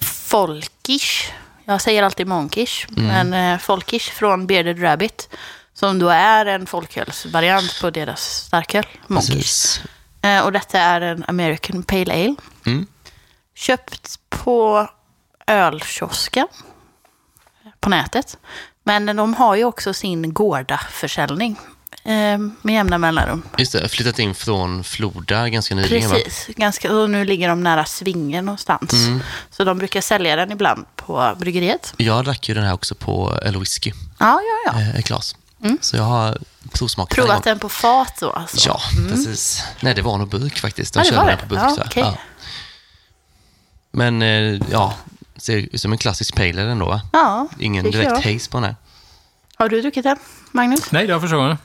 Folkish. 0.00 1.30
Jag 1.70 1.80
säger 1.80 2.02
alltid 2.02 2.26
monkish, 2.26 2.86
men 2.88 3.32
eh, 3.32 3.58
folkish 3.58 4.12
från 4.12 4.46
Bearded 4.46 4.82
Rabbit. 4.82 5.28
Som 5.74 5.98
då 5.98 6.08
är 6.08 6.46
en 6.46 6.66
folkölsvariant 6.66 7.80
på 7.80 7.90
deras 7.90 8.20
starköl, 8.20 8.86
monkish. 9.06 9.80
Eh, 10.22 10.40
och 10.44 10.52
detta 10.52 10.78
är 10.78 11.00
en 11.00 11.24
American 11.28 11.82
Pale 11.82 12.12
Ale. 12.12 12.34
Mm. 12.66 12.86
Köpt 13.54 14.18
på 14.28 14.88
ölkiosken 15.46 16.46
på 17.80 17.88
nätet. 17.88 18.38
Men 18.84 19.16
de 19.16 19.34
har 19.34 19.54
ju 19.56 19.64
också 19.64 19.94
sin 19.94 20.34
Gårda-försäljning 20.34 21.58
eh, 22.04 22.38
med 22.62 22.74
jämna 22.74 22.98
mellanrum. 22.98 23.42
Just 23.58 23.72
det, 23.72 23.88
flyttat 23.88 24.18
in 24.18 24.34
från 24.34 24.84
Floda 24.84 25.48
ganska 25.48 25.74
nyligen 25.74 26.10
va? 26.10 26.16
Precis, 26.24 26.54
ganska, 26.56 26.92
och 26.94 27.10
nu 27.10 27.24
ligger 27.24 27.48
de 27.48 27.62
nära 27.62 27.84
Svingen 27.84 28.44
någonstans. 28.44 28.92
Mm. 28.92 29.20
Så 29.50 29.64
de 29.64 29.78
brukar 29.78 30.00
sälja 30.00 30.36
den 30.36 30.52
ibland 30.52 30.86
på 30.96 31.36
bryggeriet. 31.38 31.94
Jag 31.96 32.24
drack 32.24 32.48
ju 32.48 32.54
den 32.54 32.64
här 32.64 32.74
också 32.74 32.94
på 32.94 33.38
El 33.44 33.56
Whisky, 33.58 33.92
Ja, 34.18 34.40
ja, 34.64 34.72
ja. 34.72 34.80
eh, 34.80 34.96
ett 34.96 35.06
glas. 35.06 35.36
Så 35.80 35.96
jag 35.96 36.02
har 36.04 36.38
provsmakat 36.72 37.16
den 37.16 37.24
Provat 37.24 37.36
gång. 37.44 37.50
den 37.50 37.58
på 37.58 37.68
fat 37.68 38.16
då 38.20 38.30
alltså? 38.30 38.68
Ja, 38.68 38.80
precis. 39.08 39.64
Nej, 39.80 39.94
det 39.94 40.02
var 40.02 40.18
nog 40.18 40.28
burk 40.28 40.58
faktiskt. 40.58 40.94
De 40.94 40.98
Ja, 40.98 41.04
det 41.04 41.10
körde 41.10 41.20
var 41.22 41.28
den 41.28 41.38
på 41.38 41.46
burk. 41.46 41.60
Ja, 41.62 41.74
jag. 41.76 41.86
okej. 41.86 42.20
Men 43.92 44.22
eh, 44.22 44.60
ja, 44.70 44.94
ser 45.36 45.56
ut 45.56 45.80
som 45.80 45.92
en 45.92 45.98
klassisk 45.98 46.34
pale 46.34 46.62
ale 46.62 46.70
ändå 46.70 46.86
va? 46.86 47.00
Ja, 47.12 47.48
Ingen 47.58 47.90
direkt 47.90 48.10
jag. 48.24 48.32
haze 48.32 48.50
på 48.50 48.56
den 48.56 48.64
här. 48.64 48.76
Har 49.56 49.68
du 49.68 49.80
druckit 49.82 50.02
den, 50.04 50.16
Magnus? 50.52 50.90
Nej, 50.92 51.06
det 51.06 51.12
var 51.12 51.20
första 51.20 51.36
gången. 51.36 51.58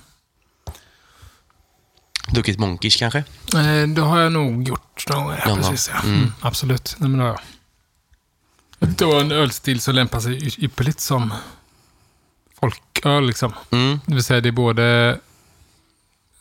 Druckit 2.31 2.59
Monkish 2.59 2.97
kanske? 2.99 3.19
Eh, 3.55 3.87
Det 3.87 4.01
har 4.01 4.19
jag 4.19 4.31
nog 4.31 4.67
gjort 4.67 5.05
någon 5.09 5.23
gång. 5.23 5.35
Ja, 5.45 5.55
precis, 5.55 5.89
ja. 5.93 5.99
Mm. 6.03 6.15
Mm, 6.15 6.33
absolut. 6.41 6.95
Nej, 6.99 7.09
men 7.09 7.25
jag. 7.25 7.39
Det 8.79 9.05
var 9.05 9.21
en 9.21 9.31
ölstil 9.31 9.81
som 9.81 9.95
lämpar 9.95 10.19
sig 10.19 10.63
ypperligt 10.63 10.99
som 10.99 11.33
folköl. 12.59 13.27
Liksom. 13.27 13.53
Mm. 13.71 13.99
Det 14.05 14.13
vill 14.13 14.23
säga 14.23 14.41
det 14.41 14.49
är 14.49 14.51
både 14.51 15.19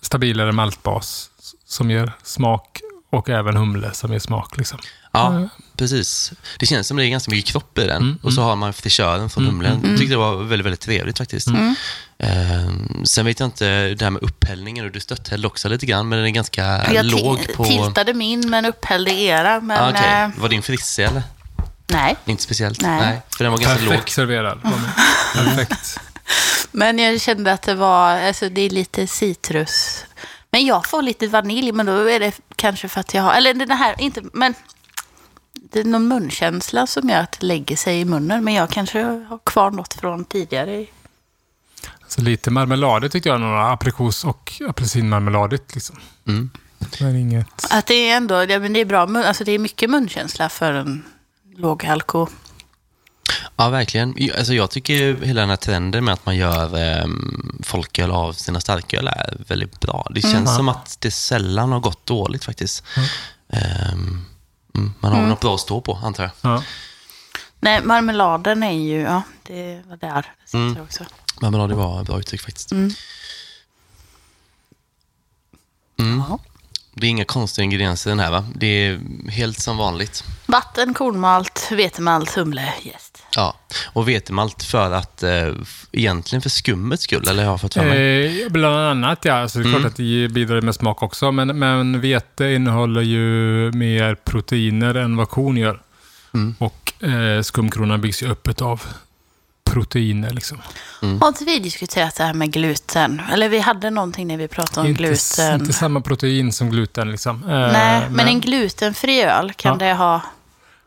stabilare 0.00 0.52
maltbas 0.52 1.30
som 1.66 1.90
ger 1.90 2.12
smak 2.22 2.80
och 3.10 3.28
även 3.30 3.56
humle 3.56 3.94
som 3.94 4.12
ger 4.12 4.18
smak. 4.18 4.56
Liksom. 4.56 4.78
Ja, 5.12 5.28
Mm. 5.28 5.48
precis. 5.76 6.32
Det 6.58 6.66
känns 6.66 6.86
som 6.86 6.96
det 6.96 7.06
är 7.06 7.08
ganska 7.08 7.30
mycket 7.30 7.50
kropp 7.52 7.78
i 7.78 7.84
den. 7.86 8.02
Mm, 8.02 8.18
Och 8.22 8.32
så 8.32 8.42
har 8.42 8.56
man 8.56 8.72
frisören 8.72 9.30
från 9.30 9.46
humlen. 9.46 9.80
Jag 9.84 9.98
tyckte 9.98 10.14
det 10.14 10.18
var 10.18 10.36
väldigt, 10.36 10.66
väldigt 10.66 10.80
trevligt 10.80 11.18
faktiskt. 11.18 11.46
Mm. 11.48 11.74
Ehm, 12.18 13.04
sen 13.06 13.24
vet 13.26 13.40
jag 13.40 13.46
inte, 13.46 13.88
det 13.94 14.04
här 14.04 14.10
med 14.10 14.22
upphällningen, 14.22 14.84
och 14.84 14.90
du 14.92 15.00
stötthällde 15.00 15.46
också 15.46 15.68
lite 15.68 15.86
grann, 15.86 16.08
men 16.08 16.18
den 16.18 16.26
är 16.26 16.30
ganska 16.30 16.92
Jag 16.94 17.04
låg 17.06 17.52
på... 17.54 17.64
tiltade 17.64 18.14
min 18.14 18.50
men 18.50 18.64
upphällde 18.64 19.10
era. 19.12 19.60
Men 19.60 19.78
Ah, 19.78 19.90
okej. 19.90 20.22
eh, 20.22 20.28
Var 20.40 20.48
din 20.48 20.62
frisse 20.62 21.04
eller? 21.04 21.22
nej. 21.86 22.16
Inte 22.24 22.42
speciellt? 22.42 22.80
Nej. 22.80 23.20
För 23.36 23.44
den 23.44 23.52
var 23.52 23.58
ganska 23.58 23.78
Perfekt 23.78 24.00
låg. 24.00 24.10
serverad. 24.10 24.58
var 24.62 24.70
den. 24.70 25.46
Perfekt. 25.56 26.00
Men 26.72 26.98
jag 26.98 27.20
kände 27.20 27.52
att 27.52 27.62
det 27.62 27.74
var, 27.74 28.10
alltså 28.20 28.48
det 28.48 28.60
är 28.60 28.70
lite 28.70 29.06
citrus. 29.06 30.04
Men 30.50 30.66
jag 30.66 30.86
får 30.86 31.02
lite 31.02 31.26
vanilj, 31.26 31.72
men 31.72 31.86
då 31.86 32.10
är 32.10 32.20
det 32.20 32.40
kanske 32.56 32.88
för 32.88 33.00
att 33.00 33.14
jag 33.14 33.22
har, 33.22 33.34
eller 33.34 33.54
den 33.54 33.70
här, 33.70 33.94
inte, 33.98 34.22
men 34.32 34.54
det 35.54 35.80
är 35.80 35.84
någon 35.84 36.08
munkänsla 36.08 36.86
som 36.86 37.08
gör 37.08 37.18
att 37.20 37.40
det 37.40 37.46
lägger 37.46 37.76
sig 37.76 38.00
i 38.00 38.04
munnen. 38.04 38.44
Men 38.44 38.54
jag 38.54 38.70
kanske 38.70 39.02
har 39.02 39.38
kvar 39.44 39.70
något 39.70 39.94
från 39.94 40.24
tidigare. 40.24 40.86
Så 42.14 42.20
lite 42.20 42.50
marmeladigt 42.50 43.12
tyckte 43.12 43.28
jag. 43.28 43.40
Några 43.40 43.72
aprikos 43.72 44.24
och 44.24 44.52
apelsinmarmeladigt. 44.68 45.74
Liksom. 45.74 45.96
Mm. 46.28 46.50
Men 47.00 47.16
inget... 47.16 47.46
Att 47.70 47.86
det 47.86 47.94
är 48.10 48.16
ändå, 48.16 48.34
ja, 48.44 48.58
men 48.58 48.72
det 48.72 48.80
är 48.80 48.84
bra, 48.84 49.06
mun- 49.06 49.24
alltså 49.24 49.44
det 49.44 49.52
är 49.52 49.58
mycket 49.58 49.90
munkänsla 49.90 50.48
för 50.48 50.72
en 50.72 51.04
låg 51.56 51.86
alko. 51.86 52.26
Ja, 53.56 53.68
verkligen. 53.70 54.14
Jag- 54.16 54.36
Alltså, 54.36 54.54
jag 54.54 54.70
tycker 54.70 55.16
hela 55.24 55.40
den 55.40 55.50
här 55.50 55.56
trenden 55.56 56.04
med 56.04 56.14
att 56.14 56.26
man 56.26 56.36
gör 56.36 57.02
um, 57.04 57.60
folköl 57.64 58.10
av 58.10 58.32
sina 58.32 58.60
starköl 58.60 59.06
är 59.08 59.36
väldigt 59.48 59.80
bra. 59.80 60.06
Det 60.14 60.20
känns 60.22 60.56
som 60.56 60.68
att 60.68 60.96
det 61.00 61.10
sällan 61.10 61.72
har 61.72 61.80
gått 61.80 62.06
dåligt 62.06 62.44
faktiskt. 62.44 62.84
Ehm, 63.52 64.24
mm, 64.74 64.92
man 65.00 65.12
har 65.12 65.22
något 65.22 65.40
bra 65.40 65.54
att 65.54 65.60
stå 65.60 65.80
på, 65.80 66.00
antar 66.02 66.22
jag. 66.24 66.32
Ja. 66.40 66.62
Nej, 67.60 67.80
marmeladen 67.84 68.62
är 68.62 68.72
ju, 68.72 69.00
ja, 69.00 69.22
det 69.42 69.82
var 69.88 69.96
där 69.96 70.12
det 70.22 70.46
sitter 70.46 70.58
Mm. 70.58 70.82
också. 70.82 71.04
Men 71.40 71.52
bra, 71.52 71.66
det 71.66 71.74
var 71.74 72.00
ett 72.00 72.06
bra 72.06 72.18
uttryck 72.18 72.40
faktiskt. 72.40 72.72
Mm. 72.72 72.90
Mm. 76.00 76.22
Det 76.96 77.06
är 77.06 77.10
inga 77.10 77.24
konstiga 77.24 77.64
ingredienser 77.64 78.10
i 78.10 78.12
den 78.12 78.20
här 78.20 78.30
va? 78.30 78.44
Det 78.54 78.66
är 78.66 79.00
helt 79.30 79.60
som 79.60 79.76
vanligt. 79.76 80.24
Vatten, 80.46 80.94
kornmalt, 80.94 81.68
vetemalt, 81.72 82.30
humle, 82.34 82.74
jäst. 82.82 83.22
Ja, 83.36 83.56
och 83.92 84.08
vetemalt 84.08 84.62
för 84.62 84.90
att, 84.90 85.22
eh, 85.22 85.48
egentligen 85.92 86.42
för 86.42 86.50
skummets 86.50 87.02
skull, 87.02 87.28
eller 87.28 87.44
har 87.44 87.50
jag 87.50 87.60
fått 87.60 87.74
för 87.74 87.84
mig? 87.84 88.42
Eh, 88.42 88.48
bland 88.50 88.76
annat, 88.76 89.18
ja. 89.24 89.48
Så 89.48 89.58
det 89.58 89.62
är 89.62 89.68
klart 89.68 89.78
Mm. 89.80 89.86
att 89.90 89.96
det 89.96 90.28
bidrar 90.28 90.60
med 90.60 90.74
smak 90.74 91.02
också. 91.02 91.32
Men, 91.32 91.58
men 91.58 92.00
vete 92.00 92.44
innehåller 92.44 93.02
ju 93.02 93.22
mer 93.72 94.14
proteiner 94.14 94.94
än 94.94 95.16
vad 95.16 95.28
korn 95.28 95.56
gör. 95.56 95.82
Mm. 96.34 96.54
Och 96.58 97.04
eh, 97.04 97.42
skumkronan 97.42 98.00
byggs 98.00 98.22
ju 98.22 98.26
upp 98.30 98.60
av 98.62 98.82
proteiner. 99.74 100.30
Liksom. 100.30 100.58
Har 101.20 101.28
inte 101.28 101.44
vi 101.44 101.58
diskuterat 101.58 102.14
det 102.16 102.24
här 102.24 102.34
med 102.34 102.52
gluten? 102.52 103.22
Eller 103.32 103.48
vi 103.48 103.58
hade 103.58 103.90
någonting 103.90 104.26
när 104.26 104.36
vi 104.36 104.48
pratade 104.48 104.80
om 104.80 104.86
Inte, 104.86 105.02
gluten. 105.02 105.60
inte 105.60 105.72
samma 105.72 106.00
protein 106.00 106.52
som 106.52 106.70
gluten. 106.70 107.10
Liksom. 107.10 107.42
Eh, 107.44 107.48
Nej, 107.72 108.06
men 108.10 108.26
en 108.28 108.40
glutenfri 108.40 109.22
öl, 109.22 109.52
kan 109.52 109.72
Ja. 109.80 109.86
det 109.86 109.94
ha... 109.94 110.20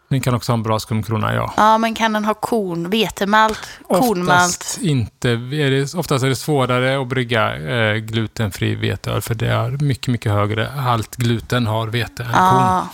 Den 0.09 0.21
kan 0.21 0.33
också 0.33 0.51
ha 0.51 0.57
en 0.57 0.63
bra 0.63 0.79
skumkrona, 0.79 1.33
ja. 1.33 1.53
Ja, 1.57 1.77
men 1.77 1.95
kan 1.95 2.13
den 2.13 2.25
ha 2.25 2.33
korn, 2.33 2.89
vetemalt, 2.89 3.59
kornmalt? 3.87 4.47
Oftast 4.49 4.77
inte. 4.81 5.29
Är 5.29 5.71
det, 5.71 5.93
oftast 5.93 6.23
är 6.25 6.29
det 6.29 6.35
svårare 6.35 7.01
att 7.01 7.07
brygga 7.07 7.55
eh, 7.57 7.95
glutenfri 7.95 8.75
veteöl 8.75 9.21
för 9.21 9.35
det 9.35 9.47
är 9.47 9.69
mycket, 9.83 10.07
mycket 10.07 10.31
högre 10.31 10.65
halt 10.65 11.15
gluten 11.15 11.67
har 11.67 11.87
vete 11.87 12.23
än 12.23 12.31
korn. 12.33 12.87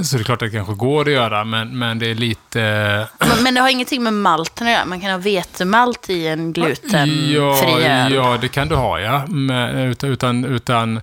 Ja. 0.00 0.04
Så 0.04 0.16
det 0.16 0.22
är 0.22 0.24
klart 0.24 0.42
att 0.42 0.50
det 0.50 0.56
kanske 0.56 0.74
går 0.74 1.00
att 1.06 1.12
göra, 1.12 1.44
men, 1.44 1.78
men 1.78 1.98
det 1.98 2.06
är 2.10 2.14
lite... 2.14 2.60
Men, 3.18 3.42
men 3.42 3.54
det 3.54 3.60
har 3.60 3.68
ingenting 3.68 4.02
med 4.02 4.12
malten 4.12 4.66
att 4.66 4.72
göra? 4.72 4.84
Man 4.84 5.00
kan 5.00 5.10
ha 5.10 5.18
vetemalt 5.18 6.10
i 6.10 6.26
en 6.26 6.52
glutenfri 6.52 7.34
ja, 7.34 7.78
öl? 7.80 8.12
ja, 8.14 8.38
det 8.40 8.48
kan 8.48 8.68
du 8.68 8.74
ha, 8.74 9.00
ja. 9.00 9.26
Men, 9.26 9.76
utan, 10.02 10.44
utan, 10.44 11.00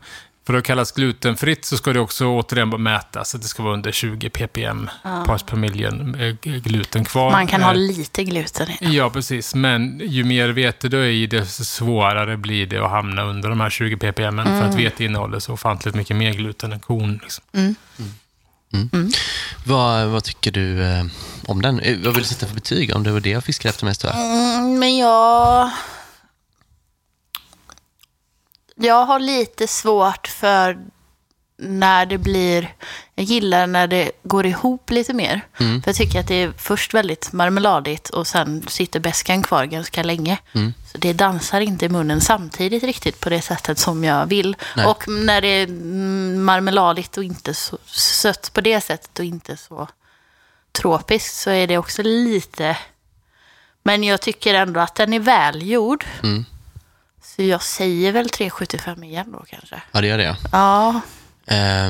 för 0.47 0.53
att 0.53 0.63
kallas 0.63 0.91
glutenfritt 0.91 1.65
så 1.65 1.77
ska 1.77 1.93
det 1.93 1.99
också 1.99 2.25
återigen 2.27 2.69
mätas. 2.69 3.29
Så 3.29 3.37
att 3.37 3.43
det 3.43 3.49
ska 3.49 3.63
vara 3.63 3.73
under 3.73 3.91
20 3.91 4.29
ppm 4.29 4.89
parts 5.25 5.43
per 5.43 5.57
million 5.57 6.15
eh, 6.15 6.35
gluten 6.43 7.05
kvar. 7.05 7.31
Man 7.31 7.47
kan 7.47 7.63
ha 7.63 7.71
Eh, 7.71 7.77
lite 7.77 8.23
gluten 8.23 8.69
i. 8.69 8.77
Ja, 8.79 9.09
precis. 9.09 9.55
Men 9.55 10.01
ju 10.03 10.23
mer 10.23 10.49
vete 10.49 10.87
du 10.89 10.97
är 11.01 11.07
i, 11.09 11.27
desto 11.27 11.63
svårare 11.63 12.37
blir 12.37 12.65
det 12.65 12.77
att 12.77 12.91
hamna 12.91 13.23
under 13.23 13.49
de 13.49 13.59
här 13.59 13.69
20 13.69 13.97
ppm. 13.97 14.37
För 14.37 14.43
Mm. 14.51 14.69
att 14.69 14.75
vete 14.75 15.05
innehåller 15.05 15.39
så 15.39 15.53
ofantligt 15.53 15.95
mycket 15.95 16.15
mer 16.15 16.33
gluten 16.33 16.73
än 16.73 16.79
korn. 16.79 17.19
Liksom. 17.23 17.43
Vad, 19.65 20.07
vad 20.07 20.23
tycker 20.23 20.51
du 20.51 20.83
eh, 20.83 21.05
om 21.47 21.61
den? 21.61 21.79
Eh, 21.79 21.97
Vad 21.97 22.13
vill 22.13 22.23
du 22.23 22.29
sätta 22.29 22.47
för 22.47 22.55
betyg 22.55 22.95
om 22.95 23.03
det 23.03 23.11
var 23.11 23.19
det 23.19 23.29
jag 23.29 23.43
fiskade 23.43 23.69
efter 23.69 23.85
mest? 23.85 24.03
Mm, 24.03 24.79
men 24.79 24.97
jag... 24.97 25.69
Jag 28.75 29.05
har 29.05 29.19
lite 29.19 29.67
svårt 29.67 30.27
för 30.27 30.77
när 31.59 32.05
det 32.05 32.17
blir... 32.17 32.73
Jag 33.15 33.25
gillar 33.25 33.67
när 33.67 33.87
det 33.87 34.11
går 34.23 34.45
ihop 34.45 34.89
lite 34.89 35.13
mer. 35.13 35.41
För 35.57 35.81
jag 35.85 35.95
tycker 35.95 36.19
att 36.19 36.27
det 36.27 36.35
är 36.35 36.53
först 36.57 36.93
väldigt 36.93 37.31
marmeladigt 37.33 38.09
och 38.09 38.27
sen 38.27 38.65
sitter 38.67 38.99
beskan 38.99 39.43
kvar 39.43 39.65
ganska 39.65 40.03
länge. 40.03 40.37
Så 40.91 40.97
det 40.97 41.13
dansar 41.13 41.61
inte 41.61 41.85
i 41.85 41.89
munnen 41.89 42.21
samtidigt 42.21 42.83
riktigt 42.83 43.19
på 43.19 43.29
det 43.29 43.41
sättet 43.41 43.79
som 43.79 44.03
jag 44.03 44.25
vill. 44.25 44.55
Nej. 44.75 44.85
Och 44.85 45.07
när 45.07 45.41
det 45.41 45.61
mm, 45.63 46.16
marmeladigt 46.47 47.17
och 47.17 47.23
inte 47.23 47.53
så 47.53 47.77
sött 47.85 48.53
på 48.53 48.61
det 48.61 48.81
sättet 48.81 49.19
och 49.19 49.25
inte 49.25 49.57
så 49.57 49.87
tropiskt 50.71 51.35
så 51.35 51.49
är 51.49 51.67
det 51.67 51.77
också 51.77 52.03
lite... 52.03 52.77
Men 53.83 54.03
jag 54.03 54.21
tycker 54.21 54.53
ändå 54.53 54.79
att 54.79 54.95
den 54.95 55.13
är 55.13 55.19
välgjord. 55.19 56.05
Mm. 56.23 56.45
Så 57.21 57.43
jag 57.43 57.63
säger 57.63 58.11
väl 58.11 58.27
3,75 58.27 59.03
igen 59.03 59.31
då 59.31 59.45
kanske. 59.49 59.81
Ja, 59.91 60.01
det 60.01 60.07
gör 60.07 60.17
det. 60.17 60.37
Ja, 60.51 61.01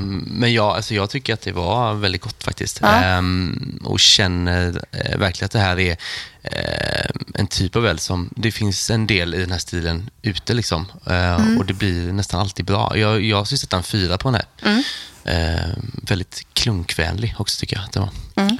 men 0.09 0.53
ja, 0.53 0.75
alltså 0.75 0.93
jag 0.93 1.09
tycker 1.09 1.33
att 1.33 1.41
det 1.41 1.51
var 1.51 1.93
väldigt 1.93 2.21
gott 2.21 2.43
faktiskt. 2.43 2.79
Ja. 2.81 3.03
Ehm, 3.03 3.79
och 3.83 3.99
känner 3.99 4.81
eh, 4.91 5.17
verkligen 5.17 5.45
att 5.45 5.51
det 5.51 5.59
här 5.59 5.79
är 5.79 5.97
eh, 6.43 7.11
en 7.33 7.47
typ 7.47 7.75
av 7.75 7.85
öl 7.87 7.99
som, 7.99 8.29
det 8.35 8.51
finns 8.51 8.89
en 8.89 9.07
del 9.07 9.33
i 9.35 9.37
den 9.39 9.51
här 9.51 9.59
stilen 9.59 10.09
ute 10.21 10.53
liksom. 10.53 10.85
Eh, 11.05 11.27
Mm. 11.37 11.57
Och 11.57 11.65
det 11.65 11.73
blir 11.73 12.13
nästan 12.13 12.39
alltid 12.39 12.65
bra. 12.65 12.97
Jag, 12.97 13.21
jag 13.21 13.47
skulle 13.47 13.57
sätta 13.59 13.77
en 13.77 13.83
fyra 13.83 14.17
på 14.17 14.31
den 14.31 14.35
här. 14.35 14.45
Mm. 14.71 14.83
Ehm, 15.23 15.91
väldigt 16.03 16.47
klunkvänlig 16.53 17.35
också 17.37 17.59
tycker 17.59 17.75
jag 17.75 17.85
att 17.85 17.91
det 17.91 17.99
var. 17.99 18.09
Mm. 18.35 18.57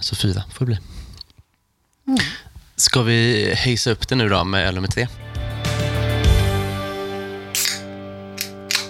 Så 0.00 0.16
fyra 0.16 0.44
får 0.52 0.64
det 0.64 0.66
bli. 0.66 0.78
Mm. 2.06 2.18
Ska 2.76 3.02
vi 3.02 3.52
hejsa 3.56 3.90
upp 3.90 4.08
det 4.08 4.14
nu 4.14 4.28
då 4.28 4.44
med 4.44 4.66
öl 4.68 4.74
nummer 4.74 4.88
tre? 4.88 5.08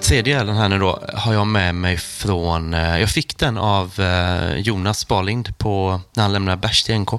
Tredje 0.09 0.41
ölen 0.41 0.57
här 0.57 0.69
nu 0.69 0.79
då 0.79 1.03
har 1.15 1.33
jag 1.33 1.47
med 1.47 1.75
mig 1.75 1.97
från, 1.97 2.75
eh, 2.75 3.01
jag 3.01 3.11
fick 3.11 3.39
den 3.39 3.59
av 3.59 4.01
eh, 4.01 4.57
Jonas 4.57 4.99
Sparlind 4.99 5.59
på, 5.59 6.01
när 6.15 6.23
han 6.23 6.33
lämnade 6.33 6.57
bärs 6.57 6.83
till 6.83 6.99
NK. 6.99 7.13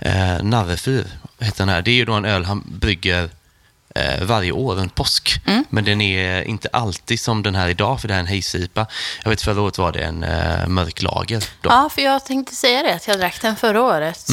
Eh, 0.00 0.42
Narrefyr 0.42 1.06
heter 1.38 1.58
den 1.58 1.68
här. 1.68 1.82
Det 1.82 1.90
är 1.90 1.94
ju 1.94 2.04
då 2.04 2.12
en 2.12 2.24
öl 2.24 2.44
han 2.44 2.62
brygger 2.66 3.30
varje 4.22 4.52
år 4.52 4.74
runt 4.74 4.94
påsk. 4.94 5.40
Men 5.68 5.84
den 5.84 6.00
är 6.00 6.42
inte 6.42 6.68
alltid 6.72 7.20
som 7.20 7.42
den 7.42 7.54
här 7.54 7.68
idag, 7.68 8.00
för 8.00 8.08
det 8.08 8.14
här 8.14 8.18
är 8.18 8.22
en 8.22 8.28
hejsipa. 8.28 8.86
Jag 9.22 9.30
vet 9.30 9.42
förra 9.42 9.60
året 9.60 9.78
var 9.78 9.92
det 9.92 10.00
en 10.00 10.24
eh, 10.24 10.66
mörk 10.66 11.02
lager. 11.02 11.44
Då. 11.60 11.70
ja, 11.70 11.88
för 11.94 12.02
jag 12.02 12.24
tänkte 12.24 12.54
säga 12.54 12.82
det 12.82 12.94
att 12.94 13.08
jag 13.08 13.18
drack 13.18 13.42
den 13.42 13.56
förra 13.56 13.82
året. 13.82 14.28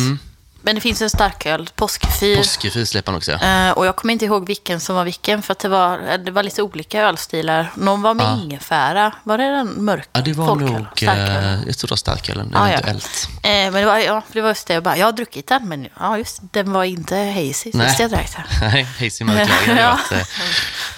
Men 0.62 0.76
det 0.76 0.82
finns 0.82 1.02
en 1.02 1.10
starköl, 1.10 1.70
påskfyr. 1.76 2.36
Påskefyr 2.38 2.86
släpper 2.86 3.12
han 3.12 3.18
också. 3.18 3.32
Eh, 3.32 3.72
och 3.72 3.86
jag 3.86 3.96
kommer 3.96 4.12
inte 4.14 4.26
ihåg 4.26 4.48
vilken 4.48 4.80
som 4.80 4.96
var 4.96 5.04
vilken, 5.04 5.42
för 5.42 5.52
att 5.52 5.60
det 5.60 5.70
var, 5.70 6.10
eh, 6.12 6.18
det 6.18 6.32
var 6.32 6.44
lite 6.44 6.62
olika 6.64 7.02
ölstilar. 7.02 7.72
Någon 7.76 8.02
var 8.02 8.14
med 8.14 8.26
Ja. 8.26 8.40
ingefära. 8.44 9.12
Var 9.24 9.38
det 9.38 9.44
den 9.44 9.68
mörka? 9.86 10.08
Ja, 10.14 10.22
det 10.22 10.34
var 10.34 10.48
folköl? 10.48 10.72
nog, 10.72 10.86
Starköl? 10.96 11.44
eh, 11.44 11.60
jag 11.68 11.78
tror 11.78 11.88
det 11.88 11.92
var 11.92 11.96
starkölen, 11.98 12.52
Ah, 12.56 12.68
ja. 12.68 12.74
eventuellt. 12.74 13.30
Eh, 13.44 13.50
men 13.50 13.74
det 13.74 13.86
var, 13.86 13.98
ja, 13.98 14.22
det 14.34 14.42
var 14.42 14.50
just 14.50 14.68
det. 14.68 14.74
Jag, 14.74 14.84
bara, 14.84 14.98
jag 14.98 15.06
har 15.08 15.12
druckit 15.12 15.48
den, 15.48 15.68
men 15.70 15.88
ja, 16.00 16.18
just 16.18 16.40
den 16.54 16.72
var 16.74 16.84
inte 16.84 17.16
hazy 17.16 17.72
Nej. 17.74 17.96
jag 18.00 18.10
drack 18.10 18.32
den. 18.36 18.46
Nej, 18.72 18.88
Hazy 19.00 19.24
mörk 19.26 19.38
lager. 19.38 19.52
hade 19.68 19.82
Ja. 19.82 20.00
varit, 20.12 20.12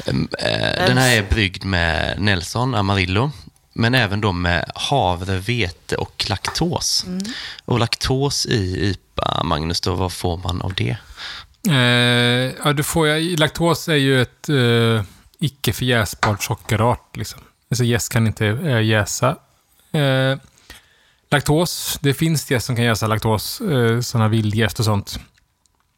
eh, 0.05 0.09
em, 0.09 0.30
eh, 0.39 0.86
Den 0.88 0.97
här 0.97 1.18
är 1.18 1.24
bryggd 1.24 1.64
med 1.64 2.16
Nelson 2.22 2.76
Amarillo, 2.76 3.32
men 3.74 3.95
även 3.95 4.22
då 4.22 4.32
med 4.32 4.72
havre, 4.76 5.38
vete 5.38 5.95
och 5.95 6.26
laktos. 6.30 7.03
Mm. 7.07 7.24
Och 7.65 7.80
laktos 7.80 8.45
i 8.45 8.89
IPA, 8.89 9.43
Magnus, 9.43 9.82
då, 9.82 9.95
vad 9.95 10.13
får 10.13 10.38
man 10.38 10.61
av 10.61 10.74
det? 10.74 10.97
Eh, 11.69 12.53
ja, 12.63 12.74
du 12.74 12.84
får, 12.84 13.38
laktos 13.38 13.88
är 13.88 13.95
ju 13.95 14.22
ett 14.22 14.49
eh, 14.49 15.03
icke 15.39 15.74
förjäsbart 15.74 16.43
sockerart. 16.43 17.17
Liksom. 17.17 17.41
Alltså 17.72 17.84
jäst 17.84 18.11
kan 18.11 18.28
inte 18.28 18.45
eh, 18.47 18.82
jäsa. 18.82 19.36
Eh, 19.91 20.38
laktos, 21.32 21.99
det 22.01 22.13
finns 22.13 22.51
jäst 22.51 22.65
som 22.65 22.76
kan 22.76 22.86
jäsa 22.86 23.07
laktos, 23.07 23.61
eh, 23.61 23.99
sådana 23.99 24.28
vildjäst 24.28 24.80
och 24.80 24.86
sånt. 24.86 25.19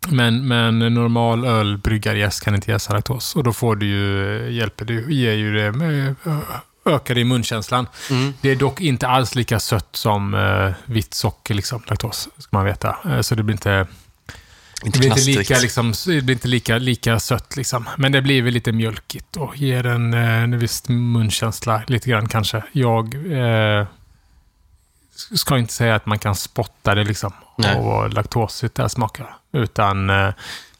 Men, 0.07 0.47
men 0.47 0.79
normal 0.79 1.45
ölbryggarjäst 1.45 2.43
kan 2.43 2.55
inte 2.55 2.71
jäsa 2.71 2.93
laktos. 2.93 3.35
Och 3.35 3.43
då 3.43 3.53
får 3.53 3.75
du 3.75 3.85
ju, 3.85 4.37
eh, 4.37 4.51
hjälper 4.51 4.85
du, 4.85 5.13
ger 5.13 5.33
ju 5.33 5.53
det, 5.53 5.65
eh, 5.65 6.39
ökar 6.85 7.17
i 7.17 7.23
munkänslan. 7.23 7.87
Det 8.41 8.49
är 8.49 8.55
dock 8.55 8.81
inte 8.81 9.07
alls 9.07 9.35
lika 9.35 9.59
sött 9.59 9.95
som 9.95 10.33
eh, 10.33 10.73
vitt 10.85 11.13
socker, 11.13 11.53
liksom, 11.53 11.83
laktos, 11.87 12.29
ska 12.37 12.57
man 12.57 12.65
veta. 12.65 12.97
Eh, 13.05 13.21
så 13.21 13.35
det 13.35 13.43
blir 13.43 13.53
inte... 13.53 13.87
Inte 14.85 14.99
Det 14.99 14.99
blir 14.99 15.09
inte 15.09 15.39
lika, 15.39 15.59
liksom, 15.59 15.93
det 16.05 16.21
blir 16.21 16.35
inte 16.35 16.47
lika, 16.47 16.77
lika 16.77 17.19
sött, 17.19 17.55
liksom. 17.55 17.89
men 17.97 18.11
det 18.11 18.21
blir 18.21 18.41
väl 18.41 18.53
lite 18.53 18.71
mjölkigt 18.71 19.37
och 19.37 19.57
ger 19.57 19.85
en, 19.85 20.13
eh, 20.13 20.43
en 20.43 20.59
viss 20.59 20.89
munkänsla 20.89 21.83
lite 21.87 22.09
grann 22.09 22.27
kanske. 22.27 22.63
Jag 22.71 23.15
eh, 23.15 23.87
ska 25.35 25.57
inte 25.57 25.73
säga 25.73 25.95
att 25.95 26.05
man 26.05 26.19
kan 26.19 26.35
spotta 26.35 26.95
det 26.95 27.03
liksom, 27.03 27.33
Nej. 27.57 27.75
och 27.75 27.83
vad 27.83 28.13
laktosigt 28.13 28.75
det 28.75 28.89
smakar. 28.89 29.35
Utan 29.51 30.09
eh, 30.09 30.33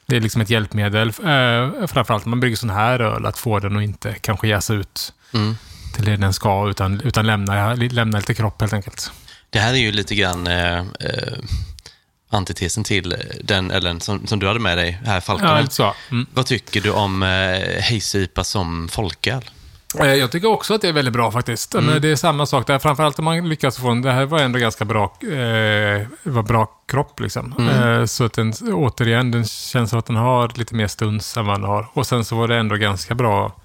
det 0.05 0.15
är 0.15 0.19
liksom 0.21 0.41
ett 0.41 0.49
hjälpmedel, 0.49 1.07
eh, 1.07 1.87
framförallt 1.87 2.25
när 2.25 2.29
man 2.29 2.39
brygger 2.39 2.57
sån 2.57 2.69
här 2.69 2.99
öl, 2.99 3.25
att 3.25 3.37
få 3.37 3.59
den 3.59 3.77
att 3.77 3.83
inte 3.83 4.15
kanske 4.21 4.47
jäsa 4.47 4.73
ut 4.73 5.13
Mm. 5.33 5.55
Till 5.93 6.05
det 6.05 6.17
den 6.17 6.33
ska, 6.33 6.69
utan, 6.69 7.01
utan 7.01 7.27
lämna, 7.27 7.73
lämna 7.75 8.17
lite 8.17 8.33
kropp 8.33 8.61
helt 8.61 8.73
enkelt. 8.73 9.11
Det 9.49 9.59
här 9.59 9.73
är 9.73 9.77
ju 9.77 9.91
lite 9.91 10.15
grann 10.15 10.47
eh, 10.47 10.77
eh, 10.77 10.83
antitesen 12.29 12.83
till 12.83 13.15
den 13.43 13.71
ölen 13.71 14.01
som, 14.01 14.27
som 14.27 14.39
du 14.39 14.47
hade 14.47 14.59
med 14.59 14.77
dig 14.77 15.01
här, 15.05 15.23
Ja, 15.27 15.59
lite 15.59 15.75
så. 15.75 15.95
Mm. 16.11 16.25
Vad 16.33 16.45
tycker 16.45 16.81
du 16.81 16.91
om 16.91 17.23
eh, 17.23 17.83
Hazy 17.93 18.23
IPA 18.23 18.43
som 18.43 18.89
folköl? 18.91 19.41
Eh, 19.99 20.13
Jag 20.13 20.31
tycker 20.31 20.47
också 20.47 20.73
att 20.73 20.81
det 20.81 20.87
är 20.87 20.93
väldigt 20.93 21.13
bra 21.13 21.31
faktiskt. 21.31 21.73
Men 21.73 22.01
det 22.01 22.07
är 22.07 22.15
samma 22.15 22.45
sak 22.45 22.67
där. 22.67 22.79
Framförallt 22.79 23.19
om 23.19 23.25
man 23.25 23.49
lyckas 23.49 23.77
få 23.77 23.89
en... 23.89 24.01
Det 24.01 24.11
här 24.11 24.25
var 24.25 24.39
ändå 24.39 24.59
ganska 24.59 24.85
bra, 24.85 25.03
eh, 25.21 26.07
var 26.23 26.43
bra 26.43 26.65
kropp 26.87 27.19
liksom. 27.19 27.69
Eh, 27.69 28.05
så 28.05 28.23
att 28.25 28.33
den, 28.33 28.53
återigen, 28.73 29.31
den 29.31 29.45
känns 29.45 29.89
som 29.89 29.99
att 29.99 30.05
den 30.05 30.15
har 30.15 30.51
lite 30.55 30.75
mer 30.75 30.87
stuns 30.87 31.37
än 31.37 31.45
vad 31.45 31.55
den 31.55 31.63
har. 31.69 31.87
Och 31.93 32.07
sen 32.07 32.25
så 32.25 32.35
var 32.35 32.47
det 32.47 32.55
ändå 32.55 32.75
ganska 32.75 33.15
bra, 33.15 33.55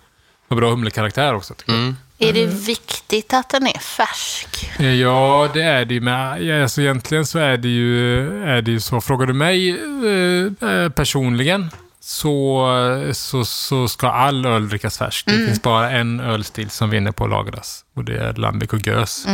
var 0.49 0.57
bra 0.57 0.70
humlekaraktär 0.70 1.35
också. 1.35 1.55
Tycker. 1.55 1.72
Mm. 1.72 1.97
Är 2.21 2.33
det 2.33 2.47
viktigt 2.47 3.33
att 3.35 3.49
den 3.49 3.66
är 3.66 3.79
färsk? 3.79 4.71
Ja, 4.79 5.49
det 5.55 5.62
är 5.62 5.85
det 5.85 5.95
ju. 5.95 6.05
Ja, 6.05 6.62
Alltså 6.62 6.81
egentligen 6.81 7.27
så 7.27 7.39
är 7.39 7.57
det 7.57 7.69
ju, 7.69 8.21
är 8.45 8.62
det 8.62 8.71
ju 8.71 8.81
så. 8.81 9.01
Frågar 9.01 9.27
du 9.27 9.33
mig 9.33 9.71
eh, 9.71 10.69
eh, 10.71 10.89
personligen 10.89 11.71
så, 12.01 12.69
så, 13.12 13.45
så 13.45 13.89
ska 13.89 14.09
all 14.09 14.47
öl 14.47 14.69
drickas 14.69 14.99
färsk. 14.99 15.27
Det 15.27 15.33
finns 15.47 15.62
bara 15.62 15.91
en 15.91 16.21
ölstil 16.21 16.71
som 16.71 16.91
vinner 16.91 17.12
på 17.12 17.25
att 17.25 17.31
lagras. 17.31 17.85
Och 17.95 18.05
det 18.05 18.16
är 18.19 18.33
Lambic 18.35 18.73
och 18.73 18.87
Gös. 18.87 19.27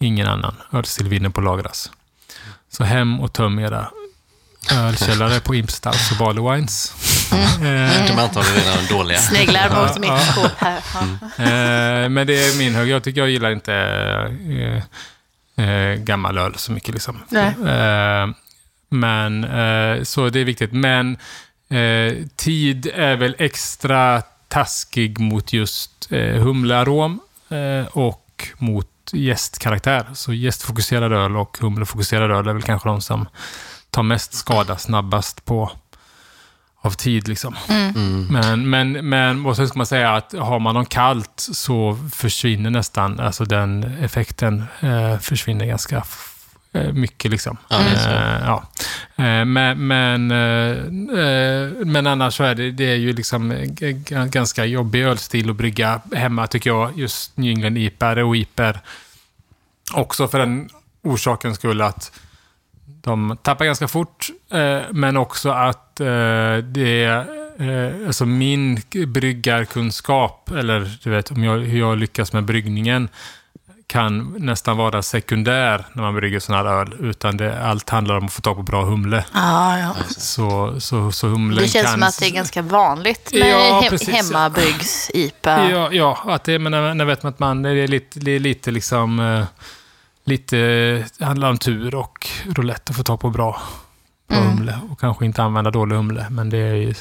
Ingen 0.00 0.26
annan 0.26 0.54
ölstil 0.72 1.08
vinner 1.08 1.28
på 1.28 1.40
att 1.40 1.44
lagras. 1.44 1.90
Så 2.72 2.84
hem 2.84 3.20
och 3.20 3.32
töm 3.32 3.58
era 3.58 3.90
ölkällare 4.72 5.40
på 5.40 5.54
Impstals 5.54 6.10
och 6.10 6.16
Barley 6.16 6.54
Wines. 6.56 6.92
Eh, 7.32 8.06
De 8.06 8.18
antagligen 8.18 8.60
redan 8.64 8.86
dåliga. 8.90 9.18
Sneglar 9.18 9.82
mot 9.86 9.98
mitt 9.98 10.22
skåp 10.32 10.52
här. 10.58 10.80
Ja. 10.94 11.44
Eh, 11.44 12.08
men 12.08 12.26
det 12.26 12.44
är 12.44 12.58
min 12.58 12.74
hög. 12.74 12.88
Jag 12.88 13.02
tycker 13.04 13.20
jag 13.20 13.30
gillar 13.30 13.50
inte 13.50 13.74
eh, 15.56 15.66
eh, 15.66 15.94
gammal 15.94 16.38
öl 16.38 16.54
så 16.56 16.72
mycket. 16.72 16.94
Liksom. 16.94 17.18
Nej. 17.28 17.54
Eh, 17.66 18.28
men, 18.90 19.46
så 20.06 20.28
det 20.28 20.40
är 20.40 20.44
viktigt. 20.44 20.72
Men 20.72 21.16
tid 22.36 22.90
är 22.94 23.16
väl 23.16 23.36
extra 23.38 24.22
taskig 24.48 25.18
mot 25.18 25.52
just 25.52 26.08
humlearom 26.40 27.20
och 27.90 28.48
mot 28.58 28.86
gästkaraktär. 29.12 30.06
Så 30.14 30.32
gästfokuserad 30.32 31.12
öl 31.12 31.36
och 31.36 31.58
humlefokuserad 31.60 32.30
öl 32.30 32.48
är 32.48 32.52
väl 32.52 32.62
kanske 32.62 32.88
de 32.88 33.00
som 33.00 33.28
tar 33.90 34.02
mest 34.02 34.34
skada 34.34 34.76
snabbast 34.76 35.44
på 35.44 35.70
av 36.80 36.90
tid. 36.90 37.28
Liksom. 37.28 37.56
Men, 38.30 38.70
men, 38.70 39.08
men 39.08 39.46
och 39.46 39.56
sen 39.56 39.68
ska 39.68 39.78
man 39.78 39.86
säga 39.86 40.14
att 40.14 40.32
har 40.32 40.58
man 40.58 40.74
någon 40.74 40.86
kallt 40.86 41.48
så 41.52 41.98
försvinner 42.12 42.70
nästan, 42.70 43.20
alltså 43.20 43.44
den 43.44 43.84
effekten 43.84 44.64
eh, 44.80 45.18
försvinner 45.18 45.66
ganska 45.66 46.04
eh, 46.72 46.92
mycket. 46.92 47.30
Liksom. 47.30 47.56
Så. 47.68 47.74
Eh, 47.74 48.40
ja. 48.40 48.64
Eh, 49.16 49.44
men, 49.44 49.86
men, 49.86 50.30
eh, 50.30 50.70
eh, 51.24 51.70
men 51.86 52.06
annars 52.06 52.34
så 52.34 52.44
är 52.44 52.54
det, 52.54 52.70
det 52.70 52.92
är 52.92 52.96
ju 52.96 53.12
liksom 53.12 53.66
ganska 54.30 54.64
jobbig 54.64 55.02
ölstil 55.02 55.50
att 55.50 55.56
brygga 55.56 56.00
hemma 56.12 56.46
tycker 56.46 56.70
jag. 56.70 56.98
Just 56.98 57.36
New 57.36 57.50
England 57.50 57.78
IPA 57.78 58.24
och 58.24 58.36
IPA. 58.36 58.74
Också 59.92 60.28
för 60.28 60.38
den 60.38 60.68
orsaken 61.02 61.54
skulle 61.54 61.84
att 61.84 62.12
de 63.02 63.36
tappar 63.42 63.64
ganska 63.64 63.88
fort, 63.88 64.26
eh, 64.52 64.78
men 64.90 65.16
också 65.16 65.50
att 65.50 66.00
eh, 66.00 66.56
det 66.62 67.04
eh, 67.58 68.06
alltså 68.06 68.26
min 68.26 68.80
bryggarkunskap, 69.06 70.50
eller 70.50 70.98
du 71.02 71.10
vet, 71.10 71.30
om 71.30 71.44
jag, 71.44 71.58
hur 71.58 71.78
jag 71.78 71.98
lyckas 71.98 72.32
med 72.32 72.44
bryggningen, 72.44 73.08
kan 73.86 74.34
nästan 74.38 74.76
vara 74.76 75.02
sekundär 75.02 75.84
när 75.92 76.02
man 76.02 76.14
brygger 76.14 76.40
sån 76.40 76.54
här 76.54 76.64
öl. 76.64 76.94
Utan 77.00 77.36
det, 77.36 77.62
allt 77.62 77.90
handlar 77.90 78.16
om 78.16 78.24
att 78.24 78.32
få 78.32 78.40
tag 78.40 78.56
på 78.56 78.62
bra 78.62 78.84
humle. 78.84 79.24
Ja, 79.34 79.78
ja. 79.78 79.94
Så, 80.08 80.80
så, 80.80 81.12
så 81.12 81.26
humlen 81.26 81.62
Det 81.62 81.68
känns 81.68 81.84
kan... 81.84 81.92
som 81.92 82.02
att 82.02 82.18
det 82.20 82.26
är 82.26 82.30
ganska 82.30 82.62
vanligt 82.62 83.32
med 83.32 83.50
Ja, 83.50 83.82
he- 83.90 84.10
hemmabryggs-IPA. 84.10 85.70
Ja, 85.70 85.88
ja 85.92 86.18
att 86.26 86.44
det, 86.44 86.58
men 86.58 86.72
när, 86.72 86.94
när 86.94 87.04
vet 87.04 87.22
man 87.22 87.32
att 87.32 87.38
man, 87.38 87.62
det 87.62 87.70
är 87.70 87.88
lite, 87.88 88.20
det 88.20 88.30
är 88.30 88.40
lite 88.40 88.70
liksom... 88.70 89.44
eh, 90.28 90.30
Lite, 90.30 90.56
det 91.18 91.24
handlar 91.24 91.50
om 91.50 91.58
tur 91.58 91.94
och 91.94 92.28
roulette 92.46 92.90
att 92.90 92.96
få 92.96 93.02
tag 93.02 93.20
på 93.20 93.30
bra, 93.30 93.60
bra 94.28 94.38
Mm. 94.38 94.50
humle. 94.56 94.78
Och 94.90 95.00
kanske 95.00 95.24
inte 95.24 95.42
använda 95.42 95.70
dålig 95.70 95.96
humle. 95.96 96.26
Men 96.30 96.50
det 96.50 96.58
är 96.58 96.74
ju 96.74 96.94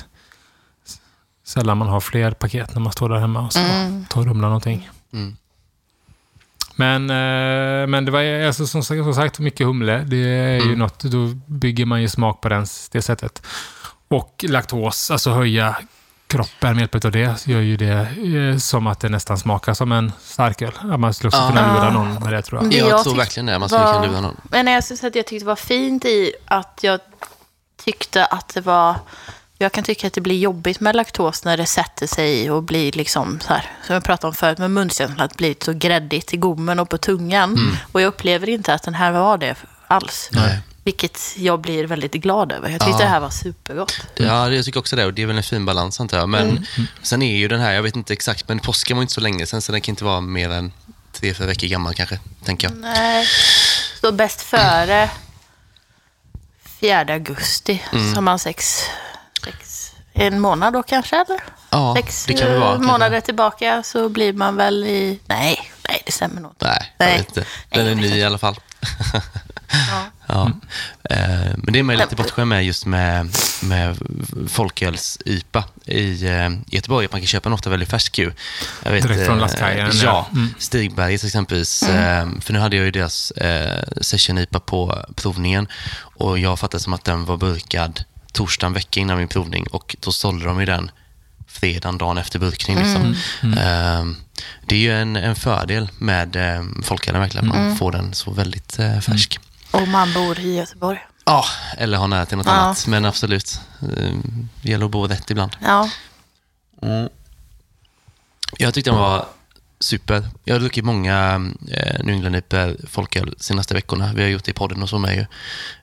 sällan 1.45 1.77
man 1.77 1.87
har 1.87 1.99
fler 1.99 2.31
paket 2.31 2.73
när 2.73 2.81
man 2.81 2.91
står 2.93 3.09
där 3.09 3.15
hemma 3.19 3.45
och 3.45 3.53
ska 3.53 3.61
Mm. 3.61 4.05
ta 4.09 4.19
och 4.19 4.25
rumla 4.25 4.47
någonting. 4.47 4.89
Mm. 5.13 5.35
Men, 6.75 7.09
eh, 7.09 7.87
men 7.87 8.05
det 8.05 8.11
var 8.11 8.45
alltså, 8.47 8.67
som, 8.67 8.83
sagt- 8.83 9.03
som 9.03 9.13
sagt 9.13 9.39
mycket 9.39 9.67
humle. 9.67 10.03
Det 10.07 10.17
är 10.17 10.55
ju 10.55 10.61
Mm. 10.61 10.79
något, 10.79 10.99
då 10.99 11.25
bygger 11.45 11.85
man 11.85 12.01
ju 12.01 12.07
smak 12.07 12.41
på 12.41 12.49
den, 12.49 12.65
det 12.91 13.01
sättet. 13.01 13.41
Och 14.07 14.45
laktos, 14.47 15.11
alltså 15.11 15.31
höja 15.31 15.75
kroppen 16.27 16.75
med 16.75 16.79
hjälp 16.79 17.05
av 17.05 17.11
det, 17.11 17.47
gör 17.47 17.59
ju 17.59 17.77
det 17.77 18.07
eh, 18.51 18.57
som 18.57 18.87
att 18.87 18.99
det 18.99 19.09
nästan 19.09 19.37
smakar 19.37 19.73
som 19.73 19.91
en 19.91 20.11
starköl. 20.21 20.71
Att 20.91 20.99
man 20.99 21.13
skulle 21.13 21.27
också 21.27 21.47
kunna 21.47 21.73
lura 21.73 21.91
någon 21.91 22.13
med 22.23 22.33
det 22.33 22.41
tror 22.41 22.57
jag. 22.57 22.63
Mm. 22.63 22.69
Det 22.71 22.77
Jag, 22.77 22.89
jag 22.89 23.03
tror 23.03 23.15
verkligen 23.15 23.45
det. 23.45 23.59
Man 23.59 23.69
skulle 23.69 23.83
var- 23.83 23.93
kunna 23.93 24.07
lura 24.07 24.21
någon. 24.21 24.41
Men 24.43 24.67
jag 24.67 24.83
syns 24.83 25.03
att 25.03 25.15
jag 25.15 25.25
tyckte 25.25 25.43
det 25.45 25.47
var 25.47 25.55
fint 25.55 26.05
i 26.05 26.33
att 26.45 26.79
jag 26.81 26.99
tyckte 27.83 28.25
att 28.25 28.53
det 28.53 28.61
var... 28.61 28.95
Jag 29.59 29.71
kan 29.71 29.83
tycka 29.83 30.07
att 30.07 30.13
det 30.13 30.21
blir 30.21 30.39
jobbigt 30.39 30.79
med 30.79 30.95
laktos 30.95 31.45
när 31.45 31.57
det 31.57 31.65
sätter 31.65 32.07
sig 32.07 32.51
och 32.51 32.63
blir 32.63 32.91
liksom 32.91 33.39
så 33.39 33.53
här, 33.53 33.65
som 33.85 33.93
jag 33.93 34.03
pratade 34.03 34.27
om 34.27 34.33
förut 34.35 34.57
med 34.57 34.71
munkänslan, 34.71 35.19
att 35.21 35.29
det 35.31 35.37
blir 35.37 35.55
så 35.61 35.73
gräddigt 35.73 36.33
i 36.33 36.37
gommen 36.37 36.79
och 36.79 36.89
på 36.89 36.97
tungan. 36.97 37.77
Och 37.91 38.01
jag 38.01 38.07
upplever 38.07 38.49
inte 38.49 38.73
att 38.73 38.83
den 38.83 38.93
här 38.93 39.11
var 39.11 39.37
det 39.37 39.55
alls. 39.87 40.29
Nej. 40.31 40.59
Vilket 40.87 41.33
jag 41.37 41.61
blir 41.61 41.83
väldigt 41.87 42.11
glad 42.11 42.51
över. 42.51 42.69
Jag 42.69 42.79
tyckte 42.81 42.91
Ja. 42.91 42.97
det 42.97 43.05
här 43.09 43.19
var 43.19 43.29
supergott. 43.29 44.01
Ja, 44.15 44.49
jag 44.51 44.65
tycker 44.65 44.79
också 44.79 44.95
det. 44.95 45.05
Och 45.05 45.13
det 45.13 45.21
är 45.21 45.25
väl 45.25 45.37
en 45.37 45.43
fin 45.43 45.65
balans 45.65 45.99
antar 45.99 46.17
jag. 46.17 46.29
Men 46.29 46.65
sen 47.01 47.21
är 47.21 47.37
ju 47.37 47.47
den 47.47 47.59
här, 47.59 47.71
jag 47.73 47.83
vet 47.83 47.95
inte 47.95 48.13
exakt, 48.13 48.47
men 48.47 48.59
påsken 48.59 48.97
var 48.97 49.01
inte 49.01 49.13
så 49.13 49.21
länge 49.21 49.45
sen, 49.45 49.61
så 49.61 49.71
den 49.71 49.81
kan 49.81 49.91
inte 49.91 50.03
vara 50.03 50.21
mer 50.21 50.49
än 50.49 50.71
tre, 51.11 51.33
fyra 51.33 51.47
veckor 51.47 51.67
gammal 51.67 51.93
kanske, 51.93 52.19
tänker 52.45 52.67
jag. 52.69 52.77
Nej. 52.77 53.25
Så 54.01 54.11
bäst 54.11 54.41
före 54.41 55.09
4 56.79 56.99
augusti, 57.13 57.83
som 58.15 58.27
har 58.27 58.37
sex, 58.37 58.83
sex, 59.45 59.91
en 60.13 60.39
månad 60.39 60.73
då 60.73 60.83
kanske, 60.83 61.15
eller? 61.15 61.39
Ja, 61.69 61.95
sex 61.97 62.25
det 62.25 62.33
kan 62.33 62.51
det 62.51 62.59
vara. 62.59 62.71
kanske. 62.71 62.91
månader 62.91 63.21
tillbaka 63.21 63.83
så 63.83 64.09
blir 64.09 64.33
man 64.33 64.55
väl 64.55 64.83
i... 64.83 65.19
Nej, 65.25 65.71
nej 65.89 66.01
det 66.05 66.11
stämmer 66.11 66.41
nog 66.41 66.51
inte. 66.51 66.65
Nej, 66.65 66.93
jag 66.97 67.05
Nej. 67.05 67.17
vet 67.17 67.27
inte. 67.27 67.39
Nej, 67.39 67.47
Den 67.69 67.85
jag 67.85 67.91
är 67.91 68.09
ny 68.09 68.17
i 68.17 68.23
alla 68.23 68.37
fall. 68.37 68.59
Ja. 69.13 69.21
Ja. 70.29 70.51
Eh, 71.09 71.51
Men 71.57 71.73
det 71.73 71.79
är 71.79 71.83
man 71.83 71.95
lite 71.97 72.15
bortskämd 72.15 72.47
med 72.49 72.65
just 72.65 72.85
med, 72.85 73.29
med 73.61 73.97
folköls-IPA 74.49 75.63
i 75.85 76.25
eh, 76.27 76.49
Göteborg. 76.67 77.05
Att 77.05 77.11
man 77.11 77.21
kan 77.21 77.27
köpa 77.27 77.49
en 77.49 77.53
ofta 77.53 77.69
väldigt 77.69 77.89
färsk 77.89 78.19
ju. 78.19 78.31
Jag 78.83 78.91
vet, 78.91 79.03
Direkt 79.03 79.25
från 79.25 79.35
eh, 79.35 79.41
lastkajen, 79.41 79.89
Ja, 79.93 80.03
ja. 80.03 80.27
Mm. 80.31 80.53
Stigbergets 80.59 81.23
exempelvis. 81.23 81.83
eh, 81.83 82.27
För 82.41 82.53
nu 82.53 82.59
hade 82.59 82.75
jag 82.75 82.85
ju 82.85 82.91
deras 82.91 83.31
eh, 83.31 83.83
session-IPA 84.01 84.59
på 84.59 85.05
provningen 85.15 85.67
och 85.99 86.39
jag 86.39 86.59
fattade 86.59 86.83
som 86.83 86.93
att 86.93 87.03
den 87.03 87.25
var 87.25 87.37
burkad 87.37 88.03
torsdagen 88.33 88.73
vecka 88.73 88.99
innan 88.99 89.17
min 89.17 89.27
provning 89.27 89.67
och 89.67 89.95
då 89.99 90.11
sålde 90.11 90.45
de 90.45 90.59
ju 90.59 90.65
den 90.65 90.91
fredagen, 91.47 91.97
dagen 91.97 92.17
efter 92.17 92.39
burkning. 92.39 92.77
Liksom. 92.77 93.15
Eh, 93.57 94.05
Det 94.65 94.75
är 94.75 94.79
ju 94.79 95.01
en, 95.01 95.15
en 95.15 95.35
fördel 95.35 95.89
med 95.97 96.35
eh, 96.35 96.63
folkölen 96.83 97.21
verkligen, 97.21 97.51
att 97.51 97.55
man 97.57 97.75
får 97.77 97.91
den 97.91 98.13
så 98.13 98.31
väldigt 98.31 98.79
eh, 98.79 98.99
färsk. 98.99 99.39
Och 99.71 99.87
man 99.87 100.13
bor 100.13 100.39
i 100.39 100.55
Göteborg. 100.55 100.99
Ja, 101.25 101.45
eller 101.77 101.97
ha 101.97 102.07
nära 102.07 102.25
till 102.25 102.37
något 102.37 102.47
Ja. 102.47 102.51
annat. 102.53 102.87
Men 102.87 103.05
absolut, 103.05 103.61
eh, 103.81 104.13
det 104.61 104.69
gäller 104.71 104.85
att 104.85 104.91
bo 104.91 105.07
rätt 105.07 105.31
ibland. 105.31 105.57
Ja. 105.61 105.89
Jag 108.57 108.73
tyckte 108.73 108.89
den 108.91 108.99
var 108.99 109.25
super. 109.79 110.27
Jag 110.43 110.55
har 110.55 110.59
druckit 110.59 110.85
många 110.85 111.33
eh, 111.71 112.03
New 112.03 112.15
England 112.15 112.35
IPA 112.35 112.69
folköl 112.87 113.35
senaste 113.39 113.73
veckorna. 113.73 114.13
Vi 114.15 114.21
har 114.21 114.29
gjort 114.29 114.43
det 114.43 114.51
i 114.51 114.53
podden 114.53 114.83
och 114.83 114.89
så 114.89 114.97
med 114.99 115.15
ju. 115.15 115.25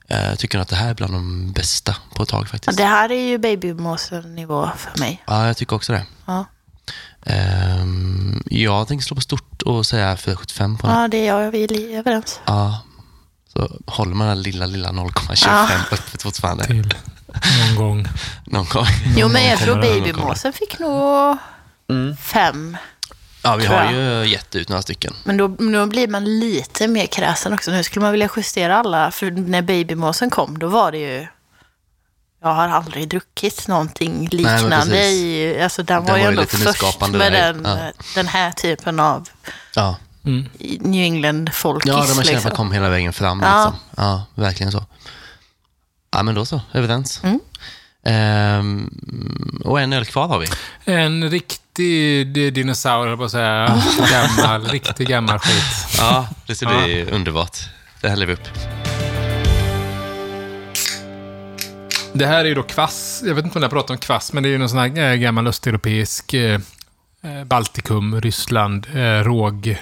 Eh, 0.07 0.25
Jag 0.29 0.39
tycker 0.39 0.59
att 0.59 0.67
det 0.67 0.75
här 0.75 0.89
är 0.89 0.93
bland 0.93 1.13
de 1.13 1.51
bästa 1.51 1.95
på 2.15 2.23
ett 2.23 2.29
tag 2.29 2.47
faktiskt. 2.49 2.77
Det 2.77 2.85
här 2.85 3.11
är 3.11 3.27
ju 3.27 3.37
babymåsen-nivå 3.37 4.69
för 4.77 4.99
mig. 4.99 5.23
Ja, 5.27 5.47
jag 5.47 5.57
tycker 5.57 5.75
också 5.75 5.93
det. 5.93 6.05
Ja. 6.25 6.45
Ehm, 7.25 8.43
jag 8.45 8.87
tänker 8.87 9.03
slå 9.05 9.15
på 9.15 9.21
stort 9.21 9.61
och 9.61 9.85
säga 9.85 10.15
4,75 10.15 10.77
på 10.77 10.87
den. 10.87 10.95
ja, 11.01 11.07
det 11.07 11.17
är 11.17 11.25
jag 11.27 11.47
och 11.47 11.53
vi 11.53 11.63
är 11.93 11.99
överens. 11.99 12.39
Ja. 12.45 12.81
Så 13.53 13.69
håller 13.85 14.15
man 14.15 14.27
den 14.27 14.41
lilla, 14.41 14.65
lilla 14.65 14.89
0,25 14.89 15.47
Ja. 15.47 15.69
öppet 15.91 16.21
fortfarande 16.21 16.63
Till 16.65 16.93
någon 17.67 17.75
gång. 17.75 18.07
någon 18.45 18.65
gång. 18.65 18.85
Jo, 19.17 19.27
men 19.27 19.45
jag 19.45 19.59
tror 19.59 19.75
babymåsen 19.81 20.53
fick 20.53 20.79
nog 20.79 21.37
fem. 22.19 22.77
Ja, 23.41 23.55
vi 23.55 23.65
har 23.65 23.91
ju 23.91 24.25
gett 24.27 24.55
ut 24.55 24.69
några 24.69 24.81
stycken. 24.81 25.13
Men 25.23 25.37
då, 25.37 25.47
då 25.47 25.85
blir 25.85 26.07
man 26.07 26.39
lite 26.39 26.87
mer 26.87 27.05
kräsen 27.05 27.53
också. 27.53 27.71
Nu 27.71 27.83
skulle 27.83 28.01
man 28.03 28.11
vilja 28.11 28.29
justera 28.35 28.77
alla. 28.77 29.11
För 29.11 29.31
när 29.31 29.61
babymåsen 29.61 30.29
kom, 30.29 30.59
då 30.59 30.67
var 30.67 30.91
det 30.91 30.97
ju... 30.97 31.27
Jag 32.45 32.53
har 32.55 32.67
aldrig 32.67 33.09
druckit 33.09 33.67
någonting 33.67 34.27
liknande. 34.31 34.69
precis. 34.77 34.95
i, 34.95 35.61
alltså 35.61 35.83
den, 35.83 36.05
Den 36.05 36.11
var 36.13 36.17
ju 36.19 36.23
ändå 36.25 36.41
lite 36.41 36.57
först 36.57 37.01
med 37.01 37.11
där. 37.31 37.53
den, 37.53 37.61
Ja. 37.65 37.91
den 38.15 38.27
här 38.27 38.51
typen 38.51 38.99
av 38.99 39.29
Ja, 39.75 39.95
Mm. 40.25 40.49
New 40.79 41.03
England-folkis. 41.03 41.89
ja 41.89 41.93
de 41.93 41.99
har 42.01 42.23
känt 42.23 42.27
liksom. 42.27 42.51
kom 42.51 42.71
hela 42.71 42.89
vägen 42.89 43.13
fram. 43.13 43.41
Ja. 43.41 43.57
Liksom. 43.65 43.79
Ja, 43.97 44.25
verkligen 44.35 44.71
så. 44.71 44.85
Ja, 46.11 46.23
men 46.23 46.35
då 46.35 46.45
så. 46.45 46.61
Överens. 46.73 47.21
Mm. 47.23 47.39
Ehm, 48.05 48.89
och 49.65 49.81
en 49.81 49.93
öl 49.93 50.05
kvar 50.05 50.27
har 50.27 50.39
vi. 50.39 50.47
En 50.85 51.29
riktig 51.29 52.27
di- 52.33 52.51
dinosaur, 52.51 52.99
höll 52.99 53.09
jag 53.09 53.17
på 53.19 53.25
att 53.25 53.31
säga. 53.31 53.81
Gammal, 54.11 54.65
riktig 54.67 55.07
gammal 55.07 55.39
skit. 55.39 55.97
Ja, 55.97 56.27
det 56.47 56.55
ska 56.55 56.65
bli 56.67 57.05
underbart. 57.11 57.57
Det 58.01 58.09
häller 58.09 58.25
vi 58.25 58.33
upp. 58.33 58.47
Det 62.15 62.25
här 62.25 62.39
är 62.39 62.45
ju 62.45 62.55
då 62.55 62.63
kvass. 62.63 63.23
Jag 63.25 63.35
vet 63.35 63.45
inte 63.45 63.57
om 63.59 63.61
jag 63.63 63.71
pratar 63.71 63.93
om 63.93 63.97
kvass, 63.97 64.33
men 64.33 64.43
det 64.43 64.49
är 64.49 64.51
ju 64.51 64.57
någon 64.57 64.69
sån 64.69 64.79
här 64.79 65.11
eh, 65.11 65.15
gammal 65.15 65.47
östeuropeisk 65.47 66.33
eh, 66.33 66.59
Baltikum, 67.45 68.21
Ryssland, 68.21 68.87
eh, 68.95 69.23
råg, 69.23 69.77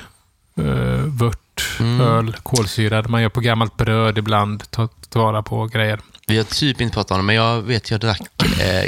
vört, 1.07 1.39
Mm. 1.79 2.01
öl, 2.01 2.35
kolsyrad. 2.43 3.09
Man 3.09 3.21
gör 3.21 3.29
på 3.29 3.39
gammalt 3.39 3.77
bröd 3.77 4.17
ibland, 4.17 4.71
tar 4.71 4.89
vara 5.13 5.43
på 5.43 5.65
grejer. 5.65 5.99
Vi 6.27 6.37
har 6.37 6.43
typ 6.43 6.81
inte 6.81 6.93
pratat 6.93 7.11
om 7.11 7.17
det, 7.17 7.23
men 7.23 7.35
jag 7.35 7.61
vet 7.61 7.91
jag 7.91 7.99
drack 7.99 8.21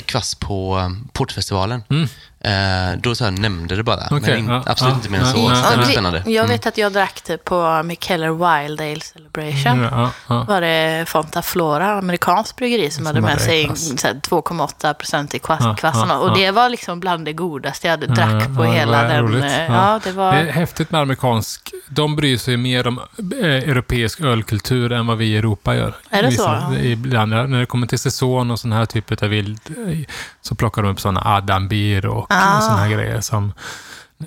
kvass 0.05 0.35
på 0.35 0.91
Portfestivalen. 1.13 1.83
Mm. 1.89 2.07
Eh, 2.45 2.97
då 2.97 3.15
så 3.15 3.23
här, 3.23 3.31
nämnde 3.31 3.75
det 3.75 3.83
bara, 3.83 4.03
Okej, 4.11 4.19
men 4.21 4.37
in, 4.39 4.47
ja, 4.49 4.63
absolut 4.65 4.91
ja, 4.93 4.97
inte 4.97 5.09
mer 5.09 5.19
än 5.19 5.25
så. 5.25 5.37
ja, 5.49 5.55
Så 5.55 5.79
det 5.79 5.85
spännande. 5.85 6.23
Jag 6.25 6.35
Mm. 6.45 6.47
vet 6.49 6.65
att 6.65 6.77
jag 6.77 6.93
drack 6.93 7.21
det 7.25 7.37
på 7.37 7.81
Mikeller 7.83 8.29
Wild 8.31 8.81
Ale 8.81 8.99
Celebration. 9.01 9.81
Ja. 10.27 10.43
var 10.47 10.61
det 10.61 11.05
Fonta 11.07 11.41
Flora, 11.41 11.91
amerikanskt 11.97 12.55
bryggeri, 12.55 12.91
som, 12.91 13.05
hade 13.05 13.21
med 13.21 13.41
sig 13.41 13.65
kvass. 13.65 14.01
så 14.01 14.07
här 14.07 14.13
2,8 14.13 14.93
procent 14.93 15.33
i 15.35 15.39
kvassen. 15.39 16.11
och 16.11 16.37
det 16.37 16.51
var 16.51 16.69
liksom 16.69 16.99
bland 16.99 17.25
det 17.25 17.33
godaste 17.33 17.87
jag 17.87 17.91
hade 17.91 18.07
drack 18.07 18.43
Ja, 18.49 18.55
på 18.57 18.63
hela 18.63 19.03
den. 19.03 19.43
eh, 19.43 19.65
Ja. 19.65 19.99
Det 20.03 20.11
var... 20.11 20.31
Det 20.33 20.39
är 20.39 20.51
häftigt 20.51 20.91
med 20.91 21.01
amerikansk. 21.01 21.71
De 21.87 22.15
bryr 22.15 22.37
sig 22.37 22.57
mer 22.57 22.87
om 22.87 22.99
eh, 23.41 23.45
europeisk 23.45 24.21
ölkultur 24.21 24.91
än 24.91 25.07
vad 25.07 25.17
vi 25.17 25.25
i 25.25 25.37
Europa 25.37 25.75
gör. 25.75 25.93
Är 26.09 26.23
det 26.23 26.31
så? 26.31 26.43
Vissa- 26.43 26.73
Ja. 26.73 26.79
Ibland, 26.79 27.29
när 27.31 27.59
det 27.59 27.65
kommer 27.65 27.87
till 27.87 27.99
säsong 27.99 28.51
och 28.51 28.59
sån 28.59 28.71
här 28.71 28.85
typ 28.85 29.23
av 29.23 29.29
vild, 29.29 29.59
så 30.47 30.55
plockar 30.55 30.81
de 30.83 30.91
upp 30.91 30.99
såna 30.99 31.21
Adambir 31.25 32.05
och 32.05 32.27
Ah. 32.29 32.61
såna 32.61 32.77
här 32.77 32.89
grejer 32.89 33.21
som 33.21 33.53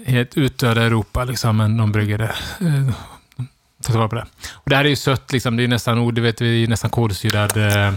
är 0.06 0.22
ett 0.22 0.36
utdöda 0.36 0.82
Europa, 0.82 1.24
liksom, 1.24 1.56
men 1.56 1.76
de 1.76 1.92
brygger 1.92 2.18
det. 2.18 2.34
Eh, 2.60 2.94
tar 3.82 3.92
tillvara 3.92 4.08
på 4.08 4.14
det. 4.14 4.26
Och 4.52 4.70
det 4.70 4.76
här 4.76 4.84
är 4.84 4.88
ju 4.88 4.96
sött, 4.96 5.32
liksom, 5.32 5.56
det 5.56 5.64
är 5.64 5.68
nästan, 5.68 5.98
oh, 5.98 6.12
du 6.12 6.20
vet, 6.20 6.40
vi 6.40 6.64
är 6.64 6.68
nästan 6.68 6.90
kolsyrad 6.90 7.56
eh, 7.56 7.92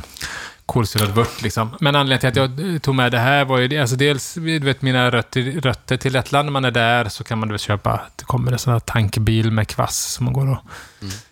kolsyrad 0.65 1.10
vört. 1.10 1.41
Liksom. 1.41 1.69
Men 1.80 1.95
anledningen 1.95 2.34
till 2.34 2.41
att 2.41 2.57
jag 2.60 2.73
eh, 2.73 2.80
tog 2.80 2.95
med 2.95 3.11
det 3.11 3.19
här 3.19 3.45
var 3.45 3.57
ju 3.60 3.81
alltså 3.81 3.95
dels 3.95 4.34
du 4.34 4.60
vet, 4.60 4.81
mina 4.81 5.11
rötter, 5.11 5.41
rötter 5.61 5.98
till 5.98 6.14
Lettland. 6.14 6.45
När 6.45 6.52
man 6.52 6.65
är 6.65 6.72
där 6.72 7.10
så 7.10 7.23
kan 7.23 7.38
man 7.39 7.49
väl 7.49 7.60
köpa, 7.60 8.02
det 8.15 8.23
kommer 8.26 8.52
en 8.52 8.60
sån 8.60 8.73
här 8.73 8.80
tankbil 8.80 9.52
med 9.52 9.68
kvass 9.68 9.98
som 10.02 10.26
man 10.26 10.34
går 10.34 10.52
och 10.52 10.57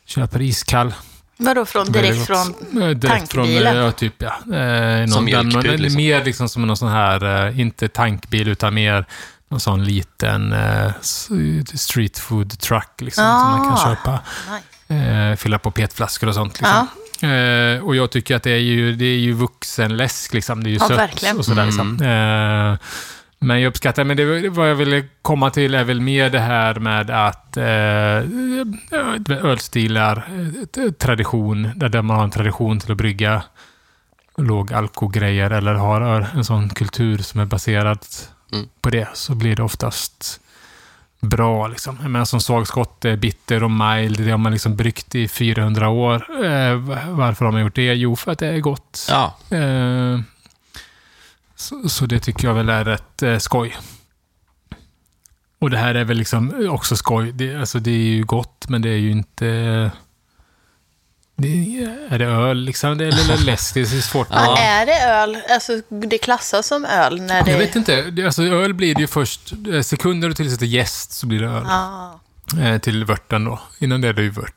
köper 0.05 0.41
iskall. 0.41 0.93
Vadå, 1.41 1.65
från, 1.65 1.91
direkt 1.91 2.25
från... 2.27 2.53
Direkt 2.71 3.01
från, 3.31 3.45
tankbilen? 3.45 3.77
eh, 3.77 3.83
ja, 3.83 3.91
typ 3.91 4.13
ja. 4.17 4.55
Eh, 4.57 5.07
någon, 5.09 5.25
mjölkbud, 5.25 5.53
någon, 5.65 5.75
liksom. 5.75 5.97
Mer 5.97 6.23
liksom 6.25 6.49
som 6.49 6.67
någon 6.67 6.77
sån 6.77 6.89
här, 6.91 7.47
eh, 7.47 7.59
inte 7.59 7.87
tankbil 7.87 8.47
utan 8.47 8.73
mer 8.73 9.05
någon 9.49 9.59
sån 9.59 9.83
liten 9.85 10.53
eh, 10.53 10.91
street 11.75 12.17
food 12.19 12.59
truck 12.59 13.01
liksom, 13.01 13.23
som 13.23 13.51
man 13.51 13.59
kan 13.63 13.73
Ah. 13.73 13.95
köpa. 13.95 14.19
Nej. 14.87 15.31
Eh, 15.31 15.35
fylla 15.35 15.59
på 15.59 15.71
petflaskor 15.71 16.27
och 16.27 16.33
sånt. 16.35 16.59
Liksom. 16.61 16.87
Eh, 17.29 17.79
och 17.85 17.95
jag 17.95 18.11
tycker 18.11 18.35
att 18.35 18.43
det 18.43 18.51
är 18.51 18.57
ju, 18.57 18.95
det 18.95 19.05
är 19.05 19.17
ju 19.17 19.33
vuxenläsk, 19.33 20.33
liksom. 20.33 20.63
det 20.63 20.69
är 20.69 20.71
ju 20.71 20.77
Ja, 20.77 20.87
sött 20.87 20.97
verkligen. 20.97 21.37
och 21.37 21.45
sådär. 21.45 21.65
Liksom. 21.65 22.01
Eh, 22.01 22.77
Men 23.41 23.61
jag 23.61 23.69
uppskattar, 23.69 24.03
men 24.03 24.17
det 24.17 24.49
vad 24.49 24.69
jag 24.69 24.75
ville 24.75 25.03
komma 25.21 25.49
till 25.49 25.75
är 25.75 25.83
väl 25.83 26.01
mer 26.01 26.29
det 26.29 26.39
här 26.39 26.75
med 26.75 27.09
att 27.09 27.57
eh, 27.57 29.43
ölstilar, 29.43 30.27
eh, 30.77 30.91
tradition, 30.91 31.69
där 31.75 31.89
där 31.89 32.01
man 32.01 32.17
har 32.17 32.23
en 32.23 32.31
tradition 32.31 32.79
till 32.79 32.91
att 32.91 32.97
brygga 32.97 33.43
låg 34.37 34.73
alkogrejer 34.73 35.51
eller 35.51 35.73
har 35.73 36.01
en 36.35 36.43
sån 36.45 36.69
kultur 36.69 37.17
som 37.17 37.39
är 37.39 37.45
baserad 37.45 37.99
Mm. 38.53 38.65
på 38.81 38.89
det, 38.89 39.07
så 39.13 39.35
blir 39.35 39.55
det 39.55 39.63
oftast 39.63 40.39
bra. 41.19 41.67
Liksom. 41.67 41.97
Jag 42.01 42.11
menar, 42.11 42.25
som 42.25 42.41
svagskott 42.41 43.05
är 43.05 43.15
bitter 43.15 43.63
och 43.63 43.71
mild, 43.71 44.19
det 44.25 44.31
har 44.31 44.37
man 44.37 44.51
liksom 44.51 44.75
bryggt 44.75 45.15
i 45.15 45.27
400 45.27 45.89
år. 45.89 46.15
Eh, 46.45 46.75
varför 47.09 47.45
har 47.45 47.51
man 47.51 47.61
gjort 47.61 47.75
det? 47.75 47.93
Jo, 47.93 48.15
för 48.15 48.31
att 48.31 48.39
det 48.39 48.47
är 48.47 48.59
gott. 48.59 49.07
Ja, 49.09 49.35
Eh, 49.57 50.19
så, 51.59 51.89
så 51.89 52.05
det 52.05 52.19
tycker 52.19 52.47
jag 52.47 52.55
väl 52.55 52.69
är 52.69 52.85
rätt 52.85 53.23
eh, 53.23 53.37
skoj. 53.37 53.77
Och 55.59 55.69
det 55.69 55.77
här 55.77 55.95
är 55.95 56.03
väl 56.03 56.17
liksom 56.17 56.69
också 56.69 56.95
skoj. 56.95 57.31
Det, 57.31 57.55
alltså 57.55 57.79
det 57.79 57.91
är 57.91 57.95
ju 57.97 58.23
gott, 58.23 58.65
men 58.69 58.81
det 58.81 58.89
är 58.89 58.97
ju 58.97 59.11
inte... 59.11 59.45
Det, 61.35 61.47
är 62.09 62.19
det 62.19 62.25
öl 62.25 62.57
liksom? 62.57 62.97
Det 62.97 63.05
är 63.05 63.11
lite 63.11 63.37
läsk. 63.37 63.73
Det 63.73 63.79
är 63.81 63.85
svårt. 63.85 64.29
Men 64.29 64.57
är 64.57 64.85
det 64.85 64.99
öl? 65.01 65.37
Alltså, 65.49 65.81
det 65.89 66.17
klassas 66.17 66.67
som 66.67 66.85
öl 66.85 67.21
när 67.21 67.43
det... 67.43 67.51
Jag 67.51 67.57
vet 67.57 67.75
inte. 67.75 68.01
Det, 68.01 68.25
alltså, 68.25 68.43
öl 68.43 68.73
blir 68.73 68.95
det 68.95 69.01
ju 69.01 69.07
först... 69.07 69.53
eh, 69.73 69.81
Sekunder 69.81 70.27
du 70.27 70.33
tillsätter 70.33 70.65
jäst 70.65 71.11
så 71.11 71.27
blir 71.27 71.39
det 71.39 71.47
öl. 71.47 71.65
Ah. 71.67 72.19
Eh, 72.61 72.77
till 72.79 73.05
vörten 73.05 73.45
då. 73.45 73.59
Innan 73.79 74.01
det 74.01 74.07
är 74.07 74.13
det 74.13 74.21
ju 74.21 74.29
vört. 74.29 74.55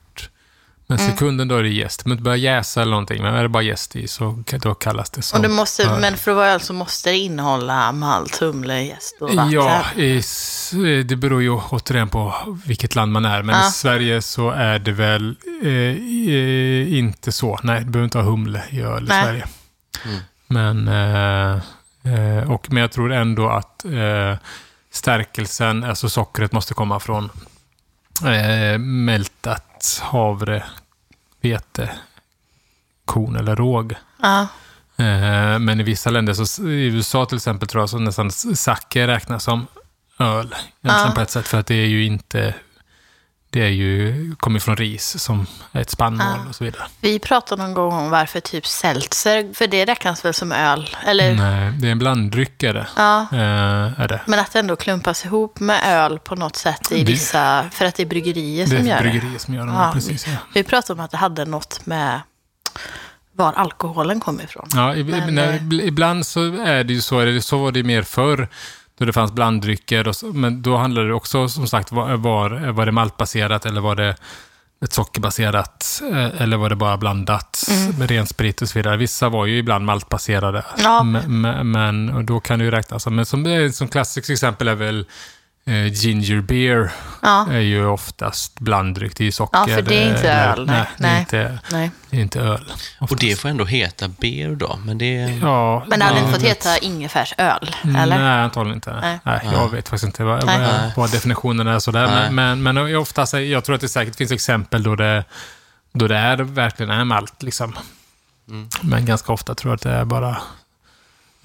Men 0.87 0.99
Mm. 0.99 1.11
sekunden 1.13 1.49
då 1.49 1.57
är 1.57 1.63
det 1.63 1.69
jäst. 1.69 2.07
Men 2.07 2.17
det 2.17 2.23
börjar 2.23 2.37
jäsa 2.37 2.83
eller 2.83 2.91
någonting. 2.91 3.23
Men 3.23 3.35
är 3.35 3.43
det 3.43 3.49
bara 3.49 3.63
jäst 3.63 3.97
i 3.97 4.09
så 4.09 4.43
då 4.63 4.75
kallas 4.75 5.11
det 5.11 5.23
som 5.23 5.37
Och 5.37 5.43
det 5.43 5.49
måste, 5.49 5.99
men 6.01 6.17
för 6.17 6.31
att 6.31 6.37
vara 6.37 6.49
öl 6.49 6.61
så 6.61 6.73
måste 6.73 7.11
det 7.11 7.17
innehålla 7.17 7.93
malt, 7.93 8.37
humle, 8.37 8.83
jäst 8.83 9.17
och 9.21 9.29
vatten. 9.35 9.51
Ja, 9.51 9.85
i, 9.97 10.23
det 11.03 11.17
beror 11.17 11.43
ju 11.43 11.51
återigen 11.51 12.09
på 12.09 12.35
vilket 12.67 12.95
land 12.95 13.13
man 13.13 13.25
är. 13.25 13.43
Men 13.43 13.55
Ja. 13.55 13.69
i 13.69 13.71
Sverige 13.71 14.23
så 14.23 14.51
är 14.51 14.79
det 14.79 14.93
väl 14.93 15.37
eh, 15.63 15.71
eh, 15.71 16.99
inte 16.99 17.33
så. 17.33 17.59
Nej, 17.63 17.81
du 17.85 17.91
behöver 17.91 18.05
inte 18.05 18.19
ha 18.19 18.25
humle 18.25 18.63
i 18.71 18.81
öl 18.81 19.05
i 19.05 19.09
Nej. 19.09 19.25
Sverige. 19.25 19.47
Mm. 20.05 20.21
Men, 20.47 20.89
eh, 20.89 21.61
eh, 22.15 22.51
och, 22.51 22.67
men 22.73 22.81
jag 22.81 22.93
tror 22.93 23.13
ändå 23.13 23.49
att 23.49 23.85
eh, 23.85 24.37
stärkelsen, 24.93 25.85
alltså 25.85 26.09
sockret, 26.09 26.53
måste 26.53 26.75
komma 26.75 27.01
från 27.01 27.31
eh, 28.25 28.79
mältat 28.79 30.01
havre, 30.03 30.63
vete, 31.41 31.91
korn 33.05 33.37
eller 33.37 33.57
råg. 33.57 33.95
Ja. 34.23 34.41
Eh, 34.97 35.59
Men 35.59 35.81
i 35.81 35.83
vissa 35.83 36.11
länder, 36.11 36.35
så, 36.35 36.69
i 36.69 36.85
USA 36.87 37.27
till 37.27 37.37
exempel, 37.37 37.69
tror 37.69 37.83
jag 37.83 37.91
så 37.91 37.99
nästan 37.99 38.31
sake 38.31 39.07
räknas 39.07 39.45
som 39.45 39.67
öl. 40.19 40.55
Egentligen 40.83 41.09
Ja. 41.09 41.13
på 41.15 41.21
ett 41.21 41.31
sätt, 41.31 41.49
för 41.49 41.59
att 41.59 41.67
det 41.67 41.75
är 41.75 41.87
ju 41.87 42.05
inte... 42.05 42.55
Det 43.53 43.61
är 43.63 43.69
ju, 43.69 44.35
kommer 44.39 44.59
från 44.61 44.77
ris 44.77 45.19
som 45.23 45.47
är 45.73 45.81
ett 45.81 45.91
spannmål 45.91 46.27
Ja. 46.45 46.49
och 46.49 46.55
så 46.55 46.65
vidare. 46.65 46.83
Vi 47.01 47.19
pratade 47.19 47.63
någon 47.63 47.75
gång 47.75 47.93
om 47.93 48.11
varför 48.11 48.41
typ 48.41 48.67
seltzer, 48.67 49.55
för 49.55 49.67
det 49.67 49.85
räknas 49.85 50.25
väl 50.25 50.35
som 50.35 50.53
öl? 50.53 50.97
Eller? 51.07 51.35
Nej, 51.35 51.73
det 51.81 51.89
är 51.89 51.93
en 51.93 51.99
blanddryck 51.99 52.63
är 52.63 52.75
det. 52.75 52.87
Ja. 52.97 53.21
Eh, 53.33 54.01
är 54.01 54.09
det. 54.09 54.21
Men 54.27 54.39
att 54.41 54.53
det 54.53 54.59
ändå 54.59 54.77
klumpas 54.77 55.25
ihop 55.25 55.61
med 55.61 55.81
öl 55.87 56.19
på 56.19 56.35
något 56.35 56.57
sätt 56.57 56.93
i 56.93 56.99
Det- 57.05 57.13
vissa, 57.13 57.65
för 57.73 57.85
att 57.85 57.95
det 57.95 58.03
är 58.03 58.07
bryggerier 58.07 58.67
Det 58.67 58.77
som 58.77 58.87
gör 58.87 58.97
det. 58.97 59.03
bryggerier 59.11 59.39
som 59.39 59.55
gör 59.55 59.67
det. 59.67 59.73
Ja, 59.73 59.91
precis, 59.95 60.27
ja. 60.27 60.37
Vi 60.55 60.63
pratade 60.63 60.99
om 61.01 61.05
att 61.05 61.11
det 61.11 61.17
hade 61.17 61.45
något 61.45 61.87
med 61.87 62.21
var 63.37 63.53
alkoholen 63.53 64.21
kom 64.21 64.41
ifrån. 64.41 64.69
Ja, 64.75 64.95
Men, 64.95 65.35
när, 65.35 65.53
eh, 65.53 65.87
ibland 65.89 66.27
så 66.27 66.41
är 66.57 66.85
det 66.85 66.93
ju 66.93 67.01
så, 67.01 67.21
det, 67.25 67.43
så 67.43 67.59
var 67.59 67.73
det 67.73 67.83
mer 67.83 68.03
förr, 68.03 68.49
då 68.99 69.05
det 69.05 69.13
fanns 69.13 69.33
blanddrycker, 69.33 70.09
och 70.09 70.17
så, 70.17 70.27
men 70.27 70.63
då 70.63 70.77
handlade 70.77 71.09
det 71.09 71.15
också 71.15 71.49
som 71.49 71.67
sagt, 71.67 71.93
var, 71.93 72.17
var, 72.17 72.71
var 72.71 72.87
det 72.87 72.93
maltbaserat 72.93 73.67
eller 73.67 73.81
var 73.81 73.97
det 73.97 74.17
ett 74.85 74.93
sockerbaserat, 74.93 76.03
eh, 76.13 76.43
eller 76.43 76.57
var 76.57 76.69
det 76.69 76.77
bara 76.77 76.97
blandat 76.97 77.71
med 77.99 78.11
ren 78.11 78.27
sprit 78.27 78.63
och 78.63 78.69
så 78.69 78.79
vidare. 78.79 78.97
Vissa 78.97 79.29
var 79.29 79.47
ju 79.47 79.59
ibland 79.59 79.85
maltbaserade, 79.85 80.65
Ja. 80.83 81.03
men, 81.03 81.71
men, 81.71 82.27
då 82.27 82.41
kan 82.41 82.59
det 82.59 82.65
ju 82.65 82.71
räknas 82.71 83.07
men 83.07 83.27
som, 83.27 83.47
eh, 83.47 83.71
som 83.71 83.89
klassiskt 83.89 84.31
exempel 84.31 84.69
är 84.69 84.75
väl 84.75 85.07
eh, 85.65 85.93
ginger 85.93 86.41
beer, 86.41 86.93
Ja, 87.23 87.47
är 87.53 87.61
ju 87.61 87.87
oftast 87.87 88.61
blanddryck, 88.61 89.17
det 89.17 89.23
är 89.23 89.27
ju 89.27 89.33
socker. 89.33 89.59
Ja, 89.59 89.67
för 89.67 89.83
det 89.83 89.95
är 89.95 90.17
inte 90.17 90.33
öl, 90.33 90.67
nej. 90.67 90.85
Nej, 90.97 91.27
det 91.31 91.39
är 91.39 91.43
Nej. 91.43 91.51
inte, 91.51 91.77
nej. 91.77 91.91
det 92.11 92.17
är 92.17 92.21
inte 92.21 92.41
öl. 92.41 92.73
och 93.01 93.17
det 93.17 93.41
får 93.41 93.49
ändå 93.49 93.65
heta 93.65 94.09
beer 94.09 94.55
då, 94.55 94.79
men 94.85 94.99
det... 94.99 95.39
Ja, 95.43 95.85
Men 95.87 95.99
det 95.99 96.05
hade 96.05 96.19
ja, 96.19 96.25
inte 96.27 96.39
fått 96.39 96.49
heta 96.49 96.79
ingefärsöl, 96.79 97.75
eller? 97.83 98.19
Nej, 98.19 98.43
antagligen 98.43 98.77
inte. 98.77 99.01
Nej. 99.01 99.19
Nej. 99.25 99.41
jag 99.53 99.69
vet 99.71 99.89
faktiskt 99.89 100.05
inte 100.05 100.25
vad, 100.25 100.47
Nej. 100.47 100.59
vad, 100.59 100.93
vad 100.97 101.13
definitionen 101.13 101.67
är 101.67 101.79
sådär. 101.79 102.07
Nej. 102.07 102.31
Men, 102.31 102.63
men, 102.63 102.75
men 102.75 102.97
oftast, 102.97 103.33
jag 103.33 103.65
tror 103.65 103.75
att 103.75 103.81
det 103.81 103.89
säkert 103.89 104.17
finns 104.17 104.33
exempel 104.33 104.83
då 104.83 104.97
det, 104.97 105.25
då 105.93 106.09
det 106.09 106.17
är, 106.17 106.37
verkligen 106.37 106.91
är 106.91 107.05
malt. 107.05 107.43
Liksom. 107.43 107.79
Mm. 108.49 108.69
Men 108.83 109.07
ganska 109.07 109.33
ofta 109.33 109.55
tror 109.55 109.71
jag 109.71 109.77
att 109.77 109.83
det 109.83 109.91
är 109.91 110.05
bara 110.05 110.41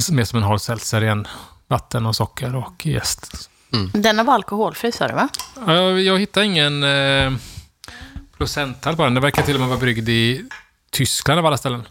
mer 0.10 0.23
som 0.23 0.38
en 0.38 0.44
hård 0.44 0.61
seltzer 0.61 1.03
igen. 1.03 1.27
Vatten 1.68 2.06
och 2.06 2.15
socker 2.15 2.56
och 2.56 2.85
jäst. 2.85 3.49
Denna 3.94 4.23
var 4.23 4.34
alkoholfri, 4.34 4.91
sa 4.91 5.07
du 5.07 5.14
va? 5.14 5.30
Ja, 5.65 5.73
Jag, 5.73 6.02
jag 6.02 6.19
hittar 6.19 6.41
ingen 6.41 6.84
eh, 6.84 7.31
procenttal 8.38 8.95
på 8.95 9.03
den. 9.03 9.14
Det 9.14 9.19
verkar 9.22 9.41
till 9.44 9.53
och 9.56 9.60
med 9.60 9.69
vara 9.69 9.80
bryggd 9.80 10.10
i 10.10 10.45
Tyskland 10.91 11.39
av 11.39 11.45
alla 11.45 11.57
ställen. 11.57 11.84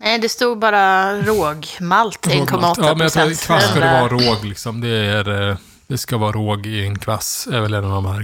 Nej, 0.00 0.18
det 0.18 0.28
stod 0.28 0.58
bara 0.58 1.16
rågmalt, 1.22 2.26
1,8 2.26 2.74
Ja, 2.78 2.94
men 2.94 3.00
jag 3.00 3.12
tror 3.12 3.24
procent. 3.26 3.40
kvass 3.46 3.70
ska 3.70 3.80
det 3.80 4.00
vara 4.00 4.08
råg. 4.08 4.44
Liksom. 4.44 4.80
Det, 4.80 4.88
är, 4.88 5.50
eh, 5.50 5.56
det 5.86 5.98
ska 5.98 6.16
vara 6.16 6.32
råg 6.32 6.66
i 6.66 6.86
en 6.86 6.98
kvass. 6.98 7.48
är 7.52 7.60
väl 7.60 7.74
en 7.74 7.84
av 7.84 7.90
de 8.02 8.06
här 8.06 8.22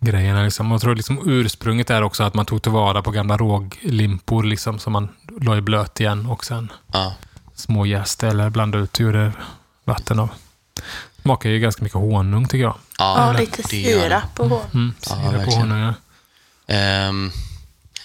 grundgrejerna. 0.00 0.42
Liksom. 0.42 0.70
Jag 0.70 0.80
tror 0.80 0.94
liksom 0.94 1.20
ursprunget 1.30 1.90
är 1.90 2.02
också 2.02 2.22
att 2.22 2.34
man 2.34 2.46
tog 2.46 2.62
tillvara 2.62 3.02
på 3.02 3.10
gamla 3.10 3.36
råglimpor 3.36 4.42
liksom, 4.44 4.78
som 4.78 4.92
man 4.92 5.08
la 5.40 5.56
i 5.56 5.60
blöt 5.60 6.00
igen 6.00 6.26
och 6.26 6.44
sen 6.44 6.72
Ja. 6.92 7.14
små 7.54 7.86
jäste 7.86 8.28
eller 8.28 8.50
blandade 8.50 8.84
ut 8.84 8.94
och 8.94 9.00
gjorde 9.00 9.32
vatten 9.84 10.18
av. 10.18 10.28
Smakar 11.22 11.50
ju 11.50 11.58
ganska 11.60 11.82
mycket 11.82 11.98
honung 11.98 12.48
tycker 12.48 12.62
jag. 12.64 12.76
Ja, 12.98 13.32
det 13.36 13.40
lite 13.40 13.62
sirap 13.62 14.40
och. 14.40 14.74
Mm, 14.74 14.94
Ja, 15.00 15.06
sirap 15.06 15.24
på 15.24 15.30
verkligen. 15.38 15.60
honung, 15.70 15.80
ja. 15.80 15.94
Ehm, 16.74 17.30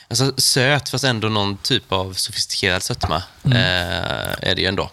alltså 0.10 0.34
söt, 0.38 0.90
fast 0.90 1.04
ändå 1.04 1.30
någon 1.30 1.58
typ 1.58 1.92
av 1.92 2.14
sofistikerad 2.14 2.84
sötma 2.84 3.16
eh, 3.46 3.52
är 4.50 4.56
det 4.56 4.62
ju 4.62 4.68
ändå. 4.68 4.92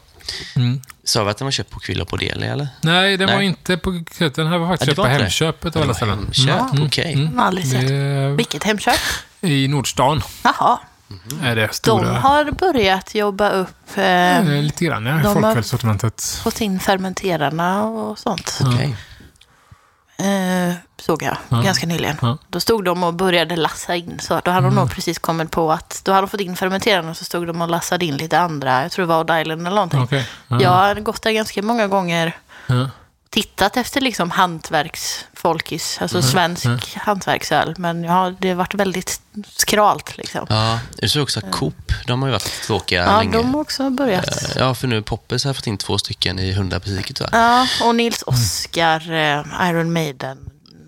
Mm. 0.56 0.80
Sa 1.04 1.24
vi 1.24 1.30
att 1.30 1.38
den 1.38 1.46
var 1.46 1.52
köpt 1.52 1.70
på 1.70 1.80
Kvilla 1.80 2.04
på 2.04 2.16
Deli, 2.16 2.46
eller? 2.46 2.68
Nej, 2.80 3.16
den 3.16 3.26
Nej. 3.26 3.36
var 3.36 3.42
inte 3.42 3.76
på 3.76 3.90
Den 4.34 4.46
här 4.46 4.58
var 4.58 4.68
faktiskt 4.68 4.88
Ja, 4.88 4.94
köpt 4.94 4.96
på. 4.96 5.22
Hemköpet 5.22 5.76
av 5.76 5.82
alla 5.82 5.94
ställen. 5.94 6.18
Hemköp, 6.18 6.72
Mm. 6.72 6.86
okej. 6.86 7.12
Mm. 7.12 7.62
Sett. 7.62 7.88
Det, 7.88 8.28
Vilket 8.36 8.64
Hemköp? 8.64 9.00
I 9.40 9.68
Nordstan 9.68 10.22
Jaha. 10.44 10.78
Är 11.42 11.56
det 11.56 11.66
De 11.66 11.72
stora. 11.74 12.08
har 12.18 12.50
börjat 12.50 13.14
jobba 13.14 13.50
upp, 13.50 13.96
eh, 13.96 14.04
Eh, 14.38 14.44
Lite 14.62 14.84
grann, 14.84 15.06
ja. 15.06 15.12
de 15.16 15.26
har- 15.26 15.34
Folkölssortimentet. 15.34 16.40
fått 16.44 16.60
in 16.60 16.80
fermenterarna 16.80 17.84
och 17.84 18.18
sånt. 18.18 18.58
Okej. 18.64 18.96
Eh, 20.18 20.74
såg 21.00 21.22
jag 21.22 21.36
Ja. 21.48 21.60
ganska 21.60 21.86
nyligen. 21.86 22.16
Ja. 22.22 22.38
Då 22.48 22.60
stod 22.60 22.84
de 22.84 23.02
och 23.04 23.14
började 23.14 23.56
lassa 23.56 23.96
in. 23.96 24.18
Så 24.20 24.40
då 24.44 24.50
hade 24.50 24.66
de 24.66 24.74
nog 24.74 24.90
precis 24.90 25.18
kommit 25.18 25.50
på 25.50 25.72
att 25.72 26.00
då 26.04 26.12
hade 26.12 26.26
de 26.26 26.30
fått 26.30 26.40
in 26.40 26.56
fermenterarna 26.56 27.10
och 27.10 27.16
så 27.16 27.24
stod 27.24 27.46
de 27.46 27.62
och 27.62 27.68
lassade 27.68 28.04
in 28.04 28.16
lite 28.16 28.38
andra. 28.38 28.82
Jag 28.82 28.92
tror 28.92 29.02
det 29.02 29.08
var 29.08 29.20
Odd 29.20 29.40
Island 29.40 29.60
eller 29.66 29.70
någonting. 29.76 30.02
Okej. 30.02 30.28
Ja. 30.48 30.60
Jag 30.62 30.70
har 30.70 30.94
gått 30.94 31.22
där 31.22 31.30
ganska 31.32 31.62
många 31.62 31.86
gånger 31.86 32.36
Ja. 32.66 32.90
Tittat 33.42 33.76
efter 33.76 34.00
liksom 34.00 34.30
hantverksfolkis, 34.30 35.98
alltså 36.00 36.18
Mm, 36.18 36.30
svensk 36.30 36.96
hantverksöl. 36.96 37.74
Men 37.78 38.04
ja, 38.04 38.32
det 38.38 38.48
har 38.48 38.54
varit 38.56 38.74
väldigt 38.74 39.20
skralt 39.56 40.16
liksom. 40.16 40.46
Ja, 40.48 40.80
jag 40.96 41.10
såg 41.10 41.22
också 41.22 41.38
att 41.38 41.52
Coop, 41.52 41.92
de 42.06 42.22
har 42.22 42.28
ju 42.28 42.32
varit 42.32 42.62
tråkiga 42.66 43.04
Ja, 43.04 43.18
länge. 43.18 43.32
de 43.36 43.54
har 43.54 43.60
också 43.60 43.90
börjat. 43.90 44.42
Eh, 44.42 44.50
Ja, 44.56 44.74
för 44.74 44.88
nu 44.88 45.02
Poppers 45.02 45.44
har 45.44 45.54
fått 45.54 45.66
in 45.66 45.78
två 45.78 45.98
stycken 45.98 46.38
i 46.38 46.50
100 46.50 46.78
butiker 46.78 47.14
tyvärr. 47.14 47.30
Ja, 47.32 47.66
och 47.86 47.94
Nils 47.94 48.22
Oskar, 48.26 49.12
eh, 49.12 49.68
Iron 49.70 49.92
Maiden, 49.92 50.38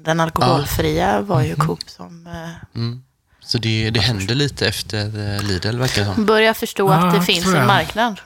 den 0.04 0.20
alkoholfria 0.20 1.20
var 1.20 1.42
ju 1.42 1.54
Coop 1.56 1.80
som 1.86 2.26
eh, 2.26 2.76
Mm. 2.76 3.02
Så 3.44 3.58
det, 3.58 3.90
det 3.90 4.00
händer 4.00 4.34
lite 4.34 4.68
efter 4.68 4.98
eh, 5.36 5.42
Lidl, 5.42 5.78
verkar 5.78 6.04
det 6.04 6.14
som. 6.14 6.26
börjar 6.26 6.54
förstå 6.54 6.88
Ja, 6.92 6.94
att 6.94 7.14
det 7.14 7.22
finns 7.22 7.46
en 7.46 7.66
marknad. 7.66 8.20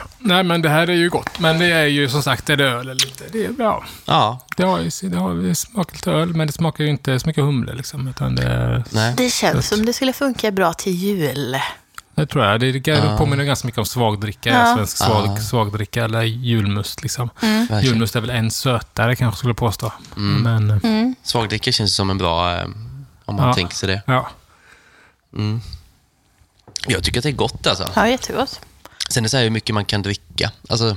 Mm. 0.00 0.10
Mm. 0.24 0.28
Nej, 0.36 0.44
men 0.44 0.62
det 0.62 0.68
här 0.68 0.90
är 0.90 0.94
ju 0.94 1.08
gott. 1.10 1.38
Men 1.38 1.58
det 1.58 1.66
är 1.66 1.86
ju 1.86 2.08
som 2.08 2.22
sagt, 2.22 2.50
är 2.50 2.56
det 2.56 2.64
öl 2.64 2.80
eller 2.80 2.94
lite? 3.06 3.24
Det 3.32 3.44
är, 3.44 3.54
ja, 3.58 3.84
Ja, 4.04 4.46
det 4.56 4.62
har 4.62 4.78
ju 4.80 4.90
det 5.08 5.16
har, 5.16 5.34
det 5.34 5.54
smakar 5.54 5.92
lite 5.94 6.10
öl, 6.12 6.34
men 6.34 6.46
det 6.46 6.52
smakar 6.52 6.84
ju 6.84 6.90
inte 6.90 7.20
så 7.20 7.26
mycket 7.26 7.44
humle 7.44 7.74
liksom. 7.74 8.08
Utan 8.08 8.34
det, 8.34 8.42
är- 8.42 8.84
nej. 8.90 9.14
Det 9.16 9.30
känns 9.30 9.68
som 9.68 9.86
det 9.86 9.92
skulle 9.92 10.12
funka 10.12 10.50
bra 10.50 10.72
till 10.72 10.92
jul. 10.94 11.56
det 12.14 12.26
tror 12.26 12.44
jag. 12.44 12.60
Det, 12.60 12.72
det 12.72 12.86
Ja. 12.90 13.18
påminner 13.18 13.44
ganska 13.44 13.66
mycket 13.68 13.78
om 13.78 13.86
svagdricka, 13.86 14.50
Ja. 14.50 14.74
svensk 14.76 14.96
svag, 14.96 15.26
Ja. 15.26 15.36
svagdricka 15.36 16.04
eller 16.04 16.22
julmust. 16.22 17.02
Liksom. 17.02 17.30
Verkligen. 17.40 17.82
Julmust 17.84 18.16
är 18.16 18.20
väl 18.20 18.30
en 18.30 18.50
sötare 18.50 19.16
kanske 19.16 19.38
skulle 19.38 19.50
jag 19.50 19.56
påstå. 19.56 19.92
Mm. 20.16 20.42
Men, 20.42 20.70
eh, 20.70 20.78
Mm. 20.90 21.14
Svagdricka 21.22 21.72
känns 21.72 21.94
som 21.96 22.10
en 22.10 22.18
bra, 22.18 22.54
eh, 22.56 22.64
om 23.24 23.36
man 23.36 23.48
Ja. 23.48 23.54
tänker 23.54 23.74
sig 23.76 23.88
det. 23.88 24.02
ja. 24.06 24.28
Mm. 25.36 25.60
Jag 26.86 27.04
tycker 27.04 27.20
att 27.20 27.22
det 27.22 27.28
är 27.28 27.32
gott 27.32 27.66
alltså. 27.66 27.88
Ja, 27.94 28.08
jättegott. 28.08 28.60
Sen 29.08 29.20
är 29.20 29.22
det 29.24 29.28
så 29.30 29.36
här 29.36 29.44
hur 29.44 29.50
mycket 29.50 29.74
man 29.74 29.84
kan 29.84 30.02
dricka. 30.02 30.50
Alltså, 30.68 30.96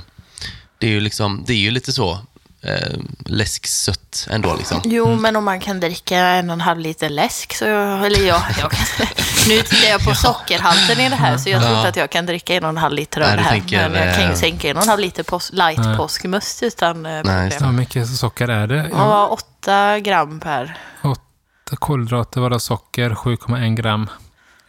det 0.78 0.86
är 0.86 0.90
ju, 0.90 1.00
liksom, 1.00 1.44
det 1.46 1.52
är 1.52 1.56
ju 1.56 1.70
lite 1.70 1.92
så 1.92 2.18
eh, 2.62 2.98
läsksött 3.26 4.26
ändå. 4.30 4.56
Liksom. 4.56 4.80
Jo, 4.84 5.16
men 5.16 5.36
om 5.36 5.44
man 5.44 5.60
kan 5.60 5.80
dricka 5.80 6.18
en 6.18 6.50
och 6.50 6.54
en 6.54 6.60
halv 6.60 6.78
liter 6.80 7.08
läsk 7.08 7.54
så, 7.54 7.64
eller 7.64 8.26
jag, 8.26 8.42
jag 8.60 8.70
kan, 8.70 8.70
nu 9.48 9.62
tittar 9.62 9.88
jag 9.88 10.04
på 10.04 10.14
sockerhalten 10.14 11.00
i 11.00 11.08
det 11.08 11.16
här 11.16 11.38
så 11.38 11.48
jag 11.50 11.60
tror 11.60 11.72
Ja. 11.72 11.78
inte 11.78 11.88
att 11.88 11.96
jag 11.96 12.10
kan 12.10 12.26
dricka 12.26 12.54
en 12.54 12.62
och 12.64 12.68
en 12.70 12.76
halv 12.76 12.94
liter 12.94 13.20
av 13.20 13.26
Nej, 13.28 13.36
det 13.36 13.42
här. 13.42 13.50
tänker, 13.50 13.88
men 13.88 14.06
jag 14.06 14.14
kan 14.14 14.24
ju 14.24 14.30
eh, 14.30 14.36
sänka 14.36 14.70
en 14.70 14.76
och 14.76 14.82
en 14.82 14.88
halv 14.88 15.00
liter 15.00 15.22
pos, 15.22 15.52
light 15.52 15.78
Nej. 15.78 15.96
påskmust 15.96 16.62
utan 16.62 17.06
eh, 17.06 17.20
Nej, 17.24 17.50
problem. 17.50 17.70
Hur 17.70 17.76
mycket 17.78 18.08
socker 18.08 18.48
är 18.48 18.66
det? 18.66 18.88
Ja, 18.92 19.26
åtta 19.26 20.00
gram 20.00 20.40
per. 20.40 20.78
Åtta 21.02 21.76
kolhydrater, 21.76 22.40
varav 22.40 22.58
socker 22.58 23.10
7,1 23.10 23.74
gram. 23.76 24.10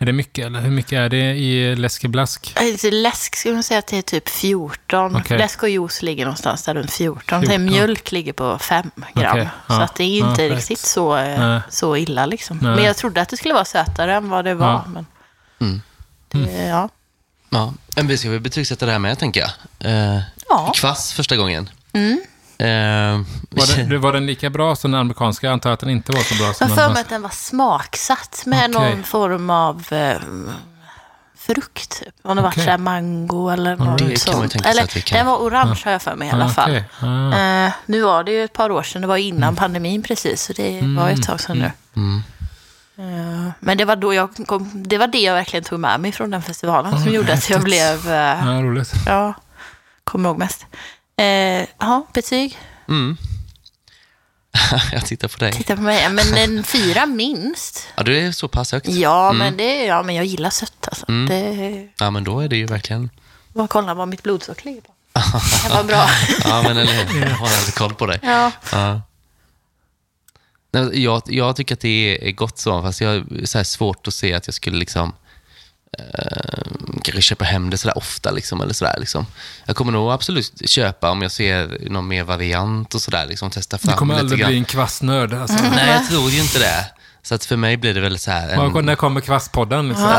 Är 0.03 0.05
det 0.05 0.13
mycket 0.13 0.45
eller 0.45 0.61
hur 0.61 0.71
mycket 0.71 0.93
är 0.93 1.09
det 1.09 1.17
i 1.35 1.75
läskeblask? 1.75 2.53
Alltså, 2.55 2.89
läsk 2.91 3.35
skulle 3.35 3.53
man 3.53 3.63
säga 3.63 3.79
att 3.79 3.87
det 3.87 3.97
är 3.97 4.01
typ 4.01 4.29
14. 4.29 5.15
Okej. 5.15 5.37
Läsk 5.37 5.63
och 5.63 5.69
juice 5.69 6.01
ligger 6.01 6.25
någonstans 6.25 6.63
där 6.63 6.73
runt 6.73 6.91
14. 6.91 7.19
14. 7.41 7.45
Sen 7.45 7.65
mjölk 7.65 8.11
ligger 8.11 8.33
på 8.33 8.57
5 8.59 8.91
gram. 9.13 9.31
Okej, 9.31 9.49
Så 9.67 9.73
ja, 9.73 9.81
att 9.83 9.95
det 9.95 10.03
är 10.03 10.07
ju 10.07 10.19
ja, 10.19 10.29
inte 10.29 10.49
rätt. 10.49 10.55
riktigt 10.57 10.79
så, 10.79 11.17
eh, 11.17 11.39
Nej. 11.39 11.61
så 11.69 11.97
illa 11.97 12.25
liksom. 12.25 12.57
Nej. 12.61 12.75
Men 12.75 12.83
jag 12.83 12.97
trodde 12.97 13.21
att 13.21 13.29
det 13.29 13.37
skulle 13.37 13.53
vara 13.53 13.65
sötare 13.65 14.15
än 14.15 14.29
vad 14.29 14.45
det 14.45 14.53
var. 14.53 14.67
Ja. 14.67 14.85
Men 14.87 15.05
Mm. 15.61 15.81
det, 16.31 16.63
ja. 16.67 16.89
Ja. 17.49 17.73
Men 17.95 18.07
vi 18.07 18.17
ska 18.17 18.29
väl 18.29 18.39
betygsätta 18.39 18.85
det 18.85 18.91
här 18.91 18.99
med, 18.99 19.19
tänker 19.19 19.39
jag. 19.41 19.51
Eh, 19.91 20.21
Ja. 20.49 20.71
Kvass 20.75 21.13
första 21.13 21.35
gången. 21.37 21.69
Mm. 21.93 22.21
Eh, 22.57 22.67
Var 23.49 23.75
den, 23.77 24.01
var 24.01 24.13
den 24.13 24.25
lika 24.25 24.49
bra 24.49 24.75
som 24.75 24.91
den 24.91 24.99
amerikanska? 24.99 25.47
Jag 25.47 25.53
antar 25.53 25.71
att 25.71 25.79
den 25.79 25.89
inte 25.89 26.11
var 26.11 26.19
så 26.21 26.35
bra 26.35 26.45
Jag 26.45 26.55
som 26.55 26.69
har 26.69 26.75
den 26.77 26.85
för 26.85 26.93
mig 26.93 27.01
att 27.01 27.09
den 27.09 27.21
var 27.21 27.29
smaksatt 27.29 28.43
med 28.45 28.75
Okej. 28.75 28.89
någon 28.95 29.03
form 29.03 29.49
av 29.49 29.85
eh, 29.93 30.17
frukt. 31.37 31.99
Typ. 31.99 32.13
Om 32.21 32.35
det 32.35 32.41
var 32.43 32.51
så 32.51 32.59
här 32.61 32.77
mango 32.77 33.49
eller 33.49 33.75
något 33.75 34.01
ju 34.01 34.15
sånt. 34.15 34.55
eller. 34.65 35.13
Den 35.13 35.25
var 35.25 35.37
orange 35.37 35.81
har 35.85 35.91
jag 35.91 36.01
för 36.01 36.15
mig 36.15 36.27
i 36.27 36.31
alla 36.31 36.45
Ah, 36.45 36.49
fall. 36.49 36.69
okej. 36.69 36.83
Ah. 36.99 37.37
Eh, 37.65 37.71
nu 37.85 38.01
var 38.01 38.23
det 38.23 38.31
ju 38.31 38.43
ett 38.43 38.53
par 38.53 38.69
år 38.69 38.83
sedan, 38.83 39.01
det 39.01 39.07
var 39.07 39.17
innan 39.17 39.55
pandemin 39.55 40.03
precis, 40.03 40.41
så 40.43 40.53
det 40.53 40.81
var 40.97 41.07
ju 41.07 41.13
ett 41.13 41.23
tag 41.23 41.39
sedan 41.41 41.57
nu. 41.59 41.71
mm. 41.95 42.23
Eh, 42.97 43.51
men 43.59 43.77
det 43.77 43.85
var, 43.85 43.95
då 43.95 44.13
jag 44.13 44.29
kom, 44.47 44.71
det 44.87 44.97
var 44.97 45.07
det 45.07 45.19
jag 45.21 45.33
verkligen 45.33 45.63
tog 45.63 45.79
med 45.79 45.99
mig 45.99 46.11
från 46.11 46.31
den 46.31 46.41
festivalen 46.41 46.91
som 46.99 47.11
Ah, 47.11 47.15
gjorde 47.15 47.33
att 47.33 47.49
jag 47.49 47.61
blev, 47.63 48.07
eh, 48.07 48.13
Ja, 48.45 48.61
roligt. 48.61 48.93
ja, 49.05 49.33
kommer 50.03 50.29
ihåg 50.29 50.37
mest. 50.37 50.65
Eh, 51.17 51.67
Ja, 51.79 52.07
betyg. 52.13 52.57
Mm. 52.87 53.17
jag 54.91 55.05
tittar 55.05 55.27
på 55.27 55.37
dig. 55.37 55.53
Titta 55.53 55.75
på 55.75 55.81
mig. 55.81 56.09
Men 56.09 56.33
en 56.37 56.63
fyra 56.73 57.05
minst. 57.05 57.87
Ja, 57.95 58.03
du 58.03 58.17
är 58.17 58.31
så 58.31 58.47
pass 58.47 58.71
högt. 58.71 58.87
Ja, 58.87 59.31
men, 59.33 59.57
det, 59.57 59.85
ja 59.85 60.03
men 60.03 60.15
jag 60.15 60.25
gillar 60.25 60.49
sött 60.49 60.87
alltså. 60.87 61.05
Mm. 61.09 61.27
Det, 61.29 61.89
Ja, 61.99 62.09
men 62.09 62.23
då 62.23 62.39
är 62.39 62.47
det 62.47 62.57
ju 62.57 62.65
verkligen... 62.65 63.09
bara 63.53 63.67
kolla 63.67 63.93
vad 63.93 64.07
mitt 64.07 64.23
blodsocker 64.23 64.65
ligger 64.65 64.81
på. 64.81 64.93
Det 65.67 65.73
var 65.73 65.83
bra. 65.83 66.09
Ja, 66.43 66.61
men 66.61 66.77
eller 66.77 66.93
hur? 66.93 67.21
Jag 67.21 67.29
har 67.35 67.59
lite 67.59 67.71
koll 67.71 67.93
på 67.93 68.05
dig. 68.05 68.19
Ja. 68.23 68.51
Ja. 68.71 69.01
Jag, 70.93 71.21
jag 71.25 71.55
tycker 71.55 71.75
att 71.75 71.79
det 71.79 72.27
är 72.29 72.31
gott 72.31 72.57
så, 72.59 72.81
fast 72.81 73.01
jag 73.01 73.09
har 73.09 73.45
så 73.45 73.63
svårt 73.63 74.07
att 74.07 74.13
se 74.13 74.33
att 74.33 74.47
jag 74.47 74.53
skulle 74.53 74.77
liksom 74.77 75.13
eh, 75.99 76.63
kanske 77.03 77.21
köpa 77.21 77.45
hem 77.45 77.69
det 77.69 77.77
sådär 77.77 77.97
ofta. 77.97 78.31
Liksom, 78.31 78.61
eller 78.61 78.73
sådär, 78.73 78.95
liksom. 78.99 79.25
Jag 79.65 79.75
kommer 79.75 79.91
nog 79.91 80.11
absolut 80.11 80.69
köpa 80.69 81.11
om 81.11 81.21
jag 81.21 81.31
ser 81.31 81.89
någon 81.89 82.07
mer 82.07 82.23
variant 82.23 82.95
och 82.95 83.01
sådär. 83.01 83.25
Liksom, 83.25 83.51
testa 83.51 83.77
fram 83.77 83.91
Du 83.91 83.97
kommer 83.97 84.15
aldrig 84.15 84.45
bli 84.45 84.57
en 84.57 84.65
kvassnörd. 84.65 85.33
Alltså. 85.33 85.63
Nej, 85.75 85.89
jag 85.89 86.09
tror 86.09 86.29
ju 86.29 86.41
inte 86.41 86.59
det. 86.59 86.85
Så 87.25 87.35
att 87.35 87.45
för 87.45 87.55
mig 87.55 87.77
blir 87.77 87.93
det 87.93 88.01
väl 88.01 88.19
så 88.19 88.31
här... 88.31 88.49
En, 88.49 88.85
När 88.85 88.95
kommer 88.95 89.21
kvasspodden? 89.21 89.89
Liksom? 89.89 90.13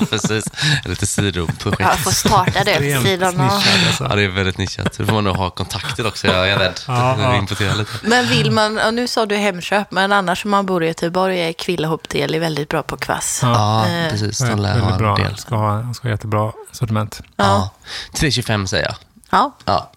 precis, 0.10 0.44
lite 0.84 1.06
sidoprojekt. 1.06 1.80
Jag 1.80 1.98
får 1.98 2.10
starta 2.10 2.64
det 2.64 2.96
på 2.96 3.02
sidan 3.02 3.40
av. 3.40 3.44
nischad, 3.46 3.86
alltså. 3.86 4.04
Ja, 4.04 4.16
det 4.16 4.22
är 4.22 4.28
väldigt 4.28 4.58
nischat. 4.58 4.98
Då 4.98 5.06
får 5.06 5.12
man 5.12 5.24
nog 5.24 5.36
ha 5.36 5.50
kontakter 5.50 6.06
också, 6.06 6.26
jag 6.26 6.48
är 6.50 6.58
rädd. 6.58 6.80
Ja, 6.88 7.16
ja. 7.20 7.40
Lite. 7.40 7.84
Men 8.02 8.26
vill 8.28 8.50
man, 8.50 8.78
och 8.78 8.94
nu 8.94 9.08
sa 9.08 9.26
du 9.26 9.36
Hemköp, 9.36 9.90
men 9.90 10.12
annars 10.12 10.44
om 10.44 10.50
man 10.50 10.66
bor 10.66 10.84
i 10.84 10.86
Göteborg 10.86 11.40
är 11.40 11.52
Kvillehop 11.52 12.08
Deli 12.08 12.38
väldigt 12.38 12.68
bra 12.68 12.82
på 12.82 12.96
kvass. 12.96 13.40
Ja. 13.42 13.86
Ja, 13.88 13.92
Eh, 13.92 14.10
precis. 14.10 14.40
Ja, 14.40 14.46
De 14.46 14.58
lär 14.62 14.68
ha 14.68 14.74
väldigt 14.74 14.92
en 14.92 14.98
bra. 14.98 15.16
del. 15.16 15.36
Ska 15.36 15.56
ha, 15.56 15.94
ska 15.94 16.08
ha 16.08 16.12
jättebra 16.12 16.52
sortiment. 16.72 17.20
Ja. 17.36 17.70
3,25 18.12 18.66
säger 18.66 18.84
jag. 18.84 18.94
Ja, 19.30 19.56
Ja, 19.64 19.92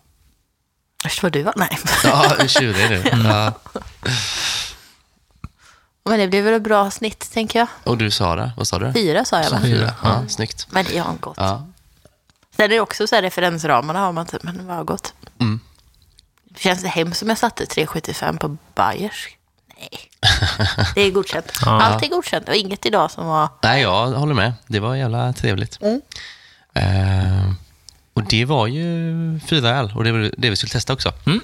först 1.03 1.23
vad 1.23 1.31
du 1.31 1.43
var. 1.43 1.53
Nej. 1.55 1.79
ja 2.03 2.47
tjurig 2.47 2.83
är 2.85 2.89
du. 2.89 3.23
Ja. 3.29 3.53
Men 6.09 6.19
det 6.19 6.27
blev 6.27 6.43
väl 6.43 6.53
ett 6.53 6.61
bra 6.61 6.91
snitt, 6.91 7.31
tänker 7.33 7.59
jag. 7.59 7.67
Och 7.83 7.97
du 7.97 8.11
Sara, 8.11 8.51
vad 8.57 8.67
sa 8.67 8.79
du? 8.79 8.93
Fyra 8.93 9.25
sa 9.25 9.41
jag 9.41 9.51
va? 9.51 9.59
Fyra. 9.61 9.93
Ja, 10.03 10.23
snyggt. 10.27 10.67
Men 10.69 10.85
det 10.85 10.97
har 10.97 11.13
gott. 11.13 11.37
Ja. 11.37 11.67
Sen 12.55 12.65
är 12.65 12.69
det 12.69 12.79
också 12.79 13.07
så 13.07 13.15
här 13.15 13.21
referensramarna 13.21 13.99
har 13.99 14.11
man 14.11 14.25
typ, 14.25 14.43
men 14.43 14.57
det 14.57 14.63
var 14.63 14.83
gott. 14.83 15.13
Mm. 15.39 15.59
Känns 16.55 16.81
det 16.81 16.87
hemskt 16.87 17.19
som 17.19 17.29
jag 17.29 17.37
satte 17.37 17.65
3,75 17.65 18.37
på 18.37 18.57
Bayers? 18.75 19.27
Nej. 19.79 19.89
Det 20.95 21.01
är 21.01 21.11
godkänt. 21.11 21.51
Ja. 21.65 21.81
Allt 21.81 22.03
är 22.03 22.07
godkänt 22.07 22.49
och 22.49 22.55
inget 22.55 22.85
idag 22.85 23.11
som 23.11 23.25
var... 23.25 23.49
Nej, 23.63 23.81
jag 23.81 24.07
håller 24.07 24.33
med. 24.33 24.53
Det 24.67 24.79
var 24.79 24.95
jävla 24.95 25.33
trevligt. 25.33 25.79
Mm. 25.81 26.01
Eh, 26.73 27.51
och 28.13 28.23
det 28.23 28.45
var 28.45 28.67
ju 28.67 29.39
fyra 29.39 29.69
öl 29.69 29.93
och 29.95 30.03
det 30.03 30.11
var 30.11 30.31
det 30.37 30.49
vi 30.49 30.55
skulle 30.55 30.71
testa 30.71 30.93
också. 30.93 31.13
Mm. 31.25 31.41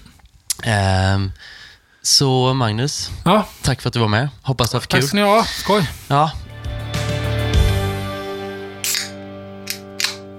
Eh, 0.63 1.31
så 2.05 2.53
Magnus, 2.53 3.09
Ja, 3.25 3.45
tack 3.61 3.81
för 3.81 3.87
att 3.89 3.93
du 3.93 3.99
var 3.99 4.07
med. 4.07 4.29
Hoppas 4.41 4.69
du 4.69 4.75
har 4.75 4.79
haft 4.79 4.89
tack 4.89 4.99
kul. 4.99 5.07
ska 5.07 5.17
ni 5.17 5.23
ha. 5.23 5.43
Skoj. 5.45 5.89
Ja. 6.07 6.31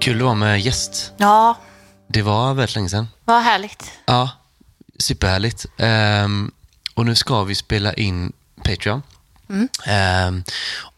Kul 0.01 0.17
att 0.17 0.25
vara 0.25 0.35
med 0.35 0.61
gäst. 0.61 1.13
Ja, 1.17 1.59
Det 2.09 2.23
var 2.23 2.55
väldigt 2.55 2.75
länge 2.75 2.89
sedan. 2.89 3.09
vad 3.25 3.43
härligt. 3.43 3.91
Ja, 4.07 4.31
superhärligt. 4.99 5.67
Ehm, 5.79 6.51
och 6.95 7.07
nu 7.07 7.15
ska 7.15 7.43
vi 7.45 7.55
spela 7.55 7.93
in 7.95 8.33
Patreon. 8.65 9.03
Ehm, 9.87 10.45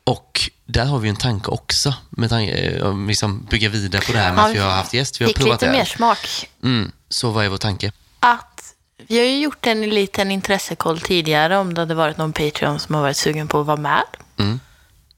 och 0.04 0.50
där 0.66 0.84
har 0.84 0.98
vi 0.98 1.08
en 1.08 1.16
tanke 1.16 1.50
också, 1.50 1.94
med 2.10 2.30
tanke, 2.30 2.52
eh, 2.52 2.86
om 2.86 3.08
liksom 3.08 3.44
bygga 3.50 3.68
vidare 3.68 4.02
på 4.06 4.12
det 4.12 4.18
här 4.18 4.32
med 4.32 4.42
Ja, 4.42 4.48
att 4.48 4.54
vi 4.54 4.58
har 4.58 4.70
haft 4.70 4.94
gäst. 4.94 5.20
Vi 5.20 5.24
har 5.24 5.28
Fick 5.28 5.36
provat 5.36 5.62
lite 5.62 5.72
det. 5.72 5.78
mer 5.78 5.84
smak. 5.84 6.48
Mm, 6.62 6.92
så 7.08 7.30
vad 7.30 7.44
är 7.44 7.48
vår 7.48 7.58
tanke? 7.58 7.92
Att 8.20 8.62
vi 9.08 9.18
har 9.18 9.24
ju 9.26 9.38
gjort 9.38 9.66
en 9.66 9.80
liten 9.82 10.30
intressekoll 10.30 11.00
tidigare 11.00 11.56
om 11.58 11.74
det 11.74 11.80
hade 11.80 11.94
varit 11.94 12.16
någon 12.16 12.32
Patreon 12.32 12.78
som 12.80 12.94
har 12.94 13.02
varit 13.02 13.16
sugen 13.16 13.48
på 13.48 13.60
att 13.60 13.66
vara 13.66 13.76
med. 13.76 14.02
Mm. 14.38 14.60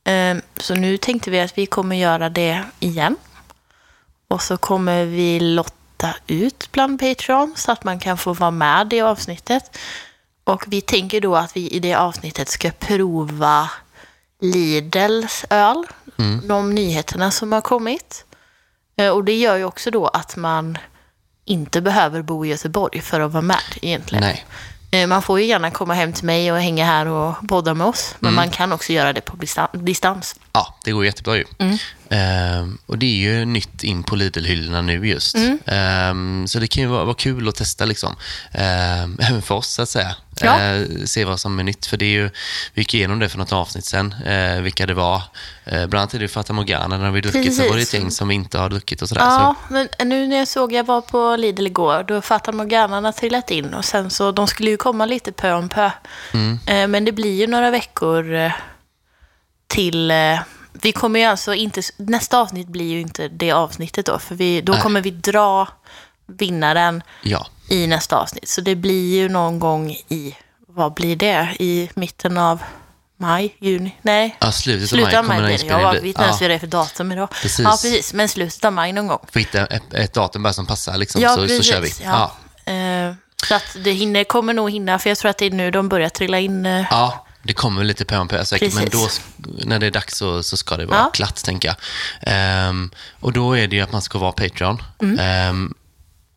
Ehm, 0.04 0.42
Så 0.56 0.74
nu 0.74 0.96
tänkte 0.96 1.30
vi 1.30 1.40
att 1.40 1.58
vi 1.58 1.66
kommer 1.66 1.96
göra 1.96 2.28
det 2.28 2.64
igen. 2.80 3.16
Och 4.28 4.42
så 4.42 4.56
kommer 4.56 5.04
vi 5.04 5.40
lotta 5.40 6.14
ut 6.26 6.68
bland 6.72 7.00
Patreon 7.00 7.52
så 7.56 7.72
att 7.72 7.84
man 7.84 7.98
kan 7.98 8.18
få 8.18 8.32
vara 8.32 8.50
med 8.50 8.92
i 8.92 9.00
avsnittet. 9.00 9.78
Och 10.44 10.64
vi 10.66 10.80
tänker 10.80 11.20
då 11.20 11.36
att 11.36 11.56
vi 11.56 11.68
i 11.68 11.78
det 11.80 11.94
avsnittet 11.94 12.48
ska 12.48 12.70
prova 12.70 13.70
Lidls 14.40 15.44
öl. 15.50 15.84
De 16.48 16.74
nyheterna 16.74 17.30
som 17.30 17.52
har 17.52 17.60
kommit. 17.60 18.24
Eh, 18.96 19.08
Och 19.10 19.24
det 19.24 19.34
gör 19.38 19.56
ju 19.56 19.64
också 19.64 19.90
då 19.90 20.06
att 20.06 20.36
man 20.36 20.78
inte 21.44 21.80
behöver 21.80 22.22
bo 22.22 22.46
i 22.46 22.48
Göteborg 22.48 23.00
för 23.00 23.20
att 23.20 23.32
vara 23.32 23.42
med 23.42 23.56
egentligen. 23.82 24.24
Nej. 24.24 24.44
Eh, 24.92 25.06
Man 25.06 25.22
får 25.22 25.40
ju 25.40 25.46
gärna 25.46 25.70
komma 25.70 25.94
hem 25.94 26.12
till 26.12 26.24
mig 26.24 26.52
och 26.52 26.58
hänga 26.60 26.84
här 26.84 27.06
och 27.06 27.34
podda 27.48 27.74
med 27.74 27.86
oss. 27.86 28.14
Men 28.18 28.34
man 28.34 28.50
kan 28.50 28.72
också 28.72 28.92
göra 28.92 29.12
det 29.12 29.20
på 29.20 29.36
distan- 29.36 29.84
distans. 29.84 30.36
Ja, 30.52 30.78
det 30.84 30.92
går 30.92 31.04
jättebra 31.04 31.36
ju. 31.36 31.44
Mm. 31.58 31.78
Ehm, 32.10 32.78
och 32.86 32.98
det 32.98 33.06
är 33.06 33.16
ju 33.38 33.44
nytt 33.44 33.84
in 33.84 34.02
på 34.02 34.16
Lidl-hyllorna 34.16 34.82
nu 34.82 35.08
just. 35.08 35.34
Mm. 35.36 35.58
Ehm, 35.66 36.46
så 36.48 36.58
det 36.58 36.66
kan 36.66 36.82
ju 36.82 36.88
vara, 36.88 37.04
vara 37.04 37.14
kul 37.14 37.48
att 37.48 37.54
testa 37.54 37.84
liksom. 37.84 38.16
Ehm, 38.52 39.18
även 39.20 39.42
för 39.42 39.54
oss 39.54 39.68
så 39.68 39.82
att 39.82 39.88
säga. 39.88 40.14
Ja. 40.46 40.60
Ehm, 40.60 41.06
se 41.06 41.24
vad 41.24 41.40
som 41.40 41.58
är 41.58 41.64
nytt. 41.64 41.86
För 41.86 41.96
det 41.96 42.04
är 42.04 42.10
ju, 42.10 42.30
vi 42.74 42.80
gick 42.80 42.94
igenom 42.94 43.18
det 43.18 43.28
för 43.28 43.38
något 43.38 43.52
avsnitt 43.52 43.84
sen, 43.84 44.14
eh, 44.26 44.60
vilka 44.60 44.86
det 44.86 44.94
var. 44.94 45.22
Eh, 45.64 45.86
bland 45.86 45.94
annat 45.94 46.14
är 46.14 46.18
det 46.18 46.28
Fata 46.28 46.52
Morgana, 46.52 46.98
när 46.98 47.10
vi 47.10 47.20
druckit, 47.20 47.56
så 47.56 47.62
var 47.62 47.68
det 47.68 47.74
ett 47.74 47.76
Precis. 47.76 47.94
gäng 48.00 48.10
som 48.10 48.28
vi 48.28 48.34
inte 48.34 48.58
har 48.58 48.68
druckit 48.68 49.02
och 49.02 49.08
sådär. 49.08 49.22
Ja, 49.22 49.54
Så, 49.68 49.72
men 49.74 49.88
nu 50.08 50.26
när 50.26 50.36
jag 50.36 50.48
såg, 50.48 50.72
jag 50.72 50.84
var 50.86 51.00
på 51.00 51.36
Lidl 51.36 51.66
igår, 51.66 52.04
då 52.08 52.20
Fata 52.20 52.52
Morgana 52.52 53.12
trillat 53.12 53.50
in 53.50 53.74
och 53.74 53.84
sen 53.84 54.10
så, 54.10 54.32
de 54.32 54.46
skulle 54.46 54.70
ju 54.70 54.76
komma 54.76 55.06
lite 55.06 55.32
pö 55.32 55.52
om 55.52 55.68
pö. 55.68 55.90
Mm. 56.32 56.58
Eh, 56.66 56.86
Men 56.88 57.04
det 57.04 57.12
blir 57.12 57.40
ju 57.40 57.46
några 57.46 57.70
veckor 57.70 58.34
eh, 58.34 58.52
till, 59.66 60.10
eh, 60.10 60.38
vi 60.72 60.92
kommer 60.92 61.20
ju 61.20 61.26
alltså 61.26 61.54
inte, 61.54 61.82
nästa 61.96 62.38
avsnitt 62.38 62.68
blir 62.68 62.90
ju 62.92 63.00
inte 63.00 63.28
det 63.28 63.52
avsnittet 63.52 64.06
då, 64.06 64.18
för 64.18 64.34
vi, 64.34 64.60
då 64.60 64.72
Nej. 64.72 64.82
kommer 64.82 65.00
vi 65.00 65.10
dra 65.10 65.68
vinnaren 66.38 67.02
ja. 67.22 67.46
i 67.68 67.86
nästa 67.86 68.16
avsnitt. 68.16 68.48
Så 68.48 68.60
det 68.60 68.74
blir 68.74 69.14
ju 69.20 69.28
någon 69.28 69.58
gång 69.58 69.90
i, 70.08 70.36
vad 70.68 70.94
blir 70.94 71.16
det, 71.16 71.56
i 71.58 71.90
mitten 71.94 72.38
av 72.38 72.62
maj, 73.16 73.56
juni? 73.60 73.96
Nej, 74.02 74.36
ja, 74.40 74.52
slutet, 74.52 74.88
slutet 74.88 75.14
av 75.14 75.24
maj 75.24 75.36
den 75.40 75.46
blir 75.46 75.58
det. 75.58 75.66
Jag 75.82 75.92
vet 75.92 76.04
inte 76.04 76.22
ens 76.22 76.40
Ja, 76.40 76.44
vad 76.44 76.50
det 76.50 76.54
är 76.54 76.58
för 76.58 76.66
datum 76.66 77.12
idag. 77.12 77.28
Precis. 77.42 77.64
Ja, 77.64 77.70
precis. 77.70 78.12
Men 78.12 78.28
slutet 78.28 78.64
av 78.64 78.72
maj 78.72 78.92
någon 78.92 79.06
gång. 79.06 79.26
Får 79.32 79.40
hitta 79.40 79.66
ett, 79.66 79.94
ett 79.94 80.14
datum 80.14 80.42
bara 80.42 80.52
som 80.52 80.66
passar 80.66 80.96
liksom, 80.98 81.20
så, 81.22 81.48
så 81.48 81.62
kör 81.62 81.80
vi. 81.80 81.90
Ja. 82.04 82.32
Eh, 82.72 83.14
så 83.48 83.54
att 83.54 83.76
det 83.84 83.92
hinner, 83.92 84.24
kommer 84.24 84.52
nog 84.54 84.70
hinna, 84.70 84.98
för 84.98 85.10
jag 85.10 85.18
tror 85.18 85.30
att 85.30 85.38
det 85.38 85.46
är 85.46 85.50
nu 85.50 85.70
de 85.70 85.88
börjar 85.88 86.08
trilla 86.08 86.38
in. 86.38 86.66
eh, 86.66 86.86
Ja, 86.90 87.26
det 87.42 87.52
kommer 87.52 87.84
lite 87.84 88.04
pö 88.04 88.18
om 88.18 88.28
pö 88.28 88.44
säkert, 88.44 88.74
men 88.74 88.88
då, 88.88 89.04
Precis. 89.04 89.22
när 89.64 89.78
det 89.78 89.86
är 89.86 89.90
dags 89.90 90.16
så, 90.16 90.42
så 90.42 90.56
ska 90.56 90.76
det 90.76 90.86
vara 90.86 90.98
Ja. 90.98 91.10
klart, 91.12 91.36
tänker 91.42 91.68
jag. 91.68 91.76
Ehm, 92.22 92.90
och 93.20 93.32
då 93.32 93.56
är 93.58 93.66
det 93.68 93.76
ju 93.76 93.82
att 93.82 93.92
man 93.92 94.02
ska 94.02 94.18
vara 94.18 94.32
Patreon. 94.32 94.82
Mm. 95.02 95.18
Ehm, 95.18 95.74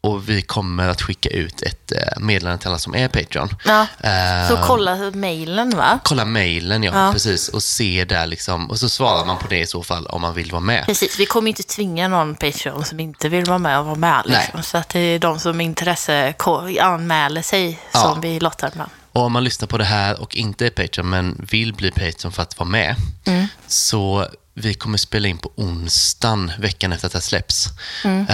och 0.03 0.29
vi 0.29 0.41
kommer 0.41 0.87
att 0.89 1.01
skicka 1.01 1.29
ut 1.29 1.61
ett 1.61 1.91
eh, 1.91 2.19
meddelande 2.19 2.57
till 2.61 2.67
alla 2.67 2.77
som 2.79 2.95
är 2.95 3.07
Patreon. 3.07 3.49
Ja. 3.65 3.87
Ehm, 4.01 4.47
Så 4.49 4.57
kolla 4.67 4.95
mejlen 5.13 5.69
va? 5.69 5.99
Kolla 6.03 6.25
mejlen, 6.25 6.83
ja, 6.83 6.91
Ja. 7.05 7.11
precis. 7.13 7.49
Och 7.49 7.63
se 7.63 8.05
där 8.05 8.27
liksom. 8.27 8.69
Och 8.69 8.79
så 8.79 8.89
svarar 8.89 9.25
man 9.25 9.37
på 9.37 9.47
det 9.47 9.59
i 9.59 9.65
så 9.65 9.83
fall 9.83 10.05
om 10.07 10.21
man 10.21 10.33
vill 10.33 10.51
vara 10.51 10.61
med. 10.61 10.85
Precis, 10.85 11.19
vi 11.19 11.25
kommer 11.25 11.49
inte 11.49 11.63
tvinga 11.63 12.07
någon 12.07 12.35
Patreon 12.35 12.85
som 12.85 12.99
inte 12.99 13.29
vill 13.29 13.45
vara 13.45 13.57
med 13.57 13.79
och 13.79 13.85
vara 13.85 13.95
med. 13.95 14.21
Liksom. 14.25 14.63
Så 14.63 14.77
att 14.77 14.89
det 14.89 14.99
är 14.99 15.19
de 15.19 15.39
som 15.39 15.61
intresse 15.61 16.33
ko- 16.37 16.79
anmäler 16.81 17.41
sig 17.41 17.79
Ja. 17.93 17.99
som 17.99 18.21
vi 18.21 18.39
lottar 18.39 18.71
med. 18.75 18.85
Och 19.13 19.21
om 19.21 19.31
man 19.31 19.43
lyssnar 19.43 19.67
på 19.67 19.77
det 19.77 19.83
här 19.85 20.21
och 20.21 20.35
inte 20.35 20.65
är 20.65 20.69
Patreon 20.69 21.09
men 21.09 21.45
vill 21.49 21.73
bli 21.73 21.91
Patreon 21.91 22.31
för 22.31 22.41
att 22.41 22.59
vara 22.59 22.69
med. 22.69 22.95
Mm. 23.25 23.47
Så 23.67 24.27
vi 24.55 24.73
kommer 24.73 24.97
spela 24.97 25.27
in 25.27 25.37
på 25.37 25.51
onsdagen 25.55 26.51
veckan 26.59 26.93
efter 26.93 27.07
att 27.07 27.11
det 27.13 27.17
här 27.17 27.21
släpps. 27.23 27.69
Mm. 28.03 28.27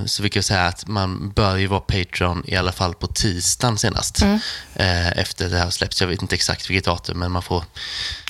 Eh, 0.00 0.06
så 0.06 0.22
vi 0.22 0.30
kan 0.30 0.42
säga 0.42 0.66
att 0.66 0.86
man 0.86 1.30
bör 1.30 1.56
ju 1.56 1.66
vara 1.66 1.80
Patreon 1.80 2.42
i 2.46 2.56
alla 2.56 2.72
fall 2.72 2.94
på 2.94 3.06
tisdagen 3.06 3.78
senast. 3.78 4.22
Mm. 4.22 4.38
Eh, 4.74 5.18
efter 5.18 5.48
det 5.48 5.58
här 5.58 5.70
släpps. 5.70 6.00
Jag 6.00 6.08
vet 6.08 6.22
inte 6.22 6.34
exakt 6.34 6.70
vilket 6.70 6.84
datum 6.84 7.18
men 7.18 7.32
man 7.32 7.42
får 7.42 7.64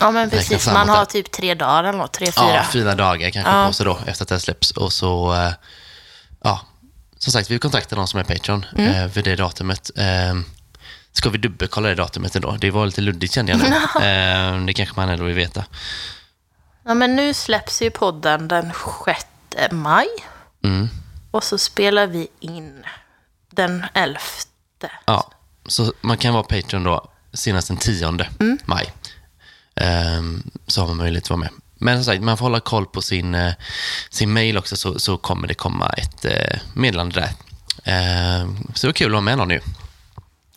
Ja, 0.00 0.10
men 0.10 0.30
precis. 0.30 0.66
Man 0.66 0.88
har 0.88 1.04
typ 1.04 1.30
tre 1.32 1.54
dagar 1.54 1.84
eller 1.84 1.98
något, 1.98 2.12
tre, 2.12 2.26
ja, 2.36 2.42
fyra. 2.48 2.64
fyra 2.72 2.94
dagar 2.94 3.30
kanske 3.30 3.52
Ja. 3.52 3.66
på 3.66 3.72
sig 3.72 3.86
då 3.86 3.98
efter 4.06 4.24
att 4.24 4.28
det 4.28 4.34
här 4.34 4.40
släpps. 4.40 4.70
Och 4.70 4.92
så, 4.92 5.34
eh, 5.34 5.52
ja, 6.44 6.60
som 7.18 7.32
sagt, 7.32 7.50
vi 7.50 7.58
kontaktar 7.58 7.96
de 7.96 8.06
som 8.06 8.20
är 8.20 8.24
Patreon 8.24 8.66
Mm. 8.78 9.08
vid 9.10 9.24
det 9.24 9.36
datumet. 9.36 9.90
Ska 11.16 11.30
vi 11.30 11.38
dubbelkolla 11.38 11.88
det 11.88 11.94
datumet 11.94 12.36
ändå? 12.36 12.56
Det 12.60 12.70
var 12.70 12.86
lite 12.86 13.00
luddigt 13.00 13.34
kände 13.34 13.52
jag 13.52 13.60
nu. 13.60 13.66
eh, 14.06 14.64
det 14.64 14.72
kanske 14.72 14.96
man 14.96 15.08
ändå 15.08 15.24
vill 15.24 15.34
veta. 15.34 15.64
Ja, 16.84 16.94
men 16.94 17.16
nu 17.16 17.34
släpps 17.34 17.82
ju 17.82 17.90
podden 17.90 18.48
den 18.48 18.72
6 19.06 19.26
maj. 19.72 20.06
Mm. 20.64 20.88
Och 21.30 21.44
så 21.44 21.58
spelar 21.58 22.06
vi 22.06 22.28
in 22.40 22.84
den 23.50 23.84
11. 23.94 24.18
Ja, 25.06 25.30
så 25.66 25.92
man 26.00 26.16
kan 26.16 26.34
vara 26.34 26.42
Patreon 26.42 26.84
då 26.84 27.10
senast 27.32 27.68
den 27.68 27.76
10 27.76 28.06
Mm. 28.40 28.58
maj. 28.64 28.92
Ehm, 29.76 30.50
så 30.66 30.80
har 30.80 30.88
man 30.88 30.96
möjlighet 30.96 31.24
att 31.24 31.30
vara 31.30 31.40
med. 31.40 31.50
Men 31.74 31.96
som 31.96 32.04
sagt, 32.04 32.22
man 32.22 32.36
får 32.36 32.44
hålla 32.44 32.60
koll 32.60 32.86
på 32.86 33.02
sin, 33.02 33.34
eh, 33.34 33.52
sin 34.10 34.32
mail 34.32 34.58
också 34.58 34.76
så, 34.76 34.98
så 34.98 35.16
kommer 35.16 35.48
det 35.48 35.54
komma 35.54 35.88
ett 35.88 36.24
eh, 36.24 36.58
meddelande 36.74 37.20
där. 37.20 37.30
Ehm, 37.84 38.56
så 38.74 38.86
det 38.86 38.88
var 38.88 38.92
kul 38.92 39.06
att 39.06 39.12
vara 39.12 39.20
med 39.20 39.38
någon 39.38 39.48
nu. 39.48 39.60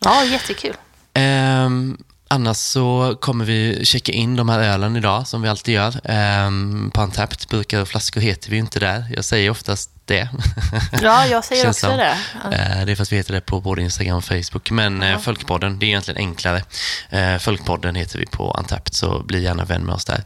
Ja, 0.00 0.24
jättekul. 0.24 0.74
Ehm, 1.14 1.98
annars 2.28 2.56
så 2.56 3.16
kommer 3.20 3.44
vi 3.44 3.84
checka 3.84 4.12
in 4.12 4.36
de 4.36 4.48
här 4.48 4.58
ölen 4.60 4.96
idag, 4.96 5.26
som 5.28 5.42
vi 5.42 5.48
alltid 5.48 5.74
gör. 5.74 6.00
Ehm, 6.04 6.90
på 6.94 7.00
Antapt, 7.00 7.48
burkar 7.48 7.80
och 7.80 7.88
flaskor 7.88 8.20
heter 8.20 8.50
vi 8.50 8.56
inte 8.56 8.80
där. 8.80 9.04
Jag 9.16 9.24
säger 9.24 9.50
oftast 9.50 9.90
det. 10.04 10.28
Ja, 11.02 11.26
jag 11.26 11.44
säger 11.44 11.68
också 11.68 11.86
som. 11.86 11.96
det. 11.96 12.18
Ja. 12.44 12.52
Eh, 12.52 12.84
Det 12.86 12.92
är 12.92 12.96
för 12.96 13.02
att 13.02 13.12
vi 13.12 13.16
heter 13.16 13.34
det 13.34 13.40
på 13.40 13.60
både 13.60 13.82
Instagram 13.82 14.16
och 14.16 14.24
Facebook. 14.24 14.70
Men 14.70 15.02
ja. 15.02 15.18
Folkpodden, 15.18 15.78
det 15.78 15.86
är 15.86 15.88
egentligen 15.88 16.18
enklare. 16.18 16.62
Eh, 17.10 17.38
Folkpodden 17.38 17.94
heter 17.94 18.18
vi 18.18 18.26
på 18.26 18.50
Antapt, 18.50 18.94
så 18.94 19.22
bli 19.22 19.42
gärna 19.42 19.64
vän 19.64 19.82
med 19.82 19.94
oss 19.94 20.04
där. 20.04 20.24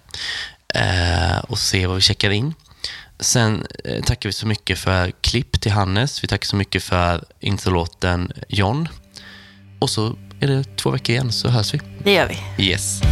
Och 1.48 1.58
se 1.58 1.86
vad 1.86 1.96
vi 1.96 2.02
checkar 2.02 2.30
in. 2.30 2.54
Sen 3.20 3.66
eh, 3.84 4.02
tackar 4.04 4.28
vi 4.28 4.32
så 4.32 4.46
mycket 4.46 4.78
för 4.78 5.10
klipp 5.20 5.60
till 5.60 5.72
Hannes. 5.72 6.24
Vi 6.24 6.28
tackar 6.28 6.46
så 6.46 6.56
mycket 6.56 6.82
för 6.82 7.24
introlåten 7.40 8.32
John. 8.48 8.88
Och 9.82 9.90
så 9.90 10.16
är 10.40 10.46
det 10.46 10.76
två 10.76 10.90
veckor 10.90 11.12
igen 11.14 11.32
så 11.32 11.48
hörs 11.48 11.74
vi. 11.74 11.80
Det 12.04 12.12
gör 12.12 12.28
vi. 12.56 12.64
Yes. 12.64 13.02